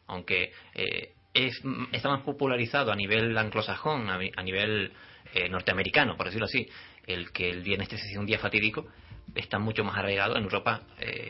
aunque 0.07 0.51
eh, 0.73 1.13
es, 1.33 1.61
está 1.91 2.09
más 2.09 2.23
popularizado 2.23 2.91
a 2.91 2.95
nivel 2.95 3.37
anglosajón, 3.37 4.09
a, 4.09 4.43
nivel 4.43 4.91
eh, 5.33 5.49
norteamericano, 5.49 6.17
por 6.17 6.25
decirlo 6.25 6.45
así, 6.45 6.67
el 7.05 7.31
que 7.31 7.49
el 7.49 7.61
viernes 7.61 7.87
13 7.87 8.07
sea 8.07 8.19
un 8.19 8.25
día 8.25 8.39
fatídico, 8.39 8.87
está 9.35 9.59
mucho 9.59 9.83
más 9.83 9.95
arraigado 9.95 10.35
en 10.35 10.43
Europa, 10.43 10.81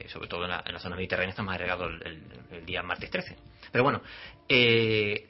sobre 0.07 0.29
todo 0.29 0.45
en 0.45 0.51
la, 0.51 0.79
zona 0.79 0.95
mediterránea, 0.95 1.31
está 1.31 1.43
más 1.43 1.55
arraigado 1.55 1.85
el, 1.87 2.65
día 2.65 2.81
martes 2.81 3.09
13. 3.09 3.35
Pero 3.73 3.83
bueno, 3.83 4.01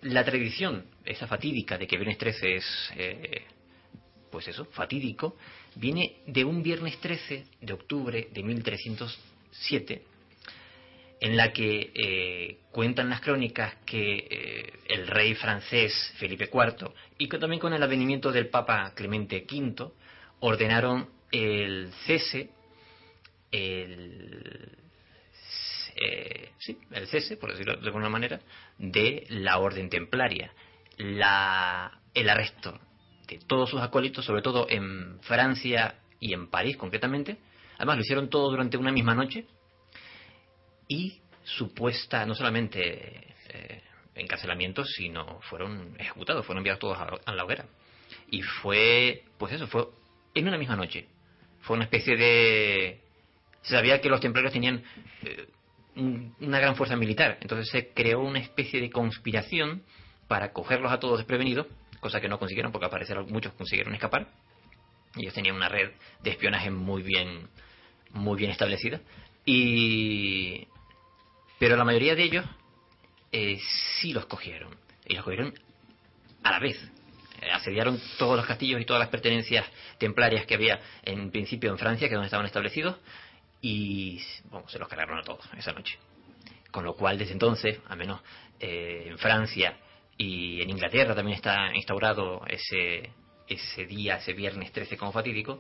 la 0.02 0.24
tradición, 0.24 0.86
esa 1.04 1.26
fatídica 1.26 1.80
de 1.80 1.88
que 1.88 1.98
viernes 1.98 2.20
13 2.20 2.56
es 2.56 2.94
pues 4.32 4.48
eso, 4.48 4.66
fatídico, 4.66 5.36
viene 5.76 6.18
de 6.26 6.44
un 6.44 6.64
viernes 6.64 7.00
13 7.00 7.46
de 7.62 7.74
octubre 7.74 8.28
de 8.32 8.44
1307, 8.44 10.04
en 11.22 11.36
la 11.36 11.52
que 11.52 11.92
eh, 11.94 12.60
cuentan 12.72 13.10
las 13.10 13.22
crónicas 13.22 13.76
que 13.86 14.28
eh, 14.30 14.74
el 14.88 15.08
rey 15.08 15.36
francés 15.36 16.14
Felipe 16.18 16.50
IV 16.52 16.92
y 17.18 17.28
que 17.28 17.38
también 17.38 17.60
con 17.60 17.74
el 17.74 17.84
advenimiento 17.84 18.32
del 18.32 18.48
Papa 18.48 18.94
Clemente 18.96 19.46
V 19.50 19.92
ordenaron 20.40 21.10
el 21.32 21.92
cese, 22.06 22.50
el, 23.52 24.78
eh, 25.96 26.52
sí, 26.58 26.78
el 26.92 27.08
cese, 27.08 27.36
por 27.36 27.52
decirlo 27.52 27.76
de 27.76 27.86
alguna 27.86 28.10
manera, 28.10 28.40
de 28.78 29.26
la 29.30 29.60
orden 29.60 29.90
templaria, 29.90 30.54
la, 30.98 32.00
el 32.14 32.30
arresto 32.30 32.80
todos 33.38 33.70
sus 33.70 33.82
acólitos, 33.82 34.26
sobre 34.26 34.42
todo 34.42 34.68
en 34.70 35.20
Francia 35.22 35.96
y 36.20 36.34
en 36.34 36.48
París 36.48 36.78
concretamente. 36.78 37.38
Además 37.78 37.98
lo 37.98 38.02
hicieron 38.02 38.30
todo 38.30 38.50
durante 38.50 38.78
una 38.78 38.92
misma 38.92 39.16
noche 39.16 39.46
y 40.88 41.22
supuesta, 41.44 42.26
no 42.26 42.36
solamente 42.36 43.36
eh, 43.50 43.82
encarcelamientos, 44.16 44.92
sino 44.96 45.40
fueron 45.42 45.96
ejecutados, 45.98 46.46
fueron 46.46 46.60
enviados 46.60 46.80
todos 46.80 46.98
a, 46.98 47.34
la 47.34 47.44
hoguera. 47.44 47.66
Y 48.32 48.42
fue, 48.42 49.24
pues 49.38 49.54
eso, 49.54 49.68
fue 49.68 49.88
en 50.34 50.48
una 50.48 50.58
misma 50.58 50.76
noche. 50.76 51.08
Fue 51.62 51.76
una 51.76 51.86
especie 51.86 52.18
de... 52.18 53.02
Se 53.62 53.76
sabía 53.76 54.02
que 54.02 54.10
los 54.10 54.20
templarios 54.20 54.54
tenían 54.54 54.84
eh, 55.24 55.48
una 55.96 56.60
gran 56.60 56.76
fuerza 56.76 56.96
militar, 56.96 57.38
entonces 57.42 57.70
se 57.70 57.90
creó 57.94 58.22
una 58.22 58.40
especie 58.40 58.80
de 58.80 58.90
conspiración 58.90 59.84
para 60.28 60.54
cogerlos 60.54 60.92
a 60.92 61.00
todos 61.00 61.18
desprevenidos, 61.18 61.68
cosa 62.00 62.22
que 62.22 62.28
no 62.28 62.40
consiguieron 62.40 62.72
porque 62.72 62.86
al 62.86 63.26
muchos 63.28 63.54
consiguieron 63.54 63.94
escapar. 63.94 64.28
Ellos 65.16 65.34
tenían 65.34 65.56
una 65.56 65.70
red 65.70 65.92
de 66.22 66.30
espionaje 66.30 66.70
muy 66.70 67.02
bien, 67.02 67.50
muy 68.12 68.38
bien 68.38 68.52
establecida. 68.52 69.02
Y... 69.46 70.68
Pero 71.58 71.76
la 71.76 71.84
mayoría 71.84 72.16
de 72.16 72.24
ellos 72.24 72.46
eh, 73.32 73.60
sí 74.00 74.14
los 74.14 74.26
cogieron. 74.28 74.76
Y 75.06 75.16
los 75.16 75.24
cogieron 75.24 75.54
a 76.44 76.52
la 76.52 76.60
vez. 76.60 76.78
Eh, 77.42 77.52
asediaron 77.52 78.00
todos 78.18 78.38
los 78.38 78.46
castillos 78.46 78.82
y 78.82 78.86
todas 78.86 79.00
las 79.00 79.10
pertenencias 79.10 79.66
templarias 79.98 80.46
que 80.46 80.56
había 80.56 80.80
en 81.04 81.32
principio 81.32 81.72
en 81.72 81.78
Francia, 81.78 82.08
que 82.08 82.14
es 82.14 82.18
donde 82.18 82.28
estaban 82.28 82.46
establecidos, 82.46 82.98
y 83.62 84.22
bueno, 84.50 84.68
se 84.70 84.80
los 84.80 84.88
cargaron 84.88 85.18
a 85.18 85.24
todos 85.24 85.42
esa 85.58 85.74
noche. 85.74 85.98
Con 86.72 86.84
lo 86.84 86.96
cual, 86.96 87.18
desde 87.18 87.34
entonces, 87.34 87.80
al 87.88 87.98
menos 87.98 88.22
eh, 88.60 89.06
en 89.08 89.18
Francia 89.18 89.78
y 90.20 90.62
en 90.62 90.70
Inglaterra 90.70 91.16
también 91.16 91.38
está 91.38 91.74
instaurado 91.74 92.46
ese, 92.46 93.10
ese 93.48 93.86
día, 93.86 94.18
ese 94.18 94.34
viernes 94.34 94.72
13 94.72 94.98
como 94.98 95.12
fatídico, 95.12 95.60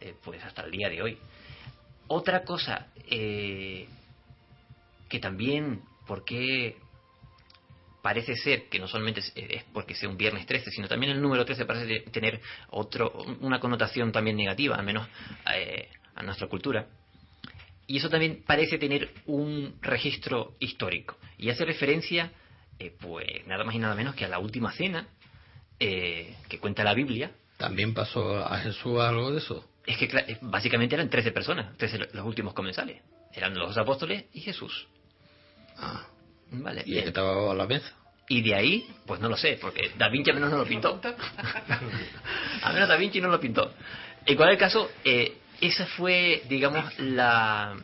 eh, 0.00 0.14
pues 0.22 0.44
hasta 0.44 0.62
el 0.62 0.70
día 0.70 0.90
de 0.90 1.00
hoy. 1.00 1.18
Otra 2.08 2.42
cosa 2.42 2.88
que 3.06 3.86
también, 5.20 5.82
porque 6.06 6.76
parece 8.02 8.36
ser 8.36 8.68
que 8.68 8.78
no 8.78 8.88
solamente 8.88 9.20
es, 9.34 9.64
porque 9.72 9.94
sea 9.94 10.08
un 10.08 10.16
viernes 10.16 10.46
13, 10.46 10.70
sino 10.70 10.88
también 10.88 11.12
el 11.12 11.20
número 11.20 11.44
13 11.44 11.64
parece 11.66 12.00
tener 12.10 12.40
otro, 12.70 13.12
una 13.40 13.60
connotación 13.60 14.12
también 14.12 14.36
negativa, 14.36 14.76
al 14.76 14.84
menos 14.84 15.06
eh, 15.54 15.88
a 16.14 16.22
nuestra 16.22 16.48
cultura. 16.48 16.86
Y 17.86 17.98
eso 17.98 18.08
también 18.08 18.44
parece 18.46 18.78
tener 18.78 19.10
un 19.26 19.76
registro 19.82 20.54
histórico. 20.60 21.16
Y 21.38 21.50
hace 21.50 21.64
referencia, 21.64 22.30
eh, 22.80 22.94
pues 22.98 23.46
nada 23.46 23.62
más 23.62 23.74
y 23.74 23.78
nada 23.78 23.94
menos 23.94 24.14
que 24.14 24.24
a 24.24 24.28
la 24.28 24.38
última 24.38 24.72
cena 24.72 25.06
eh, 25.78 26.34
que 26.48 26.58
cuenta 26.58 26.82
la 26.82 26.94
Biblia. 26.94 27.30
¿También 27.58 27.94
pasó 27.94 28.38
a 28.38 28.58
Jesús 28.58 28.98
algo 29.00 29.30
de 29.30 29.38
eso? 29.38 29.64
Es 29.86 29.98
que 29.98 30.38
básicamente 30.40 30.94
eran 30.94 31.10
13 31.10 31.30
personas, 31.30 31.76
13 31.76 32.08
los 32.12 32.26
últimos 32.26 32.54
comensales. 32.54 33.02
Eran 33.34 33.54
los 33.54 33.76
apóstoles 33.76 34.24
y 34.32 34.40
Jesús. 34.40 34.88
Ah. 35.76 36.06
¿Y 36.84 36.96
el 36.96 37.02
que 37.02 37.08
estaba 37.08 37.52
a 37.52 37.54
la 37.54 37.66
mesa? 37.66 37.92
Y 38.28 38.42
de 38.42 38.54
ahí, 38.54 38.88
pues 39.06 39.20
no 39.20 39.28
lo 39.28 39.36
sé, 39.36 39.58
porque 39.60 39.90
Da 39.98 40.08
Vinci 40.08 40.30
al 40.30 40.36
menos 40.36 40.50
no 40.50 40.58
lo 40.58 40.64
pintó. 40.64 41.00
al 42.62 42.72
menos 42.72 42.88
Da 42.88 42.96
Vinci 42.96 43.20
no 43.20 43.28
lo 43.28 43.40
pintó. 43.40 43.72
En 44.24 44.36
cualquier 44.36 44.58
caso, 44.58 44.90
eh, 45.04 45.36
esa 45.60 45.86
fue, 45.86 46.42
digamos, 46.48 46.98
la, 46.98 47.76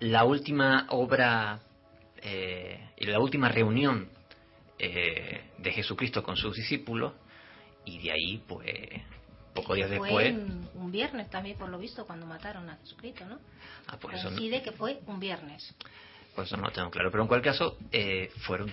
la 0.00 0.24
última 0.24 0.86
obra, 0.90 1.60
eh, 2.22 2.90
la 2.98 3.20
última 3.20 3.48
reunión 3.48 4.08
eh, 4.78 5.42
de 5.58 5.72
Jesucristo 5.72 6.22
con 6.22 6.36
sus 6.36 6.56
discípulos. 6.56 7.12
Y 7.84 7.98
de 8.00 8.12
ahí, 8.12 8.42
pues, 8.46 8.68
pocos 9.54 9.76
días 9.76 9.90
después. 9.90 10.34
Un 10.74 10.92
viernes 10.92 11.30
también, 11.30 11.56
por 11.56 11.68
lo 11.70 11.78
visto, 11.78 12.06
cuando 12.06 12.26
mataron 12.26 12.68
a 12.68 12.76
Jesucristo, 12.76 13.24
¿no? 13.24 13.38
Ah, 13.86 13.96
pues 13.98 14.22
que 14.62 14.72
fue 14.72 15.00
un 15.06 15.18
viernes 15.18 15.74
pues 16.38 16.46
eso 16.46 16.56
no 16.56 16.68
lo 16.68 16.70
tengo 16.70 16.88
claro. 16.88 17.10
Pero 17.10 17.24
en 17.24 17.28
cualquier 17.28 17.52
caso, 17.52 17.76
eh, 17.90 18.30
fueron 18.46 18.72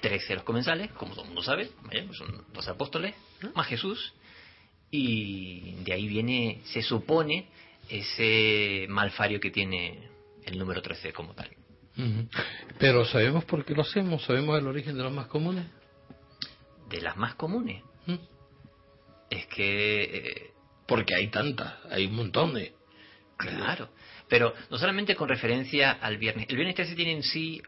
13 0.00 0.34
los 0.34 0.42
comensales, 0.42 0.90
como 0.94 1.12
todo 1.12 1.22
el 1.22 1.28
mundo 1.28 1.44
sabe, 1.44 1.70
pues 1.88 2.18
son 2.18 2.44
los 2.52 2.66
apóstoles, 2.66 3.14
más 3.54 3.68
Jesús, 3.68 4.12
y 4.90 5.76
de 5.84 5.92
ahí 5.92 6.08
viene, 6.08 6.60
se 6.64 6.82
supone, 6.82 7.46
ese 7.88 8.86
malfario 8.88 9.38
que 9.38 9.52
tiene 9.52 10.10
el 10.44 10.58
número 10.58 10.82
13 10.82 11.12
como 11.12 11.34
tal. 11.34 11.48
Pero 12.78 13.04
¿sabemos 13.04 13.44
por 13.44 13.64
qué 13.64 13.74
lo 13.74 13.82
hacemos? 13.82 14.24
¿Sabemos 14.24 14.58
el 14.58 14.66
origen 14.66 14.96
de 14.96 15.02
los 15.02 15.12
más 15.12 15.26
comunes? 15.26 15.66
De 16.88 17.00
las 17.00 17.16
más 17.16 17.34
comunes. 17.34 17.82
Es 19.30 19.46
que... 19.46 20.02
Eh, 20.02 20.50
porque 20.86 21.14
hay 21.14 21.28
tantas, 21.28 21.74
hay 21.90 22.06
un 22.06 22.14
montón 22.14 22.54
de... 22.54 22.74
Claro. 23.36 23.90
Pero 24.28 24.54
no 24.70 24.78
solamente 24.78 25.16
con 25.16 25.28
referencia 25.28 25.92
al 25.92 26.18
viernes. 26.18 26.46
El 26.48 26.56
viernes 26.56 26.76
13 26.76 26.94
tiene 26.94 27.12
en 27.12 27.22
sí 27.22 27.62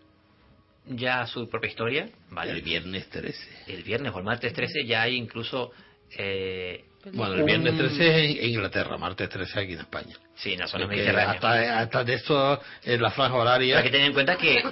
ya 0.86 1.26
su 1.26 1.48
propia 1.48 1.70
historia, 1.70 2.10
¿vale? 2.30 2.52
El 2.52 2.62
viernes 2.62 3.08
13. 3.08 3.64
El 3.68 3.82
viernes 3.82 4.12
o 4.14 4.18
el 4.18 4.24
martes 4.24 4.52
13 4.52 4.84
ya 4.86 5.02
hay 5.02 5.16
incluso... 5.16 5.72
Eh, 6.18 6.84
bueno, 7.12 7.34
el 7.34 7.44
viernes 7.44 7.76
13 7.76 7.94
es 7.94 8.38
en 8.38 8.50
Inglaterra, 8.50 8.96
martes 8.98 9.28
13 9.28 9.60
aquí 9.60 9.72
en 9.74 9.80
España. 9.80 10.16
Sí, 10.34 10.52
en 10.52 10.60
la 10.60 10.66
zona 10.66 10.86
mediterránea. 10.86 11.32
Hasta, 11.32 11.78
hasta 11.78 12.04
de 12.04 12.14
esto 12.14 12.60
en 12.84 13.02
la 13.02 13.10
franja 13.10 13.36
horaria. 13.36 13.78
hay 13.78 13.84
que 13.84 13.90
tener 13.90 14.06
en 14.08 14.12
cuenta 14.12 14.36
que. 14.36 14.62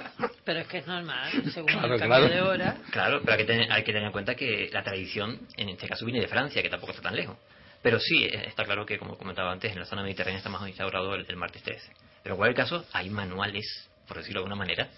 Pero 0.43 0.59
es 0.59 0.67
que 0.67 0.79
es 0.79 0.87
normal, 0.87 1.31
según 1.53 1.67
claro, 1.67 1.93
el 1.95 1.99
cambio 1.99 2.29
de 2.29 2.41
hora. 2.41 2.77
Claro, 2.91 3.21
pero 3.21 3.33
hay 3.33 3.37
que, 3.39 3.45
tener, 3.45 3.71
hay 3.71 3.83
que 3.83 3.91
tener 3.91 4.07
en 4.07 4.11
cuenta 4.11 4.35
que 4.35 4.69
la 4.71 4.83
tradición, 4.83 5.39
en 5.55 5.69
este 5.69 5.87
caso, 5.87 6.05
viene 6.05 6.21
de 6.21 6.27
Francia, 6.27 6.61
que 6.61 6.69
tampoco 6.69 6.91
está 6.91 7.03
tan 7.03 7.15
lejos. 7.15 7.37
Pero 7.81 7.99
sí, 7.99 8.25
eh, 8.25 8.45
está 8.47 8.65
claro 8.65 8.85
que, 8.85 8.97
como 8.97 9.17
comentaba 9.17 9.51
antes, 9.51 9.71
en 9.71 9.79
la 9.79 9.85
zona 9.85 10.03
mediterránea 10.03 10.39
está 10.39 10.49
más 10.49 10.67
instaurado 10.67 11.15
el, 11.15 11.35
martes 11.35 11.63
13. 11.63 11.91
Pero 12.23 12.35
en 12.35 12.37
cualquier 12.37 12.65
caso, 12.65 12.85
hay 12.93 13.09
manuales, 13.09 13.89
por 14.07 14.17
decirlo 14.17 14.41
de 14.41 14.45
alguna 14.45 14.55
manera, 14.55 14.89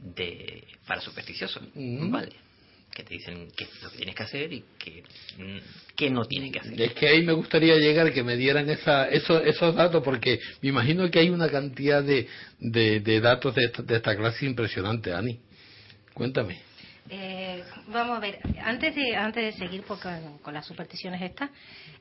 de 0.00 0.64
para 0.86 1.00
supersticiosos, 1.00 1.62
mm. 1.74 2.10
¿vale? 2.10 2.47
Que 2.98 3.04
te 3.04 3.14
dicen 3.14 3.46
qué 3.56 3.62
es 3.62 3.80
lo 3.80 3.90
que 3.90 3.98
tienes 3.98 4.16
que 4.16 4.22
hacer 4.24 4.52
y 4.52 4.64
qué, 4.76 5.04
qué 5.94 6.10
no 6.10 6.24
tienes 6.24 6.50
que 6.50 6.58
hacer. 6.58 6.82
Es 6.82 6.94
que 6.94 7.06
ahí 7.06 7.22
me 7.22 7.32
gustaría 7.32 7.76
llegar, 7.76 8.12
que 8.12 8.24
me 8.24 8.36
dieran 8.36 8.68
esa, 8.68 9.08
esos, 9.08 9.40
esos 9.46 9.72
datos, 9.76 10.02
porque 10.02 10.40
me 10.62 10.70
imagino 10.70 11.08
que 11.08 11.20
hay 11.20 11.30
una 11.30 11.48
cantidad 11.48 12.02
de, 12.02 12.26
de, 12.58 13.20
datos 13.20 13.54
de 13.54 13.66
esta, 13.66 13.82
de 13.84 13.94
esta 13.94 14.16
clase 14.16 14.46
impresionante, 14.46 15.12
Ani. 15.12 15.38
Cuéntame. 16.12 16.60
Eh, 17.08 17.62
vamos 17.86 18.16
a 18.16 18.20
ver, 18.20 18.40
antes 18.64 18.92
de, 18.96 19.14
antes 19.14 19.44
de 19.44 19.52
seguir 19.64 19.84
con 19.84 20.52
las 20.52 20.66
supersticiones 20.66 21.22
estas, 21.22 21.50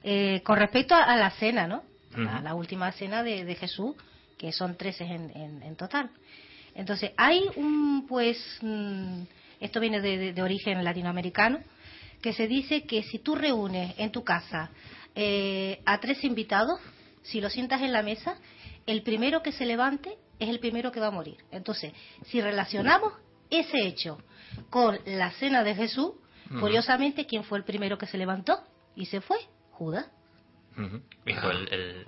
eh, 0.04 0.42
con 0.44 0.58
respecto 0.58 0.96
a, 0.96 1.16
la 1.16 1.30
cena, 1.30 1.68
¿no? 1.68 1.84
A 2.28 2.42
la 2.42 2.56
última 2.56 2.92
cena 2.94 3.22
de, 3.22 3.54
Jesús, 3.54 3.96
que 4.36 4.52
son 4.52 4.76
13 4.76 5.04
en, 5.04 5.62
en, 5.62 5.76
total. 5.76 6.10
Entonces, 6.74 7.12
hay 7.18 7.44
un, 7.56 8.08
pues, 8.08 8.40
mm, 8.62 9.22
esto 9.60 9.80
viene 9.80 10.02
de, 10.02 10.42
origen 10.42 10.84
latinoamericano, 10.84 11.60
que 12.22 12.34
se 12.34 12.48
dice 12.48 12.84
que 12.84 13.04
si 13.04 13.20
tú 13.20 13.36
reúnes 13.36 13.94
en 13.98 14.12
tu 14.12 14.24
casa 14.24 14.72
eh, 15.16 15.82
a 15.86 16.00
tres 16.00 16.24
invitados, 16.24 16.80
si 17.24 17.42
lo 17.42 17.50
sientas 17.50 17.82
en 17.82 17.92
la 17.92 18.04
mesa, 18.04 18.38
el 18.86 19.04
primero 19.04 19.42
que 19.42 19.52
se 19.52 19.66
levante 19.66 20.18
es 20.40 20.50
el 20.50 20.60
primero 20.60 20.92
que 20.92 21.00
va 21.00 21.08
a 21.08 21.12
morir. 21.12 21.38
Entonces, 21.52 21.94
si 22.26 22.42
relacionamos 22.42 23.14
ese 23.50 23.86
hecho 23.86 24.18
con 24.70 25.00
la 25.06 25.32
cena 25.32 25.64
de 25.64 25.76
Jesús, 25.76 26.14
curiosamente, 26.60 27.26
¿quién 27.26 27.44
fue 27.44 27.58
el 27.58 27.64
primero 27.64 27.98
que 27.98 28.08
se 28.08 28.18
levantó 28.18 28.60
y 28.96 29.06
se 29.06 29.22
fue? 29.22 29.38
Judas. 29.72 30.08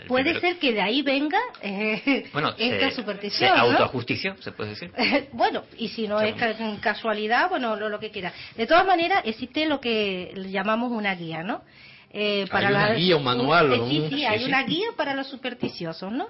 Puede 0.08 0.40
ser 0.40 0.58
que 0.58 0.74
de 0.74 0.82
ahí 0.82 1.02
venga 1.02 1.40
eh, 1.62 2.30
esta 2.58 2.92
superstición. 2.92 3.56
Se 3.56 3.60
autojusticia, 3.60 4.36
se 4.40 4.52
puede 4.52 4.72
decir. 4.72 4.92
bueno, 5.34 5.64
y 5.78 5.90
si 5.90 6.08
no 6.08 6.22
es 6.22 6.36
casualidad, 6.82 7.50
bueno, 7.50 7.76
lo, 7.76 8.00
que 8.00 8.12
quiera. 8.12 8.34
De 8.56 8.68
todas 8.68 8.86
maneras, 8.86 9.22
existe 9.26 9.66
lo 9.66 9.80
que 9.80 10.34
llamamos 10.50 10.92
una 10.92 11.16
guía, 11.16 11.44
¿no? 11.44 11.64
Eh, 12.12 12.48
para 12.52 12.70
hay 12.70 12.74
una 12.74 12.94
guía, 12.94 13.18
un 13.18 13.24
manual. 13.24 13.82
sí, 13.90 14.08
sí, 14.10 14.26
hay 14.26 14.44
una 14.46 14.64
guía 14.64 14.88
para 14.96 15.14
los 15.14 15.28
supersticiosos, 15.28 16.12
¿no? 16.12 16.28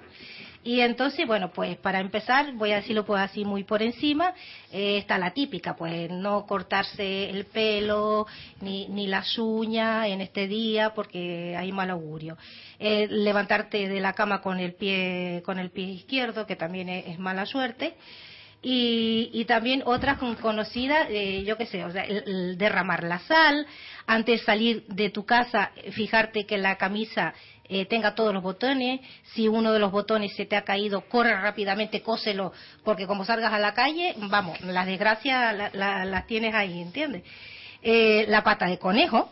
Y 0.62 0.80
entonces, 0.80 1.26
bueno, 1.26 1.50
pues 1.50 1.78
para 1.78 2.00
empezar, 2.00 2.52
voy 2.52 2.72
a 2.72 2.76
decirlo 2.76 3.06
pues 3.06 3.22
así 3.22 3.46
muy 3.46 3.64
por 3.64 3.82
encima, 3.82 4.34
eh, 4.70 4.98
está 4.98 5.16
la 5.16 5.30
típica, 5.30 5.74
pues 5.74 6.10
no 6.10 6.44
cortarse 6.44 7.30
el 7.30 7.46
pelo 7.46 8.26
ni, 8.60 8.86
ni 8.88 9.06
las 9.06 9.38
uñas 9.38 10.06
en 10.08 10.20
este 10.20 10.48
día 10.48 10.92
porque 10.94 11.56
hay 11.56 11.72
mal 11.72 11.88
augurio. 11.88 12.36
Eh, 12.78 13.08
levantarte 13.08 13.88
de 13.88 14.00
la 14.00 14.12
cama 14.12 14.42
con 14.42 14.60
el 14.60 14.74
pie, 14.74 15.42
con 15.46 15.58
el 15.58 15.70
pie 15.70 15.86
izquierdo, 15.86 16.46
que 16.46 16.56
también 16.56 16.90
es, 16.90 17.18
mala 17.18 17.46
suerte. 17.46 17.94
Y, 18.62 19.30
y, 19.32 19.46
también 19.46 19.82
otras 19.86 20.18
conocidas, 20.18 21.06
eh, 21.08 21.42
yo 21.46 21.56
qué 21.56 21.64
sé, 21.64 21.82
o 21.82 21.90
sea, 21.90 22.04
el, 22.04 22.58
derramar 22.58 23.04
la 23.04 23.18
sal, 23.20 23.66
antes 24.06 24.40
de 24.40 24.44
salir 24.44 24.84
de 24.86 25.08
tu 25.08 25.24
casa, 25.24 25.70
fijarte 25.92 26.44
que 26.44 26.58
la 26.58 26.76
camisa 26.76 27.32
eh, 27.70 27.86
tenga 27.86 28.14
todos 28.14 28.34
los 28.34 28.42
botones. 28.42 29.00
Si 29.32 29.46
uno 29.46 29.72
de 29.72 29.78
los 29.78 29.92
botones 29.92 30.34
se 30.34 30.44
te 30.44 30.56
ha 30.56 30.62
caído, 30.62 31.02
corre 31.02 31.34
rápidamente, 31.40 32.02
cóselo, 32.02 32.52
porque 32.84 33.06
como 33.06 33.24
salgas 33.24 33.52
a 33.52 33.58
la 33.60 33.74
calle, 33.74 34.14
vamos, 34.16 34.60
las 34.62 34.86
desgracias 34.86 35.72
las 35.74 36.26
tienes 36.26 36.54
ahí, 36.54 36.82
¿entiendes? 36.82 37.22
Eh, 37.82 38.26
la 38.28 38.42
pata 38.42 38.66
de 38.66 38.78
conejo, 38.78 39.30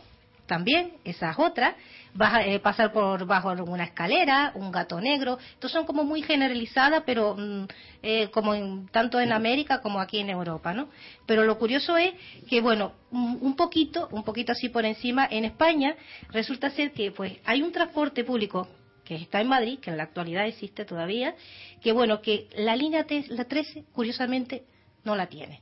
también, 0.49 0.95
esa 1.05 1.31
es 1.31 1.39
otra. 1.39 1.77
Baja, 2.13 2.43
eh, 2.45 2.59
pasar 2.59 2.91
por 2.91 3.25
bajo 3.25 3.51
una 3.51 3.85
escalera, 3.85 4.51
un 4.55 4.71
gato 4.71 4.99
negro. 4.99 5.37
Estos 5.53 5.71
son 5.71 5.85
como 5.85 6.03
muy 6.03 6.21
generalizadas, 6.23 7.03
pero 7.05 7.35
mm, 7.37 7.67
eh, 8.03 8.29
como 8.31 8.53
en, 8.53 8.87
tanto 8.87 9.21
en 9.21 9.31
América 9.31 9.79
como 9.81 10.01
aquí 10.01 10.19
en 10.19 10.29
Europa, 10.29 10.73
¿no? 10.73 10.89
Pero 11.25 11.45
lo 11.45 11.57
curioso 11.57 11.95
es 11.95 12.13
que, 12.49 12.59
bueno, 12.59 12.93
un 13.11 13.55
poquito, 13.55 14.09
un 14.11 14.23
poquito 14.23 14.51
así 14.51 14.67
por 14.67 14.83
encima, 14.83 15.27
en 15.29 15.45
España 15.45 15.95
resulta 16.31 16.69
ser 16.71 16.91
que, 16.91 17.11
pues, 17.11 17.37
hay 17.45 17.61
un 17.61 17.71
transporte 17.71 18.25
público 18.25 18.67
que 19.09 19.15
está 19.15 19.41
en 19.41 19.47
Madrid, 19.47 19.79
que 19.79 19.89
en 19.89 19.97
la 19.97 20.03
actualidad 20.03 20.45
existe 20.45 20.85
todavía, 20.85 21.33
que 21.81 21.91
bueno, 21.93 22.21
que 22.21 22.47
la 22.55 22.75
línea 22.75 23.07
la 23.29 23.45
13, 23.45 23.85
curiosamente, 23.91 24.65
no 25.03 25.15
la 25.15 25.25
tiene, 25.25 25.61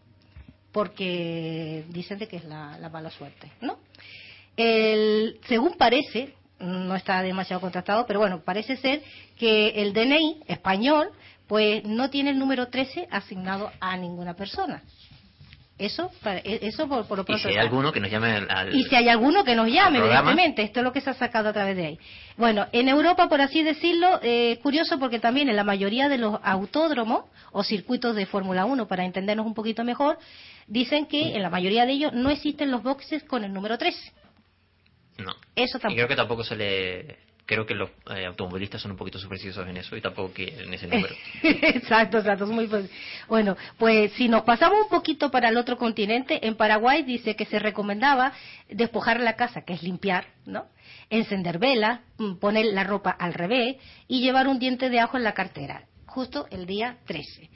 porque 0.74 1.86
dicen 1.88 2.20
de 2.20 2.28
que 2.28 2.36
es 2.36 2.44
la, 2.44 2.78
mala 2.92 3.10
suerte, 3.10 3.50
¿no? 3.62 3.80
El, 4.58 5.40
según 5.48 5.76
parece, 5.78 6.34
no 6.60 6.96
está 6.96 7.22
demasiado 7.22 7.62
contrastado, 7.62 8.06
pero 8.08 8.20
bueno, 8.20 8.42
parece 8.44 8.76
ser 8.78 9.04
que 9.38 9.70
el 9.82 9.94
DNI 9.94 10.42
español, 10.48 11.10
pues 11.48 11.84
no 11.86 12.10
tiene 12.10 12.32
el 12.32 12.40
número 12.40 12.68
13 12.68 13.08
asignado 13.12 13.72
a 13.80 13.96
ninguna 13.96 14.34
persona. 14.34 14.84
Eso, 15.78 16.10
e, 16.26 16.60
eso 16.64 16.88
por, 16.88 17.08
por 17.08 17.20
lo 17.20 17.24
pronto. 17.26 17.48
Y 17.48 17.52
si 17.52 17.56
hay 17.56 17.64
alguno 17.64 17.92
que 17.92 18.00
nos 18.00 18.10
llame 18.10 18.34
al, 18.50 18.76
Y 18.76 18.84
si 18.86 18.96
hay 18.96 19.10
alguno 19.10 19.44
que 19.44 19.54
nos 19.54 19.68
llame, 19.68 20.00
evidentemente. 20.00 20.64
Esto 20.64 20.80
es 20.80 20.84
lo 20.84 20.92
que 20.92 21.02
se 21.02 21.12
ha 21.12 21.14
sacado 21.14 21.50
a 21.50 21.54
través 21.54 21.78
de 21.78 21.86
ahí. 21.86 22.00
Bueno, 22.36 22.66
en 22.72 22.90
Europa, 22.90 23.30
por 23.30 23.42
así 23.42 23.62
decirlo, 23.62 24.20
eh, 24.24 24.60
curioso 24.64 24.98
porque 24.98 25.20
también 25.20 25.50
en 25.50 25.56
la 25.56 25.64
mayoría 25.64 26.10
de 26.10 26.18
los 26.18 26.40
autódromos 26.42 27.26
o 27.52 27.64
circuitos 27.64 28.16
de 28.16 28.26
Fórmula 28.26 28.66
1, 28.66 28.88
para 28.88 29.06
entendernos 29.06 29.46
un 29.46 29.54
poquito 29.54 29.84
mejor, 29.84 30.18
dicen 30.66 31.06
que 31.06 31.36
en 31.36 31.44
la 31.44 31.52
mayoría 31.52 31.86
de 31.86 31.92
ellos 31.92 32.14
no 32.14 32.32
existen 32.32 32.72
los 32.72 32.82
boxes 32.82 33.24
con 33.24 33.44
el 33.44 33.54
número 33.54 33.78
3. 33.78 33.96
No. 35.18 35.36
Eso 35.56 35.80
tampoco. 35.80 35.94
Y 35.94 35.96
creo 35.96 36.08
que 36.08 36.16
tampoco 36.16 36.44
se 36.44 36.56
le 36.56 37.28
creo 37.48 37.66
que 37.66 37.74
los 37.74 37.90
eh, 38.14 38.26
automovilistas 38.26 38.82
son 38.82 38.92
un 38.92 38.98
poquito 38.98 39.18
supersticiosos 39.18 39.68
en 39.68 39.78
eso 39.78 39.96
y 39.96 40.02
tampoco 40.02 40.34
en 40.38 40.74
ese 40.74 40.86
número. 40.86 41.16
exacto, 41.44 42.20
exacto, 42.20 42.44
es 42.44 42.50
muy 42.50 42.70
bueno. 43.28 43.58
Pues 43.78 44.12
si 44.14 44.28
nos 44.28 44.44
pasamos 44.44 44.84
un 44.84 44.90
poquito 44.90 45.32
para 45.32 45.50
el 45.50 45.58
otro 45.58 45.78
continente, 45.78 46.46
en 46.46 46.56
Paraguay 46.56 47.04
dice 47.04 47.36
que 47.36 47.46
se 47.46 47.58
recomendaba 47.58 48.34
despojar 48.70 49.22
la 49.22 49.38
casa, 49.38 49.62
que 49.62 49.74
es 49.74 49.82
limpiar, 49.82 50.28
¿no? 50.46 50.66
Encender 51.10 51.58
velas, 51.58 52.02
mm, 52.18 52.36
poner 52.36 52.66
la 52.66 52.84
ropa 52.84 53.12
al 53.12 53.34
revés 53.34 53.78
y 54.10 54.22
llevar 54.22 54.48
un 54.48 54.60
diente 54.60 54.90
de 54.90 55.00
ajo 55.00 55.16
en 55.16 55.24
la 55.24 55.34
cartera, 55.34 55.86
justo 56.06 56.48
el 56.52 56.66
día 56.66 56.98
13. 57.08 57.50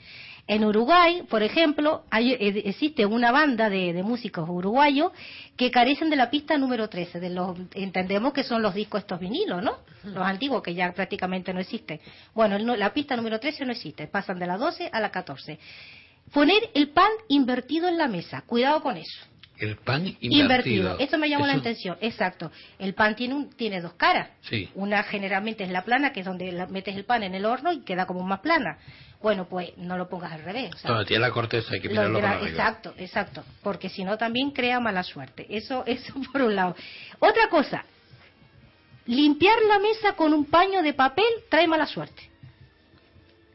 En 0.52 0.66
Uruguay, 0.66 1.22
por 1.30 1.42
ejemplo, 1.42 2.04
hay, 2.10 2.32
eh, 2.34 2.62
existe 2.66 3.06
una 3.06 3.32
banda 3.32 3.70
de, 3.70 4.02
músicos 4.02 4.46
uruguayos 4.46 5.10
que 5.56 5.70
carecen 5.70 6.10
de 6.10 6.16
la 6.16 6.28
pista 6.28 6.58
número 6.58 6.90
13. 6.90 7.20
De 7.20 7.30
los, 7.30 7.56
entendemos 7.72 8.34
que 8.34 8.44
son 8.44 8.60
los 8.60 8.74
discos 8.74 9.00
estos 9.00 9.18
vinilos, 9.18 9.62
¿no? 9.62 9.78
Los 10.04 10.26
antiguos 10.26 10.62
que 10.62 10.74
ya 10.74 10.92
prácticamente 10.92 11.54
no 11.54 11.60
existen. 11.60 12.00
Bueno, 12.34 12.58
la 12.76 12.92
pista 12.92 13.16
número 13.16 13.40
13 13.40 13.64
no 13.64 13.72
existe. 13.72 14.06
Pasan 14.08 14.38
de 14.38 14.46
la 14.46 14.58
12 14.58 14.90
a 14.92 15.00
la 15.00 15.10
14. 15.10 15.58
Poner 16.34 16.68
el 16.74 16.90
pan 16.90 17.10
invertido 17.28 17.88
en 17.88 17.96
la 17.96 18.08
mesa. 18.08 18.42
Cuidado 18.42 18.82
con 18.82 18.98
eso. 18.98 19.26
El 19.58 19.76
pan 19.76 20.06
invertido. 20.06 20.42
invertido. 20.42 20.98
Eso 20.98 21.16
me 21.16 21.30
llamó 21.30 21.46
la 21.46 21.54
atención. 21.54 21.96
Exacto. 22.02 22.50
El 22.78 22.92
pan 22.92 23.16
tiene, 23.16 23.34
un, 23.34 23.48
tiene 23.50 23.80
dos 23.80 23.94
caras. 23.94 24.28
Sí. 24.42 24.68
Una 24.74 25.02
generalmente 25.04 25.64
es 25.64 25.70
la 25.70 25.82
plana, 25.82 26.12
que 26.12 26.20
es 26.20 26.26
donde 26.26 26.66
metes 26.68 26.94
el 26.94 27.04
pan 27.04 27.22
en 27.22 27.34
el 27.34 27.46
horno 27.46 27.72
y 27.72 27.80
queda 27.84 28.04
como 28.04 28.22
más 28.22 28.40
plana. 28.40 28.76
Bueno, 29.22 29.46
pues 29.48 29.76
no 29.76 29.96
lo 29.96 30.08
pongas 30.08 30.32
al 30.32 30.42
revés. 30.42 30.70
O 30.84 31.04
tiene 31.04 31.20
la 31.20 31.30
corteza, 31.30 31.74
hay 31.74 31.80
que 31.80 31.88
mirarlo 31.88 32.20
para 32.20 32.40
Exacto, 32.42 32.94
exacto. 32.96 33.44
Porque 33.62 33.88
si 33.88 34.04
no 34.04 34.18
también 34.18 34.50
crea 34.50 34.80
mala 34.80 35.02
suerte. 35.02 35.46
Eso, 35.48 35.84
eso 35.86 36.14
por 36.32 36.42
un 36.42 36.56
lado. 36.56 36.74
Otra 37.18 37.48
cosa. 37.48 37.84
Limpiar 39.06 39.56
la 39.68 39.78
mesa 39.78 40.14
con 40.14 40.32
un 40.32 40.44
paño 40.44 40.82
de 40.82 40.94
papel 40.94 41.26
trae 41.48 41.66
mala 41.66 41.86
suerte. 41.86 42.30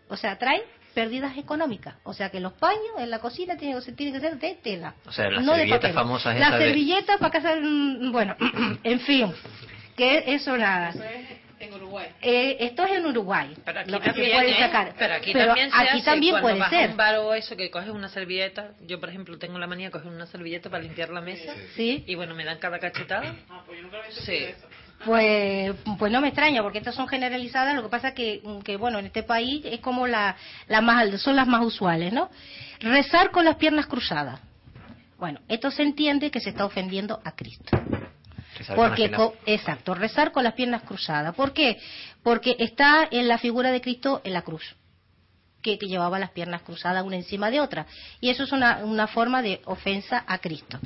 O 0.09 0.15
sea, 0.17 0.37
trae 0.37 0.63
pérdidas 0.93 1.37
económicas. 1.37 1.95
O 2.03 2.13
sea 2.13 2.29
que 2.29 2.39
los 2.39 2.53
paños 2.53 2.95
en 2.97 3.09
la 3.09 3.19
cocina 3.19 3.55
tienen, 3.55 3.79
tienen 3.95 4.15
que 4.15 4.19
ser 4.19 4.39
de 4.39 4.55
tela. 4.55 4.95
O 5.05 5.11
sea, 5.11 5.29
las 5.29 5.45
servilletas 5.45 5.93
famosas 5.93 6.39
Las 6.39 6.57
servilletas 6.57 7.19
para 7.19 7.31
casar, 7.31 7.59
bueno, 8.11 8.35
en 8.83 8.99
fin, 9.01 9.31
que 9.95 10.23
eso 10.33 10.57
nada. 10.57 10.93
En 11.59 11.73
Uruguay. 11.73 12.07
Eh, 12.21 12.57
esto 12.59 12.85
es 12.85 12.91
en 12.91 13.05
Uruguay. 13.05 13.53
Pero 13.65 13.79
aquí 13.79 13.91
también, 13.91 14.31
puede 14.31 14.59
sacar. 14.59 14.93
Pero 14.97 15.13
aquí 15.15 15.33
también, 15.33 15.71
se 15.71 15.77
aquí 15.77 16.01
también 16.03 16.39
puede 16.39 16.69
ser. 16.69 16.91
un 16.91 16.97
bar 16.97 17.15
o 17.17 17.33
eso 17.33 17.55
que 17.55 17.71
coges 17.71 17.89
una 17.89 18.09
servilleta. 18.09 18.71
Yo, 18.85 18.99
por 18.99 19.09
ejemplo, 19.09 19.37
tengo 19.37 19.57
la 19.57 19.67
manía 19.67 19.87
de 19.87 19.91
coger 19.91 20.07
una 20.07 20.27
servilleta 20.27 20.69
para 20.69 20.83
limpiar 20.83 21.09
la 21.09 21.21
mesa. 21.21 21.53
Sí. 21.75 22.03
Y 22.05 22.15
bueno, 22.15 22.35
me 22.35 22.45
dan 22.45 22.59
cada 22.59 22.79
cachetada. 22.79 23.35
Ah, 23.49 23.63
pues 23.65 23.79
yo 23.79 23.83
nunca 23.83 23.97
sí. 24.11 24.45
Pues, 25.05 25.75
pues 25.99 26.11
no 26.11 26.21
me 26.21 26.29
extraña, 26.29 26.63
porque 26.63 26.79
estas 26.79 26.95
son 26.95 27.07
generalizadas. 27.07 27.75
Lo 27.75 27.83
que 27.83 27.89
pasa 27.89 28.13
que, 28.13 28.41
que 28.63 28.77
bueno, 28.77 28.99
en 28.99 29.07
este 29.07 29.23
país 29.23 29.63
es 29.65 29.79
como 29.79 30.07
la, 30.07 30.35
la 30.67 30.81
más, 30.81 31.21
son 31.21 31.35
las 31.35 31.47
más 31.47 31.63
usuales, 31.63 32.13
¿no? 32.13 32.29
Rezar 32.79 33.31
con 33.31 33.45
las 33.45 33.55
piernas 33.55 33.85
cruzadas. 33.87 34.39
Bueno, 35.17 35.39
esto 35.47 35.71
se 35.71 35.83
entiende 35.83 36.29
que 36.29 36.39
se 36.39 36.49
está 36.49 36.65
ofendiendo 36.65 37.19
a 37.23 37.31
Cristo. 37.35 37.77
Porque, 38.75 39.11
exacto, 39.45 39.93
rezar 39.93 40.31
con 40.31 40.43
las 40.43 40.53
piernas 40.53 40.83
cruzadas. 40.83 41.35
¿Por 41.35 41.53
qué? 41.53 41.77
Porque 42.23 42.55
está 42.59 43.07
en 43.09 43.27
la 43.27 43.37
figura 43.37 43.71
de 43.71 43.81
Cristo 43.81 44.21
en 44.23 44.33
la 44.33 44.41
cruz, 44.41 44.75
que, 45.61 45.77
que 45.77 45.87
llevaba 45.87 46.19
las 46.19 46.31
piernas 46.31 46.61
cruzadas 46.61 47.03
una 47.03 47.15
encima 47.15 47.49
de 47.49 47.61
otra. 47.61 47.85
Y 48.19 48.29
eso 48.29 48.43
es 48.43 48.51
una, 48.51 48.83
una 48.85 49.07
forma 49.07 49.41
de 49.41 49.61
ofensa 49.65 50.23
a 50.27 50.39
Cristo 50.39 50.79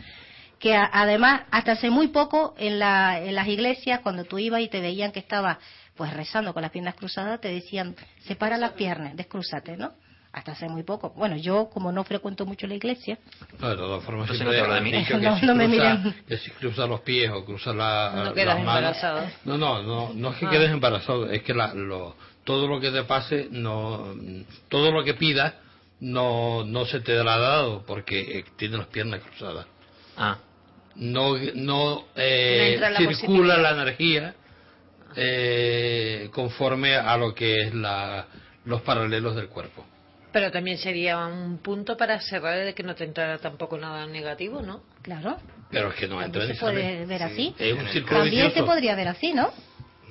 que 0.61 0.75
además 0.75 1.41
hasta 1.49 1.71
hace 1.71 1.89
muy 1.89 2.09
poco 2.09 2.53
en, 2.55 2.77
la, 2.77 3.19
en 3.19 3.33
las 3.33 3.47
iglesias 3.47 4.01
cuando 4.01 4.25
tú 4.25 4.37
ibas 4.37 4.61
y 4.61 4.67
te 4.67 4.79
veían 4.79 5.11
que 5.11 5.19
estaba 5.19 5.57
pues 5.95 6.13
rezando 6.13 6.53
con 6.53 6.61
las 6.61 6.69
piernas 6.69 6.93
cruzadas 6.93 7.41
te 7.41 7.47
decían 7.47 7.95
separa 8.27 8.57
las 8.57 8.73
piernas 8.73 9.15
descrúzate 9.15 9.75
no 9.75 9.93
hasta 10.33 10.53
hace 10.53 10.67
muy 10.69 10.83
poco. 10.83 11.11
Bueno 11.11 11.37
yo 11.37 11.69
como 11.69 11.91
no 11.91 12.03
frecuento 12.03 12.45
mucho 12.45 12.67
la 12.67 12.75
iglesia 12.75 13.17
no, 13.59 13.69
de 13.69 13.75
todas 13.75 14.03
formas 14.03 14.29
no, 14.29 14.37
que 14.37 14.43
no, 15.19 15.39
si 15.39 15.45
me 15.45 15.67
cruza, 15.67 16.15
que 16.27 16.37
si 16.37 16.51
cruza 16.51 16.85
los 16.85 17.01
pies 17.01 17.31
o 17.31 17.43
cruza 17.43 17.73
la, 17.73 18.23
no 18.25 18.33
quedas 18.33 18.59
embarazado. 18.59 19.27
no 19.45 19.57
no 19.57 19.81
no 19.83 20.13
no 20.13 20.31
es 20.31 20.37
que 20.37 20.47
quedes 20.47 20.71
embarazado 20.71 21.29
es 21.29 21.43
que 21.43 21.53
la, 21.53 21.73
lo, 21.73 22.15
todo 22.43 22.67
lo 22.67 22.79
que 22.79 22.91
te 22.91 23.03
pase 23.03 23.47
no 23.51 24.15
todo 24.69 24.91
lo 24.91 25.03
que 25.03 25.15
pidas 25.15 25.53
no 25.99 26.63
no 26.63 26.85
se 26.85 27.01
te 27.01 27.13
dará 27.13 27.37
dado 27.37 27.83
porque 27.85 28.39
eh, 28.39 28.45
tiene 28.57 28.77
las 28.77 28.87
piernas 28.87 29.21
cruzadas. 29.21 29.65
Ah. 30.17 30.37
No, 30.95 31.35
no 31.55 32.05
eh, 32.15 32.79
circula 33.15 33.57
la 33.57 33.71
energía 33.71 34.35
eh, 35.15 36.29
conforme 36.33 36.95
a 36.95 37.15
lo 37.17 37.33
que 37.33 37.61
es 37.61 37.73
la, 37.73 38.25
los 38.65 38.81
paralelos 38.81 39.35
del 39.35 39.47
cuerpo. 39.47 39.85
Pero 40.31 40.51
también 40.51 40.77
sería 40.77 41.25
un 41.27 41.57
punto 41.57 41.97
para 41.97 42.19
cerrar 42.21 42.63
de 42.63 42.73
que 42.73 42.83
no 42.83 42.95
te 42.95 43.03
entrara 43.03 43.37
tampoco 43.37 43.77
nada 43.77 44.05
negativo, 44.05 44.61
¿no? 44.61 44.83
Claro. 45.01 45.37
Pero 45.69 45.89
es 45.89 45.95
que 45.95 46.07
no 46.07 46.21
entra 46.21 46.47
se 46.47 46.55
puede 46.55 47.05
ver 47.05 47.23
así. 47.23 47.55
También 48.09 48.51
se 48.51 48.63
podría 48.63 48.95
ver 48.95 49.09
así, 49.09 49.33
¿no? 49.33 49.51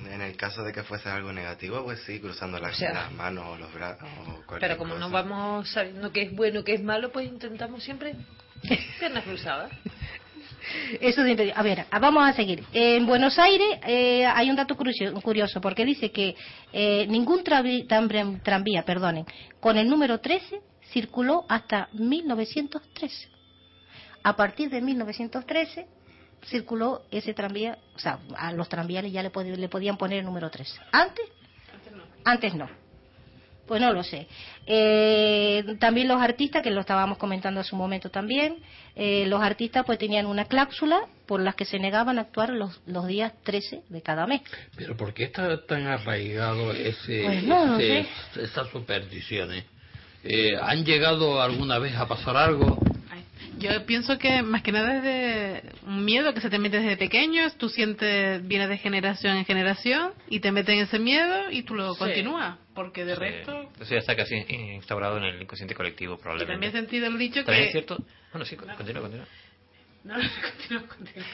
En 0.09 0.21
el 0.21 0.35
caso 0.35 0.63
de 0.63 0.73
que 0.73 0.83
fuese 0.83 1.09
algo 1.09 1.31
negativo, 1.31 1.83
pues 1.83 2.01
sí, 2.03 2.19
cruzando 2.19 2.59
las, 2.59 2.79
manos 3.13 3.45
o 3.47 3.57
los 3.57 3.71
brazos. 3.73 4.07
pero 4.59 4.77
como 4.77 4.95
no 4.95 5.09
vamos 5.09 5.69
sabiendo 5.69 6.11
qué 6.11 6.23
es 6.23 6.31
bueno, 6.35 6.63
qué 6.63 6.73
es 6.73 6.83
malo, 6.83 7.11
pues 7.11 7.27
intentamos 7.27 7.83
siempre 7.83 8.15
piernas 8.99 9.23
cruzadas. 9.23 9.71
Eso 10.99 11.21
A 11.55 11.63
ver, 11.63 11.85
vamos 11.91 12.27
a 12.27 12.33
seguir. 12.33 12.63
En 12.73 13.05
Buenos 13.05 13.37
Aires 13.39 13.79
eh, 13.85 14.25
hay 14.25 14.49
un 14.49 14.55
dato 14.55 14.75
curioso, 14.75 15.61
porque 15.61 15.85
dice 15.85 16.11
que 16.11 16.35
eh, 16.71 17.05
ningún 17.07 17.43
tranvía, 17.43 18.83
perdonen, 18.83 19.25
con 19.59 19.77
el 19.77 19.89
número 19.89 20.19
13 20.19 20.61
circuló 20.91 21.45
hasta 21.49 21.89
1913. 21.93 23.29
A 24.23 24.35
partir 24.35 24.69
de 24.69 24.81
1913 24.81 25.87
circuló 26.45 27.03
ese 27.11 27.33
tranvía, 27.33 27.77
o 27.95 27.99
sea, 27.99 28.19
a 28.35 28.51
los 28.51 28.69
tranvías 28.69 29.05
ya 29.11 29.23
le, 29.23 29.31
le 29.57 29.69
podían 29.69 29.97
poner 29.97 30.19
el 30.19 30.25
número 30.25 30.49
13. 30.49 30.79
¿Antes? 30.91 31.25
Antes 31.73 31.93
no. 31.93 32.03
Antes 32.23 32.55
no. 32.55 32.80
Pues 33.67 33.79
no 33.79 33.93
lo 33.93 34.03
sé. 34.03 34.27
Eh, 34.65 35.63
también 35.79 36.07
los 36.07 36.21
artistas, 36.21 36.61
que 36.61 36.71
lo 36.71 36.81
estábamos 36.81 37.17
comentando 37.17 37.59
hace 37.59 37.73
un 37.73 37.79
momento 37.79 38.09
también, 38.09 38.57
eh, 38.95 39.25
los 39.27 39.41
artistas 39.41 39.85
pues 39.85 39.97
tenían 39.97 40.25
una 40.25 40.45
cláusula 40.45 41.07
por 41.25 41.41
las 41.41 41.55
que 41.55 41.65
se 41.65 41.79
negaban 41.79 42.17
a 42.17 42.21
actuar 42.21 42.49
los, 42.49 42.81
los 42.85 43.07
días 43.07 43.33
13 43.43 43.83
de 43.87 44.01
cada 44.01 44.27
mes. 44.27 44.41
Pero 44.75 44.97
¿por 44.97 45.13
qué 45.13 45.25
está 45.25 45.65
tan 45.65 45.87
arraigado 45.87 46.73
ese, 46.73 47.23
pues 47.23 48.07
esas 48.37 48.67
supersticiones? 48.69 49.65
Eh, 50.23 50.51
¿Han 50.61 50.85
llegado 50.85 51.41
alguna 51.41 51.79
vez 51.79 51.95
a 51.95 52.07
pasar 52.07 52.37
algo? 52.37 52.77
Yo 53.57 53.85
pienso 53.85 54.17
que 54.17 54.41
más 54.41 54.61
que 54.61 54.71
nada 54.71 54.97
es 54.97 55.03
de 55.03 55.63
un 55.85 56.03
miedo 56.05 56.33
que 56.33 56.41
se 56.41 56.49
te 56.49 56.57
mete 56.57 56.79
desde 56.79 56.97
pequeño, 56.97 57.49
tú 57.57 57.69
sientes, 57.69 58.45
viene 58.47 58.67
de 58.67 58.77
generación 58.77 59.37
en 59.37 59.45
generación 59.45 60.13
y 60.29 60.39
te 60.39 60.51
meten 60.51 60.79
ese 60.79 60.99
miedo 60.99 61.51
y 61.51 61.63
tú 61.63 61.75
lo 61.75 61.95
continúas, 61.95 62.57
porque 62.73 63.05
de 63.05 63.15
resto... 63.15 63.69
Eso 63.79 63.93
ya 63.93 63.99
está 63.99 64.15
casi 64.15 64.35
instaurado 64.75 65.17
en 65.17 65.25
el 65.25 65.41
inconsciente 65.41 65.75
colectivo 65.75 66.17
probablemente. 66.17 66.53
también 66.53 66.75
he 66.75 66.79
sentido 66.79 67.07
el 67.07 67.17
dicho 67.17 67.43
¿También 67.43 67.65
es 67.67 67.71
cierto? 67.71 67.97
Bueno, 68.31 68.45
sí, 68.45 68.55
continúa, 68.77 69.01
continúa. 69.01 69.25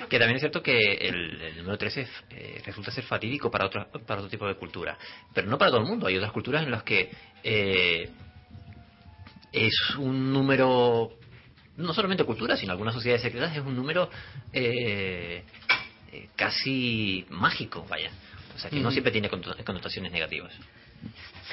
Que 0.09 0.19
también 0.19 0.35
es 0.35 0.41
cierto 0.41 0.61
que 0.61 0.77
el, 0.77 1.57
número 1.57 1.77
13 1.77 2.07
eh, 2.31 2.61
resulta 2.65 2.91
ser 2.91 3.05
fatídico 3.05 3.49
para 3.49 3.65
otro, 3.65 3.87
para 4.05 4.19
otro 4.19 4.29
tipo 4.29 4.45
de 4.45 4.55
cultura, 4.55 4.97
pero 5.33 5.47
no 5.47 5.57
para 5.57 5.71
todo 5.71 5.81
el 5.81 5.87
mundo. 5.87 6.07
Hay 6.07 6.17
otras 6.17 6.33
culturas 6.33 6.63
en 6.63 6.71
las 6.71 6.83
que 6.83 7.09
eh, 7.43 8.09
es 9.53 9.95
un 9.97 10.33
número, 10.33 11.16
no 11.77 11.93
solamente 11.93 12.23
cultura, 12.23 12.57
sino 12.57 12.71
algunas 12.71 12.93
sociedades 12.93 13.21
secretas, 13.21 13.55
es 13.55 13.63
un 13.63 13.75
número 13.75 14.09
eh, 14.51 15.43
casi 16.35 17.25
mágico, 17.29 17.85
vaya. 17.89 18.11
O 18.55 18.59
sea, 18.59 18.69
que 18.71 18.79
no 18.79 18.91
siempre 18.91 19.11
tiene 19.11 19.29
connotaciones 19.29 20.11
negativas. 20.11 20.51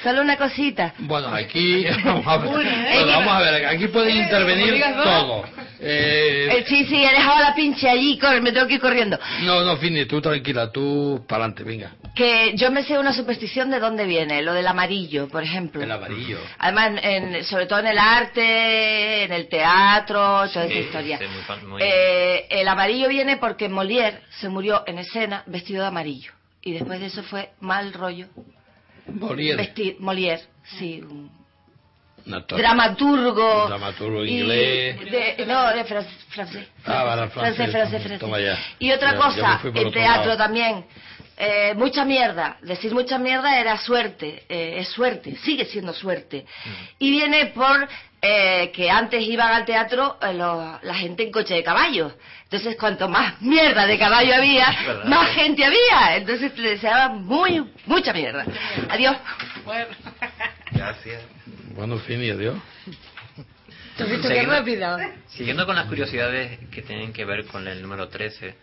Solo 0.03 0.21
una 0.21 0.37
cosita. 0.37 0.93
Bueno, 0.99 1.27
aquí 1.29 1.85
vamos 2.03 2.27
a 2.27 2.37
ver, 2.37 3.07
vamos 3.07 3.33
a 3.33 3.39
ver 3.39 3.65
aquí 3.65 3.87
pueden 3.87 4.17
intervenir 4.17 4.83
todo. 5.03 5.45
Eh, 5.79 6.47
eh, 6.51 6.65
sí, 6.67 6.85
sí, 6.85 7.03
he 7.03 7.11
dejado 7.11 7.41
la 7.41 7.53
pinche 7.53 7.89
allí, 7.89 8.17
corre, 8.17 8.41
me 8.41 8.51
tengo 8.51 8.67
que 8.67 8.75
ir 8.75 8.81
corriendo. 8.81 9.19
No, 9.41 9.61
no, 9.61 9.77
Fini, 9.77 10.05
tú 10.05 10.21
tranquila, 10.21 10.71
tú 10.71 11.23
para 11.27 11.43
adelante, 11.43 11.63
venga. 11.63 11.91
Que 12.15 12.53
yo 12.55 12.71
me 12.71 12.83
sé 12.83 12.97
una 12.97 13.13
superstición 13.13 13.69
de 13.69 13.79
dónde 13.79 14.05
viene, 14.05 14.41
lo 14.41 14.53
del 14.53 14.67
amarillo, 14.67 15.27
por 15.27 15.43
ejemplo. 15.43 15.83
El 15.83 15.91
amarillo. 15.91 16.39
Además, 16.59 16.99
en, 17.03 17.43
sobre 17.43 17.65
todo 17.65 17.79
en 17.79 17.87
el 17.87 17.97
arte, 17.97 19.23
en 19.23 19.33
el 19.33 19.47
teatro, 19.49 20.47
toda 20.49 20.65
esa 20.65 20.73
historia. 20.73 21.19
Eh, 21.79 22.47
el 22.49 22.67
amarillo 22.67 23.09
viene 23.09 23.37
porque 23.37 23.69
Molière 23.69 24.21
se 24.39 24.49
murió 24.49 24.83
en 24.87 24.99
escena 24.99 25.43
vestido 25.45 25.81
de 25.81 25.87
amarillo. 25.87 26.31
Y 26.61 26.73
después 26.73 26.99
de 26.99 27.07
eso 27.07 27.21
fue 27.23 27.51
mal 27.59 27.93
rollo 27.93 28.27
Molière. 29.07 29.57
Vestir, 29.57 29.95
Molière, 29.99 30.41
sí. 30.63 31.03
Dramaturgo. 32.25 33.67
Dramaturgo 33.67 34.25
inglés. 34.25 34.97
no, 35.45 35.73
de 35.73 35.83
francés. 35.85 36.67
Ah, 36.85 37.27
francés. 37.29 37.69
Francés, 37.69 38.01
francés, 38.01 38.59
Y 38.79 38.91
otra 38.91 39.15
cosa, 39.15 39.61
el 39.63 39.91
teatro 39.91 40.35
también. 40.35 40.85
Eh, 41.37 41.73
mucha 41.75 42.05
mierda. 42.05 42.57
Decir 42.61 42.93
mucha 42.93 43.17
mierda 43.17 43.59
era 43.59 43.77
suerte. 43.77 44.43
Eh, 44.47 44.79
es 44.79 44.89
suerte. 44.89 45.35
Sigue 45.37 45.65
siendo 45.65 45.93
suerte. 45.93 46.45
Mm. 46.45 46.69
Y 46.99 47.11
viene 47.11 47.45
por 47.47 47.87
eh, 48.21 48.71
que 48.73 48.89
antes 48.89 49.21
iban 49.21 49.51
al 49.51 49.65
teatro 49.65 50.17
eh, 50.21 50.33
la 50.33 50.95
gente 50.95 51.23
en 51.23 51.31
coche 51.31 51.53
de 51.53 51.63
caballo. 51.63 52.13
Entonces, 52.43 52.75
cuanto 52.77 53.09
más 53.09 53.41
mierda 53.41 53.85
de 53.85 53.99
caballo 53.99 54.33
había, 54.33 55.03
más 55.05 55.31
gente 55.35 55.65
había. 55.65 56.17
Entonces, 56.17 56.57
le 56.57 56.71
deseaba 56.71 57.09
muy, 57.09 57.63
mucha 57.85 58.13
mierda. 58.13 58.45
Adiós. 58.89 59.17
Bueno. 59.63 59.95
Gracias. 60.71 61.21
Bueno, 61.75 61.97
fin 61.99 62.23
y 62.23 62.29
adiós. 62.29 62.55
Siguiendo, 63.97 64.97
siguiendo 65.27 65.65
con 65.65 65.75
las 65.75 65.85
curiosidades 65.85 66.59
que 66.69 66.81
tienen 66.81 67.13
que 67.13 67.23
ver 67.23 67.45
con 67.45 67.65
el 67.67 67.81
número 67.81 68.09
13, 68.09 68.55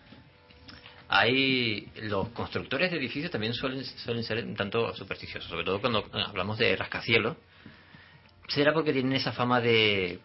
hay 1.09 1.91
los 2.01 2.29
constructores 2.29 2.91
de 2.91 2.97
edificios 2.97 3.31
también 3.31 3.53
suelen, 3.53 3.83
suelen 3.83 4.23
ser 4.23 4.43
un 4.45 4.55
tanto 4.55 4.93
supersticiosos, 4.95 5.49
sobre 5.49 5.65
todo 5.65 5.79
cuando 5.79 6.09
hablamos 6.25 6.57
de 6.57 6.75
rascacielos 6.75 7.37
será 8.47 8.73
porque 8.73 8.93
tienen 8.93 9.13
esa 9.13 9.31
fama 9.31 9.61
de 9.61 10.19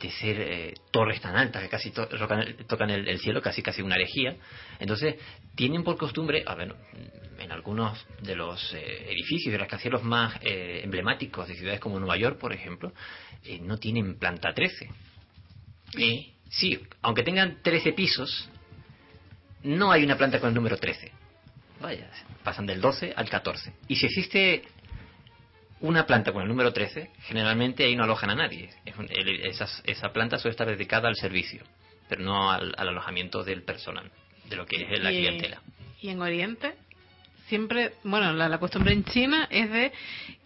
de 0.00 0.10
ser 0.10 0.40
eh, 0.40 0.74
torres 0.90 1.20
tan 1.20 1.36
altas 1.36 1.62
que 1.62 1.68
casi 1.68 1.90
tocan, 1.90 2.90
el, 2.90 3.18
cielo, 3.20 3.40
casi 3.40 3.62
casi 3.62 3.82
una 3.82 3.96
herejía. 3.96 4.36
Entonces, 4.78 5.16
tienen 5.54 5.84
por 5.84 5.96
costumbre, 5.96 6.42
a 6.46 6.54
ver, 6.54 6.74
en 7.38 7.52
algunos 7.52 8.04
de 8.20 8.36
los 8.36 8.74
eh, 8.74 9.06
edificios 9.10 9.52
de 9.52 9.58
rascacielos 9.58 10.02
más 10.02 10.36
eh, 10.42 10.80
emblemáticos 10.84 11.48
de 11.48 11.54
ciudades 11.54 11.80
como 11.80 11.98
Nueva 11.98 12.16
York, 12.16 12.38
por 12.38 12.52
ejemplo, 12.52 12.92
no 13.60 13.78
tienen 13.78 14.18
planta 14.18 14.52
13. 14.54 14.88
sí, 16.50 16.80
aunque 17.02 17.22
tengan 17.22 17.62
13 17.62 17.92
pisos, 17.92 18.48
no 19.64 19.90
hay 19.90 20.04
una 20.04 20.16
planta 20.16 20.38
con 20.38 20.50
el 20.50 20.54
número 20.54 20.76
13. 20.76 21.10
Vaya, 21.80 22.08
pasan 22.42 22.66
del 22.66 22.80
12 22.80 23.12
al 23.16 23.28
14. 23.28 23.72
Y 23.88 23.96
si 23.96 24.06
existe 24.06 24.62
una 25.80 26.06
planta 26.06 26.32
con 26.32 26.42
el 26.42 26.48
número 26.48 26.72
13, 26.72 27.10
generalmente 27.22 27.84
ahí 27.84 27.96
no 27.96 28.04
alojan 28.04 28.30
a 28.30 28.34
nadie. 28.34 28.70
esa 29.84 30.12
planta 30.12 30.38
suele 30.38 30.52
estar 30.52 30.68
dedicada 30.68 31.08
al 31.08 31.16
servicio, 31.16 31.62
pero 32.08 32.22
no 32.22 32.50
al, 32.50 32.74
alojamiento 32.76 33.42
del 33.42 33.62
personal, 33.62 34.10
de 34.48 34.56
lo 34.56 34.66
que 34.66 34.76
es 34.76 35.02
la 35.02 35.10
clientela. 35.10 35.60
¿Y 36.00 36.10
en 36.10 36.20
Oriente? 36.20 36.74
Siempre, 37.48 37.94
bueno, 38.04 38.32
la, 38.32 38.58
costumbre 38.58 38.94
en 38.94 39.04
China 39.04 39.46
es 39.50 39.70
de 39.70 39.92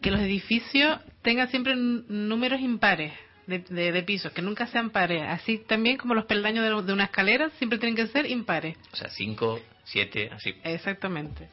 que 0.01 0.11
los 0.11 0.21
edificios 0.21 0.99
tengan 1.23 1.49
siempre 1.49 1.75
números 1.77 2.61
impares. 2.61 3.13
De, 3.49 4.03
pisos, 4.03 4.31
que 4.33 4.43
nunca 4.43 4.67
sean 4.67 4.91
pares. 4.91 5.23
Así 5.27 5.57
también 5.59 5.97
como 5.97 6.15
los 6.15 6.27
peldaños 6.27 6.87
de, 6.87 6.93
una 6.93 7.05
escalera 7.05 7.49
siempre 7.57 7.79
tienen 7.79 7.97
que 7.97 8.07
ser 8.09 8.27
impares. 8.27 8.77
O 8.93 8.97
sea, 8.97 9.09
5, 9.09 9.61
7, 9.85 10.31
así. 10.35 10.55
Exactamente. 10.65 11.49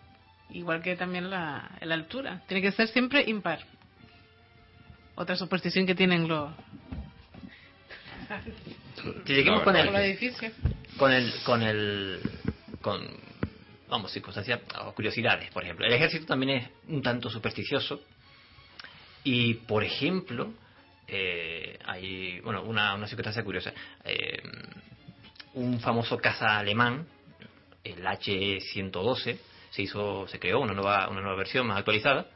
Igual 0.49 0.81
que 0.81 0.97
también 0.97 1.29
la, 1.29 1.71
la 1.81 1.95
altura. 1.95 2.43
Tiene 2.47 2.61
que 2.61 2.73
ser 2.73 2.89
siempre 2.89 3.23
impar. 3.27 3.59
Otra 5.15 5.37
superstición 5.37 5.85
que 5.85 5.95
tienen 5.95 6.27
los... 6.27 6.51
Si 9.25 9.33
lleguemos 9.33 9.63
con 9.63 9.77
el, 9.77 9.87
con 9.87 11.13
el... 11.13 11.33
Con 11.45 11.63
el... 11.63 12.19
Con 12.81 13.07
vamos, 13.87 14.11
circunstancias 14.11 14.59
o 14.81 14.93
curiosidades, 14.93 15.49
por 15.51 15.63
ejemplo. 15.63 15.85
El 15.85 15.93
ejército 15.93 16.25
también 16.25 16.57
es 16.57 16.69
un 16.89 17.01
tanto 17.01 17.29
supersticioso. 17.29 18.01
Y, 19.23 19.53
por 19.53 19.85
ejemplo, 19.85 20.53
eh, 21.07 21.77
hay, 21.85 22.39
bueno, 22.41 22.63
una, 22.63 22.95
una 22.95 23.07
circunstancia 23.07 23.43
curiosa. 23.43 23.73
Eh, 24.03 24.41
un 25.53 25.79
famoso 25.79 26.17
caza 26.17 26.57
alemán, 26.57 27.07
el 27.83 28.05
H-112, 28.05 29.37
se 29.69 29.81
hizo, 29.81 30.27
se 30.27 30.39
creó 30.39 30.59
una 30.59 30.73
nueva, 30.73 31.07
una 31.09 31.21
nueva 31.21 31.37
versión 31.37 31.67
más 31.67 31.77
actualizada, 31.77 32.27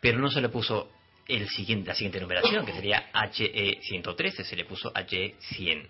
pero 0.00 0.18
no 0.18 0.28
se 0.30 0.40
le 0.40 0.48
puso 0.48 0.90
el 1.28 1.48
siguiente, 1.48 1.88
la 1.88 1.94
siguiente 1.94 2.20
numeración, 2.20 2.64
que 2.64 2.72
sería 2.72 3.10
HE113, 3.12 4.44
se 4.44 4.56
le 4.56 4.64
puso 4.64 4.92
HE100. 4.92 5.88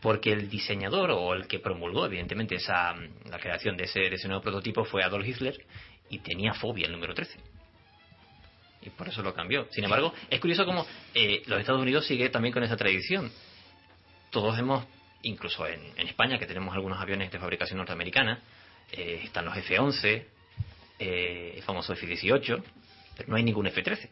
Porque 0.00 0.32
el 0.32 0.48
diseñador 0.48 1.10
o 1.10 1.34
el 1.34 1.46
que 1.46 1.58
promulgó, 1.58 2.06
evidentemente, 2.06 2.56
esa, 2.56 2.94
la 3.30 3.38
creación 3.38 3.76
de 3.76 3.84
ese, 3.84 4.00
de 4.00 4.14
ese 4.14 4.28
nuevo 4.28 4.42
prototipo 4.42 4.84
fue 4.84 5.02
Adolf 5.02 5.26
Hitler 5.26 5.56
y 6.10 6.18
tenía 6.18 6.52
fobia 6.52 6.86
el 6.86 6.92
número 6.92 7.14
13 7.14 7.55
y 8.86 8.90
por 8.90 9.08
eso 9.08 9.22
lo 9.22 9.34
cambió. 9.34 9.66
Sin 9.70 9.84
embargo, 9.84 10.14
es 10.30 10.40
curioso 10.40 10.64
cómo 10.64 10.86
eh, 11.14 11.42
los 11.46 11.60
Estados 11.60 11.82
Unidos 11.82 12.06
sigue 12.06 12.28
también 12.30 12.52
con 12.52 12.62
esa 12.62 12.76
tradición. 12.76 13.30
Todos 14.30 14.58
hemos, 14.58 14.86
incluso 15.22 15.66
en, 15.66 15.80
España, 16.06 16.38
que 16.38 16.46
tenemos 16.46 16.74
algunos 16.74 17.00
aviones 17.00 17.30
de 17.32 17.38
fabricación 17.38 17.78
norteamericana, 17.78 18.40
eh, 18.92 19.22
están 19.24 19.44
los 19.44 19.56
F-11, 19.56 20.24
eh, 20.98 21.52
el 21.56 21.62
famoso 21.62 21.92
F-18, 21.94 22.62
pero 23.16 23.28
no 23.28 23.36
hay 23.36 23.42
ningún 23.42 23.66
F-13. 23.66 24.08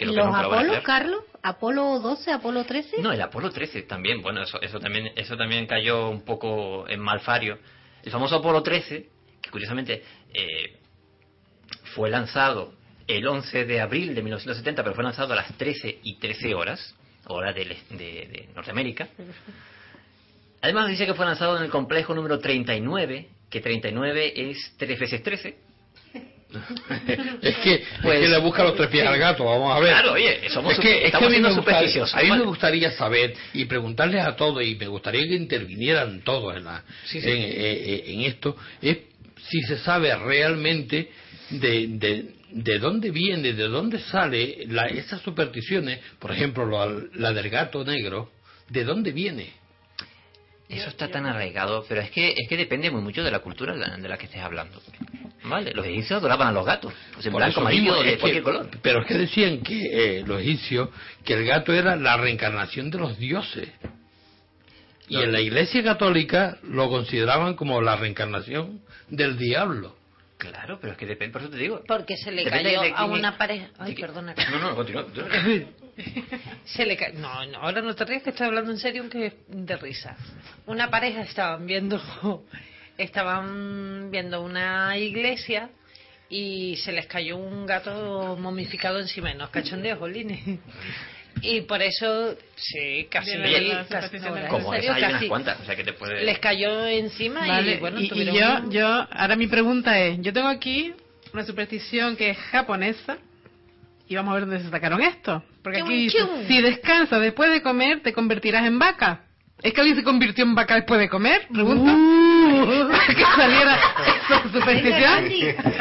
¿Los 0.00 0.34
Apolo, 0.34 0.82
Carlos? 0.82 1.24
¿Apolo 1.42 1.98
12, 2.00 2.32
Apolo 2.32 2.64
13? 2.64 3.00
No, 3.00 3.12
el 3.12 3.20
Apolo 3.22 3.50
13 3.50 3.82
también. 3.82 4.22
Bueno, 4.22 4.42
eso, 4.42 4.60
eso, 4.60 4.78
también, 4.78 5.12
eso 5.16 5.36
también 5.36 5.66
cayó 5.66 6.08
un 6.10 6.24
poco 6.24 6.88
en 6.88 7.00
malfario. 7.00 7.58
El 8.02 8.12
famoso 8.12 8.36
Apolo 8.36 8.62
13, 8.62 9.08
que 9.40 9.50
curiosamente 9.50 10.04
eh, 10.32 10.78
fue 11.94 12.10
lanzado 12.10 12.77
el 13.08 13.26
11 13.26 13.64
de 13.64 13.80
abril 13.80 14.14
de 14.14 14.22
1970, 14.22 14.82
pero 14.84 14.94
fue 14.94 15.02
lanzado 15.02 15.32
a 15.32 15.36
las 15.36 15.56
13 15.56 15.98
y 16.04 16.14
13 16.16 16.54
horas, 16.54 16.94
hora 17.26 17.52
de, 17.52 17.64
de 17.64 18.48
Norteamérica. 18.54 19.08
Además 20.60 20.88
dice 20.88 21.06
que 21.06 21.14
fue 21.14 21.26
lanzado 21.26 21.56
en 21.56 21.64
el 21.64 21.70
complejo 21.70 22.14
número 22.14 22.38
39, 22.38 23.28
que 23.50 23.60
39 23.60 24.50
es 24.50 24.74
3 24.76 24.98
veces 24.98 25.22
13 25.22 25.56
es, 27.42 27.56
que, 27.58 27.84
pues, 28.00 28.28
le 28.28 28.38
busca 28.38 28.62
los 28.64 28.74
tres 28.74 28.88
pies 28.88 29.06
al 29.06 29.18
gato, 29.18 29.44
vamos 29.44 29.76
a 29.76 29.80
ver. 29.80 29.90
Claro, 29.90 30.12
oye, 30.12 30.48
somos 30.48 30.72
es 30.72 30.78
que, 30.78 31.10
a 31.12 31.20
mí, 31.20 31.40
me 31.40 31.52
gustaría, 31.52 32.04
a 32.10 32.22
mí 32.22 32.30
me 32.30 32.44
gustaría 32.44 32.90
saber 32.92 33.34
y 33.52 33.66
preguntarles 33.66 34.24
a 34.24 34.34
todos, 34.34 34.64
y 34.64 34.74
me 34.76 34.86
gustaría 34.86 35.28
que 35.28 35.34
intervinieran 35.34 36.22
todos 36.22 36.56
en, 36.56 36.64
la, 36.64 36.82
eh, 37.12 37.20
eh, 37.22 38.04
En, 38.06 38.22
esto, 38.22 38.56
es 38.80 38.96
si 39.50 39.60
se 39.60 39.78
sabe 39.78 40.14
realmente 40.16 41.10
de, 41.50 41.86
de, 41.88 42.24
de 42.50 42.78
dónde 42.78 43.10
viene, 43.10 43.52
de 43.52 43.68
dónde 43.68 43.98
sale 43.98 44.64
la, 44.68 44.86
esas 44.86 45.20
supersticiones, 45.22 46.00
por 46.18 46.32
ejemplo, 46.32 46.68
la 47.14 47.32
del 47.32 47.50
gato 47.50 47.84
negro, 47.84 48.30
de 48.68 48.84
dónde 48.84 49.12
viene. 49.12 49.52
Eso 50.68 50.90
está 50.90 51.08
tan 51.08 51.24
arraigado, 51.24 51.84
pero 51.88 52.02
es 52.02 52.10
que 52.10 52.34
es 52.36 52.48
que 52.48 52.56
depende 52.56 52.90
muy 52.90 53.00
mucho 53.00 53.24
de 53.24 53.30
la 53.30 53.38
cultura 53.38 53.74
de 53.74 54.08
la 54.08 54.18
que 54.18 54.26
estés 54.26 54.42
hablando. 54.42 54.80
¿Vale? 55.44 55.72
Los 55.72 55.86
egipcios 55.86 56.18
adoraban 56.18 56.48
a 56.48 56.52
los 56.52 56.66
gatos, 56.66 56.92
pues 57.14 57.24
en 57.24 57.32
blanco, 57.32 57.60
amarillo, 57.60 58.02
de 58.02 58.18
cualquier 58.18 58.42
color. 58.42 58.68
Pero 58.82 59.00
es 59.00 59.06
que 59.06 59.14
decían 59.14 59.62
que 59.62 60.18
eh, 60.18 60.24
los 60.26 60.42
egipcios 60.42 60.90
que 61.24 61.34
el 61.34 61.46
gato 61.46 61.72
era 61.72 61.96
la 61.96 62.18
reencarnación 62.18 62.90
de 62.90 62.98
los 62.98 63.18
dioses. 63.18 63.68
Y 65.08 65.16
en 65.16 65.32
la 65.32 65.40
Iglesia 65.40 65.82
Católica 65.82 66.58
lo 66.64 66.90
consideraban 66.90 67.54
como 67.54 67.80
la 67.80 67.96
reencarnación 67.96 68.82
del 69.08 69.38
diablo. 69.38 69.96
Claro, 70.38 70.78
pero 70.80 70.92
es 70.92 70.98
que 70.98 71.04
depende, 71.04 71.32
por 71.32 71.42
eso 71.42 71.50
te 71.50 71.56
digo. 71.56 71.82
Porque 71.86 72.16
se 72.16 72.30
le 72.30 72.44
cayó 72.44 72.80
a 72.94 73.04
una 73.06 73.36
pareja. 73.36 73.70
Ay, 73.76 73.96
perdona. 73.96 74.34
No, 74.52 74.58
no, 74.60 74.76
continúa. 74.76 75.06
Se 76.64 76.86
le 76.86 76.96
no, 77.14 77.44
no, 77.46 77.58
ahora 77.58 77.82
no 77.82 77.92
te 77.92 78.04
ríes 78.04 78.22
que 78.22 78.30
estoy 78.30 78.46
hablando 78.46 78.70
en 78.70 78.78
serio, 78.78 79.02
aunque 79.02 79.32
de 79.48 79.76
risa. 79.76 80.16
Una 80.66 80.88
pareja 80.90 81.22
estaban 81.22 81.66
viendo, 81.66 82.00
estaban 82.98 84.08
viendo 84.12 84.40
una 84.40 84.96
iglesia 84.96 85.70
y 86.28 86.76
se 86.76 86.92
les 86.92 87.06
cayó 87.06 87.36
un 87.36 87.66
gato 87.66 88.36
momificado 88.38 89.00
encima 89.00 89.34
nos 89.34 89.50
cachondeos, 89.50 89.98
jolines. 89.98 90.60
Y 91.42 91.62
por 91.62 91.82
eso, 91.82 92.36
sí, 92.56 93.06
casi, 93.10 93.32
como 94.48 94.72
hay 94.72 94.88
unas 94.88 95.24
cuantas, 95.24 95.60
o 95.60 95.64
sea 95.64 95.76
que 95.76 95.84
te 95.84 95.92
puede... 95.92 96.24
Les 96.24 96.38
cayó 96.38 96.86
encima 96.86 97.60
y 97.60 97.78
bueno, 97.78 98.00
y, 98.00 98.08
yo, 98.08 98.70
yo, 98.70 98.86
ahora 99.10 99.36
mi 99.36 99.46
pregunta 99.46 99.98
es, 99.98 100.18
yo 100.20 100.32
tengo 100.32 100.48
aquí 100.48 100.94
una 101.32 101.44
superstición 101.44 102.16
que 102.16 102.30
es 102.30 102.38
japonesa 102.38 103.18
y 104.08 104.16
vamos 104.16 104.32
a 104.32 104.34
ver 104.34 104.46
dónde 104.46 104.64
se 104.64 104.70
sacaron 104.70 105.02
esto. 105.02 105.42
Porque 105.62 105.80
aquí 105.80 106.08
si 106.10 106.62
descansas 106.62 107.20
después 107.20 107.50
de 107.50 107.62
comer, 107.62 108.00
te 108.00 108.12
convertirás 108.12 108.66
en 108.66 108.78
vaca. 108.78 109.24
¿Es 109.62 109.72
que 109.72 109.80
alguien 109.80 109.96
se 109.96 110.04
convirtió 110.04 110.44
en 110.44 110.54
vaca 110.54 110.76
después 110.76 111.00
de 111.00 111.08
comer? 111.08 111.46
Pregunta. 111.52 111.92
Uh. 111.92 112.88
que 113.08 113.24
saliera 113.36 113.78
esa 114.24 114.42
superstición. 114.52 115.28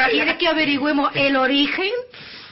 ¿Quieres 0.09 0.37
que 0.37 0.47
averigüemos 0.47 1.11
el 1.15 1.35
origen? 1.35 1.91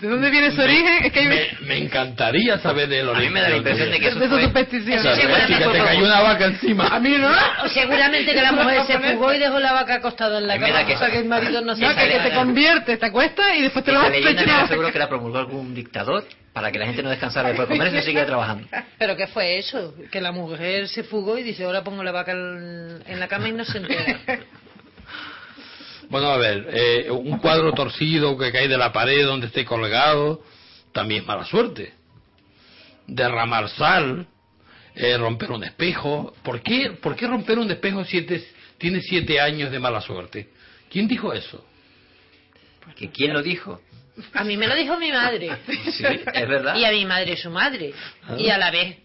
¿De 0.05 0.11
dónde 0.11 0.29
viene 0.29 0.51
su 0.51 0.61
origen? 0.61 1.03
Es 1.03 1.11
que 1.11 1.23
me, 1.23 1.67
me, 1.67 1.77
encantaría 1.79 2.59
saber 2.59 2.87
del 2.87 3.09
origen. 3.09 3.25
A 3.25 3.27
mí 3.27 3.33
me 3.33 3.41
da 3.41 3.49
la 3.49 3.57
impresión 3.57 3.89
de 3.89 3.99
que 3.99 4.09
eso 4.09 4.19
de 4.19 4.29
fue... 4.29 4.43
superstición. 4.43 5.01
que 5.01 5.55
te 5.55 5.77
cayó 5.79 6.05
una 6.05 6.21
vaca 6.21 6.45
encima. 6.45 6.87
A 6.89 6.99
mí 6.99 7.17
no. 7.17 7.31
seguramente 7.69 8.35
que 8.35 8.41
la 8.41 8.51
mujer 8.51 8.83
se 8.85 8.99
fugó 8.99 9.33
y 9.33 9.39
dejó 9.39 9.59
la 9.59 9.73
vaca 9.73 9.95
acostada 9.95 10.37
en 10.37 10.45
la 10.45 10.59
cama. 10.59 10.85
Que, 10.85 10.93
que 10.95 11.17
el 11.17 11.25
marido 11.25 11.61
no 11.61 11.75
se 11.75 11.81
no, 11.81 11.95
que, 11.95 12.07
que 12.07 12.19
te 12.19 12.35
convierte, 12.35 12.97
te 12.97 13.05
acuestas 13.07 13.47
y 13.57 13.63
después 13.63 13.83
te 13.83 13.93
lo 13.93 13.99
vas 13.99 14.11
a 14.11 14.15
echar. 14.15 14.67
seguro 14.67 14.91
que 14.91 14.99
la 14.99 15.09
promulgó 15.09 15.39
algún 15.39 15.73
dictador 15.73 16.23
para 16.53 16.71
que 16.71 16.77
la 16.77 16.85
gente 16.85 17.01
no 17.01 17.09
descansara 17.09 17.49
después 17.49 17.67
de 17.67 17.75
comer 17.75 17.95
y 17.95 18.01
seguía 18.03 18.27
trabajando. 18.27 18.67
¿Pero 18.99 19.17
qué 19.17 19.25
fue 19.25 19.57
eso? 19.57 19.95
Que 20.11 20.21
la 20.21 20.31
mujer 20.31 20.87
se 20.87 21.01
fugó 21.01 21.39
y 21.39 21.41
dice, 21.41 21.63
ahora 21.63 21.83
pongo 21.83 22.03
la 22.03 22.11
vaca 22.11 22.31
en 22.31 23.19
la 23.19 23.27
cama 23.27 23.49
y 23.49 23.53
no 23.53 23.65
se 23.65 23.79
entera. 23.79 24.19
Bueno, 26.09 26.27
a 26.29 26.37
ver, 26.37 26.67
eh, 26.71 27.11
un 27.11 27.37
cuadro 27.39 27.73
torcido 27.73 28.37
que 28.37 28.51
cae 28.51 28.67
de 28.67 28.77
la 28.77 28.91
pared 28.91 29.25
donde 29.25 29.47
esté 29.47 29.65
colgado, 29.65 30.43
también 30.91 31.21
es 31.21 31.27
mala 31.27 31.45
suerte. 31.45 31.93
Derramar 33.07 33.69
sal, 33.69 34.27
eh, 34.95 35.17
romper 35.17 35.51
un 35.51 35.63
espejo. 35.63 36.33
¿Por 36.43 36.61
qué, 36.61 36.91
¿Por 37.01 37.15
qué 37.15 37.27
romper 37.27 37.59
un 37.59 37.69
espejo 37.69 38.03
siete, 38.05 38.43
tiene 38.77 39.01
siete 39.01 39.39
años 39.39 39.71
de 39.71 39.79
mala 39.79 40.01
suerte? 40.01 40.49
¿Quién 40.89 41.07
dijo 41.07 41.33
eso? 41.33 41.65
¿Que 42.95 43.09
¿Quién 43.09 43.33
lo 43.33 43.41
dijo? 43.41 43.81
A 44.33 44.43
mí 44.43 44.55
me 44.55 44.67
lo 44.67 44.75
dijo 44.75 44.97
mi 44.97 45.11
madre. 45.11 45.57
Sí, 45.91 46.03
es 46.33 46.47
verdad. 46.47 46.75
Y 46.77 46.85
a 46.85 46.91
mi 46.91 47.05
madre 47.05 47.35
su 47.35 47.49
madre. 47.49 47.93
Ah. 48.23 48.35
Y 48.37 48.49
a 48.49 48.57
la 48.57 48.71
vez 48.71 48.97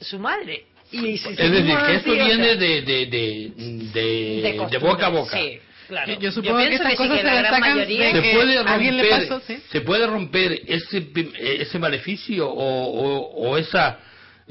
su 0.00 0.18
madre 0.18 0.66
es 0.92 1.50
decir, 1.50 1.76
que 1.86 1.94
esto 1.96 2.12
viene 2.12 2.56
de, 2.56 2.82
de, 2.82 3.06
de, 3.06 4.68
de, 4.70 4.78
boca 4.78 5.06
a 5.06 5.10
boca. 5.10 5.36
Sí. 5.36 5.60
Claro. 5.88 6.20
Yo 6.20 6.30
supongo 6.30 6.58
que 6.58 6.74
estas 6.74 6.94
cosas 6.96 7.20
se 7.22 7.26
destacan 7.26 7.86
se 7.86 8.32
puede 8.34 8.62
romper, 8.62 9.40
se 9.70 9.80
puede 9.80 10.06
romper 10.06 10.60
ese 10.66 11.06
ese 11.38 11.78
maleficio 11.78 12.46
o, 12.46 12.84
o, 12.84 13.48
o 13.48 13.56
esa 13.56 13.98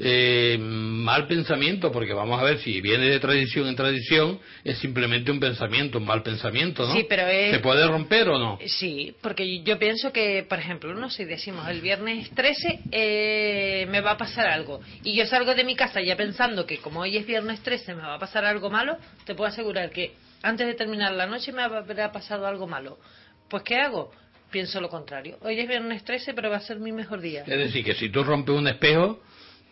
eh, 0.00 0.56
mal 0.58 1.26
pensamiento, 1.26 1.90
porque 1.90 2.12
vamos 2.12 2.40
a 2.40 2.44
ver 2.44 2.58
si 2.58 2.80
viene 2.80 3.06
de 3.06 3.18
tradición 3.18 3.66
en 3.66 3.76
tradición, 3.76 4.38
es 4.64 4.78
simplemente 4.78 5.30
un 5.30 5.40
pensamiento, 5.40 5.98
un 5.98 6.04
mal 6.04 6.22
pensamiento, 6.22 6.86
¿no? 6.86 6.94
Sí, 6.94 7.06
pero 7.08 7.26
¿Se 7.28 7.58
puede 7.60 7.86
romper 7.86 8.28
o 8.28 8.38
no? 8.38 8.58
Sí, 8.66 9.14
porque 9.20 9.62
yo 9.62 9.78
pienso 9.78 10.12
que, 10.12 10.44
por 10.48 10.58
ejemplo, 10.58 10.94
no 10.94 11.10
sé, 11.10 11.26
decimos 11.26 11.68
el 11.68 11.80
viernes 11.80 12.30
13 12.30 12.80
eh, 12.92 13.86
me 13.90 14.00
va 14.00 14.12
a 14.12 14.16
pasar 14.16 14.46
algo, 14.46 14.80
y 15.02 15.16
yo 15.16 15.26
salgo 15.26 15.54
de 15.54 15.64
mi 15.64 15.74
casa 15.74 16.00
ya 16.00 16.16
pensando 16.16 16.66
que 16.66 16.78
como 16.78 17.00
hoy 17.00 17.16
es 17.16 17.26
viernes 17.26 17.60
13 17.60 17.94
me 17.94 18.02
va 18.02 18.14
a 18.14 18.18
pasar 18.18 18.44
algo 18.44 18.70
malo, 18.70 18.96
te 19.24 19.34
puedo 19.34 19.48
asegurar 19.48 19.90
que 19.90 20.12
antes 20.42 20.66
de 20.66 20.74
terminar 20.74 21.12
la 21.12 21.26
noche 21.26 21.52
me 21.52 21.62
habrá 21.62 22.12
pasado 22.12 22.46
algo 22.46 22.66
malo. 22.66 22.98
Pues 23.48 23.62
¿qué 23.62 23.76
hago? 23.76 24.12
Pienso 24.50 24.80
lo 24.80 24.88
contrario. 24.88 25.36
Hoy 25.42 25.58
es 25.58 25.68
viernes 25.68 26.04
13, 26.04 26.32
pero 26.32 26.50
va 26.50 26.56
a 26.56 26.60
ser 26.60 26.78
mi 26.78 26.92
mejor 26.92 27.20
día. 27.20 27.42
Es 27.46 27.58
decir, 27.58 27.84
que 27.84 27.94
si 27.94 28.08
tú 28.08 28.24
rompes 28.24 28.54
un 28.54 28.66
espejo, 28.68 29.20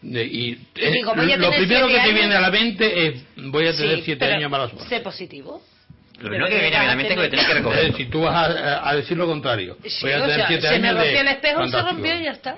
y, 0.03 0.53
eh, 0.77 1.03
lo 1.03 1.13
primero 1.51 1.89
que 1.89 2.01
te 2.01 2.13
viene 2.13 2.35
a 2.35 2.41
la 2.41 2.51
mente 2.51 3.09
es 3.09 3.25
voy 3.37 3.67
a 3.67 3.75
tener 3.75 4.03
siete 4.03 4.25
años 4.25 4.51
mala 4.51 4.69
suerte. 4.69 4.89
Sé 4.89 5.01
positivo. 5.01 5.63
Lo 6.19 6.29
primero 6.29 6.49
que 6.49 6.61
viene 6.61 6.77
a 6.77 6.85
la 6.85 6.97
mente 6.97 7.13
es 7.13 7.21
que 7.21 7.29
tienes 7.29 7.47
que 7.47 7.55
recoger. 7.55 7.95
Si 7.95 8.07
tú 8.07 8.23
vas 8.23 8.51
a, 8.83 8.95
decir 8.95 9.17
lo 9.17 9.27
contrario, 9.27 9.77
voy 10.03 10.13
a 10.13 10.27
tener 10.27 10.47
siete 10.47 10.69
años. 10.69 10.77
Se 10.77 10.81
me 10.81 10.93
rompió 10.93 11.21
el 11.21 11.29
espejo, 11.29 11.69
se 11.69 11.83
rompió 11.83 12.21
y 12.21 12.25
ya 12.25 12.33
está. 12.33 12.57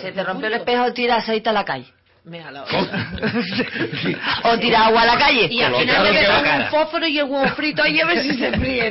se 0.00 0.12
te 0.12 0.24
rompió 0.24 0.46
el 0.46 0.54
espejo, 0.54 0.92
tira 0.92 1.16
aceite 1.16 1.48
a 1.48 1.52
la 1.52 1.64
calle. 1.64 1.86
Me 2.24 2.38
la 2.38 2.62
o 4.44 4.58
tira 4.58 4.86
agua 4.86 5.02
a 5.02 5.06
la 5.06 5.18
calle. 5.18 5.48
Y 5.50 5.60
al 5.60 5.74
final 5.74 6.04
le 6.04 6.12
meto 6.12 6.32
un 6.38 6.66
fósforo 6.70 7.06
y 7.06 7.18
el 7.18 7.24
huevo 7.24 7.48
frito 7.56 7.82
ahí 7.82 8.00
a 8.00 8.06
ver 8.06 8.22
si 8.22 8.34
se 8.38 8.52
fríe. 8.52 8.90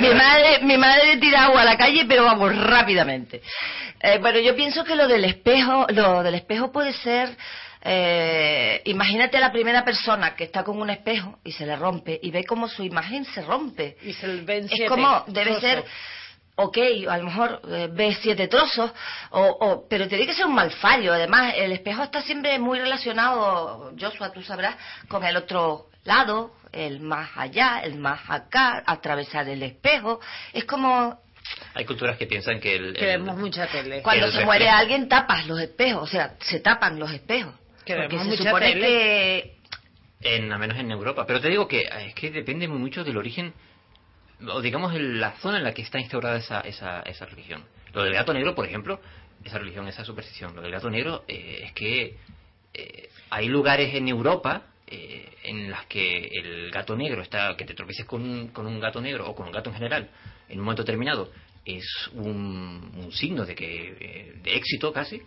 mi, 0.00 0.08
madre, 0.08 0.58
mi 0.62 0.76
madre 0.76 1.18
tira 1.18 1.44
agua 1.44 1.62
a 1.62 1.64
la 1.64 1.76
calle, 1.76 2.04
pero 2.08 2.24
vamos, 2.24 2.56
rápidamente. 2.56 3.42
Eh, 4.00 4.18
bueno, 4.18 4.40
yo 4.40 4.56
pienso 4.56 4.82
que 4.82 4.96
lo 4.96 5.06
del 5.06 5.24
espejo, 5.24 5.86
lo 5.90 6.24
del 6.24 6.34
espejo 6.34 6.72
puede 6.72 6.92
ser, 6.92 7.30
eh, 7.84 8.82
imagínate 8.86 9.36
a 9.36 9.40
la 9.40 9.52
primera 9.52 9.84
persona 9.84 10.34
que 10.34 10.42
está 10.44 10.64
con 10.64 10.80
un 10.80 10.90
espejo 10.90 11.38
y 11.44 11.52
se 11.52 11.64
le 11.64 11.76
rompe 11.76 12.18
y 12.20 12.32
ve 12.32 12.44
cómo 12.44 12.68
su 12.68 12.82
imagen 12.82 13.24
se 13.24 13.42
rompe. 13.42 13.96
Y 14.02 14.14
se 14.14 14.26
vence 14.42 14.82
es 14.82 14.88
como, 14.88 15.24
debe 15.28 15.60
ser, 15.60 15.84
ok, 16.62 16.78
a 17.08 17.18
lo 17.18 17.24
mejor 17.24 17.60
eh, 17.68 17.88
ve 17.90 18.16
siete 18.20 18.48
trozos, 18.48 18.92
o, 19.30 19.86
pero 19.88 20.08
tiene 20.08 20.26
que 20.26 20.34
ser 20.34 20.46
un 20.46 20.54
mal 20.54 20.70
fallo. 20.70 21.12
Además, 21.12 21.54
el 21.56 21.72
espejo 21.72 22.02
está 22.02 22.22
siempre 22.22 22.58
muy 22.58 22.78
relacionado, 22.78 23.92
Joshua, 23.98 24.32
tú 24.32 24.42
sabrás, 24.42 24.76
con 25.08 25.24
el 25.24 25.36
otro 25.36 25.88
lado, 26.04 26.54
el 26.72 27.00
más 27.00 27.30
allá, 27.36 27.80
el 27.84 27.96
más 27.96 28.20
acá, 28.28 28.82
atravesar 28.86 29.48
el 29.48 29.62
espejo. 29.62 30.20
Es 30.52 30.64
como 30.64 31.20
hay 31.74 31.84
culturas 31.84 32.16
que 32.16 32.26
piensan 32.26 32.60
que 32.60 32.76
el... 32.76 32.94
que 32.94 33.06
vemos 33.06 33.36
mucha 33.36 33.66
tele. 33.66 34.02
Cuando 34.02 34.30
se 34.30 34.44
muere 34.44 34.68
alguien 34.68 35.08
tapas 35.08 35.46
los 35.46 35.60
espejos, 35.60 36.02
o 36.02 36.06
sea, 36.06 36.34
se 36.40 36.60
tapan 36.60 36.98
los 36.98 37.10
espejos. 37.10 37.54
Que 37.84 37.96
porque 37.96 38.18
se 38.18 38.36
supone 38.36 38.74
que... 38.74 39.56
En, 40.20 40.52
al 40.52 40.58
menos 40.60 40.78
en 40.78 40.90
Europa. 40.90 41.26
Pero 41.26 41.40
te 41.40 41.48
digo 41.48 41.66
que 41.66 41.80
es 41.80 42.14
que 42.14 42.30
depende 42.30 42.68
muy 42.68 42.78
mucho 42.78 43.02
del 43.02 43.16
origen, 43.16 43.52
o 44.48 44.60
digamos 44.60 44.94
la 44.94 45.32
zona 45.40 45.58
en 45.58 45.64
la 45.64 45.74
que 45.74 45.82
está 45.82 45.98
instaurada 45.98 46.36
esa, 46.36 46.60
esa, 46.60 47.00
esa 47.02 47.26
religión. 47.26 47.64
Lo 47.92 48.02
del 48.02 48.14
gato 48.14 48.32
negro, 48.32 48.54
por 48.54 48.66
ejemplo, 48.66 49.00
esa 49.44 49.58
religión, 49.58 49.86
esa 49.88 50.04
superstición. 50.04 50.54
Lo 50.54 50.62
del 50.62 50.72
gato 50.72 50.90
negro 50.90 51.24
eh, 51.28 51.62
es 51.64 51.72
que 51.72 52.16
eh, 52.74 53.08
hay 53.30 53.48
lugares 53.48 53.94
en 53.94 54.08
Europa 54.08 54.62
eh, 54.86 55.28
en 55.44 55.70
las 55.70 55.86
que 55.86 56.26
el 56.26 56.70
gato 56.70 56.96
negro 56.96 57.22
está, 57.22 57.56
que 57.56 57.64
te 57.64 57.74
tropieces 57.74 58.06
con 58.06 58.48
con 58.48 58.66
un 58.66 58.80
gato 58.80 59.00
negro 59.00 59.28
o 59.28 59.34
con 59.34 59.46
un 59.46 59.52
gato 59.52 59.70
en 59.70 59.76
general, 59.76 60.10
en 60.48 60.58
un 60.58 60.64
momento 60.64 60.82
determinado 60.82 61.30
es 61.64 61.84
un, 62.14 63.10
signo 63.12 63.44
de 63.44 63.54
que 63.54 63.96
eh, 64.00 64.32
de 64.42 64.56
éxito 64.56 64.92
casi. 64.92 65.22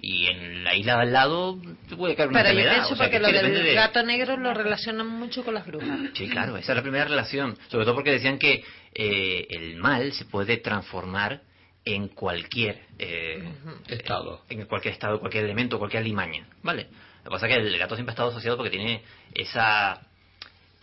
Y 0.00 0.26
en 0.26 0.64
la 0.64 0.76
isla 0.76 0.96
de 0.96 1.02
al 1.02 1.12
lado 1.12 1.58
puede 1.96 2.14
caer 2.14 2.28
una 2.28 2.42
pero 2.42 2.58
yo 2.58 2.68
pienso 2.68 2.96
porque 2.96 3.18
lo 3.18 3.28
del 3.28 3.74
gato 3.74 4.02
negro 4.02 4.36
lo 4.36 4.52
relacionan 4.52 5.06
mucho 5.06 5.44
con 5.44 5.54
las 5.54 5.66
brujas. 5.66 6.00
Sí 6.14 6.28
claro 6.28 6.56
esa 6.56 6.72
es 6.72 6.76
la 6.76 6.82
primera 6.82 7.04
relación. 7.04 7.56
Sobre 7.68 7.84
todo 7.84 7.94
porque 7.94 8.12
decían 8.12 8.38
que 8.38 8.64
eh, 8.94 9.46
el 9.50 9.76
mal 9.76 10.12
se 10.12 10.24
puede 10.24 10.58
transformar 10.58 11.42
en 11.84 12.08
cualquier 12.08 12.80
eh, 12.98 13.42
estado. 13.88 14.44
en 14.48 14.66
cualquier 14.66 14.94
estado 14.94 15.18
cualquier 15.18 15.44
elemento 15.44 15.80
cualquier 15.80 16.04
limaña 16.04 16.46
vale 16.62 16.84
lo 17.24 17.24
que 17.24 17.30
pasa 17.30 17.48
es 17.48 17.56
que 17.56 17.60
el 17.60 17.76
gato 17.78 17.96
siempre 17.96 18.12
ha 18.12 18.14
estado 18.14 18.30
asociado 18.30 18.56
porque 18.56 18.70
tiene 18.70 19.02
esa 19.34 20.00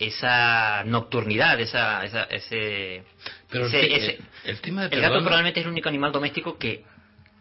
esa 0.00 0.82
nocturnidad, 0.84 1.60
esa, 1.60 2.04
esa 2.04 2.22
ese, 2.24 3.04
Pero 3.50 3.66
el, 3.66 4.18
el, 4.44 4.60
tema 4.60 4.86
el 4.86 5.00
gato 5.00 5.18
probablemente 5.20 5.60
es 5.60 5.66
el 5.66 5.72
único 5.72 5.90
animal 5.90 6.10
doméstico 6.10 6.58
que 6.58 6.84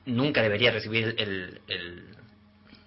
nunca 0.06 0.42
debería 0.42 0.72
recibir 0.72 1.16
el, 1.18 1.62
el, 1.68 2.04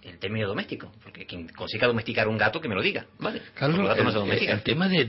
el 0.03 0.19
término 0.19 0.47
doméstico, 0.49 0.93
porque 1.03 1.25
quien 1.25 1.49
consiga 1.49 1.87
domesticar 1.87 2.29
un 2.29 2.37
gato 2.37 2.61
que 2.61 2.69
me 2.69 2.75
lo 2.75 2.83
diga, 2.83 3.07
¿vale? 3.19 3.41
Carlos, 3.55 3.97
el, 3.97 4.63
tema 4.63 4.89
de, 4.89 5.07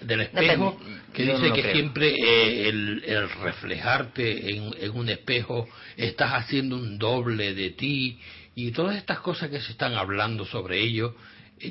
del 0.00 0.20
espejo, 0.22 0.80
que 1.12 1.22
dice 1.24 1.52
que 1.52 1.72
siempre 1.72 2.08
eh, 2.08 2.68
el, 2.68 3.30
reflejarte 3.42 4.56
en, 4.56 4.74
en 4.80 4.90
un 4.90 5.08
espejo 5.08 5.68
estás 5.96 6.32
haciendo 6.32 6.76
un 6.76 6.98
doble 6.98 7.54
de 7.54 7.70
ti 7.70 8.18
y 8.54 8.72
todas 8.72 8.96
estas 8.96 9.20
cosas 9.20 9.48
que 9.50 9.60
se 9.60 9.72
están 9.72 9.94
hablando 9.94 10.44
sobre 10.44 10.80
ello 10.80 11.14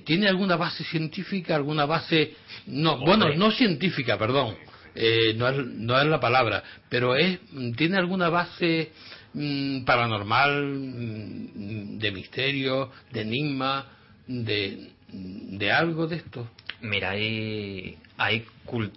¿Tiene 0.03 0.27
alguna 0.27 0.55
base 0.55 0.83
científica, 0.83 1.55
alguna 1.55 1.85
base... 1.85 2.33
No, 2.67 2.97
bueno, 2.99 3.33
no 3.35 3.51
científica, 3.51 4.17
perdón, 4.17 4.55
eh, 4.95 5.33
no, 5.35 5.47
es, 5.47 5.57
no 5.65 5.99
es 5.99 6.07
la 6.07 6.19
palabra, 6.19 6.63
pero 6.89 7.15
es 7.15 7.39
tiene 7.75 7.97
alguna 7.97 8.29
base 8.29 8.91
mm, 9.33 9.83
paranormal, 9.83 10.63
mm, 10.65 11.97
de 11.97 12.11
misterio, 12.11 12.91
de 13.11 13.21
enigma, 13.21 13.87
de, 14.27 14.91
de 15.11 15.71
algo 15.71 16.07
de 16.07 16.17
esto. 16.17 16.49
Mira, 16.81 17.11
hay, 17.11 17.97
hay. 18.17 18.45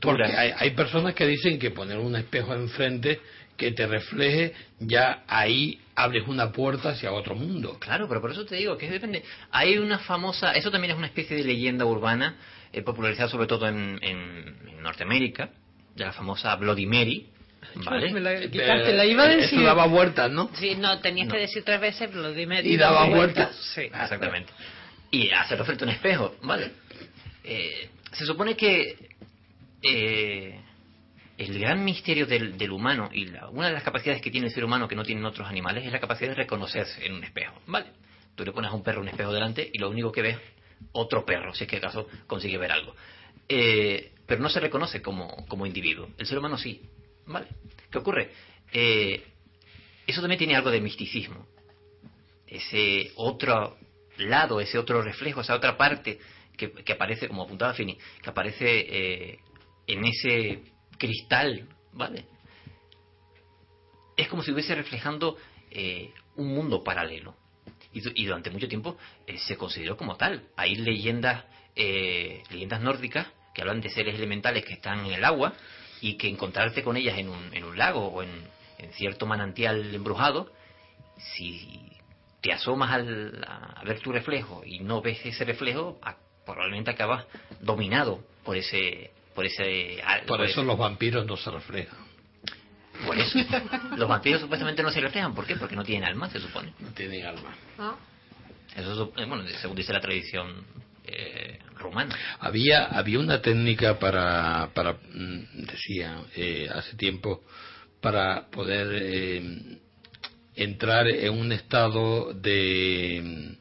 Porque 0.00 0.24
hay, 0.24 0.52
hay 0.56 0.70
personas 0.72 1.14
que 1.14 1.26
dicen 1.26 1.58
que 1.58 1.70
poner 1.70 1.98
un 1.98 2.14
espejo 2.16 2.54
enfrente 2.54 3.20
que 3.62 3.70
te 3.72 3.86
refleje, 3.86 4.54
ya 4.80 5.22
ahí 5.28 5.80
abres 5.94 6.26
una 6.26 6.50
puerta 6.50 6.90
hacia 6.90 7.12
otro 7.12 7.36
mundo. 7.36 7.78
Claro, 7.78 8.08
pero 8.08 8.20
por 8.20 8.32
eso 8.32 8.44
te 8.44 8.56
digo 8.56 8.76
que 8.76 8.90
depende. 8.90 9.22
Hay 9.52 9.78
una 9.78 9.98
famosa, 10.00 10.52
eso 10.52 10.70
también 10.70 10.92
es 10.92 10.98
una 10.98 11.06
especie 11.06 11.36
de 11.36 11.44
leyenda 11.44 11.84
urbana, 11.84 12.36
eh, 12.72 12.82
popularizada 12.82 13.28
sobre 13.28 13.46
todo 13.46 13.68
en, 13.68 13.98
en, 14.02 14.82
Norteamérica, 14.82 15.50
de 15.94 16.04
la 16.04 16.12
famosa 16.12 16.56
Bloody 16.56 16.86
Mary. 16.86 17.28
¿Vale? 17.76 18.12
Me 18.12 18.20
la, 18.20 18.40
quitaste, 18.40 18.92
la 18.94 19.04
iba 19.04 19.22
a 19.22 19.28
decir. 19.28 19.60
Eso 19.60 19.62
daba 19.64 19.86
vueltas, 19.86 20.28
¿no? 20.28 20.50
Sí, 20.54 20.74
no, 20.74 20.98
tenías 20.98 21.28
que 21.28 21.38
decir 21.38 21.62
tres 21.62 21.80
veces 21.80 22.12
Bloody 22.12 22.46
Mary. 22.46 22.74
Y 22.74 22.76
daba 22.76 23.06
vueltas. 23.06 23.54
Sí, 23.74 23.82
exactamente. 24.02 24.52
Y 25.12 25.30
hacerlo 25.30 25.64
frente 25.64 25.84
a 25.84 25.86
un 25.86 25.92
espejo, 25.92 26.34
¿vale? 26.42 26.72
Eh, 27.44 27.88
se 28.10 28.26
supone 28.26 28.56
que 28.56 28.96
eh, 29.82 30.60
el 31.44 31.58
gran 31.58 31.84
misterio 31.84 32.26
del, 32.26 32.70
humano 32.70 33.10
y 33.12 33.26
la, 33.26 33.48
una 33.48 33.68
de 33.68 33.72
las 33.72 33.82
capacidades 33.82 34.22
que 34.22 34.30
tiene 34.30 34.46
el 34.48 34.52
ser 34.52 34.64
humano 34.64 34.88
que 34.88 34.94
no 34.94 35.02
tienen 35.02 35.24
otros 35.24 35.48
animales 35.48 35.84
es 35.84 35.92
la 35.92 36.00
capacidad 36.00 36.30
de 36.30 36.36
reconocerse 36.36 37.04
en 37.04 37.14
un 37.14 37.24
espejo, 37.24 37.54
¿vale? 37.66 37.86
Tú 38.34 38.44
le 38.44 38.52
pones 38.52 38.70
a 38.70 38.74
un 38.74 38.82
perro 38.82 39.00
un 39.00 39.08
espejo 39.08 39.32
delante 39.32 39.68
y 39.72 39.78
lo 39.78 39.90
único 39.90 40.10
que 40.12 40.22
ves 40.22 40.38
otro 40.92 41.24
perro, 41.24 41.54
si 41.54 41.64
es 41.64 41.70
que 41.70 41.76
acaso 41.76 42.08
consigue 42.26 42.58
ver 42.58 42.72
algo. 42.72 42.94
Eh, 43.48 44.12
pero 44.26 44.40
no 44.40 44.48
se 44.48 44.60
reconoce 44.60 45.02
como, 45.02 45.46
como 45.46 45.66
individuo. 45.66 46.08
El 46.18 46.26
ser 46.26 46.38
humano 46.38 46.56
sí, 46.56 46.80
¿vale? 47.26 47.46
¿Qué 47.90 47.98
ocurre? 47.98 48.30
Eh, 48.72 49.22
eso 50.06 50.20
también 50.20 50.38
tiene 50.38 50.56
algo 50.56 50.70
de 50.70 50.80
misticismo. 50.80 51.46
Ese 52.46 53.12
otro 53.16 53.76
lado, 54.18 54.60
ese 54.60 54.78
otro 54.78 55.02
reflejo, 55.02 55.40
esa 55.40 55.54
otra 55.54 55.76
parte 55.76 56.18
que, 56.56 56.70
que 56.72 56.92
aparece, 56.92 57.28
como 57.28 57.42
apuntaba 57.42 57.74
Fini, 57.74 57.98
que 58.22 58.30
aparece 58.30 58.66
eh, 58.66 59.38
en 59.86 60.04
ese 60.04 60.71
cristal, 61.02 61.66
¿vale? 61.92 62.26
Es 64.16 64.28
como 64.28 64.40
si 64.44 64.50
estuviese 64.50 64.76
reflejando 64.76 65.36
eh, 65.68 66.12
un 66.36 66.54
mundo 66.54 66.84
paralelo. 66.84 67.34
Y, 67.92 68.24
durante 68.24 68.50
mucho 68.50 68.68
tiempo 68.68 68.96
eh, 69.26 69.36
se 69.36 69.56
consideró 69.56 69.96
como 69.96 70.16
tal. 70.16 70.44
Hay 70.56 70.76
leyendas, 70.76 71.44
eh, 71.74 72.44
leyendas 72.50 72.80
nórdicas 72.80 73.26
que 73.52 73.62
hablan 73.62 73.80
de 73.80 73.90
seres 73.90 74.14
elementales 74.14 74.64
que 74.64 74.74
están 74.74 75.04
en 75.04 75.12
el 75.12 75.24
agua 75.24 75.54
y 76.00 76.14
que 76.14 76.28
encontrarte 76.28 76.84
con 76.84 76.96
ellas 76.96 77.18
en 77.18 77.28
un, 77.28 77.52
en 77.52 77.64
un 77.64 77.76
lago 77.76 78.06
o 78.06 78.22
en, 78.22 78.30
en 78.78 78.92
cierto 78.92 79.26
manantial 79.26 79.92
embrujado, 79.92 80.52
si 81.34 81.90
te 82.40 82.52
asomas 82.52 82.92
al, 82.92 83.44
a 83.44 83.82
ver 83.84 83.98
tu 83.98 84.12
reflejo 84.12 84.62
y 84.64 84.78
no 84.78 85.02
ves 85.02 85.18
ese 85.26 85.44
reflejo, 85.44 86.00
probablemente 86.46 86.92
acabas 86.92 87.26
dominado 87.60 88.24
por 88.44 88.56
ese 88.56 89.10
por 89.34 89.46
ese 89.46 90.02
por, 90.26 90.42
eso 90.42 90.62
los 90.62 90.78
vampiros 90.78 91.26
no 91.26 91.36
se 91.36 91.50
reflejan. 91.50 91.98
Por 93.06 93.18
eso. 93.18 93.38
Los 93.96 94.08
vampiros 94.08 94.42
supuestamente 94.42 94.82
no 94.82 94.90
se 94.90 95.00
reflejan 95.00 95.34
¿por 95.34 95.46
qué? 95.46 95.56
porque 95.56 95.74
no 95.74 95.82
tienen 95.82 96.04
alma 96.04 96.30
se 96.30 96.38
supone. 96.38 96.72
No 96.78 96.90
tienen 96.90 97.26
alma. 97.26 97.56
¿Ah? 97.78 97.96
eso 98.76 99.12
eh, 99.16 99.24
bueno 99.26 99.44
según 99.60 99.76
dice 99.76 99.92
la 99.92 100.00
tradición 100.00 100.64
eh, 101.04 101.58
romana 101.76 102.16
había 102.40 102.84
había 102.86 103.18
una 103.18 103.42
técnica 103.42 103.98
para 103.98 104.70
para 104.72 104.94
mm, 104.94 105.64
decía 105.66 106.22
eh, 106.36 106.68
hace 106.72 106.96
tiempo 106.96 107.42
para 108.00 108.48
poder 108.50 108.88
eh, 108.92 109.78
entrar 110.54 111.08
en 111.08 111.32
un 111.32 111.52
estado 111.52 112.32
de 112.34 113.56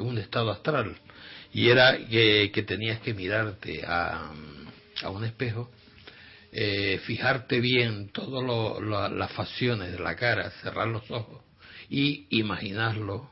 un 0.00 0.18
estado 0.18 0.50
astral 0.50 0.96
y 1.56 1.70
era 1.70 1.96
que, 2.06 2.64
tenías 2.66 3.00
que 3.00 3.14
mirarte 3.14 3.82
a, 3.86 4.30
a 5.02 5.08
un 5.08 5.24
espejo, 5.24 5.70
eh, 6.52 7.00
fijarte 7.06 7.60
bien 7.60 8.10
todas 8.10 8.44
las 9.10 9.32
facciones 9.32 9.90
de 9.90 9.98
la 9.98 10.16
cara, 10.16 10.50
cerrar 10.60 10.86
los 10.88 11.10
ojos 11.10 11.42
y 11.88 12.26
imaginarlo. 12.28 13.30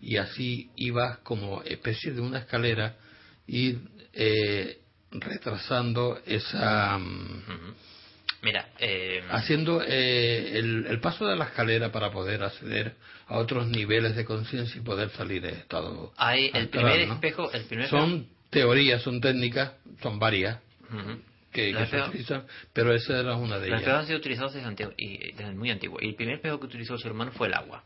Y 0.00 0.16
así 0.16 0.72
ibas 0.74 1.18
como 1.18 1.62
especie 1.62 2.10
de 2.10 2.20
una 2.20 2.40
escalera 2.40 2.96
y 3.46 3.76
eh, 4.12 4.80
retrasando 5.12 6.20
esa 6.26 6.98
Mira, 8.46 8.68
eh, 8.78 9.24
haciendo 9.28 9.82
eh, 9.82 10.56
el, 10.56 11.00
paso 11.00 11.26
de 11.26 11.34
la 11.34 11.46
escalera 11.46 11.90
para 11.90 12.12
poder 12.12 12.44
acceder 12.44 12.94
a 13.26 13.38
otros 13.38 13.66
niveles 13.66 14.14
de 14.14 14.24
conciencia 14.24 14.80
y 14.80 14.84
poder 14.84 15.10
salir 15.10 15.42
de 15.42 15.48
estado. 15.48 16.12
Hay 16.16 16.52
el 16.54 16.68
primer 16.68 17.00
espejo, 17.00 17.50
el 17.50 17.64
primer 17.64 17.88
son 17.88 18.28
teorías, 18.50 19.02
son 19.02 19.20
técnicas, 19.20 19.72
son 20.00 20.20
varias 20.20 20.60
que, 21.50 21.74
se 21.86 22.00
utilizan, 22.00 22.46
pero 22.72 22.94
esa 22.94 23.18
era 23.18 23.34
una 23.34 23.58
de 23.58 23.66
ellas. 23.66 23.80
Los 23.80 23.80
espejos 23.80 23.98
han 23.98 24.06
sido 24.06 24.18
utilizados 24.20 24.54
desde, 24.54 24.94
y, 24.96 25.32
desde, 25.32 25.52
muy 25.52 25.72
antiguo. 25.72 25.98
Y 26.00 26.10
el 26.10 26.14
primer 26.14 26.36
espejo 26.36 26.60
que 26.60 26.66
utilizó 26.66 26.94
el 26.94 27.00
ser 27.00 27.10
humano 27.10 27.32
fue 27.32 27.48
el 27.48 27.54
agua. 27.54 27.82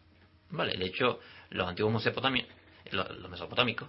Vale, 0.50 0.76
de 0.76 0.84
hecho, 0.84 1.20
los 1.48 1.66
antiguos 1.66 1.94
mesopotámicos, 1.94 2.52
los, 2.90 3.30
mesopotámicos, 3.30 3.88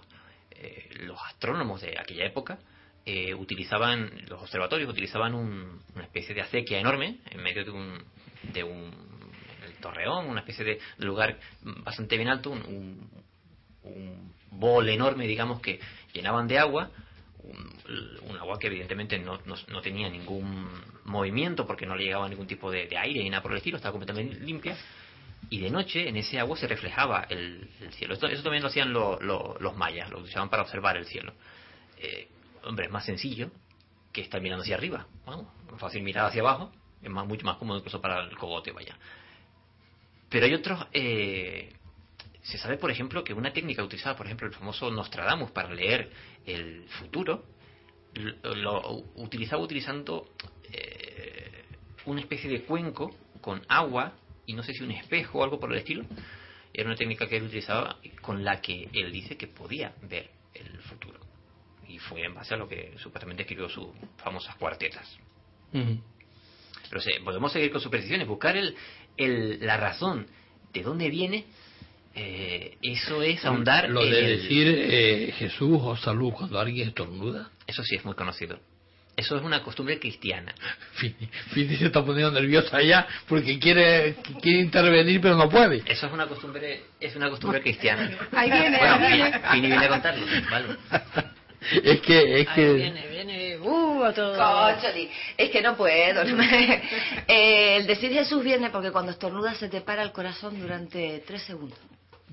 eh, 0.52 0.88
los 1.00 1.20
astrónomos 1.20 1.82
de 1.82 1.98
aquella 1.98 2.24
época 2.24 2.58
eh, 3.04 3.34
utilizaban, 3.34 4.10
los 4.28 4.42
observatorios 4.42 4.88
utilizaban 4.88 5.34
una 5.34 6.04
especie 6.04 6.34
de 6.34 6.42
acequia 6.42 6.78
enorme 6.78 7.18
en 7.30 7.42
medio 7.42 7.64
de 7.64 7.70
un, 7.70 7.98
de 8.52 8.62
un 8.62 8.92
torreón, 9.80 10.26
una 10.26 10.40
especie 10.40 10.64
de 10.64 10.78
lugar 10.98 11.38
bastante 11.62 12.16
bien 12.16 12.28
alto, 12.28 12.50
un, 12.50 13.10
un, 13.82 14.32
bol 14.52 14.88
enorme, 14.88 15.26
digamos, 15.26 15.60
que 15.60 15.80
llenaban 16.12 16.46
de 16.46 16.58
agua, 16.58 16.90
un, 17.42 18.36
agua 18.36 18.58
que 18.58 18.68
evidentemente 18.68 19.18
no, 19.18 19.40
no, 19.44 19.80
tenía 19.80 20.08
ningún 20.08 20.68
movimiento 21.04 21.66
porque 21.66 21.86
no 21.86 21.96
le 21.96 22.04
llegaba 22.04 22.28
ningún 22.28 22.46
tipo 22.46 22.70
de, 22.70 22.88
aire 22.96 23.22
ni 23.22 23.30
nada 23.30 23.42
por 23.42 23.52
el 23.52 23.58
estilo, 23.58 23.76
estaba 23.76 23.92
completamente 23.92 24.38
limpia. 24.40 24.76
Y 25.50 25.58
de 25.58 25.70
noche 25.70 26.08
en 26.08 26.16
ese 26.16 26.38
agua 26.38 26.56
se 26.56 26.68
reflejaba 26.68 27.26
el, 27.28 27.68
cielo. 27.90 28.14
eso 28.14 28.42
también 28.42 28.62
lo 28.62 28.68
hacían 28.68 28.92
los 28.92 29.76
mayas, 29.76 30.10
lo 30.10 30.18
utilizaban 30.18 30.48
para 30.48 30.62
observar 30.62 30.96
el 30.96 31.06
cielo. 31.06 31.32
Eh, 31.96 32.28
hombre, 32.64 32.86
es 32.86 32.92
más 32.92 33.04
sencillo 33.04 33.50
que 34.12 34.20
estar 34.20 34.40
mirando 34.40 34.62
hacia 34.62 34.76
arriba. 34.76 35.06
fácil 35.78 36.02
mirar 36.02 36.26
hacia 36.26 36.42
abajo, 36.42 36.72
es 37.02 37.10
más, 37.10 37.26
mucho 37.26 37.44
más 37.44 37.56
cómodo 37.56 37.78
incluso 37.78 38.00
para 38.00 38.22
el 38.24 38.36
cogote, 38.36 38.72
vaya. 38.72 38.96
Pero 40.28 40.46
hay 40.46 40.54
otros... 40.54 40.86
Eh, 40.92 41.72
se 42.42 42.58
sabe, 42.58 42.76
por 42.76 42.90
ejemplo, 42.90 43.22
que 43.22 43.32
una 43.32 43.52
técnica 43.52 43.84
utilizada, 43.84 44.16
por 44.16 44.26
ejemplo, 44.26 44.48
el 44.48 44.52
famoso 44.52 44.90
Nostradamus 44.90 45.52
para 45.52 45.72
leer 45.72 46.10
el 46.44 46.84
futuro, 46.88 47.44
lo, 48.14 49.04
utilizaba 49.14 49.62
utilizando 49.62 50.32
eh, 50.70 51.64
una 52.06 52.20
especie 52.20 52.50
de 52.50 52.64
cuenco 52.64 53.14
con 53.40 53.62
agua 53.68 54.14
y 54.44 54.54
no 54.54 54.62
sé 54.64 54.74
si 54.74 54.82
un 54.82 54.90
espejo 54.90 55.38
o 55.38 55.44
algo 55.44 55.60
por 55.60 55.72
el 55.72 55.78
estilo. 55.78 56.04
Era 56.74 56.88
una 56.88 56.96
técnica 56.96 57.28
que 57.28 57.36
él 57.36 57.44
utilizaba 57.44 57.98
con 58.20 58.42
la 58.44 58.60
que 58.60 58.88
él 58.92 59.12
dice 59.12 59.36
que 59.36 59.46
podía 59.46 59.94
ver 60.02 60.30
el 60.54 60.80
futuro 60.80 61.31
y 61.92 61.98
fue 61.98 62.24
en 62.24 62.34
base 62.34 62.54
a 62.54 62.56
lo 62.56 62.66
que 62.66 62.94
supuestamente 62.96 63.42
escribió 63.42 63.68
sus 63.68 63.88
famosas 64.16 64.56
cuartetas. 64.56 65.06
Pero 65.72 67.24
podemos 67.24 67.52
seguir 67.52 67.70
con 67.70 67.80
supersticiones, 67.80 68.26
buscar 68.26 68.56
el, 68.56 68.74
el, 69.16 69.64
la 69.64 69.76
razón 69.76 70.26
de 70.72 70.82
dónde 70.82 71.10
viene, 71.10 71.44
eh, 72.14 72.76
eso 72.82 73.22
es 73.22 73.44
ahondar. 73.44 73.90
Lo 73.90 74.04
de 74.04 74.36
decir 74.38 74.66
eh, 74.68 75.34
Jesús 75.38 75.78
o 75.82 75.96
salud 75.96 76.32
cuando 76.32 76.58
alguien 76.58 76.88
estornuda. 76.88 77.50
Eso 77.66 77.82
sí 77.82 77.96
es 77.96 78.04
muy 78.04 78.14
conocido. 78.14 78.58
Eso 79.14 79.36
es 79.36 79.42
una 79.42 79.62
costumbre 79.62 79.98
cristiana. 79.98 80.54
Fini, 81.52 81.76
se 81.76 81.86
está 81.86 82.02
poniendo 82.02 82.32
nerviosa 82.32 82.80
ya 82.80 83.06
porque 83.28 83.58
quiere, 83.58 84.16
quiere 84.40 84.60
intervenir 84.60 85.20
pero 85.20 85.36
no 85.36 85.50
puede. 85.50 85.82
Eso 85.86 86.06
es 86.06 86.12
una 86.12 86.26
costumbre, 86.26 86.84
es 86.98 87.14
una 87.14 87.28
costumbre 87.28 87.60
cristiana. 87.60 88.10
Ahí 88.32 88.50
viene, 88.50 88.78
bueno, 88.78 89.40
Fini 89.52 89.66
viene 89.66 89.84
a 89.84 89.88
contarlo. 89.88 90.26
Vale. 90.50 90.76
es 91.84 92.00
que 92.00 92.40
es 92.40 92.48
que 92.48 92.72
viene 92.74 93.06
viene 93.08 93.58
uh, 93.58 94.04
a 94.04 94.12
todo. 94.12 94.68
es 95.36 95.50
que 95.50 95.62
no 95.62 95.76
puedo 95.76 95.92
eh, 97.28 97.76
el 97.76 97.86
decir 97.86 98.12
Jesús 98.12 98.42
viene 98.42 98.70
porque 98.70 98.90
cuando 98.90 99.12
estornudas 99.12 99.58
se 99.58 99.68
te 99.68 99.80
para 99.80 100.02
el 100.02 100.12
corazón 100.12 100.60
durante 100.60 101.22
tres 101.26 101.42
segundos. 101.42 101.78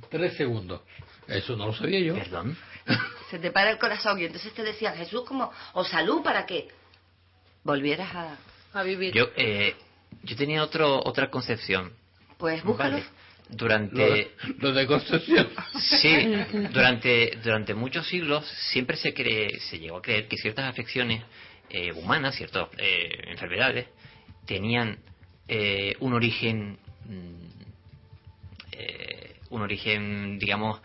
tres 0.10 0.34
segundos. 0.36 0.82
Eso 1.28 1.56
no 1.56 1.68
lo 1.68 1.74
sabía 1.74 2.00
yo. 2.00 2.16
Perdón. 2.16 2.58
Se 3.30 3.38
te 3.38 3.52
para 3.52 3.70
el 3.70 3.78
corazón 3.78 4.20
y 4.20 4.26
entonces 4.26 4.52
te 4.54 4.64
decía 4.64 4.94
Jesús 4.94 5.24
como 5.24 5.52
o 5.74 5.84
salud 5.84 6.24
para 6.24 6.48
que 6.48 6.70
volvieras 7.64 8.10
a, 8.16 8.38
a 8.74 8.82
vivir. 8.82 9.14
Yo 9.14 9.30
eh, 9.36 9.76
yo 10.24 10.36
tenía 10.36 10.64
otro 10.64 11.00
otra 11.06 11.30
concepción. 11.30 11.94
Pues 12.40 12.64
búscalo 12.64 13.00
durante 13.50 14.32
lo, 14.60 14.72
de 14.74 14.86
construcción 14.86 15.48
sí 15.80 16.34
durante 16.72 17.38
durante 17.44 17.74
muchos 17.74 18.08
siglos 18.08 18.46
siempre 18.72 18.96
se 18.96 19.14
cree 19.14 19.60
se 19.60 19.80
llegó 19.80 19.98
a 19.98 20.02
creer 20.02 20.28
que 20.28 20.38
ciertas 20.38 20.66
afecciones 20.66 21.24
eh, 21.70 21.92
humanas 21.94 22.36
ciertas 22.36 22.68
eh, 22.78 23.10
enfermedades 23.28 23.88
tenían 24.46 25.00
eh, 25.48 25.96
un 26.00 26.14
origen 26.14 26.78
mm, 27.06 27.50
un 29.50 29.62
origen 29.64 30.38
digamos 30.38 30.80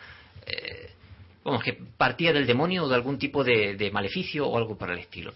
vamos 1.44 1.62
que 1.62 1.74
partía 1.74 2.32
del 2.32 2.46
demonio 2.46 2.84
o 2.84 2.88
de 2.88 2.94
algún 2.94 3.18
tipo 3.18 3.44
de, 3.44 3.76
de 3.76 3.90
maleficio 3.90 4.46
o 4.46 4.56
algo 4.56 4.78
para 4.78 4.94
el 4.94 5.00
estilo 5.00 5.34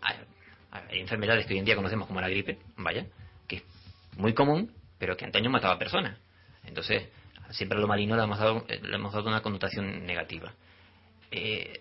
hay, 0.00 0.16
hay 0.70 1.00
enfermedades 1.00 1.44
que 1.46 1.52
hoy 1.52 1.58
en 1.58 1.66
día 1.66 1.76
conocemos 1.76 2.08
como 2.08 2.22
la 2.22 2.28
gripe 2.28 2.58
vaya 2.78 3.06
que 3.46 3.62
muy 4.16 4.32
común, 4.32 4.72
pero 4.98 5.16
que 5.16 5.24
antaño 5.24 5.50
mataba 5.50 5.78
personas. 5.78 6.18
Entonces, 6.66 7.08
siempre 7.50 7.78
a 7.78 7.80
lo 7.80 7.86
marino 7.86 8.16
le 8.16 8.22
hemos 8.22 8.38
dado, 8.38 8.66
le 8.68 8.94
hemos 8.94 9.12
dado 9.12 9.28
una 9.28 9.42
connotación 9.42 10.06
negativa. 10.06 10.52
Eh, 11.30 11.80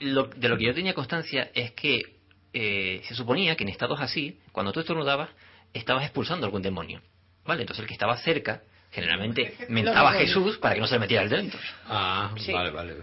lo, 0.00 0.24
de 0.24 0.48
lo 0.48 0.56
que 0.58 0.64
yo 0.66 0.74
tenía 0.74 0.94
constancia 0.94 1.50
es 1.54 1.72
que 1.72 2.16
eh, 2.52 3.02
se 3.04 3.14
suponía 3.14 3.56
que 3.56 3.64
en 3.64 3.70
estados 3.70 4.00
así, 4.00 4.40
cuando 4.52 4.72
tú 4.72 4.80
estornudabas, 4.80 5.30
estabas 5.72 6.04
expulsando 6.04 6.46
algún 6.46 6.62
demonio. 6.62 7.00
¿Vale? 7.44 7.62
Entonces 7.62 7.82
el 7.82 7.88
que 7.88 7.94
estaba 7.94 8.16
cerca, 8.18 8.62
generalmente 8.90 9.56
mentaba 9.68 10.10
a 10.10 10.14
Jesús 10.14 10.58
para 10.58 10.74
que 10.74 10.80
no 10.80 10.86
se 10.86 10.94
le 10.94 11.00
metiera 11.00 11.22
el 11.22 11.30
dentro. 11.30 11.60
Ah, 11.86 12.34
vale, 12.52 12.70
vale. 12.70 12.94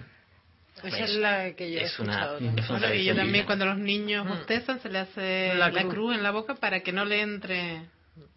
Esa 0.84 1.06
es 1.06 1.12
la 1.16 1.54
que 1.54 1.72
yo 1.72 1.80
he 1.80 1.84
es 1.84 1.98
una, 2.00 2.38
es 2.58 2.70
una 2.70 2.94
y 2.94 3.06
yo 3.06 3.16
también 3.16 3.46
cuando 3.46 3.66
los 3.66 3.78
niños 3.78 4.28
bostezan 4.28 4.82
se 4.82 4.90
le 4.90 5.00
hace 5.00 5.54
La 5.56 5.70
la, 5.70 5.82
cruz. 5.82 5.94
cruz. 5.94 6.16
en 6.16 6.24
la 6.24 6.32
boca 6.32 6.56
para 6.56 6.82
que 6.82 6.92
no 6.92 7.06
le 7.06 7.22
entre 7.22 7.86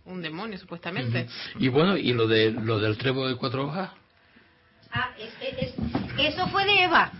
un 0.06 0.22
demonio 0.22 0.58
supuestamente. 0.58 1.26
Y 1.58 1.68
bueno, 1.68 1.96
¿y 1.96 2.12
lo, 2.12 2.26
de, 2.26 2.50
lo 2.52 2.78
del 2.78 2.96
trébol 2.96 3.28
de 3.30 3.36
cuatro 3.36 3.66
hojas? 3.66 3.90
Ah, 4.92 5.10
es- 5.18 5.34
es- 5.40 5.68
es- 5.68 6.34
eso 6.34 6.48
fue 6.48 6.64
de 6.64 6.84
Eva. 6.84 7.12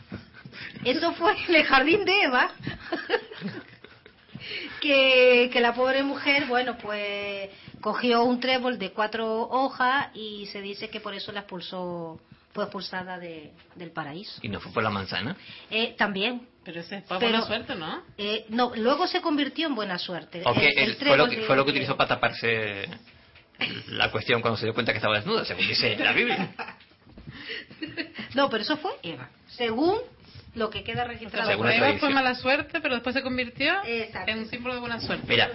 Eso 0.84 1.12
fue 1.14 1.34
en 1.48 1.54
el 1.56 1.64
jardín 1.64 2.04
de 2.04 2.22
Eva. 2.22 2.50
que, 4.80 5.50
que 5.52 5.60
la 5.60 5.74
pobre 5.74 6.02
mujer, 6.02 6.46
bueno, 6.46 6.76
pues 6.78 7.50
cogió 7.80 8.24
un 8.24 8.40
trébol 8.40 8.78
de 8.78 8.92
cuatro 8.92 9.42
hojas 9.42 10.08
y 10.14 10.46
se 10.46 10.60
dice 10.60 10.88
que 10.88 11.00
por 11.00 11.14
eso 11.14 11.32
la 11.32 11.40
expulsó, 11.40 12.20
fue 12.56 12.64
expulsada 12.64 13.18
de, 13.20 13.52
del 13.76 13.92
paraíso. 13.92 14.40
Y 14.42 14.48
no 14.48 14.58
fue 14.58 14.72
por 14.72 14.82
la 14.82 14.90
manzana. 14.90 15.36
Eh, 15.70 15.94
también. 15.96 16.48
Pero 16.64 16.80
ese 16.80 16.96
es 16.96 17.04
para 17.04 17.20
Pero- 17.20 17.30
buena 17.30 17.46
suerte, 17.46 17.76
¿no? 17.76 18.02
Eh, 18.18 18.46
no, 18.48 18.72
luego 18.74 19.06
se 19.06 19.20
convirtió 19.20 19.68
en 19.68 19.76
buena 19.76 19.98
suerte. 19.98 20.42
O 20.44 20.52
que 20.52 20.68
El- 20.70 20.78
el 20.78 20.88
él 20.90 20.96
fue, 20.96 21.16
lo 21.16 21.28
que, 21.28 21.36
de- 21.36 21.42
fue 21.42 21.54
lo 21.54 21.64
que 21.64 21.70
utilizó 21.70 21.96
para 21.96 22.08
taparse 22.08 22.88
la 23.88 24.10
cuestión 24.10 24.40
cuando 24.40 24.58
se 24.58 24.66
dio 24.66 24.74
cuenta 24.74 24.92
que 24.92 24.98
estaba 24.98 25.14
desnuda, 25.16 25.44
según 25.44 25.68
dice 25.68 25.96
la 25.96 26.12
Biblia. 26.12 26.50
No, 28.34 28.50
pero 28.50 28.62
eso 28.62 28.76
fue 28.78 28.92
Eva. 29.02 29.28
Según 29.48 29.98
lo 30.54 30.70
que 30.70 30.82
queda 30.82 31.04
registrado. 31.04 31.48
Según 31.50 31.66
la 31.66 31.76
Eva 31.76 31.98
fue 31.98 32.10
mala 32.10 32.34
suerte, 32.34 32.80
pero 32.80 32.94
después 32.94 33.14
se 33.14 33.22
convirtió 33.22 33.72
Exacto. 33.86 34.30
en 34.32 34.38
un 34.40 34.46
símbolo 34.48 34.74
de 34.74 34.80
buena 34.80 35.00
suerte. 35.00 35.24
Mira, 35.28 35.50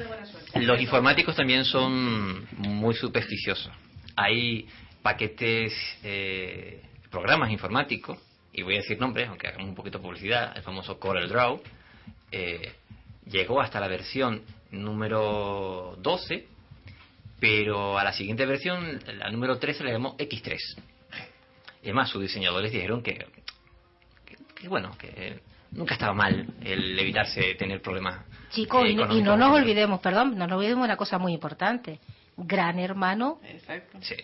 los 0.55 0.79
informáticos 0.79 1.35
también 1.35 1.65
son 1.65 2.47
muy 2.57 2.93
supersticiosos. 2.95 3.71
Hay 4.15 4.67
paquetes, 5.01 5.73
eh, 6.03 6.81
programas 7.11 7.51
informáticos, 7.51 8.17
y 8.53 8.63
voy 8.63 8.75
a 8.75 8.77
decir 8.77 8.99
nombres, 8.99 9.27
aunque 9.29 9.47
hagamos 9.47 9.67
un 9.69 9.75
poquito 9.75 9.97
de 9.99 10.03
publicidad, 10.03 10.55
el 10.55 10.63
famoso 10.63 10.99
CorelDRAW, 10.99 11.61
eh, 12.31 12.73
llegó 13.25 13.61
hasta 13.61 13.79
la 13.79 13.87
versión 13.87 14.41
número 14.71 15.95
12, 15.99 16.47
pero 17.39 17.97
a 17.97 18.03
la 18.03 18.13
siguiente 18.13 18.45
versión, 18.45 18.99
la 19.17 19.29
número 19.31 19.57
13, 19.57 19.83
le 19.83 19.91
llamó 19.91 20.15
X3. 20.17 20.57
Y 21.81 21.85
además, 21.85 22.09
sus 22.09 22.21
diseñadores 22.21 22.71
dijeron 22.71 23.01
que, 23.01 23.15
que- 24.25 24.35
que, 24.55 24.67
bueno, 24.67 24.95
que 24.97 25.39
nunca 25.71 25.93
estaba 25.95 26.13
mal 26.13 26.47
el 26.63 26.97
evitarse 26.99 27.55
tener 27.55 27.81
problemas. 27.81 28.23
Chicos, 28.51 28.85
eh, 28.85 28.89
y, 28.89 28.95
no- 28.95 29.13
y 29.17 29.21
no 29.23 29.35
nos 29.37 29.51
olvidemos, 29.59 29.99
perdón, 30.01 30.37
no 30.37 30.45
nos 30.45 30.57
olvidemos 30.57 30.85
una 30.85 30.97
cosa 30.97 31.17
muy 31.17 31.33
importante. 31.33 31.99
Gran 32.37 32.79
hermano, 32.79 33.39
Exacto. 33.45 33.97
Sí. 34.01 34.15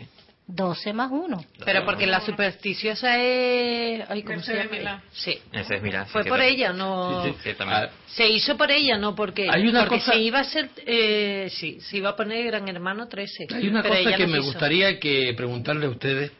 12 0.47 0.93
más 0.93 1.11
1. 1.11 1.45
Pero 1.65 1.85
porque 1.85 2.07
la 2.07 2.21
supersticiosa 2.21 3.21
es... 3.21 4.09
Ay, 4.09 4.23
¿cómo 4.23 4.41
se 4.41 4.55
llama? 4.55 5.03
Sí. 5.11 5.37
Ese 5.51 5.75
es, 5.75 5.81
mira, 5.81 6.05
sí, 6.05 6.11
Fue 6.13 6.23
sí, 6.23 6.29
por 6.29 6.39
sí. 6.39 6.45
ella, 6.45 6.71
no... 6.71 7.23
Sí, 7.23 7.31
sí, 7.31 7.37
ciertamente. 7.43 7.89
Se 8.07 8.29
hizo 8.29 8.55
por 8.55 8.71
ella, 8.71 8.97
no 8.97 9.13
porque... 9.13 9.49
Hay 9.51 9.67
una 9.67 9.81
porque 9.81 9.99
cosa- 9.99 10.13
se 10.13 10.19
iba 10.19 10.39
a 10.39 10.41
hacer... 10.43 10.69
Eh, 10.85 11.49
sí, 11.51 11.79
se 11.81 11.97
iba 11.97 12.11
a 12.11 12.15
poner 12.15 12.45
Gran 12.45 12.67
Hermano 12.69 13.07
13. 13.09 13.47
Hay 13.53 13.67
una 13.67 13.83
pero 13.83 13.95
cosa 13.95 14.15
que 14.15 14.25
no 14.25 14.33
me 14.33 14.39
gustaría 14.39 14.99
que 14.99 15.33
preguntarle 15.35 15.85
a 15.85 15.89
ustedes. 15.89 16.31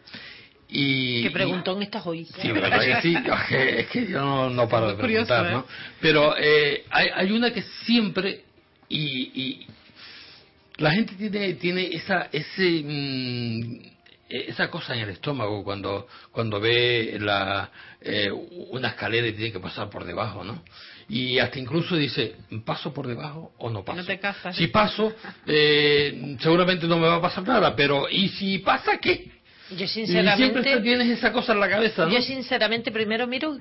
Y, 0.70 1.24
¿Qué 1.24 1.32
preguntón 1.32 1.82
estás 1.82 2.06
hoy? 2.08 2.26
Sí, 2.26 2.52
¿verdad 2.52 2.80
que 2.80 3.02
sí? 3.02 3.16
Es 3.16 3.44
que, 3.50 3.80
es 3.82 3.88
que 3.88 4.08
yo 4.08 4.20
no, 4.22 4.50
no 4.50 4.70
paro 4.70 4.90
de 4.90 4.96
curioso, 4.96 5.28
preguntar, 5.28 5.52
¿eh? 5.52 5.56
¿no? 5.56 5.66
Pero 6.02 6.36
eh, 6.38 6.86
hay, 6.90 7.08
hay 7.14 7.32
una 7.32 7.52
que 7.52 7.62
siempre 7.62 8.44
y, 8.90 9.32
y 9.34 9.68
la 10.78 10.92
gente 10.92 11.16
tiene 11.16 11.54
tiene 11.56 11.88
esa 11.94 12.28
ese 12.32 12.84
mm, 12.84 13.97
esa 14.30 14.70
cosa 14.70 14.94
en 14.96 15.02
el 15.02 15.10
estómago 15.10 15.64
cuando 15.64 16.08
cuando 16.32 16.60
ve 16.60 17.18
la 17.20 17.70
eh, 18.02 18.30
una 18.72 18.90
escalera 18.90 19.28
y 19.28 19.34
tiene 19.34 19.52
que 19.52 19.60
pasar 19.60 19.90
por 19.90 20.04
debajo, 20.06 20.44
¿no? 20.44 20.64
Y 21.10 21.40
hasta 21.40 21.58
incluso 21.60 21.96
dice, 21.96 22.36
¿paso 22.66 22.94
por 22.94 23.08
debajo 23.08 23.54
o 23.60 23.70
no 23.70 23.84
paso? 23.86 24.00
No 24.02 24.06
te 24.06 24.20
casas. 24.20 24.56
Si 24.56 24.68
paso, 24.68 25.14
eh, 25.46 26.36
seguramente 26.42 26.86
no 26.88 26.98
me 26.98 27.08
va 27.08 27.16
a 27.16 27.22
pasar 27.22 27.48
nada, 27.48 27.76
pero 27.76 28.10
¿y 28.10 28.28
si 28.30 28.60
pasa 28.60 28.98
qué? 28.98 29.32
Yo 29.72 29.86
Y 29.86 29.88
siempre 29.88 30.06
sinceramente... 30.06 30.62
te- 30.64 30.82
tienes 30.82 31.08
esa 31.10 31.32
cosa 31.32 31.54
en 31.54 31.60
la 31.62 31.70
cabeza, 31.70 32.06
¿no? 32.06 32.12
Yo 32.12 32.22
sinceramente 32.22 32.92
primero 32.92 33.26
miro 33.28 33.58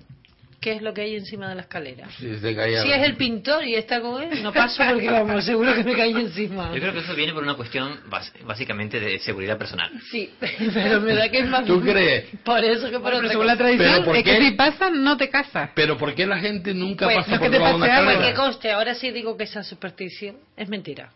qué 0.67 0.73
es 0.73 0.83
lo 0.83 0.93
que 0.93 1.03
hay 1.03 1.15
encima 1.15 1.49
de 1.49 1.55
la 1.55 1.61
escalera. 1.61 2.09
Si 2.19 2.27
caía- 2.57 2.83
Si 2.83 2.91
es 2.91 3.01
el 3.05 3.15
pintor 3.17 3.63
y 3.65 3.77
está 3.77 4.01
con 4.01 4.21
él, 4.21 4.43
no 4.43 4.53
paso 4.53 4.83
porque 4.85 5.09
vamos, 5.09 5.45
seguro 5.45 5.73
que 5.77 5.85
me 5.85 5.93
cae 5.95 6.11
encima. 6.11 6.73
Yo 6.75 6.81
creo 6.81 6.93
que 6.93 6.99
eso 6.99 7.15
viene 7.15 7.33
por 7.33 7.45
una 7.45 7.55
cuestión 7.55 8.01
básicamente 8.45 8.99
de 8.99 9.21
seguridad 9.21 9.57
personal. 9.59 9.93
Sí, 10.11 10.29
pero 10.75 11.01
me 11.01 11.15
da 11.15 11.29
que 11.29 11.39
es 11.39 11.47
más... 11.49 11.65
¿Tú 11.65 11.81
crees? 11.81 12.25
Por 12.45 12.65
eso 12.65 12.87
que 12.91 12.99
por 12.99 13.13
Bueno, 13.13 13.29
según 13.29 13.47
la 13.47 13.57
tradición, 13.57 13.93
¿Pero 13.93 14.05
por 14.07 14.17
es 14.17 14.25
que 14.25 14.39
qué? 14.39 14.45
si 14.49 14.51
pasa, 14.57 14.91
no 14.91 15.17
te 15.17 15.31
casas. 15.31 15.71
Pero 15.77 15.97
¿por 15.97 16.13
qué 16.17 16.27
la 16.27 16.39
gente 16.41 16.75
nunca 16.75 17.05
Pues, 17.07 17.19
pasa 17.19 17.31
no 17.31 17.39
por 17.39 17.47
que 17.47 17.51
te 17.57 17.63
una 17.63 17.71
pase 17.79 17.93
algo. 17.93 18.11
Porque 18.11 18.13
escalera? 18.31 18.35
conste, 18.37 18.73
ahora 18.73 18.95
sí 18.97 19.13
digo 19.13 19.37
que 19.37 19.45
esa 19.45 19.63
superstición 19.63 20.37
es 20.57 20.69
mentira. 20.69 21.11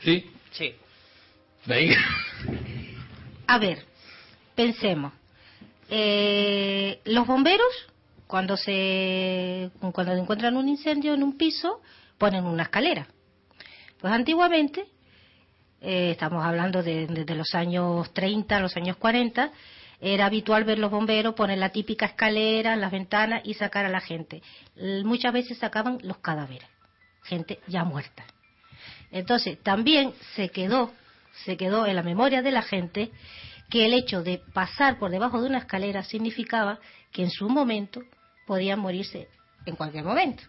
Sí, 0.00 0.30
Sí. 0.50 0.74
venga. 1.64 1.96
A 3.46 3.58
ver, 3.58 3.78
pensemos. 4.54 5.14
Eh, 5.92 7.00
los 7.04 7.26
bomberos, 7.26 7.66
cuando 8.28 8.56
se 8.56 9.70
cuando 9.92 10.12
encuentran 10.12 10.56
un 10.56 10.68
incendio 10.68 11.14
en 11.14 11.24
un 11.24 11.36
piso, 11.36 11.80
ponen 12.16 12.44
una 12.44 12.62
escalera. 12.62 13.08
Pues 14.00 14.12
antiguamente, 14.12 14.86
eh, 15.80 16.12
estamos 16.12 16.44
hablando 16.44 16.82
de, 16.84 17.08
desde 17.08 17.34
los 17.34 17.54
años 17.56 18.12
30, 18.14 18.60
los 18.60 18.76
años 18.76 18.96
40, 18.98 19.50
era 20.00 20.26
habitual 20.26 20.62
ver 20.64 20.78
los 20.78 20.92
bomberos 20.92 21.34
poner 21.34 21.58
la 21.58 21.70
típica 21.70 22.06
escalera 22.06 22.72
en 22.72 22.80
las 22.80 22.92
ventanas 22.92 23.42
y 23.44 23.54
sacar 23.54 23.84
a 23.84 23.88
la 23.88 24.00
gente. 24.00 24.42
Muchas 25.04 25.32
veces 25.32 25.58
sacaban 25.58 25.98
los 26.02 26.18
cadáveres, 26.18 26.68
gente 27.24 27.58
ya 27.66 27.84
muerta. 27.84 28.24
Entonces, 29.10 29.60
también 29.62 30.14
se 30.36 30.50
quedó, 30.50 30.92
se 31.44 31.56
quedó 31.56 31.84
en 31.84 31.96
la 31.96 32.02
memoria 32.04 32.42
de 32.42 32.52
la 32.52 32.62
gente 32.62 33.10
que 33.70 33.86
el 33.86 33.94
hecho 33.94 34.22
de 34.22 34.40
pasar 34.52 34.98
por 34.98 35.10
debajo 35.10 35.40
de 35.40 35.48
una 35.48 35.58
escalera 35.58 36.02
significaba 36.02 36.78
que 37.12 37.22
en 37.22 37.30
su 37.30 37.48
momento 37.48 38.02
podían 38.46 38.80
morirse 38.80 39.28
en 39.66 39.76
cualquier 39.76 40.04
momento, 40.04 40.42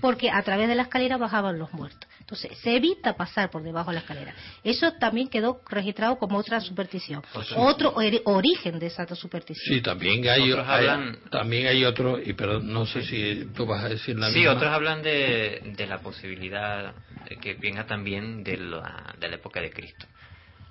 porque 0.00 0.28
a 0.28 0.42
través 0.42 0.68
de 0.68 0.74
la 0.74 0.82
escalera 0.82 1.16
bajaban 1.16 1.56
los 1.58 1.72
muertos. 1.72 2.08
Entonces, 2.18 2.58
se 2.58 2.74
evita 2.74 3.16
pasar 3.16 3.48
por 3.50 3.62
debajo 3.62 3.90
de 3.90 3.94
la 3.94 4.00
escalera. 4.00 4.34
Eso 4.64 4.92
también 4.94 5.28
quedó 5.28 5.62
registrado 5.70 6.18
como 6.18 6.36
otra 6.38 6.60
superstición, 6.60 7.22
otro 7.56 7.94
ori- 7.94 8.20
origen 8.24 8.80
de 8.80 8.86
esa 8.86 9.06
superstición. 9.14 9.76
Sí, 9.76 9.80
también 9.82 10.28
hay, 10.28 10.50
Otros 10.50 10.66
hay- 10.68 10.86
hablan- 10.86 11.18
también 11.30 11.68
hay 11.68 11.84
otro, 11.84 12.20
y 12.20 12.32
pero 12.32 12.58
no 12.60 12.84
sé 12.86 13.02
si 13.04 13.46
tú 13.54 13.64
vas 13.66 13.84
a 13.84 13.88
decir 13.88 14.18
la 14.18 14.30
Sí, 14.30 14.38
misma. 14.40 14.54
otros 14.54 14.70
hablan 14.72 15.00
de, 15.02 15.62
de 15.76 15.86
la 15.86 16.00
posibilidad 16.00 16.92
de 17.30 17.36
que 17.38 17.54
venga 17.54 17.86
también 17.86 18.42
de 18.42 18.56
la, 18.56 19.14
de 19.18 19.28
la 19.28 19.36
época 19.36 19.60
de 19.60 19.70
Cristo. 19.70 20.06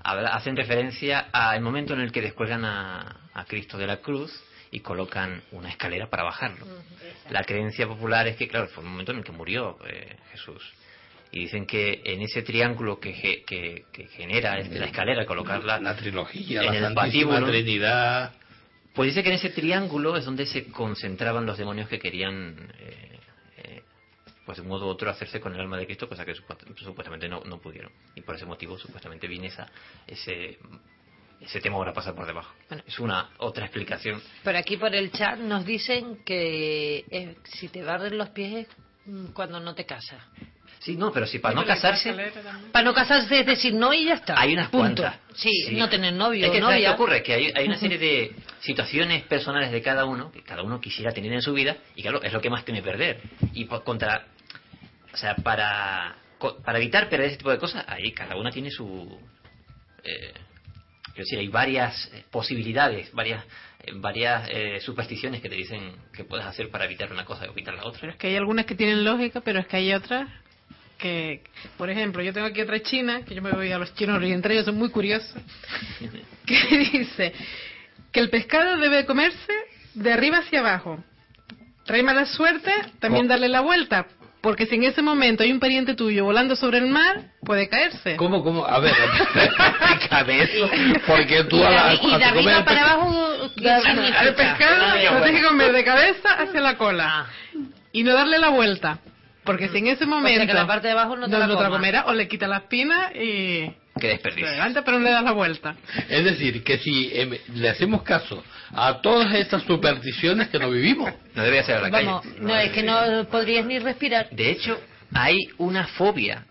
Habla- 0.07 0.29
hacen 0.35 0.55
referencia 0.55 1.29
al 1.31 1.61
momento 1.61 1.93
en 1.93 2.01
el 2.01 2.11
que 2.11 2.21
descuelgan 2.21 2.63
a, 2.63 3.21
a 3.33 3.45
Cristo 3.45 3.77
de 3.77 3.87
la 3.87 3.97
cruz 3.97 4.31
y 4.71 4.79
colocan 4.81 5.41
una 5.51 5.69
escalera 5.69 6.09
para 6.09 6.23
bajarlo. 6.23 6.65
La 7.29 7.43
creencia 7.43 7.87
popular 7.87 8.27
es 8.27 8.35
que, 8.37 8.47
claro, 8.47 8.67
fue 8.67 8.83
el 8.83 8.89
momento 8.89 9.11
en 9.13 9.19
el 9.19 9.23
que 9.23 9.31
murió 9.31 9.77
eh, 9.87 10.15
Jesús. 10.31 10.61
Y 11.31 11.39
dicen 11.39 11.65
que 11.65 12.01
en 12.05 12.21
ese 12.21 12.43
triángulo 12.43 12.99
que, 12.99 13.13
ge- 13.13 13.43
que, 13.45 13.85
que 13.91 14.07
genera 14.07 14.59
este, 14.59 14.77
la 14.79 14.85
escalera, 14.85 15.25
colocarla 15.25 15.79
la 15.79 15.95
trilogía, 15.95 16.61
en 16.61 16.81
la 16.81 16.87
el 16.89 16.93
patíbulo, 16.93 17.47
Trinidad. 17.47 18.33
pues 18.93 19.09
dice 19.09 19.23
que 19.23 19.29
en 19.29 19.35
ese 19.35 19.49
triángulo 19.49 20.15
es 20.17 20.23
donde 20.25 20.45
se 20.45 20.65
concentraban 20.67 21.45
los 21.45 21.57
demonios 21.57 21.89
que 21.89 21.99
querían, 21.99 22.71
eh, 22.79 23.14
pues 24.45 24.57
de 24.57 24.61
un 24.61 24.67
modo 24.69 24.85
u 24.85 24.89
otro, 24.89 25.09
hacerse 25.09 25.39
con 25.39 25.53
el 25.55 25.59
alma 25.61 25.77
de 25.77 25.85
Cristo, 25.85 26.07
cosa 26.07 26.23
que 26.25 26.33
supu- 26.33 26.77
supuestamente 26.77 27.27
no, 27.27 27.41
no 27.45 27.59
pudieron. 27.59 27.91
Y 28.15 28.21
por 28.21 28.35
ese 28.35 28.45
motivo, 28.45 28.77
supuestamente, 28.77 29.27
viene 29.27 29.47
esa, 29.47 29.67
ese, 30.07 30.57
ese 31.41 31.59
temor 31.61 31.87
a 31.89 31.93
pasar 31.93 32.13
por 32.15 32.25
debajo. 32.25 32.53
es 32.85 32.99
una 32.99 33.29
otra 33.39 33.65
explicación. 33.65 34.21
Por 34.43 34.55
aquí 34.55 34.77
por 34.77 34.93
el 34.93 35.11
chat 35.11 35.39
nos 35.39 35.65
dicen 35.65 36.19
que 36.23 37.05
eh, 37.09 37.35
si 37.43 37.67
te 37.69 37.83
barren 37.83 38.17
los 38.17 38.29
pies 38.29 38.67
es 38.67 38.67
mm, 39.05 39.27
cuando 39.33 39.59
no 39.59 39.73
te 39.75 39.85
casas. 39.85 40.21
Sí, 40.79 40.95
no, 40.97 41.11
pero 41.11 41.25
si 41.25 41.39
para 41.39 41.55
no 41.55 41.65
casarse, 41.65 42.13
Para 42.71 42.85
no 42.85 42.93
casarse 42.93 43.39
es 43.39 43.45
decir 43.47 43.73
no 43.73 43.91
y 43.91 44.05
ya 44.05 44.15
está. 44.15 44.39
hay 44.39 44.53
unas 44.53 44.69
Punto. 44.69 45.01
cuantas. 45.01 45.19
Sí, 45.33 45.49
no 45.71 45.89
tener 45.89 46.13
novio 46.13 46.45
Es 46.45 46.51
que, 46.51 46.59
¿sabes 46.59 46.75
qué 46.75 46.83
novia. 46.83 46.91
ocurre? 46.93 47.23
Que 47.23 47.33
hay, 47.33 47.51
hay 47.55 47.65
una 47.65 47.77
serie 47.77 47.97
de 47.97 48.35
situaciones 48.59 49.23
personales 49.23 49.71
de 49.71 49.81
cada 49.81 50.05
uno 50.05 50.31
que 50.31 50.43
cada 50.43 50.61
uno 50.61 50.79
quisiera 50.79 51.11
tener 51.11 51.31
en 51.33 51.41
su 51.41 51.53
vida 51.53 51.75
y 51.95 52.03
claro, 52.03 52.21
es 52.21 52.31
lo 52.31 52.39
que 52.39 52.51
más 52.51 52.63
teme 52.65 52.83
perder. 52.83 53.19
Y 53.53 53.65
por 53.65 53.83
contra, 53.83 54.27
o 55.15 55.17
sea, 55.17 55.35
para 55.37 56.17
para 56.63 56.77
evitar 56.77 57.09
perder 57.09 57.29
ese 57.29 57.37
tipo 57.37 57.49
de 57.49 57.57
cosas, 57.57 57.85
ahí 57.87 58.11
cada 58.11 58.35
una 58.35 58.51
tiene 58.51 58.69
su... 58.69 59.17
Eh, 60.03 60.33
quiero 61.05 61.23
decir, 61.23 61.39
hay 61.39 61.47
varias 61.47 62.11
eh, 62.13 62.23
posibilidades, 62.29 63.11
varias 63.13 63.43
eh, 63.85 63.91
varias 63.95 64.47
eh, 64.51 64.79
supersticiones 64.81 65.41
que 65.41 65.49
te 65.49 65.55
dicen 65.55 65.93
que 66.13 66.25
puedes 66.25 66.45
hacer 66.45 66.69
para 66.69 66.85
evitar 66.85 67.11
una 67.11 67.25
cosa 67.25 67.45
y 67.45 67.49
evitar 67.49 67.73
la 67.73 67.85
otra. 67.85 68.01
Pero 68.01 68.11
es 68.11 68.17
que 68.17 68.27
hay 68.27 68.35
algunas 68.35 68.65
que 68.65 68.75
tienen 68.75 69.03
lógica, 69.03 69.41
pero 69.41 69.59
es 69.59 69.67
que 69.67 69.77
hay 69.77 69.93
otras 69.93 70.29
que, 70.97 71.43
por 71.77 71.89
ejemplo, 71.89 72.21
yo 72.21 72.33
tengo 72.33 72.47
aquí 72.47 72.61
otra 72.61 72.81
china, 72.81 73.23
que 73.25 73.33
yo 73.33 73.41
me 73.41 73.51
voy 73.51 73.71
a 73.71 73.77
los 73.77 73.93
chinos 73.95 74.21
y 74.23 74.31
entre 74.31 74.53
ellos 74.53 74.65
son 74.65 74.75
muy 74.75 74.89
curiosos, 74.89 75.35
que 76.45 76.77
dice 76.77 77.33
que 78.11 78.19
el 78.19 78.29
pescado 78.29 78.77
debe 78.77 79.05
comerse 79.05 79.53
de 79.93 80.11
arriba 80.11 80.39
hacia 80.39 80.59
abajo. 80.59 81.03
Trae 81.85 82.01
mala 82.01 82.25
suerte, 82.25 82.71
también 82.99 83.27
darle 83.27 83.47
la 83.47 83.61
vuelta, 83.61 84.07
porque 84.45 84.67
si 84.67 84.75
en 84.75 84.83
ese 84.83 85.01
momento 85.01 85.41
hay 85.41 85.51
un 85.51 85.59
pariente 85.59 85.95
tuyo 85.95 86.23
volando 86.23 86.55
sobre 86.55 86.77
el 86.77 86.85
mar, 86.85 87.31
puede 87.43 87.67
caerse. 87.67 88.15
¿Cómo, 88.15 88.43
cómo? 88.43 88.63
A 88.63 88.79
ver, 88.79 88.93
eso. 90.29 90.69
Porque 91.07 91.45
tú 91.45 91.57
y 91.57 91.63
a 91.63 91.69
la, 91.71 91.93
y 91.95 92.15
de 92.15 92.23
arriba 92.23 92.63
para 92.63 92.91
abajo, 92.91 93.27
El 93.55 94.35
pescado 94.35 95.15
lo 95.15 95.23
tienes 95.23 95.41
que 95.41 95.47
comer 95.47 95.71
de 95.71 95.83
cabeza 95.83 96.29
hacia 96.37 96.61
la 96.61 96.77
cola. 96.77 97.25
Y 97.91 98.03
no 98.03 98.13
darle 98.13 98.37
la 98.37 98.49
vuelta. 98.49 98.99
Porque 99.43 99.67
si 99.69 99.79
en 99.79 99.87
ese 99.87 100.05
momento... 100.05 100.43
O 100.43 100.45
que 100.45 100.53
la 100.53 100.67
parte 100.67 100.89
de 100.89 100.93
abajo 100.93 101.17
no 101.17 101.25
te, 101.25 101.31
no, 101.31 101.39
la, 101.39 101.47
no 101.47 101.57
te 101.57 101.63
la 101.63 101.69
comerá, 101.71 102.05
o 102.05 102.13
le 102.13 102.27
quita 102.27 102.47
la 102.47 102.57
espina 102.57 103.13
y... 103.15 103.73
Qué 103.99 104.07
desperdicio. 104.09 104.47
Adelante, 104.49 104.81
pero 104.83 104.99
no 104.99 105.05
le 105.05 105.11
das 105.11 105.23
la 105.23 105.31
vuelta. 105.31 105.75
Es 106.09 106.23
decir, 106.25 106.63
que 106.63 106.77
si 106.79 107.11
em, 107.13 107.37
le 107.53 107.69
hacemos 107.69 108.03
caso 108.03 108.43
a 108.71 108.99
todas 109.01 109.33
estas 109.35 109.63
supersticiones 109.63 110.49
que 110.49 110.59
no 110.59 110.69
vivimos. 110.69 111.13
No 111.33 111.43
debería 111.43 111.63
ser 111.63 111.77
a 111.77 111.81
la 111.81 111.89
Vamos, 111.89 112.23
calle. 112.23 112.35
no, 112.41 112.55
es 112.57 112.71
que 112.71 112.83
no 112.83 113.25
podrías 113.29 113.65
ni 113.65 113.79
respirar. 113.79 114.29
De 114.31 114.51
hecho, 114.51 114.77
hay 115.13 115.37
una 115.59 115.87
fobia 115.87 116.45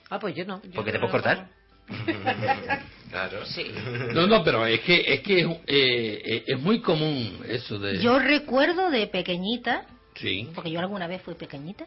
Ah, 0.09 0.19
pues 0.19 0.35
yo 0.35 0.43
no. 0.43 0.61
Porque 0.75 0.91
te 0.91 0.99
puedes 0.99 1.11
cortar. 1.11 1.47
Claro. 3.09 3.45
Sí. 3.45 3.71
No, 4.13 4.27
no, 4.27 4.43
pero 4.43 4.65
es 4.65 4.81
que 4.81 5.01
es 5.07 5.21
que 5.21 5.39
es, 5.39 5.47
eh, 5.67 6.21
eh, 6.25 6.43
es 6.45 6.59
muy 6.59 6.81
común 6.81 7.39
eso 7.47 7.79
de. 7.79 7.99
Yo 8.01 8.19
recuerdo 8.19 8.89
de 8.89 9.07
pequeñita, 9.07 9.85
Sí. 10.15 10.49
porque 10.53 10.71
yo 10.71 10.79
alguna 10.79 11.07
vez 11.07 11.21
fui 11.21 11.33
pequeñita, 11.35 11.85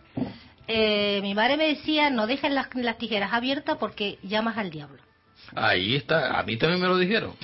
eh, 0.67 1.21
mi 1.23 1.35
madre 1.35 1.57
me 1.59 1.67
decía, 1.69 2.09
no 2.11 2.27
dejes 2.27 2.51
las, 2.51 2.75
las 2.75 2.97
tijeras 2.97 3.33
abiertas 3.33 3.77
porque 3.79 4.19
llamas 4.23 4.57
al 4.57 4.71
diablo. 4.71 5.03
Ahí 5.55 5.95
está. 5.97 6.39
A 6.39 6.43
mí 6.43 6.57
también 6.57 6.81
me 6.81 6.89
lo 6.89 6.97
dijeron. 6.97 7.35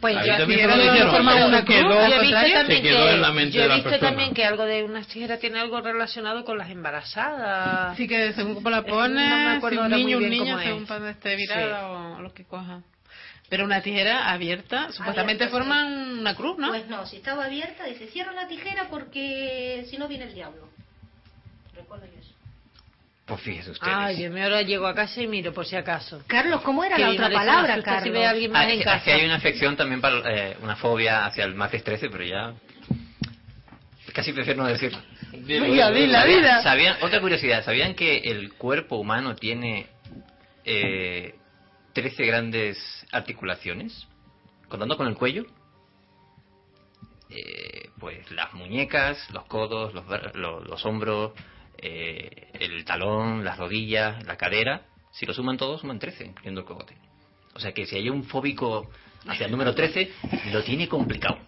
Pues 0.00 0.14
yo, 0.24 0.32
he 0.32 0.46
visto 0.46 1.16
también 1.16 2.82
que, 2.82 2.90
en 2.90 3.20
la 3.20 3.32
mente 3.32 3.56
yo 3.56 3.60
he 3.60 3.62
de 3.64 3.68
la 3.68 3.74
visto 3.74 3.90
persona. 3.90 4.10
también 4.10 4.34
que 4.34 4.44
algo 4.44 4.64
de 4.64 4.84
unas 4.84 5.06
tijeras 5.06 5.38
tiene 5.38 5.58
algo 5.58 5.80
relacionado 5.80 6.44
con 6.44 6.56
las 6.56 6.70
embarazadas. 6.70 7.92
Así 7.92 8.08
que 8.08 8.32
según 8.32 8.54
cómo 8.54 8.70
la 8.70 8.82
pones, 8.82 9.62
no 9.62 9.68
si 9.68 9.76
un 9.76 9.90
niño, 9.90 10.18
un 10.18 10.30
niño, 10.30 10.58
según 10.60 10.82
es. 10.82 10.88
para 10.88 11.10
esté 11.10 11.36
virada 11.36 11.88
o 12.16 12.22
lo 12.22 12.32
que 12.32 12.44
coja. 12.44 12.80
Pero 13.48 13.64
una 13.64 13.80
tijera 13.80 14.30
abierta, 14.32 14.90
supuestamente 14.92 15.44
Abierta, 15.44 15.46
sí. 15.46 15.50
forman 15.52 16.18
una 16.18 16.34
cruz, 16.34 16.58
¿no? 16.58 16.68
Pues 16.68 16.88
no, 16.88 17.06
si 17.06 17.16
estaba 17.16 17.44
abierta, 17.44 17.84
dice, 17.84 18.08
cierra 18.08 18.32
la 18.32 18.48
tijera 18.48 18.88
porque 18.90 19.86
si 19.88 19.98
no 19.98 20.08
viene 20.08 20.24
el 20.24 20.34
diablo. 20.34 20.68
Recuerdo 21.74 22.06
yo 22.06 22.18
eso. 22.18 22.25
Pues 23.26 23.40
fíjese 23.40 23.72
ustedes. 23.72 23.92
Ay, 23.96 24.16
Dios 24.16 24.32
mío, 24.32 24.44
ahora 24.44 24.62
llego 24.62 24.86
a 24.86 24.94
casa 24.94 25.20
y 25.20 25.26
miro 25.26 25.52
por 25.52 25.66
si 25.66 25.74
acaso. 25.74 26.22
Carlos, 26.28 26.60
¿cómo 26.62 26.84
era 26.84 26.94
Que 26.96 27.02
la 27.02 27.10
otra 27.10 27.28
palabra, 27.30 27.82
Carlos? 27.82 28.04
si 28.04 28.10
ve 28.10 28.24
a 28.24 28.30
alguien 28.30 28.52
más 28.52 28.66
Ah, 28.66 28.70
en 28.70 28.78
es, 28.78 28.84
casa. 28.84 28.96
es 28.98 29.02
que 29.02 29.12
hay 29.12 29.24
una 29.24 29.34
afección 29.34 29.76
también 29.76 30.00
para 30.00 30.18
eh, 30.32 30.56
una 30.62 30.76
fobia 30.76 31.26
hacia 31.26 31.44
el 31.44 31.54
martes 31.56 31.82
13, 31.82 32.08
pero 32.08 32.22
ya 32.24 32.54
casi 34.12 34.32
prefiero 34.32 34.62
no 34.62 34.68
decirlo. 34.68 34.98
Dila, 35.32 35.88
¿Sabían- 35.88 36.26
dila. 36.26 36.62
sabían- 36.62 36.96
otra 37.02 37.20
curiosidad, 37.20 37.64
¿sabían 37.64 37.94
que 37.94 38.18
el 38.18 38.54
cuerpo 38.54 38.96
humano 38.96 39.34
tiene 39.34 39.88
eh, 40.64 41.34
13 41.94 42.24
grandes 42.26 42.78
articulaciones? 43.12 44.06
Contando 44.68 44.96
con 44.96 45.08
el 45.08 45.16
cuello. 45.16 45.44
Eh, 47.28 47.90
pues 47.98 48.30
las 48.30 48.54
muñecas, 48.54 49.18
los 49.32 49.44
codos, 49.46 49.92
los, 49.94 50.04
bra- 50.06 50.32
lo- 50.34 50.60
los 50.60 50.86
hombros, 50.86 51.32
eh, 51.78 52.50
el 52.60 52.84
talón, 52.84 53.44
las 53.44 53.58
rodillas, 53.58 54.24
la 54.24 54.36
cadera. 54.36 54.82
Si 55.12 55.24
lo 55.26 55.32
suman 55.34 55.56
todos, 55.56 55.80
suman 55.80 55.98
13, 55.98 56.24
incluyendo 56.26 56.60
el 56.60 56.66
cogote. 56.66 56.96
O 57.54 57.58
sea 57.60 57.72
que 57.72 57.86
si 57.86 57.96
hay 57.96 58.10
un 58.10 58.24
fóbico 58.24 58.90
hacia 59.26 59.46
el 59.46 59.52
número 59.52 59.74
13, 59.74 60.10
lo 60.52 60.62
tiene 60.62 60.88
complicado. 60.88 61.38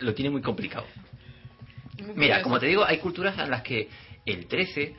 Lo 0.00 0.14
tiene 0.14 0.30
muy 0.30 0.42
complicado. 0.42 0.86
Mira, 2.16 2.42
como 2.42 2.58
te 2.58 2.66
digo, 2.66 2.84
hay 2.84 2.98
culturas 2.98 3.38
en 3.38 3.50
las 3.50 3.62
que 3.62 3.88
el 4.24 4.46
13 4.46 4.94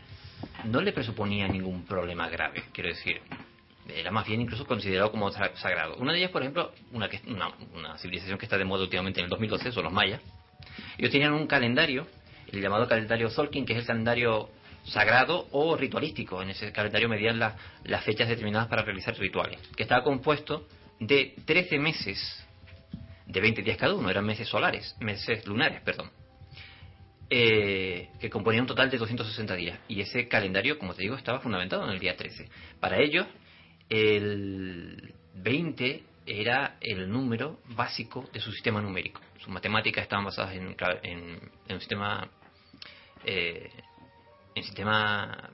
no 0.65 0.81
le 0.81 0.91
presuponía 0.93 1.47
ningún 1.47 1.83
problema 1.85 2.29
grave, 2.29 2.63
quiero 2.71 2.89
decir. 2.89 3.19
Era 3.89 4.11
más 4.11 4.25
bien 4.27 4.41
incluso 4.41 4.65
considerado 4.65 5.11
como 5.11 5.31
sa- 5.31 5.55
sagrado. 5.55 5.95
Una 5.97 6.13
de 6.13 6.19
ellas, 6.19 6.31
por 6.31 6.43
ejemplo, 6.43 6.71
una, 6.91 7.09
que, 7.09 7.19
una, 7.27 7.49
una 7.73 7.97
civilización 7.97 8.37
que 8.37 8.45
está 8.45 8.57
de 8.57 8.63
moda 8.65 8.83
últimamente 8.83 9.19
en 9.19 9.25
el 9.25 9.29
2012, 9.29 9.71
son 9.71 9.83
los 9.85 9.93
mayas. 9.93 10.21
Ellos 10.97 11.11
tenían 11.11 11.33
un 11.33 11.47
calendario, 11.47 12.07
el 12.51 12.61
llamado 12.61 12.87
calendario 12.87 13.29
Zolkin, 13.29 13.65
que 13.65 13.73
es 13.73 13.79
el 13.79 13.85
calendario 13.85 14.49
sagrado 14.85 15.47
o 15.51 15.75
ritualístico. 15.77 16.41
En 16.41 16.49
ese 16.49 16.71
calendario 16.71 17.07
medían 17.09 17.39
la- 17.39 17.55
las 17.85 18.03
fechas 18.03 18.27
determinadas 18.27 18.67
para 18.67 18.83
realizar 18.83 19.15
rituales, 19.17 19.59
que 19.75 19.83
estaba 19.83 20.03
compuesto 20.03 20.67
de 20.99 21.35
13 21.45 21.77
meses 21.79 22.45
de 23.25 23.39
20 23.41 23.61
días 23.61 23.77
cada 23.77 23.93
uno, 23.93 24.09
eran 24.09 24.25
meses 24.25 24.47
solares, 24.47 24.95
meses 24.99 25.45
lunares, 25.47 25.81
perdón 25.81 26.09
eh, 27.33 28.09
que 28.19 28.29
componía 28.29 28.59
un 28.61 28.67
total 28.67 28.89
de 28.89 28.97
260 28.97 29.55
días. 29.55 29.79
Y 29.87 30.01
ese 30.01 30.27
calendario, 30.27 30.77
como 30.77 30.93
te 30.93 31.03
digo, 31.03 31.15
estaba 31.15 31.39
fundamentado 31.39 31.85
en 31.85 31.91
el 31.91 31.99
día 31.99 32.17
13. 32.17 32.49
Para 32.81 32.99
ellos, 32.99 33.25
el 33.87 35.13
20 35.35 36.03
era 36.25 36.75
el 36.81 37.09
número 37.09 37.59
básico 37.69 38.29
de 38.33 38.41
su 38.41 38.51
sistema 38.51 38.81
numérico. 38.81 39.21
Sus 39.39 39.47
matemáticas 39.47 40.03
estaban 40.03 40.25
basadas 40.25 40.53
en 40.55 40.75
un 41.69 41.79
sistema. 41.79 42.29
Eh, 43.26 43.69
en 44.56 44.64
sistema. 44.64 45.52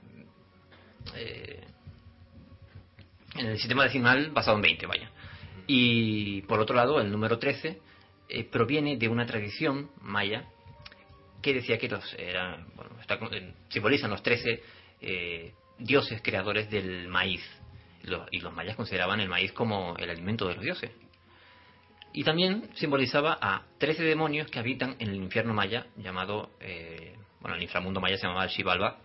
eh, 1.14 1.64
en 3.38 3.46
el 3.46 3.58
sistema 3.58 3.84
decimal 3.84 4.30
basado 4.30 4.56
en 4.56 4.62
20, 4.62 4.86
vaya. 4.86 5.10
Y 5.66 6.42
por 6.42 6.60
otro 6.60 6.74
lado, 6.74 7.00
el 7.00 7.10
número 7.10 7.38
13 7.38 7.80
eh, 8.28 8.44
proviene 8.44 8.96
de 8.96 9.08
una 9.08 9.26
tradición 9.26 9.90
maya 10.00 10.48
que 11.42 11.54
decía 11.54 11.78
que 11.78 11.88
los 11.88 12.14
eran, 12.18 12.66
bueno, 12.74 12.90
eh, 13.32 13.54
simbolizan 13.68 14.10
los 14.10 14.22
13 14.22 14.62
eh, 15.00 15.52
dioses 15.78 16.20
creadores 16.22 16.68
del 16.70 17.08
maíz. 17.08 17.42
y 18.30 18.40
los 18.40 18.54
mayas 18.54 18.76
consideraban 18.76 19.20
el 19.20 19.28
maíz 19.28 19.52
como 19.52 19.94
el 19.98 20.08
alimento 20.08 20.48
de 20.48 20.54
los 20.54 20.64
dioses. 20.64 20.90
Y 22.14 22.24
también 22.24 22.70
simbolizaba 22.74 23.38
a 23.40 23.66
13 23.78 24.02
demonios 24.02 24.50
que 24.50 24.58
habitan 24.58 24.96
en 24.98 25.10
el 25.10 25.16
infierno 25.16 25.52
maya, 25.52 25.86
llamado, 25.96 26.50
bueno, 27.40 27.56
el 27.56 27.62
inframundo 27.62 28.00
maya 28.00 28.16
se 28.16 28.26
llamaba 28.26 28.44
el 28.44 28.50
Xibalba. 28.50 28.98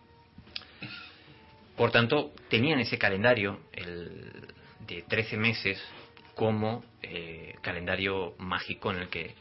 Por 1.76 1.91
tanto, 1.91 2.31
tenían 2.49 2.80
ese 2.80 2.97
calendario 2.97 3.60
el, 3.72 4.53
de 4.88 5.03
13 5.03 5.38
meses 5.38 5.84
como 6.35 6.84
eh, 7.01 7.55
calendario 7.61 8.35
mágico 8.38 8.91
en 8.91 8.99
el 8.99 9.10
que 9.10 9.35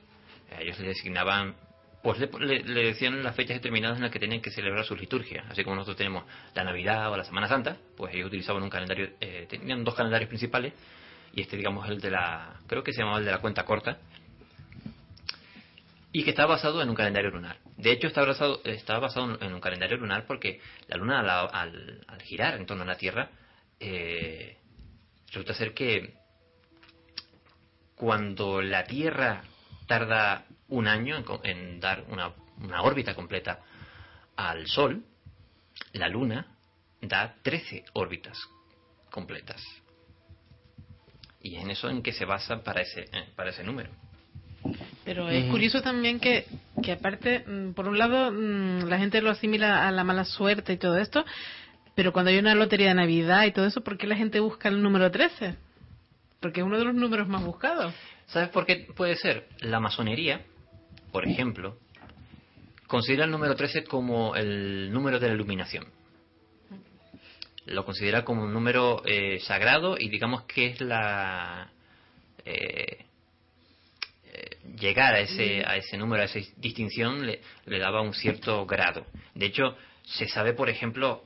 ellos 0.60 0.78
le 0.78 0.88
designaban, 0.88 1.54
pues 2.02 2.18
le, 2.18 2.62
decían 2.62 3.22
las 3.22 3.34
fechas 3.36 3.56
determinadas 3.56 3.96
en 3.96 4.02
las 4.02 4.10
que 4.10 4.18
tenían 4.18 4.40
que 4.40 4.50
celebrar 4.50 4.84
su 4.84 4.96
liturgia. 4.96 5.44
Así 5.48 5.62
como 5.64 5.76
nosotros 5.76 5.96
tenemos 5.96 6.24
la 6.54 6.64
Navidad 6.64 7.10
o 7.10 7.16
la 7.16 7.24
Semana 7.24 7.48
Santa, 7.48 7.76
pues 7.96 8.14
ellos 8.14 8.26
utilizaban 8.26 8.62
un 8.62 8.70
calendario, 8.70 9.10
eh, 9.20 9.46
tenían 9.48 9.84
dos 9.84 9.94
calendarios 9.94 10.28
principales 10.28 10.72
y 11.34 11.40
este 11.40 11.56
digamos 11.56 11.88
el 11.88 12.00
de 12.00 12.10
la 12.10 12.60
creo 12.66 12.82
que 12.82 12.92
se 12.92 13.00
llamaba 13.00 13.18
el 13.18 13.24
de 13.24 13.30
la 13.30 13.38
cuenta 13.38 13.64
corta 13.64 13.98
y 16.12 16.24
que 16.24 16.30
está 16.30 16.44
basado 16.44 16.82
en 16.82 16.90
un 16.90 16.94
calendario 16.94 17.30
lunar. 17.30 17.56
De 17.76 17.92
hecho, 17.92 18.06
está 18.06 18.24
basado, 18.24 18.60
está 18.64 18.98
basado 18.98 19.38
en 19.40 19.52
un 19.52 19.60
calendario 19.60 19.96
lunar 19.96 20.26
porque 20.26 20.60
la 20.88 20.96
luna 20.96 21.20
al, 21.20 22.04
girar 22.22 22.54
en 22.54 22.66
torno 22.66 22.82
a 22.82 22.86
la 22.86 22.96
Tierra 22.96 23.30
eh, 23.80 24.58
resulta 25.26 25.54
ser 25.54 25.74
que 25.74 26.14
cuando 27.94 28.60
la 28.60 28.84
Tierra 28.84 29.42
tarda 29.86 30.46
un 30.68 30.86
año 30.86 31.16
en, 31.16 31.24
en 31.44 31.80
dar 31.80 32.04
una, 32.08 32.32
una, 32.58 32.82
órbita 32.82 33.14
completa 33.14 33.60
al 34.36 34.66
Sol, 34.66 35.04
la 35.92 36.08
Luna 36.08 36.56
da 37.00 37.36
13 37.42 37.84
órbitas 37.94 38.38
completas. 39.10 39.62
Y 41.40 41.56
es 41.56 41.62
en 41.62 41.70
eso 41.70 41.88
en 41.90 42.02
que 42.02 42.12
se 42.12 42.24
basa 42.24 42.62
para 42.62 42.82
ese, 42.82 43.04
para 43.34 43.50
ese 43.50 43.64
número. 43.64 43.90
Pero 45.04 45.28
es 45.28 45.50
curioso 45.50 45.82
también 45.82 46.20
que, 46.20 46.46
que 46.82 46.92
aparte, 46.92 47.40
mm, 47.40 47.72
por 47.72 47.88
un 47.88 47.98
lado, 47.98 48.30
mm, 48.30 48.88
la 48.88 48.98
gente 48.98 49.20
lo 49.20 49.30
asimila 49.30 49.88
a 49.88 49.90
la 49.90 50.04
mala 50.04 50.24
suerte 50.24 50.74
y 50.74 50.76
todo 50.76 50.96
esto, 50.96 51.24
pero 51.94 52.12
cuando 52.12 52.30
hay 52.30 52.38
una 52.38 52.54
lotería 52.54 52.88
de 52.88 52.94
Navidad 52.94 53.44
y 53.44 53.52
todo 53.52 53.66
eso, 53.66 53.82
¿por 53.82 53.98
qué 53.98 54.06
la 54.06 54.16
gente 54.16 54.40
busca 54.40 54.68
el 54.68 54.82
número 54.82 55.10
13? 55.10 55.56
Porque 56.40 56.60
es 56.60 56.66
uno 56.66 56.78
de 56.78 56.84
los 56.84 56.94
números 56.94 57.28
más 57.28 57.44
buscados. 57.44 57.94
¿Sabes 58.26 58.48
por 58.50 58.64
qué 58.64 58.86
puede 58.96 59.16
ser? 59.16 59.48
La 59.60 59.80
masonería, 59.80 60.42
por 61.10 61.26
ejemplo, 61.26 61.76
considera 62.86 63.24
el 63.24 63.30
número 63.30 63.56
13 63.56 63.84
como 63.84 64.36
el 64.36 64.92
número 64.92 65.18
de 65.18 65.28
la 65.28 65.34
iluminación 65.34 65.86
lo 67.66 67.84
considera 67.84 68.24
como 68.24 68.42
un 68.42 68.52
número 68.52 69.02
eh, 69.04 69.38
sagrado 69.40 69.96
y 69.98 70.08
digamos 70.08 70.42
que 70.44 70.66
es 70.66 70.80
la 70.80 71.70
eh, 72.44 72.52
eh, 72.54 73.06
llegar 74.78 75.14
a 75.14 75.20
ese 75.20 75.64
a 75.66 75.76
ese 75.76 75.96
número 75.96 76.22
a 76.22 76.26
esa 76.26 76.40
distinción 76.56 77.26
le, 77.26 77.40
le 77.66 77.78
daba 77.78 78.00
un 78.00 78.14
cierto 78.14 78.66
grado. 78.66 79.06
De 79.34 79.46
hecho 79.46 79.76
se 80.04 80.28
sabe 80.28 80.54
por 80.54 80.68
ejemplo 80.68 81.24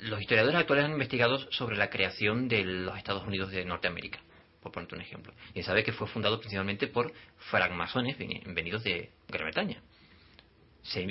los 0.00 0.20
historiadores 0.20 0.60
actuales 0.60 0.84
han 0.84 0.92
investigado 0.92 1.38
sobre 1.52 1.76
la 1.76 1.88
creación 1.88 2.48
de 2.48 2.64
los 2.64 2.96
Estados 2.98 3.26
Unidos 3.26 3.50
de 3.50 3.64
Norteamérica 3.64 4.20
por 4.62 4.72
poner 4.72 4.94
un 4.94 5.00
ejemplo. 5.00 5.32
Y 5.54 5.60
se 5.60 5.66
sabe 5.66 5.82
que 5.82 5.92
fue 5.92 6.06
fundado 6.06 6.38
principalmente 6.38 6.86
por 6.86 7.12
francmasones 7.50 8.16
venidos 8.18 8.84
de 8.84 9.10
Gran 9.28 9.46
Bretaña. 9.46 9.82
Se, 10.82 11.06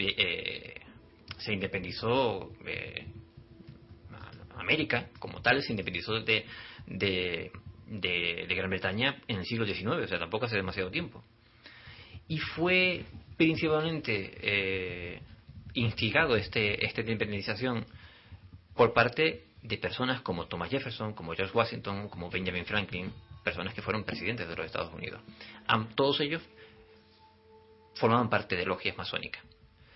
se 1.38 1.54
independizó 1.54 2.52
América, 4.62 5.10
como 5.20 5.42
tal, 5.42 5.62
se 5.62 5.74
independizó 5.74 6.22
de, 6.22 6.46
de, 6.88 7.52
Gran 8.00 8.70
Bretaña 8.70 9.22
en 9.28 9.40
el 9.40 9.46
siglo 9.46 9.66
XIX, 9.66 9.88
o 9.88 10.08
sea, 10.08 10.20
tampoco 10.20 10.46
hace 10.46 10.56
demasiado 10.56 10.90
tiempo. 10.90 11.24
Y 12.28 12.38
fue 12.38 13.04
principalmente 13.38 14.38
eh, 14.42 15.22
instigado 15.74 16.36
este, 16.36 16.86
esta 16.86 17.02
independización 17.02 17.86
por 18.76 18.94
parte 18.94 19.46
de 19.62 19.78
personas 19.78 20.22
como 20.22 20.48
Thomas 20.48 20.70
Jefferson, 20.70 21.14
como 21.14 21.34
George 21.34 21.56
Washington, 21.56 22.10
como 22.10 22.30
Benjamin 22.30 22.66
Franklin, 22.66 23.12
personas 23.44 23.74
que 23.74 23.82
fueron 23.82 24.04
presidentes 24.04 24.48
de 24.48 24.56
los 24.56 24.66
Estados 24.66 24.94
Unidos. 24.94 25.22
todos 25.96 26.20
ellos 26.22 26.42
formaban 27.96 28.30
parte 28.30 28.56
de 28.56 28.66
logias 28.66 28.98
masónicas. 28.98 29.44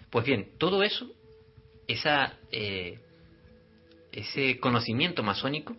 Pues 0.10 0.26
bien, 0.26 0.58
todo 0.58 0.84
eso, 0.84 1.10
esa 1.88 2.38
eh, 2.52 3.00
ese 4.16 4.60
conocimiento 4.60 5.24
masónico 5.24 5.76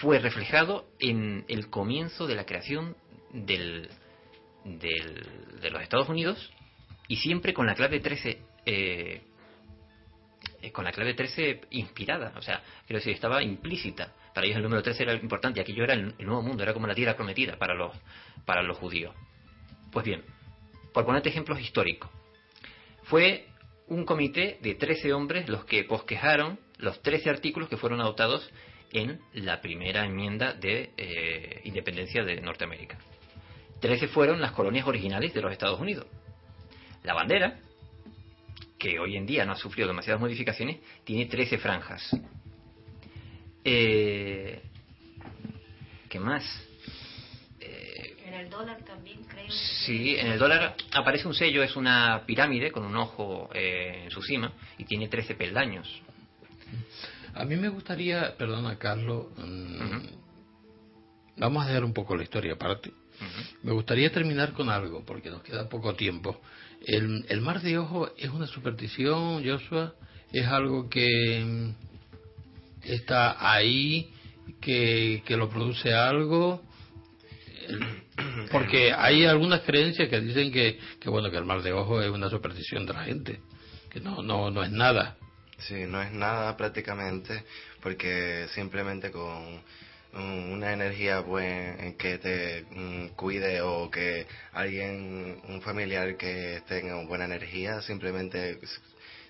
fue 0.00 0.18
reflejado 0.18 0.86
en 0.98 1.44
el 1.48 1.70
comienzo 1.70 2.26
de 2.26 2.34
la 2.34 2.44
creación 2.44 2.96
del, 3.32 3.88
de 4.64 5.70
los 5.70 5.82
Estados 5.82 6.08
Unidos 6.08 6.52
y 7.06 7.16
siempre 7.16 7.54
con 7.54 7.66
la 7.66 7.74
clave 7.74 8.00
13 8.00 8.42
eh, 8.66 9.22
con 10.72 10.84
la 10.84 10.92
clave 10.92 11.14
13 11.14 11.60
inspirada, 11.70 12.32
o 12.36 12.42
sea, 12.42 12.62
quiero 12.86 12.98
decir, 12.98 13.12
estaba 13.12 13.42
implícita. 13.42 14.14
Para 14.34 14.46
ellos 14.46 14.56
el 14.56 14.62
número 14.62 14.82
13 14.82 15.02
era 15.02 15.14
importante, 15.14 15.60
aquello 15.60 15.84
era 15.84 15.92
el, 15.94 16.14
nuevo 16.18 16.42
mundo, 16.42 16.62
era 16.62 16.72
como 16.72 16.86
la 16.86 16.94
tierra 16.94 17.16
prometida 17.16 17.56
para 17.56 17.74
los, 17.74 17.94
para 18.46 18.62
los 18.62 18.78
judíos. 18.78 19.14
Pues 19.92 20.04
bien, 20.04 20.24
por 20.92 21.04
ponerte 21.04 21.28
ejemplos 21.28 21.60
históricos, 21.60 22.10
fue 23.04 23.46
un 23.86 24.04
comité 24.04 24.58
de 24.62 24.74
13 24.74 25.12
hombres 25.12 25.48
los 25.48 25.64
que 25.66 25.84
posquejaron 25.84 26.58
los 26.78 27.00
13 27.02 27.30
artículos 27.30 27.68
que 27.68 27.76
fueron 27.76 28.00
adoptados 28.00 28.50
en 28.94 29.20
la 29.34 29.60
primera 29.60 30.06
enmienda 30.06 30.54
de 30.54 30.92
eh, 30.96 31.60
independencia 31.64 32.24
de 32.24 32.40
Norteamérica. 32.40 32.96
13 33.80 34.08
fueron 34.08 34.40
las 34.40 34.52
colonias 34.52 34.86
originales 34.86 35.34
de 35.34 35.42
los 35.42 35.52
Estados 35.52 35.78
Unidos. 35.78 36.06
La 37.02 37.12
bandera, 37.12 37.58
que 38.78 38.98
hoy 38.98 39.16
en 39.16 39.26
día 39.26 39.44
no 39.44 39.52
ha 39.52 39.56
sufrido 39.56 39.88
demasiadas 39.88 40.20
modificaciones, 40.20 40.78
tiene 41.04 41.26
13 41.26 41.58
franjas. 41.58 42.08
Eh, 43.64 44.62
¿Qué 46.08 46.20
más? 46.20 46.44
en 48.34 48.40
el 48.40 48.50
dólar 48.50 48.82
también 48.84 49.22
creo. 49.24 49.50
Sí, 49.50 50.16
en 50.16 50.26
el 50.32 50.38
dólar 50.38 50.74
aparece 50.92 51.28
un 51.28 51.34
sello, 51.34 51.62
es 51.62 51.76
una 51.76 52.24
pirámide 52.26 52.72
con 52.72 52.84
un 52.84 52.96
ojo 52.96 53.48
eh, 53.54 54.02
en 54.04 54.10
su 54.10 54.22
cima 54.22 54.52
y 54.76 54.84
tiene 54.84 55.08
13 55.08 55.34
peldaños. 55.34 56.02
A 57.34 57.44
mí 57.44 57.56
me 57.56 57.68
gustaría, 57.68 58.36
perdona 58.36 58.78
Carlos, 58.78 59.26
mm, 59.36 60.06
vamos 61.36 61.64
a 61.64 61.68
dejar 61.68 61.84
un 61.84 61.92
poco 61.92 62.16
la 62.16 62.22
historia 62.22 62.54
aparte. 62.54 62.92
Me 63.62 63.72
gustaría 63.72 64.12
terminar 64.12 64.52
con 64.52 64.68
algo, 64.68 65.04
porque 65.04 65.30
nos 65.30 65.42
queda 65.42 65.68
poco 65.68 65.94
tiempo. 65.94 66.40
El, 66.86 67.24
el 67.28 67.40
mar 67.40 67.60
de 67.60 67.78
ojo 67.78 68.10
es 68.16 68.30
una 68.30 68.46
superstición, 68.46 69.44
Joshua, 69.44 69.94
es 70.32 70.46
algo 70.46 70.88
que 70.88 71.44
mm, 71.44 71.70
está 72.84 73.36
ahí, 73.52 74.10
que, 74.60 75.22
que 75.26 75.36
lo 75.36 75.48
produce 75.48 75.92
algo. 75.92 76.62
Porque 78.52 78.92
hay 78.92 79.24
algunas 79.24 79.62
creencias 79.62 80.08
que 80.08 80.20
dicen 80.20 80.52
que, 80.52 80.78
que, 81.00 81.10
bueno 81.10 81.30
que 81.30 81.36
el 81.36 81.44
mar 81.44 81.62
de 81.62 81.72
ojo 81.72 82.00
es 82.00 82.10
una 82.10 82.28
superstición 82.28 82.86
de 82.86 82.92
la 82.92 83.04
gente, 83.04 83.40
que 83.90 84.00
no 84.00 84.22
no 84.22 84.50
no 84.50 84.62
es 84.62 84.70
nada. 84.70 85.16
Sí, 85.68 85.86
no 85.86 86.02
es 86.02 86.12
nada 86.12 86.56
prácticamente, 86.56 87.42
porque 87.80 88.46
simplemente 88.54 89.10
con 89.10 89.62
una 90.12 90.72
energía 90.72 91.20
buena 91.20 91.92
que 91.98 92.18
te 92.18 92.64
mm, 92.70 93.08
cuide 93.16 93.60
o 93.62 93.90
que 93.90 94.26
alguien, 94.52 95.40
un 95.48 95.60
familiar 95.62 96.16
que 96.16 96.62
tenga 96.68 97.02
buena 97.06 97.24
energía, 97.24 97.80
simplemente 97.82 98.58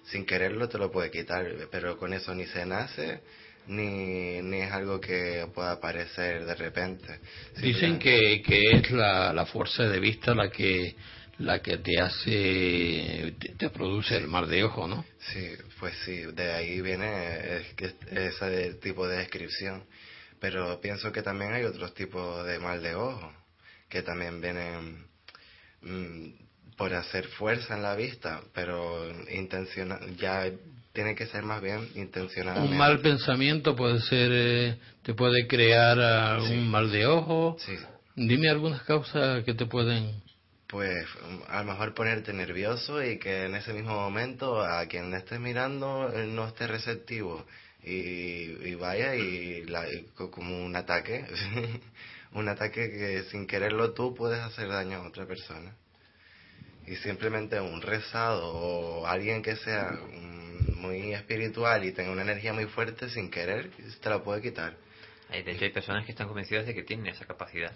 sin 0.04 0.26
quererlo 0.26 0.68
te 0.68 0.78
lo 0.78 0.90
puede 0.90 1.10
quitar, 1.10 1.46
pero 1.70 1.96
con 1.96 2.12
eso 2.12 2.34
ni 2.34 2.46
se 2.46 2.66
nace 2.66 3.20
ni, 3.66 4.42
ni 4.42 4.60
es 4.60 4.72
algo 4.72 5.00
que 5.00 5.46
pueda 5.54 5.72
aparecer 5.72 6.44
de 6.44 6.54
repente. 6.54 7.20
Dicen 7.56 7.98
que, 7.98 8.42
que 8.42 8.72
es 8.72 8.90
la, 8.90 9.32
la 9.32 9.46
fuerza 9.46 9.84
de 9.84 10.00
vista 10.00 10.34
la 10.34 10.50
que 10.50 10.94
la 11.38 11.60
que 11.60 11.78
te 11.78 12.00
hace, 12.00 13.34
te, 13.58 13.70
produce 13.70 14.16
el 14.16 14.28
mar 14.28 14.46
de 14.46 14.64
ojo, 14.64 14.86
¿no? 14.86 15.04
Sí, 15.32 15.50
pues 15.80 15.94
sí, 16.04 16.22
de 16.32 16.52
ahí 16.52 16.80
viene 16.80 17.62
ese 17.78 18.74
tipo 18.74 19.06
de 19.08 19.18
descripción. 19.18 19.84
Pero 20.40 20.80
pienso 20.80 21.10
que 21.10 21.22
también 21.22 21.52
hay 21.54 21.64
otros 21.64 21.94
tipos 21.94 22.46
de 22.46 22.58
mal 22.58 22.82
de 22.82 22.94
ojo, 22.94 23.32
que 23.88 24.02
también 24.02 24.40
vienen 24.40 25.06
mm, 25.82 26.76
por 26.76 26.92
hacer 26.94 27.28
fuerza 27.28 27.74
en 27.74 27.82
la 27.82 27.94
vista, 27.94 28.42
pero 28.52 29.08
intencional, 29.30 30.16
ya 30.16 30.50
tiene 30.92 31.14
que 31.14 31.26
ser 31.26 31.42
más 31.44 31.62
bien 31.62 31.88
intencional. 31.94 32.58
Un 32.58 32.76
mal 32.76 33.00
pensamiento 33.00 33.74
puede 33.74 34.00
ser, 34.00 34.30
eh, 34.32 34.76
te 35.02 35.14
puede 35.14 35.46
crear 35.46 36.40
un 36.40 36.68
mal 36.68 36.90
de 36.90 37.06
ojo. 37.06 37.56
Sí. 37.58 37.76
Dime 38.16 38.48
algunas 38.48 38.82
causas 38.82 39.44
que 39.44 39.54
te 39.54 39.66
pueden 39.66 40.23
pues 40.74 41.06
a 41.50 41.58
lo 41.58 41.66
mejor 41.66 41.94
ponerte 41.94 42.32
nervioso 42.32 43.00
y 43.00 43.20
que 43.20 43.44
en 43.44 43.54
ese 43.54 43.72
mismo 43.72 43.94
momento 43.94 44.60
a 44.60 44.84
quien 44.86 45.08
le 45.12 45.18
estés 45.18 45.38
mirando 45.38 46.08
no 46.26 46.48
esté 46.48 46.66
receptivo 46.66 47.46
y, 47.84 48.74
vaya 48.74 49.14
y, 49.14 49.64
como 50.16 50.64
un 50.64 50.74
ataque, 50.74 51.26
un 52.32 52.48
ataque 52.48 52.90
que 52.90 53.22
sin 53.30 53.46
quererlo 53.46 53.92
tú 53.92 54.16
puedes 54.16 54.40
hacer 54.40 54.66
daño 54.66 54.98
a 54.98 55.06
otra 55.06 55.26
persona. 55.26 55.76
Y 56.88 56.96
simplemente 56.96 57.60
un 57.60 57.80
rezado 57.80 58.44
o 58.44 59.06
alguien 59.06 59.42
que 59.42 59.54
sea 59.54 59.96
muy 60.74 61.14
espiritual 61.14 61.84
y 61.84 61.92
tenga 61.92 62.10
una 62.10 62.22
energía 62.22 62.52
muy 62.52 62.66
fuerte 62.66 63.10
sin 63.10 63.30
querer, 63.30 63.70
te 64.02 64.10
la 64.10 64.24
puede 64.24 64.42
quitar. 64.42 64.76
De 65.30 65.52
hecho, 65.52 65.66
hay 65.66 65.70
personas 65.70 66.04
que 66.04 66.10
están 66.10 66.26
convencidas 66.26 66.66
de 66.66 66.74
que 66.74 66.82
tienen 66.82 67.06
esa 67.06 67.26
capacidad. 67.26 67.72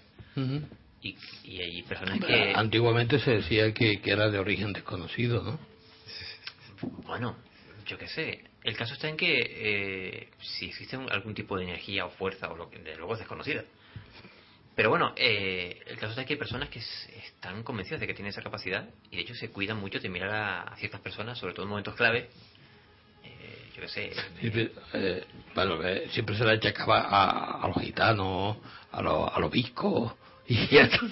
Y, 1.03 1.17
y, 1.45 1.61
hay 1.61 1.83
personas 1.83 2.19
que... 2.21 2.53
Antiguamente 2.55 3.19
se 3.19 3.33
decía 3.33 3.73
que, 3.73 4.01
que 4.01 4.11
era 4.11 4.31
de 4.31 4.39
origen 4.39 4.73
desconocido, 4.73 5.43
¿no? 5.43 5.59
Bueno, 7.07 7.37
yo 7.87 7.99
qué 7.99 8.09
sé. 8.09 8.45
El 8.63 8.77
caso 8.77 8.95
está 8.95 9.09
en 9.09 9.17
que 9.17 9.39
eh, 9.41 10.29
si 10.41 10.67
existe 10.67 10.97
algún 10.97 11.35
tipo 11.35 11.57
de 11.57 11.65
energía 11.65 12.05
o 12.05 12.11
fuerza, 12.11 12.49
o 12.49 12.57
lo 12.57 12.69
que 12.71 12.79
de 12.79 12.97
luego 12.97 13.15
es 13.15 13.21
desconocida. 13.21 13.65
Pero 14.75 14.91
bueno, 14.91 15.13
eh, 15.17 15.81
el 15.87 15.97
caso 15.97 16.11
está 16.11 16.21
en 16.23 16.27
que 16.29 16.35
hay 16.35 16.39
personas 16.39 16.69
que 16.69 16.79
están 16.79 17.63
convencidas 17.63 18.01
de 18.01 18.07
que 18.07 18.15
tienen 18.15 18.31
esa 18.31 18.43
capacidad 18.43 18.89
y 19.11 19.17
de 19.17 19.23
hecho 19.23 19.35
se 19.35 19.51
cuidan 19.51 19.79
mucho 19.79 19.99
de 19.99 20.09
mirar 20.09 20.31
a, 20.71 20.77
ciertas 20.77 21.01
personas, 21.01 21.39
sobre 21.39 21.55
todo 21.55 21.65
en 21.65 21.71
momentos 21.71 21.95
clave. 21.95 22.29
Eh, 23.25 23.71
yo 23.75 23.83
qué 23.83 23.89
sé. 23.89 24.13
Siempre, 24.39 24.73
bueno, 25.55 25.79
siempre 26.11 26.37
se 26.37 26.45
le 26.45 26.53
achacaba 26.53 27.01
a, 27.01 27.65
a 27.65 27.69
los 27.69 27.79
gitanos, 27.79 28.59
a, 28.93 29.03
los, 29.03 29.33
a 29.33 29.41
los 29.41 29.51
viscos. 29.51 30.13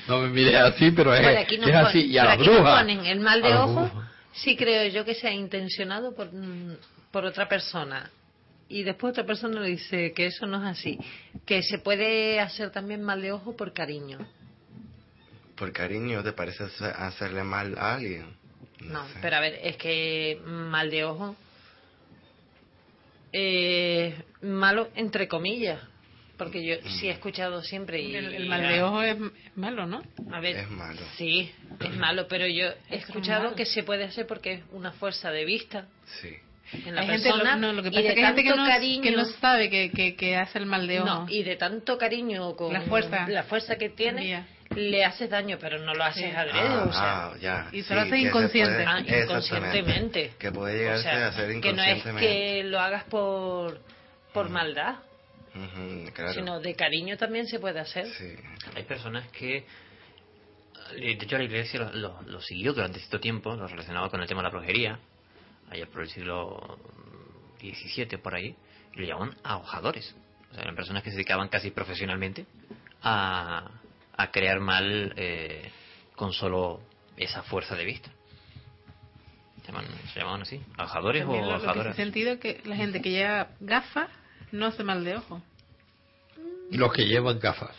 Y 0.00 0.08
no 0.08 0.20
me 0.20 0.28
mires 0.28 0.54
así, 0.56 0.90
pero 0.90 1.14
es, 1.14 1.24
así. 1.24 2.06
Y 2.06 2.18
a 2.18 2.24
la 2.24 2.36
bruja. 2.36 2.80
ponen 2.80 3.06
el 3.06 3.20
mal 3.20 3.40
de 3.40 3.54
ojo 3.54 3.90
sí 4.32 4.56
creo 4.56 4.88
yo 4.88 5.04
que 5.04 5.14
sea 5.14 5.32
intencionado 5.32 6.14
por, 6.14 6.32
mm, 6.32 6.76
por 7.10 7.24
otra 7.24 7.48
persona 7.48 8.10
y 8.68 8.82
después 8.82 9.12
otra 9.12 9.24
persona 9.24 9.60
le 9.60 9.70
dice 9.70 10.12
que 10.12 10.26
eso 10.26 10.46
no 10.46 10.58
es 10.58 10.78
así, 10.78 10.98
que 11.46 11.62
se 11.62 11.78
puede 11.78 12.38
hacer 12.38 12.70
también 12.70 13.02
mal 13.02 13.22
de 13.22 13.32
ojo 13.32 13.56
por 13.56 13.72
cariño. 13.72 14.18
¿Por 15.56 15.72
cariño 15.72 16.22
te 16.22 16.32
parece 16.32 16.64
hacerle 16.64 17.42
mal 17.42 17.76
a 17.78 17.94
alguien? 17.94 18.36
No, 18.80 19.04
pero 19.22 19.36
a 19.36 19.40
ver, 19.40 19.58
es 19.62 19.76
que 19.76 20.40
mal 20.44 20.90
de 20.90 21.04
ojo, 21.04 21.34
eh, 23.32 24.22
malo 24.42 24.90
entre 24.94 25.26
comillas, 25.26 25.80
porque 26.38 26.64
yo 26.64 26.76
sí 26.88 27.08
he 27.08 27.10
escuchado 27.10 27.62
siempre. 27.62 28.00
Y, 28.00 28.14
el, 28.14 28.48
mal 28.48 28.62
de 28.62 28.82
ojo 28.82 29.02
es 29.02 29.16
malo, 29.56 29.86
¿no? 29.86 30.02
A 30.32 30.40
ver, 30.40 30.56
es 30.56 30.70
malo. 30.70 31.00
Sí, 31.16 31.52
es 31.80 31.96
malo, 31.96 32.28
pero 32.28 32.46
yo 32.46 32.68
he 32.88 32.96
escuchado 32.96 33.54
que 33.54 33.66
se 33.66 33.82
puede 33.82 34.04
hacer 34.04 34.26
porque 34.26 34.52
es 34.54 34.62
una 34.72 34.92
fuerza 34.92 35.30
de 35.30 35.44
vista. 35.44 35.86
Sí. 36.22 36.30
En 36.72 36.94
la 36.94 37.06
persona, 37.06 37.52
gente, 37.52 37.66
no, 37.66 37.72
lo 37.72 37.82
que 37.82 37.90
pasa 37.90 38.08
es 38.08 38.14
que 38.14 38.20
hay 38.20 38.26
gente 38.26 38.44
que 38.44 38.50
no, 38.50 38.66
cariño, 38.66 39.02
que 39.02 39.10
no 39.12 39.24
sabe 39.24 39.70
que, 39.70 40.14
que, 40.14 40.36
hace 40.36 40.58
el 40.58 40.66
mal 40.66 40.86
de 40.86 41.00
ojo. 41.00 41.08
No, 41.08 41.26
y 41.28 41.42
de 41.42 41.56
tanto 41.56 41.96
cariño 41.96 42.54
con 42.56 42.72
la 42.72 42.82
fuerza, 42.82 43.26
la 43.26 43.44
fuerza 43.44 43.76
que 43.76 43.88
tiene, 43.88 44.44
le 44.76 45.02
haces 45.02 45.30
daño, 45.30 45.56
pero 45.58 45.78
no 45.78 45.94
lo 45.94 46.04
haces 46.04 46.36
adrede, 46.36 46.60
ah, 46.60 46.86
o 46.86 46.92
sea, 46.92 47.26
ah, 47.26 47.34
ya, 47.40 47.68
y 47.72 47.82
se 47.82 47.94
lo 47.94 48.02
hace 48.02 48.18
inconsciente. 48.18 48.84
ah, 48.86 49.00
inconscientemente. 49.00 50.32
Que 50.38 50.52
puede 50.52 50.76
llegarse 50.76 51.08
a 51.08 51.28
hacer 51.28 51.50
inconscientemente. 51.52 52.04
Que 52.04 52.12
no 52.12 52.18
es 52.18 52.62
que 52.62 52.64
lo 52.64 52.80
hagas 52.80 53.04
por, 53.04 53.80
por 54.34 54.50
maldad 54.50 54.96
sino 56.34 56.60
de 56.60 56.74
cariño 56.74 57.16
también 57.16 57.46
se 57.46 57.58
puede 57.58 57.80
hacer. 57.80 58.06
Hay 58.74 58.82
personas 58.84 59.28
que, 59.28 59.64
de 60.92 61.12
hecho 61.12 61.38
la 61.38 61.44
iglesia 61.44 61.90
lo, 61.92 62.40
siguió 62.40 62.72
durante 62.72 62.98
cierto 62.98 63.20
tiempo, 63.20 63.54
lo 63.54 63.66
relacionaba 63.66 64.10
con 64.10 64.20
el 64.20 64.28
tema 64.28 64.42
de 64.42 64.48
la 64.48 64.50
brujería, 64.50 64.98
allá 65.70 65.86
por 65.86 66.02
el 66.02 66.08
siglo 66.08 66.78
XVII 67.60 68.18
por 68.18 68.34
ahí, 68.34 68.54
y 68.94 69.00
lo 69.00 69.06
llamaban 69.06 69.36
ahojadores. 69.42 70.14
O 70.50 70.54
sea, 70.54 70.62
eran 70.62 70.76
personas 70.76 71.02
que 71.02 71.10
se 71.10 71.16
dedicaban 71.16 71.48
casi 71.48 71.70
profesionalmente 71.70 72.46
a, 73.02 73.70
a 74.16 74.30
crear 74.30 74.60
mal 74.60 75.12
eh, 75.16 75.70
con 76.16 76.32
solo 76.32 76.80
esa 77.16 77.42
fuerza 77.42 77.74
de 77.76 77.84
vista. 77.84 78.10
Se 80.14 80.20
llamaban, 80.20 80.42
así, 80.42 80.62
ahojadores 80.78 81.26
o 81.26 81.34
ahojadores. 81.34 81.90
En 81.90 81.94
sentido 81.94 82.40
que 82.40 82.62
la 82.64 82.74
gente 82.74 83.02
que 83.02 83.10
lleva 83.10 83.48
gafas 83.60 84.08
no 84.52 84.66
hace 84.66 84.82
mal 84.84 85.04
de 85.04 85.16
ojo. 85.16 85.42
Los 86.70 86.92
que 86.92 87.06
llevan 87.06 87.38
gafas. 87.38 87.74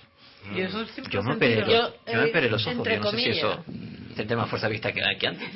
yo 1.12 1.24
me 1.24 1.36
operé, 1.36 1.66
yo, 1.70 1.94
yo 2.12 2.22
me 2.22 2.50
los 2.50 2.66
ojos, 2.66 2.88
yo 2.88 3.00
no 3.00 3.12
sé 3.12 3.18
si 3.18 3.30
eso 3.30 3.64
es 4.18 4.36
más 4.36 4.50
fuerza 4.50 4.68
vista 4.68 4.92
que, 4.92 5.02
que 5.20 5.28
antes. 5.28 5.50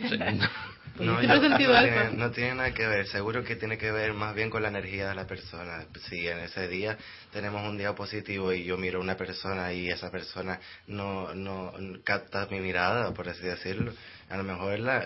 No, 0.99 1.19
no, 1.19 2.31
tiene, 2.31 2.53
nada 2.53 2.72
que 2.72 2.85
ver, 2.85 3.07
seguro 3.07 3.44
que 3.44 3.56
tiene 3.56 3.80
que 3.80 3.91
ver 3.91 4.14
más 4.14 4.35
bien 4.35 4.52
con 4.52 4.61
la 4.61 4.68
energía 4.68 5.10
de 5.10 5.15
la 5.15 5.26
persona. 5.26 5.85
Si 6.07 6.27
en 6.27 6.38
ese 6.40 6.68
día 6.68 6.98
tenemos 7.31 7.68
un 7.68 7.77
día 7.80 7.95
positivo 7.95 8.53
y 8.53 8.64
yo 8.64 8.77
miro 8.77 8.99
a 8.99 9.02
una 9.02 9.18
persona 9.18 9.73
y 9.73 9.90
esa 9.90 10.11
persona 10.11 10.60
no, 10.85 11.34
no 11.34 11.73
capta 12.03 12.48
mi 12.52 12.60
mirada, 12.60 13.11
por 13.11 13.27
así 13.27 13.41
decirlo, 13.41 13.91
a 14.34 14.38
lo 14.38 14.43
mejor 14.43 14.80
la, 14.80 15.03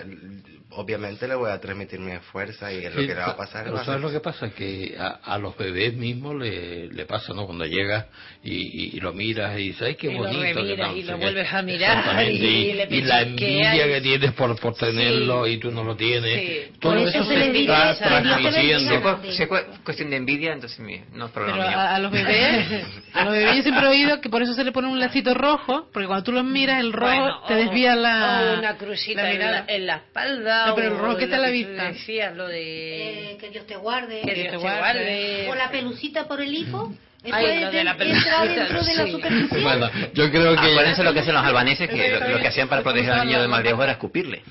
obviamente 0.72 1.28
le 1.28 1.36
voy 1.36 1.52
a 1.52 1.60
transmitir 1.60 2.00
mi 2.00 2.16
fuerza 2.32 2.72
y 2.72 2.86
es 2.86 2.96
lo 2.96 3.02
que 3.02 3.08
le 3.08 3.16
va 3.16 3.32
a 3.32 3.36
pasar. 3.38 3.66
Pero 3.66 3.84
¿sabes 3.84 4.02
lo 4.02 4.10
que 4.10 4.22
pasa? 4.22 4.50
Que 4.52 4.98
a, 4.98 5.38
los 5.38 5.58
bebés 5.58 5.94
mismos 5.96 6.36
le, 6.36 6.88
le 6.88 7.06
pasa, 7.06 7.34
¿no? 7.34 7.46
Cuando 7.46 7.66
llegas 7.66 8.06
y, 8.42 9.00
lo 9.02 9.12
miras 9.12 9.60
y 9.60 9.70
dices, 9.70 9.82
¡ay, 9.82 9.96
qué 9.96 10.16
bonito! 10.16 10.62
Lo 10.62 10.96
y 10.96 11.04
lo 11.04 11.18
vuelves 11.18 11.54
a 11.54 11.62
mirar 11.62 12.24
y, 12.32 13.02
la 13.02 13.22
envidia 13.22 13.86
que 13.86 14.02
tienes 14.02 14.32
por, 14.32 14.58
por 14.60 14.76
tenerlo 14.76 15.46
y 15.46 15.58
tú 15.58 15.72
no 15.72 15.84
lo 15.84 15.98
tienes. 15.98 16.80
Todo 16.80 16.96
eso, 16.98 17.24
se, 17.26 17.36
le 17.36 17.62
está 17.62 17.98
transmitiendo. 17.98 19.20
Si 19.30 19.44
es 19.44 19.50
cuestión 19.84 20.10
de 20.10 20.16
envidia, 20.16 20.54
entonces 20.54 20.80
no 21.14 21.26
es 21.26 21.32
problema 21.32 21.66
Pero 21.66 21.80
A, 21.80 22.00
los 22.00 22.12
bebés, 22.12 22.86
a 23.14 23.26
los 23.26 23.34
bebés 23.34 23.58
yo 23.58 23.64
siempre 23.64 23.86
he 23.86 23.90
oído 23.90 24.22
que 24.22 24.30
por 24.30 24.42
eso 24.42 24.54
se 24.54 24.64
le 24.64 24.72
pone 24.72 24.88
un 24.88 25.02
lacito 25.02 25.34
rojo, 25.34 25.90
porque 25.92 26.08
cuando 26.08 26.24
tú 26.24 26.32
los 26.32 26.46
miras, 26.46 26.80
el 26.80 26.94
rojo 26.94 27.46
te 27.48 27.56
desvía 27.56 27.94
la... 27.96 28.56
una 28.58 28.78
en, 29.26 29.88
la, 29.88 29.96
espalda. 29.96 30.68
No, 30.68 30.76
pero 30.76 30.88
el 30.90 30.98
rojo 30.98 31.18
que 31.18 31.28
te 31.28 31.38
la 31.38 31.50
vista. 31.50 31.92
Decías, 31.92 32.36
lo 32.36 32.48
de. 32.48 33.32
Eh, 33.32 33.38
que 33.38 33.50
Dios 33.50 33.66
te 33.66 33.76
guarde. 33.76 34.22
Que 34.22 34.34
Dios 34.34 34.52
te 34.52 34.58
guarde. 34.58 35.48
O 35.50 35.56
la 35.56 35.70
pelucita 35.70 36.28
por 36.28 36.42
el 36.42 36.54
hijo. 36.54 36.94
Ay, 37.32 37.62
lo 37.62 37.72
de 37.72 37.84
la 37.84 37.98
pelucita, 37.98 38.46
dentro 38.46 38.84
de 38.84 38.96
la 38.96 39.08
superstición. 39.08 39.64
Bueno, 39.64 39.90
yo 40.14 40.30
creo 40.30 40.56
que. 40.56 40.72
Acuérdense 40.72 41.04
lo 41.04 41.14
que 41.14 41.20
hacen 41.22 41.34
los 41.34 41.44
albaneses, 41.44 41.90
que 41.90 42.20
lo, 42.20 42.40
que 42.40 42.48
hacían 42.48 42.68
para 42.68 42.84
proteger 42.84 43.12
al 43.12 43.28
niño 43.28 43.42
de 43.42 43.48
mal 43.48 43.64
de 43.64 43.74
ojo 43.74 43.84
era 43.84 43.94
escupirle. 43.94 44.44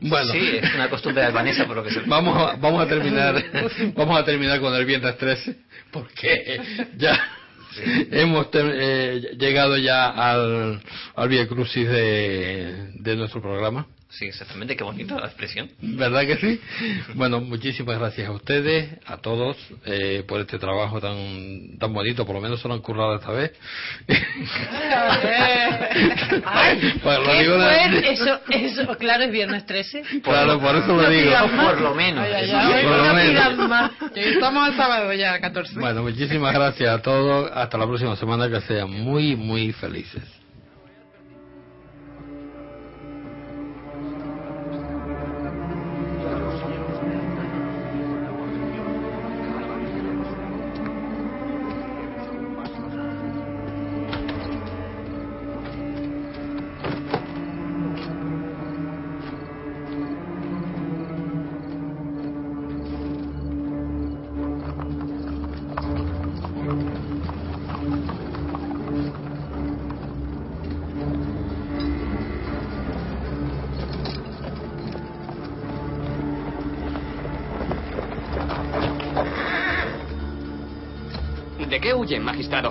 Bueno, 0.00 0.32
sí, 0.32 0.58
es 0.62 0.74
una 0.74 0.88
costumbre 0.88 1.24
albanesa 1.24 1.66
por 1.66 1.76
lo 1.76 1.82
que 1.82 1.90
se... 1.90 2.00
Vamos 2.06 2.36
a, 2.36 2.56
vamos 2.56 2.82
a 2.82 2.86
terminar 2.88 3.42
vamos 3.94 4.18
a 4.18 4.24
terminar 4.24 4.60
con 4.60 4.74
el 4.74 4.84
viernes 4.84 5.16
13 5.18 5.56
porque 5.90 6.60
ya 6.96 7.18
Hemos 8.10 8.48
eh, 8.52 9.36
llegado 9.38 9.76
ya 9.76 10.08
al, 10.10 10.82
al 11.14 11.28
Via 11.28 11.46
Crucis 11.46 11.88
de, 11.88 12.92
de 12.94 13.16
nuestro 13.16 13.40
programa. 13.40 13.86
Sí, 14.10 14.26
exactamente, 14.26 14.76
qué 14.76 14.82
bonita 14.82 15.14
la 15.20 15.26
expresión. 15.26 15.70
¿Verdad 15.80 16.22
que 16.22 16.36
sí? 16.36 16.60
Bueno, 17.14 17.40
muchísimas 17.40 17.96
gracias 17.96 18.26
a 18.28 18.32
ustedes, 18.32 18.98
a 19.06 19.18
todos, 19.18 19.56
eh, 19.86 20.24
por 20.26 20.40
este 20.40 20.58
trabajo 20.58 21.00
tan 21.00 21.78
tan 21.78 21.92
bonito, 21.92 22.26
por 22.26 22.34
lo 22.34 22.40
menos 22.40 22.60
se 22.60 22.66
lo 22.66 22.74
han 22.74 22.80
currado 22.80 23.14
esta 23.14 23.30
vez. 23.30 23.52
pues 27.02 27.18
lo 27.26 27.34
digo 27.34 27.62
eso, 27.62 28.40
eso, 28.50 28.98
claro, 28.98 29.24
es 29.24 29.30
viernes 29.30 29.64
13. 29.66 30.02
Claro, 30.22 30.58
por 30.60 30.74
eso 30.74 30.96
lo 30.96 31.08
digo. 31.08 31.30
Por 31.30 31.80
lo 31.80 31.94
menos. 31.94 32.26
por 32.26 33.06
lo 33.06 33.14
menos. 33.14 33.92
Estamos 34.16 34.68
el 34.70 34.76
sábado 34.76 35.12
ya, 35.12 35.40
14. 35.40 35.78
Bueno, 35.78 36.02
muchísimas 36.02 36.52
gracias 36.52 36.90
a 36.90 37.00
todos. 37.00 37.48
Hasta 37.54 37.78
la 37.78 37.86
próxima 37.86 38.16
semana, 38.16 38.50
que 38.50 38.60
sean 38.62 38.90
muy, 38.90 39.36
muy 39.36 39.72
felices. 39.72 40.39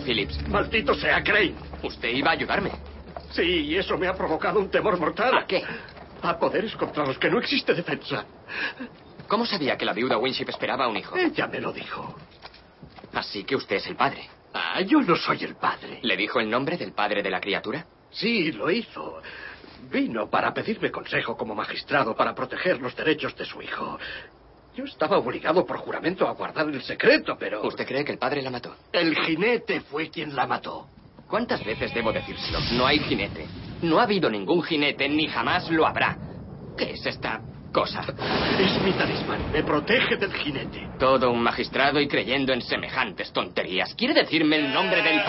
Phillips. 0.10 0.42
Maldito 0.48 0.96
sea 0.96 1.22
Crane. 1.22 1.54
Usted 1.84 2.10
iba 2.10 2.32
a 2.32 2.34
ayudarme. 2.34 2.72
Sí, 3.30 3.44
y 3.44 3.76
eso 3.76 3.96
me 3.96 4.08
ha 4.08 4.16
provocado 4.16 4.60
un 4.60 4.72
temor 4.72 5.00
mortal. 5.00 5.38
¿A 5.38 5.46
qué? 5.46 5.64
A 6.24 6.40
poderes 6.40 6.76
contra 6.76 7.06
los 7.06 7.20
que 7.20 7.30
no 7.30 7.38
existe 7.38 7.76
defensa. 7.76 8.26
¿Cómo 9.28 9.46
sabía 9.46 9.78
que 9.78 9.86
la 9.86 9.94
viuda 9.94 10.18
Winship 10.18 10.50
esperaba 10.50 10.88
un 10.88 10.98
hijo? 10.98 11.16
Ella 11.16 11.46
me 11.46 11.60
lo 11.62 11.72
dijo. 11.72 12.16
Así 13.14 13.44
que 13.44 13.56
usted 13.56 13.76
es 13.76 13.86
el 13.86 13.96
padre. 13.96 14.28
Ah, 14.52 14.82
yo 14.82 15.00
no 15.00 15.16
soy 15.16 15.44
el 15.44 15.56
padre. 15.56 16.00
¿Le 16.02 16.18
dijo 16.18 16.40
el 16.40 16.50
nombre 16.50 16.76
del 16.76 16.94
padre 16.94 17.22
de 17.22 17.30
la 17.30 17.40
criatura? 17.40 17.86
Sí, 18.10 18.52
lo 18.52 18.72
hizo. 18.72 19.22
Vino 19.92 20.28
para 20.28 20.52
pedirme 20.56 20.90
consejo 20.90 21.38
como 21.38 21.54
magistrado 21.54 22.16
para 22.16 22.34
proteger 22.34 22.82
los 22.82 22.96
derechos 22.96 23.36
de 23.36 23.46
su 23.46 23.62
hijo. 23.62 24.00
Yo 24.76 24.86
estaba 24.86 25.18
obligado 25.18 25.66
por 25.66 25.78
juramento 25.78 26.28
a 26.28 26.32
guardar 26.32 26.68
el 26.68 26.82
secreto, 26.82 27.36
pero... 27.40 27.62
¿Usted 27.66 27.86
cree 27.86 28.06
que 28.06 28.12
el 28.12 28.18
padre 28.18 28.42
la 28.42 28.50
mató? 28.50 28.76
El 28.92 29.16
jinete 29.16 29.82
fue 29.82 30.10
quien 30.10 30.36
la 30.36 30.48
mató. 30.48 30.88
¿Cuántas 31.28 31.64
veces 31.64 31.94
debo 31.94 32.12
decírselo? 32.12 32.60
No 32.74 32.86
hay 32.86 33.00
jinete. 33.00 33.46
No 33.82 34.00
ha 34.00 34.04
habido 34.04 34.30
ningún 34.30 34.64
jinete, 34.64 35.08
ni 35.08 35.28
jamás 35.28 35.70
lo 35.70 35.86
habrá. 35.86 36.18
¿Qué 36.78 36.92
es 36.92 37.06
esta 37.06 37.42
cosa? 37.72 38.02
Es 38.60 38.82
mi 38.82 38.92
talismán. 38.94 39.52
Me 39.52 39.64
protege 39.64 40.18
del 40.18 40.34
jinete. 40.34 40.90
Todo 40.98 41.32
un 41.32 41.42
magistrado 41.42 42.00
y 42.00 42.08
creyendo 42.08 42.54
en 42.54 42.62
semejantes 42.62 43.32
tonterías. 43.32 43.94
¿Quiere 43.96 44.14
decirme 44.14 44.56
el 44.58 44.74
nombre 44.74 45.02
del... 45.02 45.22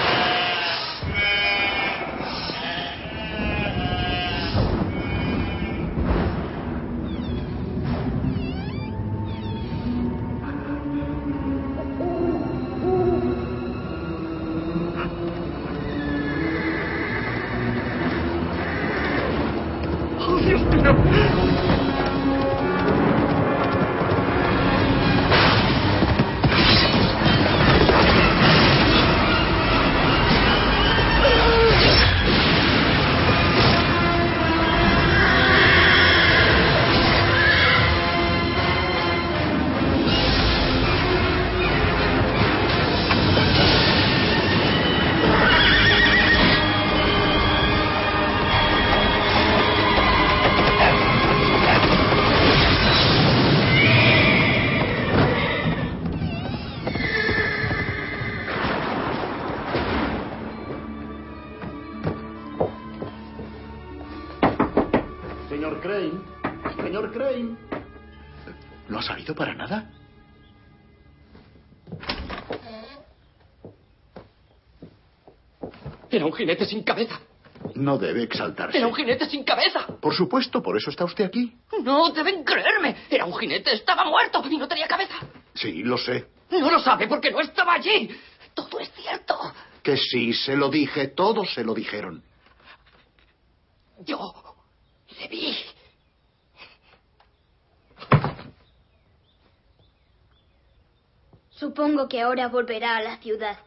jinete 76.33 76.65
sin 76.65 76.83
cabeza. 76.83 77.21
No 77.75 77.99
debe 77.99 78.23
exaltarse. 78.23 78.79
Era 78.79 78.87
un 78.87 78.95
jinete 78.95 79.29
sin 79.29 79.45
cabeza. 79.45 79.87
Por 80.01 80.15
supuesto, 80.15 80.63
por 80.63 80.77
eso 80.77 80.91
está 80.91 81.05
usted 81.05 81.25
aquí. 81.27 81.55
No 81.83 82.11
deben 82.11 82.43
creerme. 82.43 82.97
Era 83.11 83.25
un 83.27 83.35
jinete, 83.37 83.75
estaba 83.75 84.05
muerto 84.05 84.43
y 84.49 84.57
no 84.57 84.67
tenía 84.67 84.89
cabeza. 84.89 85.15
Sí, 85.55 85.83
lo 85.83 85.99
sé. 85.99 86.27
No 86.51 86.71
lo 86.71 86.81
sabe 86.81 87.07
porque 87.07 87.31
no 87.31 87.41
estaba 87.41 87.75
allí. 87.75 88.11
Todo 88.55 88.81
es 88.81 88.91
cierto. 88.93 89.37
Que 89.83 89.97
sí, 89.97 90.33
se 90.33 90.57
lo 90.57 90.69
dije, 90.69 91.09
todos 91.09 91.53
se 91.53 91.65
lo 91.65 91.75
dijeron. 91.75 92.23
Yo 94.05 94.33
le 95.19 95.29
vi. 95.29 95.57
Supongo 101.51 102.09
que 102.09 102.23
ahora 102.23 102.49
volverá 102.49 102.97
a 102.97 103.03
la 103.03 103.19
ciudad. 103.19 103.59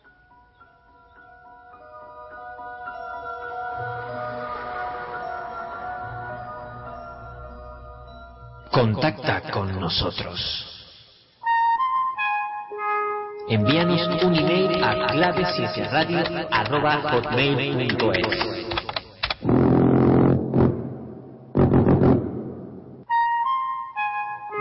Contacta 8.74 9.52
con 9.52 9.80
nosotros. 9.80 10.66
Envíanos 13.48 14.02
un 14.24 14.36
email 14.36 14.84
a 14.84 15.06
clave 15.12 15.46